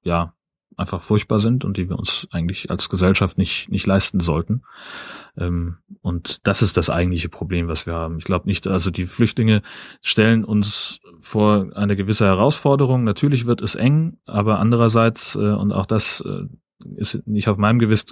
ja 0.04 0.34
einfach 0.78 1.02
furchtbar 1.02 1.40
sind 1.40 1.64
und 1.64 1.78
die 1.78 1.90
wir 1.90 1.98
uns 1.98 2.28
eigentlich 2.32 2.70
als 2.70 2.90
Gesellschaft 2.90 3.38
nicht, 3.38 3.70
nicht 3.70 3.86
leisten 3.88 4.20
sollten. 4.20 4.64
Ähm, 5.38 5.78
und 6.02 6.46
das 6.48 6.62
ist 6.62 6.78
das 6.78 6.90
eigentliche 6.90 7.30
Problem, 7.30 7.68
was 7.68 7.86
wir 7.86 7.94
haben. 7.94 8.18
Ich 8.18 8.26
glaube 8.26 8.48
nicht, 8.48 8.68
also 8.68 8.92
die 8.92 9.06
Flüchtlinge 9.06 9.62
stellen 10.02 10.44
uns 10.44 11.00
vor 11.20 11.72
eine 11.76 11.96
gewisse 11.96 12.26
Herausforderung. 12.26 13.04
Natürlich 13.04 13.46
wird 13.46 13.62
es 13.62 13.76
eng, 13.76 14.18
aber 14.26 14.60
andererseits, 14.60 15.36
äh, 15.36 15.40
und 15.40 15.72
auch 15.72 15.86
das 15.86 16.22
äh, 16.22 16.46
ist 16.96 17.26
nicht 17.28 17.48
auf 17.48 17.58
meinem 17.58 17.80
Gewiss, 17.80 18.06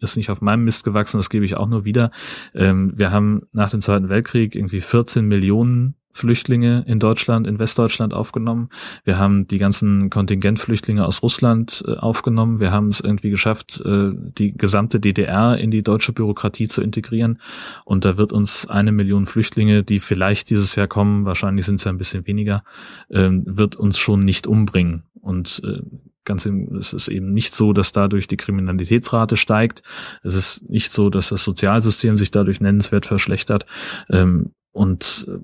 ist 0.00 0.16
nicht 0.16 0.30
auf 0.30 0.40
meinem 0.40 0.64
Mist 0.64 0.84
gewachsen, 0.84 1.18
das 1.18 1.30
gebe 1.30 1.44
ich 1.44 1.56
auch 1.56 1.68
nur 1.68 1.84
wieder. 1.84 2.10
Ähm, 2.54 2.92
wir 2.96 3.10
haben 3.10 3.42
nach 3.52 3.70
dem 3.70 3.80
Zweiten 3.80 4.08
Weltkrieg 4.08 4.54
irgendwie 4.54 4.80
14 4.80 5.26
Millionen 5.26 5.94
Flüchtlinge 6.12 6.84
in 6.86 6.98
Deutschland, 6.98 7.46
in 7.46 7.58
Westdeutschland 7.58 8.14
aufgenommen. 8.14 8.68
Wir 9.04 9.18
haben 9.18 9.46
die 9.46 9.58
ganzen 9.58 10.10
Kontingentflüchtlinge 10.10 11.06
aus 11.06 11.22
Russland 11.22 11.84
äh, 11.86 11.94
aufgenommen. 11.94 12.58
Wir 12.58 12.72
haben 12.72 12.88
es 12.88 13.00
irgendwie 13.00 13.30
geschafft, 13.30 13.80
äh, 13.84 14.10
die 14.14 14.52
gesamte 14.52 14.98
DDR 14.98 15.56
in 15.56 15.70
die 15.70 15.82
deutsche 15.82 16.12
Bürokratie 16.12 16.68
zu 16.68 16.82
integrieren. 16.82 17.40
Und 17.84 18.04
da 18.04 18.16
wird 18.16 18.32
uns 18.32 18.68
eine 18.68 18.92
Million 18.92 19.26
Flüchtlinge, 19.26 19.84
die 19.84 20.00
vielleicht 20.00 20.50
dieses 20.50 20.74
Jahr 20.74 20.88
kommen, 20.88 21.26
wahrscheinlich 21.26 21.64
sind 21.64 21.76
es 21.76 21.84
ja 21.84 21.92
ein 21.92 21.98
bisschen 21.98 22.26
weniger, 22.26 22.64
äh, 23.08 23.28
wird 23.30 23.76
uns 23.76 23.98
schon 23.98 24.24
nicht 24.24 24.46
umbringen. 24.46 25.04
Und 25.20 25.62
äh, 25.64 25.80
ganz 26.24 26.46
im, 26.46 26.76
es 26.76 26.92
ist 26.92 27.08
eben 27.08 27.32
nicht 27.32 27.54
so, 27.54 27.72
dass 27.72 27.92
dadurch 27.92 28.26
die 28.26 28.36
Kriminalitätsrate 28.36 29.36
steigt. 29.36 29.82
Es 30.22 30.34
ist 30.34 30.68
nicht 30.68 30.92
so, 30.92 31.10
dass 31.10 31.30
das 31.30 31.44
Sozialsystem 31.44 32.16
sich 32.16 32.30
dadurch 32.30 32.60
nennenswert 32.60 33.06
verschlechtert. 33.06 33.66
Ähm, 34.10 34.52
und 34.72 35.26
äh, 35.28 35.38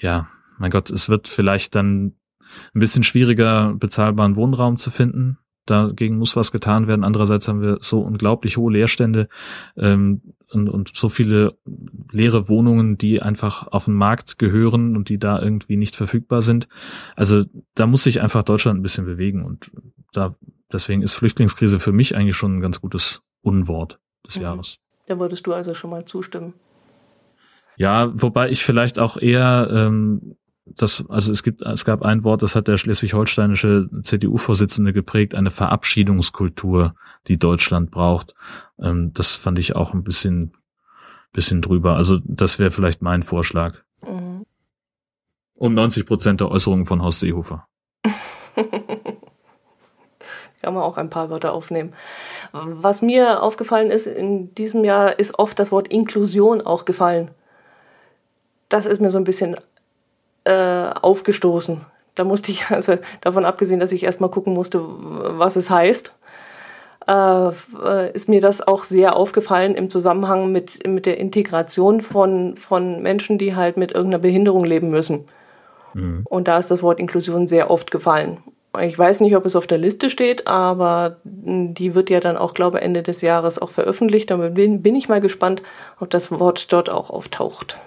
ja, 0.00 0.28
mein 0.58 0.70
Gott, 0.70 0.90
es 0.90 1.08
wird 1.08 1.28
vielleicht 1.28 1.74
dann 1.74 2.14
ein 2.74 2.80
bisschen 2.80 3.02
schwieriger, 3.02 3.74
bezahlbaren 3.74 4.36
Wohnraum 4.36 4.78
zu 4.78 4.90
finden. 4.90 5.38
Dagegen 5.66 6.16
muss 6.16 6.34
was 6.34 6.50
getan 6.50 6.86
werden. 6.86 7.04
Andererseits 7.04 7.46
haben 7.46 7.60
wir 7.60 7.78
so 7.80 8.00
unglaublich 8.00 8.56
hohe 8.56 8.72
Leerstände 8.72 9.28
ähm, 9.76 10.22
und, 10.50 10.68
und 10.68 10.92
so 10.94 11.08
viele 11.08 11.58
leere 12.10 12.48
Wohnungen, 12.48 12.98
die 12.98 13.20
einfach 13.20 13.68
auf 13.68 13.86
den 13.86 13.94
Markt 13.94 14.38
gehören 14.38 14.96
und 14.96 15.08
die 15.08 15.18
da 15.18 15.40
irgendwie 15.40 15.76
nicht 15.76 15.96
verfügbar 15.96 16.42
sind. 16.42 16.68
Also 17.16 17.44
da 17.74 17.86
muss 17.86 18.04
sich 18.04 18.20
einfach 18.20 18.42
Deutschland 18.42 18.78
ein 18.78 18.82
bisschen 18.82 19.04
bewegen 19.04 19.44
und 19.44 19.70
da 20.12 20.34
deswegen 20.72 21.02
ist 21.02 21.14
Flüchtlingskrise 21.14 21.80
für 21.80 21.92
mich 21.92 22.16
eigentlich 22.16 22.36
schon 22.36 22.58
ein 22.58 22.60
ganz 22.60 22.80
gutes 22.80 23.22
Unwort 23.42 23.98
des 24.26 24.36
mhm. 24.36 24.42
Jahres. 24.42 24.78
Da 25.06 25.18
würdest 25.18 25.46
du 25.46 25.52
also 25.52 25.74
schon 25.74 25.90
mal 25.90 26.04
zustimmen. 26.04 26.54
Ja, 27.76 28.10
wobei 28.14 28.50
ich 28.50 28.64
vielleicht 28.64 28.98
auch 28.98 29.16
eher 29.16 29.68
ähm, 29.70 30.36
das, 30.76 31.04
also 31.08 31.32
es 31.32 31.42
gibt, 31.42 31.62
es 31.62 31.84
gab 31.84 32.02
ein 32.02 32.24
Wort, 32.24 32.42
das 32.42 32.54
hat 32.54 32.68
der 32.68 32.78
schleswig-holsteinische 32.78 33.88
CDU-Vorsitzende 34.02 34.92
geprägt, 34.92 35.34
eine 35.34 35.50
Verabschiedungskultur, 35.50 36.94
die 37.26 37.38
Deutschland 37.38 37.90
braucht. 37.90 38.34
Ähm, 38.80 39.12
das 39.14 39.32
fand 39.32 39.58
ich 39.58 39.76
auch 39.76 39.94
ein 39.94 40.04
bisschen, 40.04 40.52
bisschen 41.32 41.62
drüber. 41.62 41.96
Also 41.96 42.18
das 42.24 42.58
wäre 42.58 42.70
vielleicht 42.70 43.02
mein 43.02 43.22
Vorschlag. 43.22 43.76
Mhm. 44.06 44.44
Um 45.54 45.74
90 45.74 46.06
Prozent 46.06 46.40
der 46.40 46.50
Äußerungen 46.50 46.86
von 46.86 47.02
Horst 47.02 47.20
Seehofer. 47.20 47.66
Kann 50.62 50.74
man 50.74 50.82
auch 50.82 50.96
ein 50.96 51.10
paar 51.10 51.30
Wörter 51.30 51.52
aufnehmen. 51.52 51.94
Was 52.52 53.02
mir 53.02 53.42
aufgefallen 53.42 53.90
ist, 53.90 54.06
in 54.06 54.54
diesem 54.54 54.84
Jahr 54.84 55.18
ist 55.18 55.38
oft 55.38 55.58
das 55.58 55.70
Wort 55.72 55.88
Inklusion 55.88 56.60
auch 56.60 56.84
gefallen 56.84 57.30
das 58.68 58.86
ist 58.86 59.00
mir 59.00 59.10
so 59.10 59.18
ein 59.18 59.24
bisschen 59.24 59.56
äh, 60.48 60.90
aufgestoßen. 61.02 61.84
Da 62.14 62.24
musste 62.24 62.50
ich, 62.50 62.64
also 62.70 62.96
davon 63.20 63.44
abgesehen, 63.44 63.80
dass 63.80 63.92
ich 63.92 64.04
erstmal 64.04 64.30
gucken 64.30 64.54
musste, 64.54 64.80
was 64.82 65.56
es 65.56 65.70
heißt. 65.70 66.14
äh, 67.06 68.12
ist 68.12 68.28
mir 68.28 68.40
das 68.40 68.66
auch 68.66 68.82
sehr 68.82 69.16
aufgefallen 69.16 69.74
im 69.74 69.90
Zusammenhang 69.90 70.50
mit, 70.52 70.86
mit 70.86 71.06
der 71.06 71.18
Integration 71.18 72.00
von, 72.00 72.56
von 72.56 73.02
Menschen, 73.02 73.38
die 73.38 73.54
halt 73.54 73.76
mit 73.76 73.92
irgendeiner 73.92 74.22
Behinderung 74.22 74.64
leben 74.64 74.90
müssen. 74.90 75.28
Mhm. 75.94 76.24
Und 76.28 76.48
da 76.48 76.58
ist 76.58 76.70
das 76.70 76.82
Wort 76.82 76.98
Inklusion 76.98 77.46
sehr 77.46 77.70
oft 77.70 77.90
gefallen. 77.90 78.38
Ich 78.80 78.98
weiß 78.98 79.22
nicht, 79.22 79.34
ob 79.34 79.46
es 79.46 79.56
auf 79.56 79.66
der 79.66 79.78
Liste 79.78 80.10
steht, 80.10 80.46
aber 80.46 81.16
die 81.24 81.94
wird 81.94 82.10
ja 82.10 82.20
dann 82.20 82.36
auch, 82.36 82.52
glaube 82.52 82.78
ich, 82.78 82.84
Ende 82.84 83.02
des 83.02 83.22
Jahres 83.22 83.58
auch 83.58 83.70
veröffentlicht. 83.70 84.30
Da 84.30 84.36
bin, 84.36 84.82
bin 84.82 84.94
ich 84.94 85.08
mal 85.08 85.22
gespannt, 85.22 85.62
ob 85.98 86.10
das 86.10 86.30
Wort 86.30 86.72
dort 86.72 86.90
auch 86.90 87.10
auftaucht. 87.10 87.78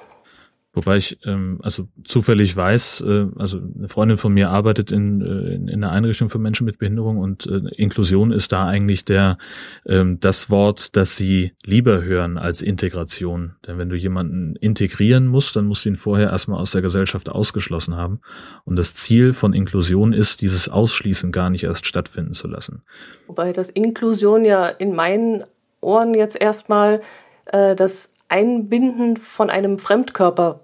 Wobei 0.73 0.97
ich 0.97 1.17
ähm, 1.25 1.59
also 1.61 1.89
zufällig 2.05 2.55
weiß, 2.55 3.01
äh, 3.01 3.27
also 3.35 3.59
eine 3.59 3.89
Freundin 3.89 4.17
von 4.17 4.33
mir 4.33 4.49
arbeitet 4.49 4.93
in, 4.93 5.19
äh, 5.19 5.55
in, 5.55 5.67
in 5.67 5.83
einer 5.83 5.91
Einrichtung 5.91 6.29
für 6.29 6.39
Menschen 6.39 6.63
mit 6.63 6.79
Behinderung 6.79 7.17
und 7.17 7.45
äh, 7.45 7.59
Inklusion 7.75 8.31
ist 8.31 8.53
da 8.53 8.67
eigentlich 8.67 9.03
der 9.03 9.37
ähm, 9.85 10.21
das 10.21 10.49
Wort, 10.49 10.95
das 10.95 11.17
sie 11.17 11.51
lieber 11.65 12.03
hören 12.03 12.37
als 12.37 12.61
Integration. 12.61 13.55
Denn 13.67 13.77
wenn 13.77 13.89
du 13.89 13.97
jemanden 13.97 14.55
integrieren 14.55 15.27
musst, 15.27 15.57
dann 15.57 15.65
musst 15.65 15.83
du 15.83 15.89
ihn 15.89 15.97
vorher 15.97 16.29
erstmal 16.29 16.61
aus 16.61 16.71
der 16.71 16.81
Gesellschaft 16.81 17.27
ausgeschlossen 17.27 17.97
haben. 17.97 18.21
Und 18.63 18.77
das 18.77 18.95
Ziel 18.95 19.33
von 19.33 19.51
Inklusion 19.51 20.13
ist, 20.13 20.41
dieses 20.41 20.69
Ausschließen 20.69 21.33
gar 21.33 21.49
nicht 21.49 21.65
erst 21.65 21.85
stattfinden 21.85 22.33
zu 22.33 22.47
lassen. 22.47 22.83
Wobei 23.27 23.51
das 23.51 23.69
Inklusion 23.69 24.45
ja 24.45 24.67
in 24.67 24.95
meinen 24.95 25.43
Ohren 25.81 26.13
jetzt 26.13 26.39
erstmal 26.39 27.01
äh, 27.47 27.75
das 27.75 28.09
Einbinden 28.31 29.17
von 29.17 29.49
einem 29.49 29.77
Fremdkörper 29.77 30.61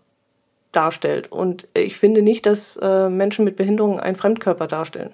darstellt. 0.72 1.32
Und 1.32 1.68
ich 1.74 1.98
finde 1.98 2.22
nicht, 2.22 2.46
dass 2.46 2.78
äh, 2.78 3.10
Menschen 3.10 3.44
mit 3.44 3.58
Behinderungen 3.58 4.00
einen 4.00 4.16
Fremdkörper 4.16 4.68
darstellen. 4.68 5.12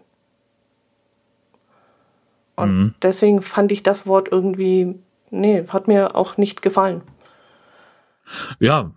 Und 2.55 2.77
mhm. 2.77 2.95
deswegen 3.01 3.41
fand 3.41 3.71
ich 3.71 3.81
das 3.81 4.05
Wort 4.05 4.29
irgendwie, 4.31 4.99
nee, 5.31 5.65
hat 5.67 5.87
mir 5.87 6.15
auch 6.15 6.37
nicht 6.37 6.61
gefallen. 6.61 7.01
Ja, 8.59 8.91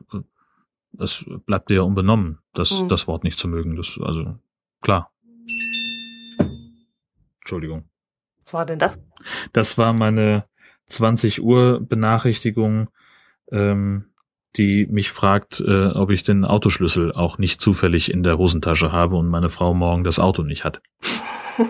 das 0.92 1.24
bleibt 1.46 1.70
dir 1.70 1.76
ja 1.76 1.82
unbenommen, 1.82 2.38
das, 2.52 2.82
mhm. 2.82 2.88
das 2.88 3.08
Wort 3.08 3.24
nicht 3.24 3.38
zu 3.38 3.48
mögen. 3.48 3.76
Das, 3.76 3.98
also, 4.02 4.34
klar. 4.82 5.10
Entschuldigung. 7.40 7.88
Was 8.44 8.52
war 8.52 8.66
denn 8.66 8.78
das? 8.78 8.98
Das 9.54 9.78
war 9.78 9.94
meine 9.94 10.44
20 10.88 11.42
Uhr 11.42 11.80
Benachrichtigung 11.80 12.88
ähm, 13.50 14.06
die 14.56 14.86
mich 14.90 15.10
fragt, 15.10 15.60
äh, 15.60 15.88
ob 15.88 16.10
ich 16.10 16.22
den 16.22 16.44
Autoschlüssel 16.44 17.12
auch 17.12 17.38
nicht 17.38 17.60
zufällig 17.60 18.10
in 18.10 18.22
der 18.22 18.38
Hosentasche 18.38 18.92
habe 18.92 19.16
und 19.16 19.28
meine 19.28 19.48
Frau 19.48 19.74
morgen 19.74 20.04
das 20.04 20.18
Auto 20.18 20.42
nicht 20.42 20.64
hat. 20.64 20.80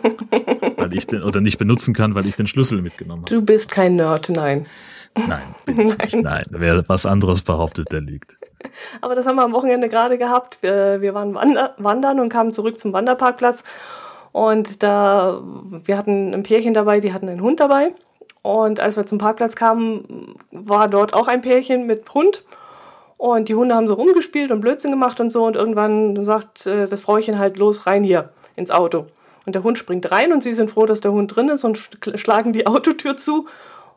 weil 0.76 0.94
ich 0.94 1.06
den 1.06 1.22
oder 1.22 1.40
nicht 1.40 1.58
benutzen 1.58 1.94
kann, 1.94 2.14
weil 2.14 2.26
ich 2.26 2.36
den 2.36 2.46
Schlüssel 2.46 2.82
mitgenommen 2.82 3.22
habe. 3.22 3.34
Du 3.34 3.42
bist 3.42 3.70
kein 3.70 3.96
Nerd, 3.96 4.28
nein. 4.28 4.66
Nein, 5.16 5.54
bin 5.64 5.80
ich 5.80 5.96
nicht. 5.96 6.14
Nein, 6.22 6.44
wer 6.50 6.86
was 6.88 7.06
anderes 7.06 7.40
behauptet, 7.40 7.90
der 7.90 8.02
liegt. 8.02 8.36
Aber 9.00 9.14
das 9.14 9.26
haben 9.26 9.36
wir 9.36 9.44
am 9.44 9.52
Wochenende 9.52 9.88
gerade 9.88 10.18
gehabt. 10.18 10.58
Wir, 10.60 11.00
wir 11.00 11.14
waren 11.14 11.34
wander, 11.34 11.74
wandern 11.78 12.20
und 12.20 12.28
kamen 12.28 12.50
zurück 12.50 12.78
zum 12.78 12.92
Wanderparkplatz. 12.92 13.64
Und 14.32 14.82
da, 14.82 15.40
wir 15.84 15.96
hatten 15.96 16.34
ein 16.34 16.42
Pärchen 16.42 16.74
dabei, 16.74 17.00
die 17.00 17.14
hatten 17.14 17.30
einen 17.30 17.40
Hund 17.40 17.60
dabei. 17.60 17.94
Und 18.46 18.78
als 18.78 18.96
wir 18.96 19.04
zum 19.06 19.18
Parkplatz 19.18 19.56
kamen, 19.56 20.36
war 20.52 20.86
dort 20.86 21.14
auch 21.14 21.26
ein 21.26 21.42
Pärchen 21.42 21.84
mit 21.84 22.14
Hund. 22.14 22.44
Und 23.16 23.48
die 23.48 23.56
Hunde 23.56 23.74
haben 23.74 23.88
so 23.88 23.94
rumgespielt 23.94 24.52
und 24.52 24.60
Blödsinn 24.60 24.92
gemacht 24.92 25.18
und 25.18 25.30
so. 25.30 25.44
Und 25.44 25.56
irgendwann 25.56 26.22
sagt 26.22 26.64
äh, 26.64 26.86
das 26.86 27.00
Frauchen 27.00 27.40
halt 27.40 27.58
los, 27.58 27.88
rein 27.88 28.04
hier 28.04 28.28
ins 28.54 28.70
Auto. 28.70 29.06
Und 29.46 29.56
der 29.56 29.64
Hund 29.64 29.78
springt 29.78 30.12
rein 30.12 30.32
und 30.32 30.44
sie 30.44 30.52
sind 30.52 30.70
froh, 30.70 30.86
dass 30.86 31.00
der 31.00 31.10
Hund 31.10 31.34
drin 31.34 31.48
ist 31.48 31.64
und 31.64 31.90
schlagen 32.14 32.52
die 32.52 32.66
Autotür 32.68 33.16
zu. 33.16 33.48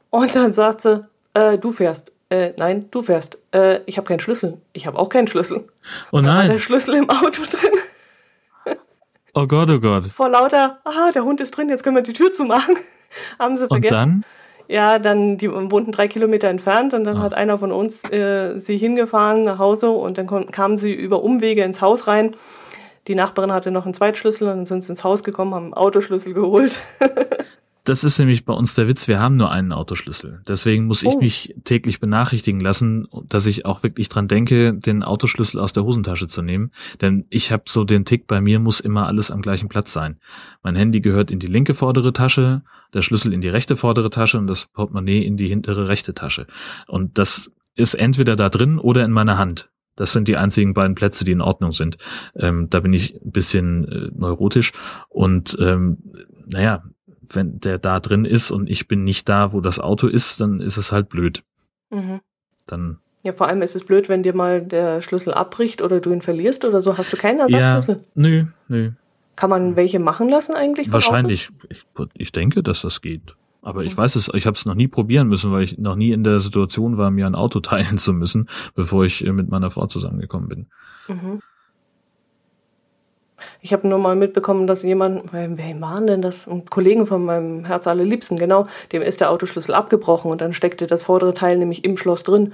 Und 0.09 0.33
dann 0.33 0.53
sagt 0.53 0.81
sie, 0.81 1.05
äh, 1.35 1.59
du 1.59 1.71
fährst. 1.71 2.11
Äh, 2.31 2.53
nein, 2.57 2.87
du 2.89 3.03
fährst. 3.03 3.37
Äh, 3.51 3.81
ich 3.85 3.97
habe 3.97 4.07
keinen 4.07 4.19
Schlüssel. 4.19 4.57
Ich 4.73 4.87
habe 4.87 4.97
auch 4.97 5.09
keinen 5.09 5.27
Schlüssel. 5.27 5.67
Oh 6.11 6.21
nein. 6.21 6.23
Da 6.23 6.35
war 6.37 6.47
der 6.47 6.59
Schlüssel 6.59 6.95
im 6.95 7.07
Auto 7.07 7.43
drin. 7.43 8.77
oh 9.35 9.45
Gott, 9.45 9.69
oh 9.69 9.79
Gott. 9.79 10.07
Vor 10.07 10.29
lauter, 10.29 10.79
aha, 10.85 11.11
der 11.11 11.23
Hund 11.23 11.39
ist 11.39 11.51
drin, 11.51 11.69
jetzt 11.69 11.83
können 11.83 11.97
wir 11.97 12.03
die 12.03 12.13
Tür 12.13 12.33
zumachen. 12.33 12.77
haben 13.39 13.55
sie 13.55 13.67
vergessen. 13.67 13.95
Und 13.95 14.01
dann? 14.01 14.25
Ja, 14.71 14.99
dann, 14.99 15.39
die 15.39 15.51
wohnten 15.51 15.91
drei 15.91 16.07
Kilometer 16.07 16.47
entfernt 16.47 16.93
und 16.93 17.03
dann 17.03 17.17
ah. 17.17 17.21
hat 17.21 17.33
einer 17.33 17.57
von 17.57 17.71
uns 17.71 18.03
äh, 18.11 18.59
sie 18.59 18.77
hingefahren 18.77 19.41
nach 19.41 19.57
Hause 19.57 19.89
und 19.89 20.19
dann 20.19 20.27
kamen 20.51 20.77
sie 20.77 20.93
über 20.93 21.23
Umwege 21.23 21.63
ins 21.63 21.81
Haus 21.81 22.05
rein. 22.05 22.35
Die 23.07 23.15
Nachbarin 23.15 23.51
hatte 23.51 23.71
noch 23.71 23.85
einen 23.85 23.95
Zweitschlüssel 23.95 24.47
und 24.47 24.57
dann 24.57 24.65
sind 24.67 24.83
sie 24.83 24.91
ins 24.91 25.03
Haus 25.03 25.23
gekommen, 25.23 25.55
haben 25.55 25.63
einen 25.65 25.73
Autoschlüssel 25.73 26.35
geholt. 26.35 26.79
Das 27.89 28.03
ist 28.03 28.19
nämlich 28.19 28.45
bei 28.45 28.53
uns 28.53 28.75
der 28.75 28.87
Witz, 28.87 29.07
wir 29.07 29.19
haben 29.19 29.35
nur 29.35 29.51
einen 29.51 29.71
Autoschlüssel. 29.71 30.43
Deswegen 30.47 30.85
muss 30.85 31.01
ich 31.01 31.09
oh. 31.09 31.17
mich 31.17 31.55
täglich 31.63 31.99
benachrichtigen 31.99 32.59
lassen, 32.59 33.07
dass 33.27 33.47
ich 33.47 33.65
auch 33.65 33.81
wirklich 33.81 34.09
dran 34.09 34.27
denke, 34.27 34.75
den 34.75 35.01
Autoschlüssel 35.01 35.59
aus 35.59 35.73
der 35.73 35.85
Hosentasche 35.85 36.27
zu 36.27 36.43
nehmen. 36.43 36.69
Denn 37.01 37.25
ich 37.31 37.51
habe 37.51 37.63
so 37.67 37.85
den 37.85 38.05
Tick, 38.05 38.27
bei 38.27 38.41
mir 38.41 38.59
muss 38.59 38.79
immer 38.79 39.07
alles 39.07 39.31
am 39.31 39.41
gleichen 39.41 39.69
Platz 39.69 39.91
sein. 39.91 40.19
Mein 40.61 40.75
Handy 40.75 41.01
gehört 41.01 41.31
in 41.31 41.39
die 41.39 41.47
linke 41.47 41.73
vordere 41.73 42.13
Tasche, 42.13 42.61
der 42.93 43.01
Schlüssel 43.01 43.33
in 43.33 43.41
die 43.41 43.49
rechte 43.49 43.75
vordere 43.75 44.11
Tasche 44.11 44.37
und 44.37 44.45
das 44.45 44.67
Portemonnaie 44.67 45.25
in 45.25 45.35
die 45.35 45.47
hintere 45.47 45.87
rechte 45.87 46.13
Tasche. 46.13 46.45
Und 46.85 47.17
das 47.17 47.51
ist 47.73 47.95
entweder 47.95 48.35
da 48.35 48.49
drin 48.49 48.77
oder 48.77 49.03
in 49.03 49.11
meiner 49.11 49.39
Hand. 49.39 49.71
Das 49.95 50.13
sind 50.13 50.27
die 50.27 50.37
einzigen 50.37 50.75
beiden 50.75 50.93
Plätze, 50.93 51.25
die 51.25 51.31
in 51.31 51.41
Ordnung 51.41 51.71
sind. 51.71 51.97
Ähm, 52.35 52.67
da 52.69 52.81
bin 52.81 52.93
ich 52.93 53.15
ein 53.15 53.31
bisschen 53.31 53.87
äh, 53.87 54.11
neurotisch 54.13 54.73
und 55.09 55.57
ähm, 55.59 55.97
naja, 56.45 56.83
wenn 57.35 57.59
der 57.59 57.77
da 57.77 57.99
drin 57.99 58.25
ist 58.25 58.51
und 58.51 58.69
ich 58.69 58.87
bin 58.87 59.03
nicht 59.03 59.29
da, 59.29 59.53
wo 59.53 59.61
das 59.61 59.79
Auto 59.79 60.07
ist, 60.07 60.41
dann 60.41 60.61
ist 60.61 60.77
es 60.77 60.91
halt 60.91 61.09
blöd. 61.09 61.43
Mhm. 61.89 62.21
Dann. 62.65 62.99
Ja, 63.23 63.33
vor 63.33 63.47
allem 63.47 63.61
ist 63.61 63.75
es 63.75 63.83
blöd, 63.83 64.09
wenn 64.09 64.23
dir 64.23 64.33
mal 64.33 64.61
der 64.61 65.01
Schlüssel 65.01 65.33
abbricht 65.33 65.81
oder 65.81 65.99
du 65.99 66.11
ihn 66.11 66.21
verlierst 66.21 66.65
oder 66.65 66.81
so. 66.81 66.97
Hast 66.97 67.11
du 67.11 67.17
keinen 67.17 67.39
Ersatzschlüssel? 67.39 67.95
Ja, 67.95 68.11
nö, 68.15 68.45
nö. 68.67 68.91
Kann 69.35 69.49
man 69.49 69.75
welche 69.75 69.99
machen 69.99 70.29
lassen 70.29 70.55
eigentlich? 70.55 70.91
Wahrscheinlich. 70.91 71.49
Ich, 71.69 71.85
ich, 72.13 72.31
denke, 72.31 72.61
dass 72.63 72.81
das 72.81 73.01
geht. 73.01 73.35
Aber 73.61 73.83
ich 73.83 73.93
mhm. 73.93 73.97
weiß 73.97 74.15
es, 74.15 74.29
ich 74.33 74.45
habe 74.45 74.55
es 74.55 74.65
noch 74.65 74.75
nie 74.75 74.87
probieren 74.87 75.27
müssen, 75.27 75.51
weil 75.51 75.63
ich 75.63 75.77
noch 75.77 75.95
nie 75.95 76.11
in 76.11 76.23
der 76.23 76.39
Situation 76.39 76.97
war, 76.97 77.11
mir 77.11 77.25
ein 77.25 77.35
Auto 77.35 77.59
teilen 77.61 77.97
zu 77.97 78.13
müssen, 78.13 78.49
bevor 78.75 79.05
ich 79.05 79.25
äh, 79.25 79.31
mit 79.31 79.49
meiner 79.49 79.71
Frau 79.71 79.87
zusammengekommen 79.87 80.49
bin. 80.49 80.67
Mhm. 81.07 81.39
Ich 83.61 83.73
habe 83.73 83.87
nur 83.87 83.99
mal 83.99 84.15
mitbekommen, 84.15 84.67
dass 84.67 84.83
jemand, 84.83 85.31
wer 85.31 85.81
waren 85.81 86.07
denn 86.07 86.21
das? 86.21 86.47
Ein 86.47 86.65
Kollegen 86.65 87.05
von 87.05 87.25
meinem 87.25 87.65
Herz 87.65 87.87
allerliebsten, 87.87 88.37
genau, 88.37 88.67
dem 88.91 89.01
ist 89.01 89.21
der 89.21 89.31
Autoschlüssel 89.31 89.73
abgebrochen 89.73 90.31
und 90.31 90.41
dann 90.41 90.53
steckte 90.53 90.87
das 90.87 91.03
vordere 91.03 91.33
Teil 91.33 91.57
nämlich 91.57 91.83
im 91.83 91.97
Schloss 91.97 92.23
drin. 92.23 92.53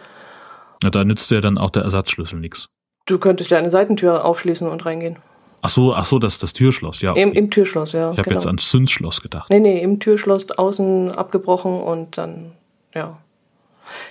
Na, 0.84 0.90
da 0.90 1.04
nützt 1.04 1.32
ja 1.32 1.42
dann 1.42 1.58
auch 1.58 1.70
der 1.70 1.84
Ersatzschlüssel 1.84 2.40
nichts. 2.40 2.68
Du 3.06 3.20
könntest 3.20 3.52
ja 3.52 3.58
eine 3.58 3.70
Seitentür 3.70 4.26
aufschließen 4.26 4.68
und 4.68 4.86
reingehen. 4.86 5.18
Ach 5.62 5.70
so, 5.70 5.94
ach 5.94 6.06
so, 6.06 6.20
das 6.20 6.38
das 6.38 6.54
Türschloss, 6.54 7.02
ja. 7.02 7.14
Im, 7.14 7.32
im 7.34 7.50
Türschloss, 7.50 7.94
ja. 7.94 8.12
Ich 8.12 8.18
habe 8.18 8.30
genau. 8.30 8.36
jetzt 8.36 8.48
ans 8.48 8.70
Zündschloss 8.70 9.22
gedacht. 9.22 9.50
Nee, 9.50 9.60
nee, 9.60 9.82
im 9.82 10.00
Türschloss 10.00 10.52
außen 10.52 11.12
abgebrochen 11.12 11.82
und 11.82 12.18
dann, 12.18 12.52
ja. 12.94 13.18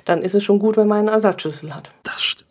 Dann 0.05 0.23
ist 0.23 0.35
es 0.35 0.43
schon 0.45 0.59
gut, 0.59 0.77
wenn 0.77 0.89
man 0.89 0.99
einen 0.99 1.09
Ersatzschlüssel 1.09 1.75
hat. 1.75 1.91
Das 2.03 2.23
stimmt. 2.23 2.49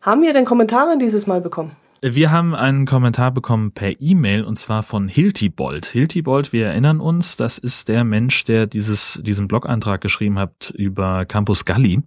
Haben 0.00 0.22
wir 0.22 0.32
denn 0.32 0.44
Kommentare 0.44 0.98
dieses 0.98 1.26
Mal 1.28 1.40
bekommen? 1.40 1.76
Wir 2.04 2.32
haben 2.32 2.56
einen 2.56 2.84
Kommentar 2.84 3.30
bekommen 3.30 3.70
per 3.70 4.00
E-Mail 4.00 4.42
und 4.42 4.56
zwar 4.58 4.82
von 4.82 5.06
Hiltibold. 5.06 5.86
Hiltibold, 5.86 6.52
wir 6.52 6.66
erinnern 6.66 6.98
uns, 6.98 7.36
das 7.36 7.58
ist 7.58 7.88
der 7.88 8.02
Mensch, 8.02 8.42
der 8.42 8.66
dieses, 8.66 9.22
diesen 9.24 9.46
Blog-Eintrag 9.46 10.00
geschrieben 10.00 10.36
hat 10.36 10.74
über 10.76 11.24
Campus 11.26 11.64
Galli, 11.64 12.02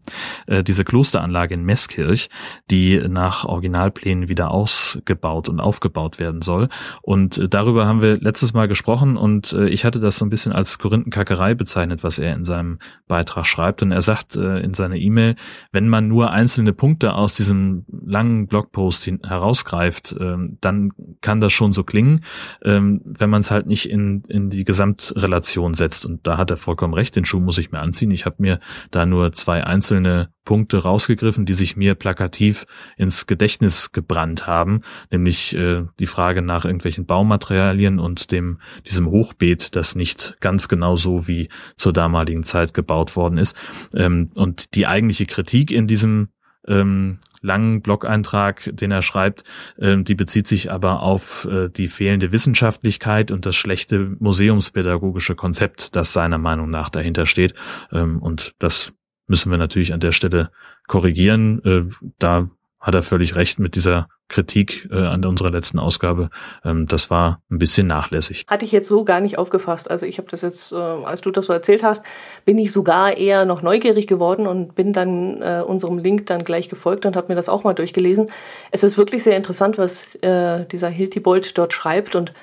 äh, 0.48 0.66
diese 0.66 0.84
Klosteranlage 0.84 1.54
in 1.54 1.64
Meßkirch, 1.64 2.28
die 2.70 3.02
nach 3.08 3.46
Originalplänen 3.46 4.28
wieder 4.28 4.52
ausgebaut 4.52 5.48
und 5.48 5.62
aufgebaut 5.62 6.20
werden 6.20 6.42
soll. 6.42 6.68
Und 7.02 7.38
äh, 7.38 7.48
darüber 7.48 7.86
haben 7.86 8.02
wir 8.02 8.18
letztes 8.18 8.52
Mal 8.52 8.68
gesprochen 8.68 9.16
und 9.16 9.54
äh, 9.54 9.70
ich 9.70 9.86
hatte 9.86 10.02
das 10.02 10.18
so 10.18 10.26
ein 10.26 10.30
bisschen 10.30 10.52
als 10.52 10.78
Korinthenkackerei 10.78 11.54
bezeichnet, 11.54 12.04
was 12.04 12.20
er 12.20 12.34
in 12.34 12.44
seinem 12.44 12.80
Beitrag 13.08 13.46
schreibt. 13.46 13.82
Und 13.82 13.94
er 13.94 14.02
sagt 14.02 14.36
äh, 14.36 14.60
in 14.60 14.74
seiner 14.74 14.98
E-Mail, 14.98 15.38
wenn 15.72 15.88
man 15.88 16.10
nur 16.10 16.32
einzelne 16.32 16.74
Punkte 16.74 17.14
aus 17.14 17.36
diesem 17.36 17.86
langen 17.88 18.48
Blogpost 18.48 19.10
herausgreift, 19.24 19.85
greift, 19.86 20.16
ähm, 20.20 20.58
dann 20.62 20.92
kann 21.22 21.42
das 21.42 21.54
schon 21.54 21.72
so 21.72 21.84
klingen, 21.84 22.22
ähm, 22.64 23.02
wenn 23.06 23.30
man 23.30 23.42
es 23.42 23.52
halt 23.52 23.68
nicht 23.68 23.90
in, 23.90 24.24
in 24.28 24.50
die 24.50 24.64
Gesamtrelation 24.64 25.74
setzt. 25.74 26.06
Und 26.06 26.26
da 26.26 26.38
hat 26.38 26.52
er 26.52 26.58
vollkommen 26.58 26.94
recht, 26.94 27.16
den 27.16 27.26
Schuh 27.26 27.40
muss 27.40 27.58
ich 27.58 27.72
mir 27.72 27.80
anziehen. 27.80 28.12
Ich 28.12 28.26
habe 28.26 28.38
mir 28.40 28.60
da 28.92 29.06
nur 29.06 29.32
zwei 29.34 29.64
einzelne 29.64 30.30
Punkte 30.44 30.78
rausgegriffen, 30.78 31.46
die 31.46 31.54
sich 31.54 31.76
mir 31.76 31.96
plakativ 31.96 32.66
ins 32.98 33.26
Gedächtnis 33.26 33.92
gebrannt 33.92 34.46
haben, 34.46 34.82
nämlich 35.12 35.56
äh, 35.56 35.84
die 36.00 36.08
Frage 36.08 36.42
nach 36.42 36.66
irgendwelchen 36.66 37.06
Baumaterialien 37.06 38.00
und 38.00 38.32
dem 38.32 38.60
diesem 38.86 39.10
Hochbeet, 39.10 39.76
das 39.76 39.96
nicht 39.96 40.38
ganz 40.42 40.68
genau 40.68 40.96
so 40.96 41.28
wie 41.28 41.50
zur 41.78 41.94
damaligen 41.94 42.44
Zeit 42.44 42.74
gebaut 42.74 43.16
worden 43.16 43.38
ist. 43.38 43.56
Ähm, 43.96 44.30
und 44.36 44.76
die 44.76 44.86
eigentliche 44.86 45.26
Kritik 45.26 45.72
in 45.72 45.88
diesem 45.88 46.30
ähm, 46.68 47.20
langen 47.46 47.82
Blog-Eintrag, 47.82 48.70
den 48.74 48.92
er 48.92 49.02
schreibt, 49.02 49.44
äh, 49.78 49.98
die 49.98 50.16
bezieht 50.16 50.48
sich 50.48 50.72
aber 50.72 51.02
auf 51.02 51.46
äh, 51.46 51.70
die 51.70 51.88
fehlende 51.88 52.32
Wissenschaftlichkeit 52.32 53.32
und 53.32 53.46
das 53.46 53.56
schlechte 53.56 54.16
museumspädagogische 54.20 55.36
Konzept, 55.36 55.96
das 55.96 56.12
seiner 56.12 56.38
Meinung 56.38 56.70
nach 56.70 56.90
dahinter 56.90 57.26
steht. 57.26 57.54
Ähm, 57.92 58.22
und 58.22 58.56
das 58.60 58.94
müssen 59.28 59.52
wir 59.52 59.58
natürlich 59.58 59.94
an 59.94 60.00
der 60.00 60.12
Stelle 60.12 60.52
korrigieren. 60.88 61.64
Äh, 61.64 61.84
da 62.20 62.50
hat 62.86 62.94
er 62.94 63.02
völlig 63.02 63.36
recht 63.36 63.58
mit 63.58 63.74
dieser 63.74 64.08
Kritik 64.28 64.88
äh, 64.92 64.96
an 64.96 65.26
unserer 65.26 65.50
letzten 65.50 65.80
Ausgabe. 65.80 66.30
Ähm, 66.64 66.86
das 66.86 67.10
war 67.10 67.42
ein 67.50 67.58
bisschen 67.58 67.88
nachlässig. 67.88 68.46
Hatte 68.48 68.64
ich 68.64 68.72
jetzt 68.72 68.88
so 68.88 69.04
gar 69.04 69.22
nicht 69.22 69.40
aufgefasst. 69.40 69.90
Also 69.90 70.06
ich 70.06 70.20
habe 70.20 70.30
das 70.30 70.44
jetzt, 70.44 70.72
äh, 70.72 70.76
als 70.76 71.22
du 71.22 71.32
das 71.32 71.48
so 71.48 71.54
erzählt 71.54 71.84
hast, 71.84 72.04
bin 72.46 72.60
ich 72.60 72.72
sogar 72.72 73.18
eher 73.18 73.46
noch 73.46 73.64
neugierig 73.64 74.06
geworden 74.06 74.46
und 74.46 74.76
bin 74.76 74.94
dann 74.94 75.42
äh, 75.42 75.64
unserem 75.66 75.98
Link 75.98 76.28
dann 76.28 76.44
gleich 76.44 76.70
gefolgt 76.70 77.08
und 77.08 77.16
habe 77.16 77.30
mir 77.30 77.36
das 77.36 77.50
auch 77.50 77.64
mal 77.64 77.74
durchgelesen. 77.74 78.30
Es 78.70 78.84
ist 78.84 79.00
wirklich 79.00 79.24
sehr 79.24 79.36
interessant, 79.36 79.80
was 79.80 80.14
äh, 80.18 80.66
dieser 80.66 80.90
Hiltibold 80.90 81.58
dort 81.58 81.74
schreibt 81.74 82.16
und 82.16 82.34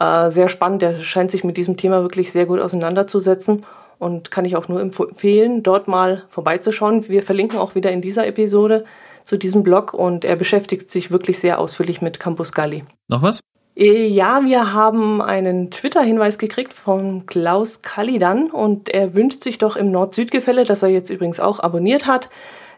äh, 0.00 0.28
sehr 0.28 0.50
spannend. 0.50 0.82
Der 0.82 0.96
scheint 0.96 1.30
sich 1.30 1.44
mit 1.44 1.56
diesem 1.56 1.78
Thema 1.78 2.02
wirklich 2.02 2.30
sehr 2.30 2.44
gut 2.44 2.60
auseinanderzusetzen 2.60 3.64
und 3.98 4.30
kann 4.30 4.44
ich 4.44 4.54
auch 4.54 4.68
nur 4.68 4.82
empfehlen, 4.82 5.62
dort 5.62 5.88
mal 5.88 6.24
vorbeizuschauen. 6.28 7.08
Wir 7.08 7.22
verlinken 7.22 7.58
auch 7.58 7.74
wieder 7.74 7.90
in 7.90 8.02
dieser 8.02 8.26
Episode 8.26 8.84
zu 9.28 9.36
diesem 9.36 9.62
Blog 9.62 9.92
und 9.92 10.24
er 10.24 10.36
beschäftigt 10.36 10.90
sich 10.90 11.10
wirklich 11.10 11.38
sehr 11.38 11.58
ausführlich 11.58 12.00
mit 12.00 12.18
Campus 12.18 12.52
Galli. 12.52 12.84
Noch 13.08 13.20
was? 13.20 13.40
Äh, 13.76 14.06
ja, 14.06 14.40
wir 14.42 14.72
haben 14.72 15.20
einen 15.20 15.70
Twitter-Hinweis 15.70 16.38
gekriegt 16.38 16.72
von 16.72 17.26
Klaus 17.26 17.82
Kalidan 17.82 18.50
und 18.50 18.88
er 18.88 19.14
wünscht 19.14 19.42
sich 19.42 19.58
doch 19.58 19.76
im 19.76 19.90
Nord-Süd-Gefälle, 19.90 20.64
das 20.64 20.82
er 20.82 20.88
jetzt 20.88 21.10
übrigens 21.10 21.40
auch 21.40 21.60
abonniert 21.60 22.06
hat, 22.06 22.30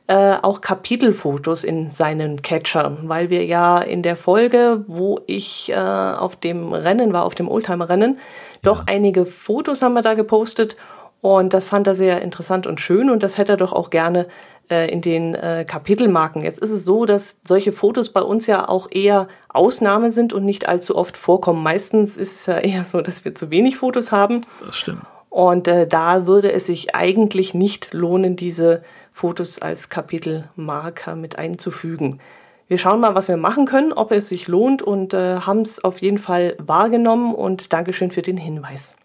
äh, 0.09 0.39
auch 0.43 0.61
Kapitelfotos 0.61 1.63
in 1.63 1.93
seinen 1.93 2.43
Catcher, 2.43 2.99
weil 3.03 3.31
wir 3.31 3.45
ja 3.45 3.79
in 3.79 4.03
der 4.03 4.17
Folge, 4.17 4.83
wo 4.89 5.21
ich 5.29 5.71
äh, 5.71 5.77
auf 5.77 6.35
dem 6.35 6.73
Rennen 6.73 7.13
war, 7.13 7.27
auf 7.27 7.37
dem 7.37 7.49
Oldtimer-Rennen, 7.49 8.15
ja. 8.15 8.21
doch 8.63 8.89
einige 8.89 9.25
Fotos 9.25 9.83
haben 9.83 9.95
wir 9.95 10.03
da 10.03 10.15
gepostet 10.15 10.77
und 11.21 11.53
das 11.53 11.67
fand 11.67 11.87
er 11.87 11.95
sehr 11.95 12.23
interessant 12.23 12.67
und 12.67 12.81
schön 12.81 13.11
und 13.11 13.23
das 13.23 13.37
hätte 13.37 13.53
er 13.53 13.57
doch 13.59 13.73
auch 13.73 13.91
gerne 13.91 14.27
äh, 14.71 14.91
in 14.91 15.03
den 15.03 15.35
äh, 15.35 15.65
Kapitelmarken. 15.69 16.43
Jetzt 16.43 16.61
ist 16.61 16.71
es 16.71 16.85
so, 16.85 17.05
dass 17.05 17.41
solche 17.45 17.73
Fotos 17.73 18.11
bei 18.11 18.23
uns 18.23 18.47
ja 18.47 18.69
auch 18.69 18.89
eher 18.91 19.29
Ausnahme 19.49 20.13
sind 20.13 20.33
und 20.33 20.45
nicht 20.45 20.69
allzu 20.69 20.97
oft 20.97 21.17
vorkommen. 21.17 21.63
Meistens 21.63 22.17
ist 22.17 22.41
es 22.41 22.47
ja 22.47 22.59
eher 22.59 22.85
so, 22.85 23.01
dass 23.01 23.25
wir 23.25 23.35
zu 23.35 23.51
wenig 23.51 23.77
Fotos 23.77 24.13
haben. 24.13 24.41
Das 24.65 24.77
stimmt. 24.77 25.03
Und 25.29 25.69
äh, 25.69 25.87
da 25.87 26.27
würde 26.27 26.53
es 26.53 26.67
sich 26.67 26.95
eigentlich 26.95 27.55
nicht 27.55 27.93
lohnen, 27.93 28.37
diese 28.37 28.83
Fotos 29.13 29.61
als 29.61 29.89
Kapitelmarker 29.89 31.15
mit 31.17 31.39
einzufügen. 31.39 32.21
Wir 32.67 32.79
schauen 32.79 33.01
mal, 33.01 33.15
was 33.15 33.29
wir 33.29 33.37
machen 33.37 33.67
können, 33.67 33.93
ob 33.93 34.13
es 34.13 34.29
sich 34.29 34.49
lohnt 34.49 34.83
und 34.83 35.13
äh, 35.13 35.41
haben 35.41 35.63
es 35.63 35.83
auf 35.83 36.01
jeden 36.01 36.19
Fall 36.19 36.55
wahrgenommen 36.59 37.35
und 37.35 37.73
Dankeschön 37.73 38.11
für 38.11 38.23
den 38.23 38.37
Hinweis. 38.37 38.97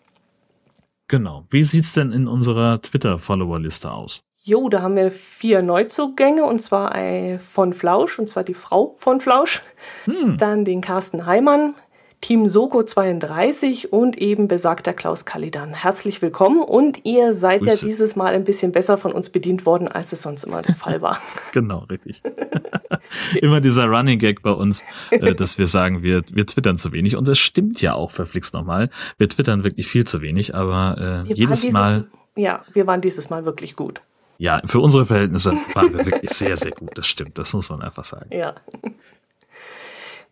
Genau. 1.08 1.46
Wie 1.50 1.64
sieht's 1.64 1.94
denn 1.94 2.12
in 2.12 2.28
unserer 2.28 2.82
Twitter-Follower-Liste 2.82 3.92
aus? 3.92 4.24
Jo, 4.42 4.70
da 4.70 4.82
haben 4.84 4.96
wir 4.96 5.10
vier 5.10 5.64
Neuzugänge 5.64 6.44
und 6.44 6.62
zwar 6.62 6.94
von 7.40 7.74
Flausch, 7.74 8.20
und 8.20 8.30
zwar 8.30 8.44
die 8.44 8.54
Frau 8.54 8.96
von 9.00 9.20
Flausch. 9.20 9.64
Hm. 10.04 10.38
Dann 10.38 10.66
den 10.66 10.82
Carsten 10.82 11.26
Heimann, 11.26 11.74
Team 12.22 12.48
Soko 12.48 12.84
32 12.84 13.94
und 13.94 14.18
eben 14.18 14.48
besagter 14.48 14.94
Klaus 14.94 15.26
Kalidan. 15.26 15.74
Herzlich 15.74 16.22
willkommen 16.22 16.62
und 16.62 17.06
ihr 17.06 17.34
seid 17.34 17.62
Grüße. 17.62 17.86
ja 17.86 17.90
dieses 17.90 18.16
Mal 18.16 18.34
ein 18.34 18.44
bisschen 18.44 18.72
besser 18.72 18.98
von 18.98 19.12
uns 19.12 19.30
bedient 19.30 19.66
worden, 19.66 19.88
als 19.88 20.12
es 20.12 20.22
sonst 20.22 20.44
immer 20.44 20.62
der 20.62 20.76
Fall 20.76 21.02
war. 21.02 21.20
genau, 21.52 21.86
richtig. 21.90 22.24
immer 23.42 23.62
dieser 23.62 23.86
Running 23.86 24.20
Gag 24.20 24.42
bei 24.42 24.52
uns, 24.52 24.84
äh, 25.12 25.36
dass 25.36 25.58
wir 25.58 25.68
sagen, 25.68 26.04
wir, 26.04 26.24
wir 26.32 26.46
twittern 26.46 26.78
zu 26.78 26.92
wenig 26.92 27.16
und 27.16 27.28
das 27.28 27.38
stimmt 27.38 27.82
ja 27.82 27.94
auch, 27.94 28.12
verflixt 28.12 28.54
nochmal. 28.54 28.90
Wir 29.18 29.30
twittern 29.30 29.64
wirklich 29.64 29.88
viel 29.88 30.06
zu 30.06 30.22
wenig, 30.22 30.56
aber 30.56 31.26
äh, 31.28 31.34
jedes 31.34 31.62
dieses, 31.62 31.74
Mal. 31.74 32.08
Ja, 32.36 32.64
wir 32.74 32.88
waren 32.88 33.02
dieses 33.02 33.30
Mal 33.30 33.46
wirklich 33.46 33.76
gut. 33.76 34.02
Ja, 34.38 34.62
für 34.66 34.80
unsere 34.80 35.06
Verhältnisse 35.06 35.54
waren 35.74 35.94
wir 35.94 36.06
wirklich 36.06 36.32
sehr, 36.32 36.58
sehr 36.58 36.72
gut. 36.72 36.92
Das 36.96 37.08
stimmt, 37.08 37.38
das 37.38 37.54
muss 37.54 37.70
man 37.70 37.82
einfach 37.82 38.04
sagen. 38.04 38.30
Ja. 38.32 38.56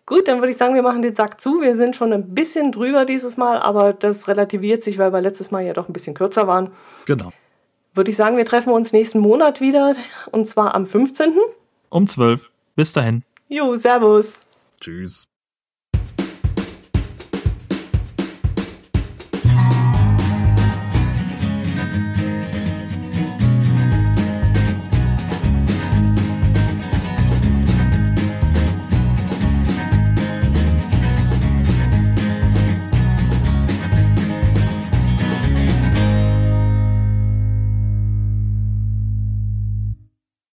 Gut, 0.05 0.27
dann 0.27 0.39
würde 0.39 0.51
ich 0.51 0.57
sagen, 0.57 0.75
wir 0.75 0.81
machen 0.81 1.01
den 1.01 1.15
Sack 1.15 1.39
zu. 1.39 1.61
Wir 1.61 1.77
sind 1.77 1.95
schon 1.95 2.11
ein 2.11 2.35
bisschen 2.35 2.71
drüber 2.71 3.05
dieses 3.05 3.37
Mal, 3.37 3.59
aber 3.59 3.93
das 3.93 4.27
relativiert 4.27 4.83
sich, 4.83 4.97
weil 4.97 5.13
wir 5.13 5.21
letztes 5.21 5.51
Mal 5.51 5.65
ja 5.65 5.73
doch 5.73 5.87
ein 5.87 5.93
bisschen 5.93 6.13
kürzer 6.13 6.45
waren. 6.45 6.71
Genau. 7.05 7.31
Würde 7.93 8.11
ich 8.11 8.17
sagen, 8.17 8.37
wir 8.37 8.45
treffen 8.45 8.73
uns 8.73 8.91
nächsten 8.91 9.19
Monat 9.19 9.61
wieder 9.61 9.95
und 10.31 10.47
zwar 10.47 10.75
am 10.75 10.85
15. 10.85 11.33
Um 11.89 12.07
12. 12.07 12.49
Bis 12.75 12.91
dahin. 12.91 13.23
Jo, 13.47 13.75
Servus. 13.75 14.39
Tschüss. 14.81 15.27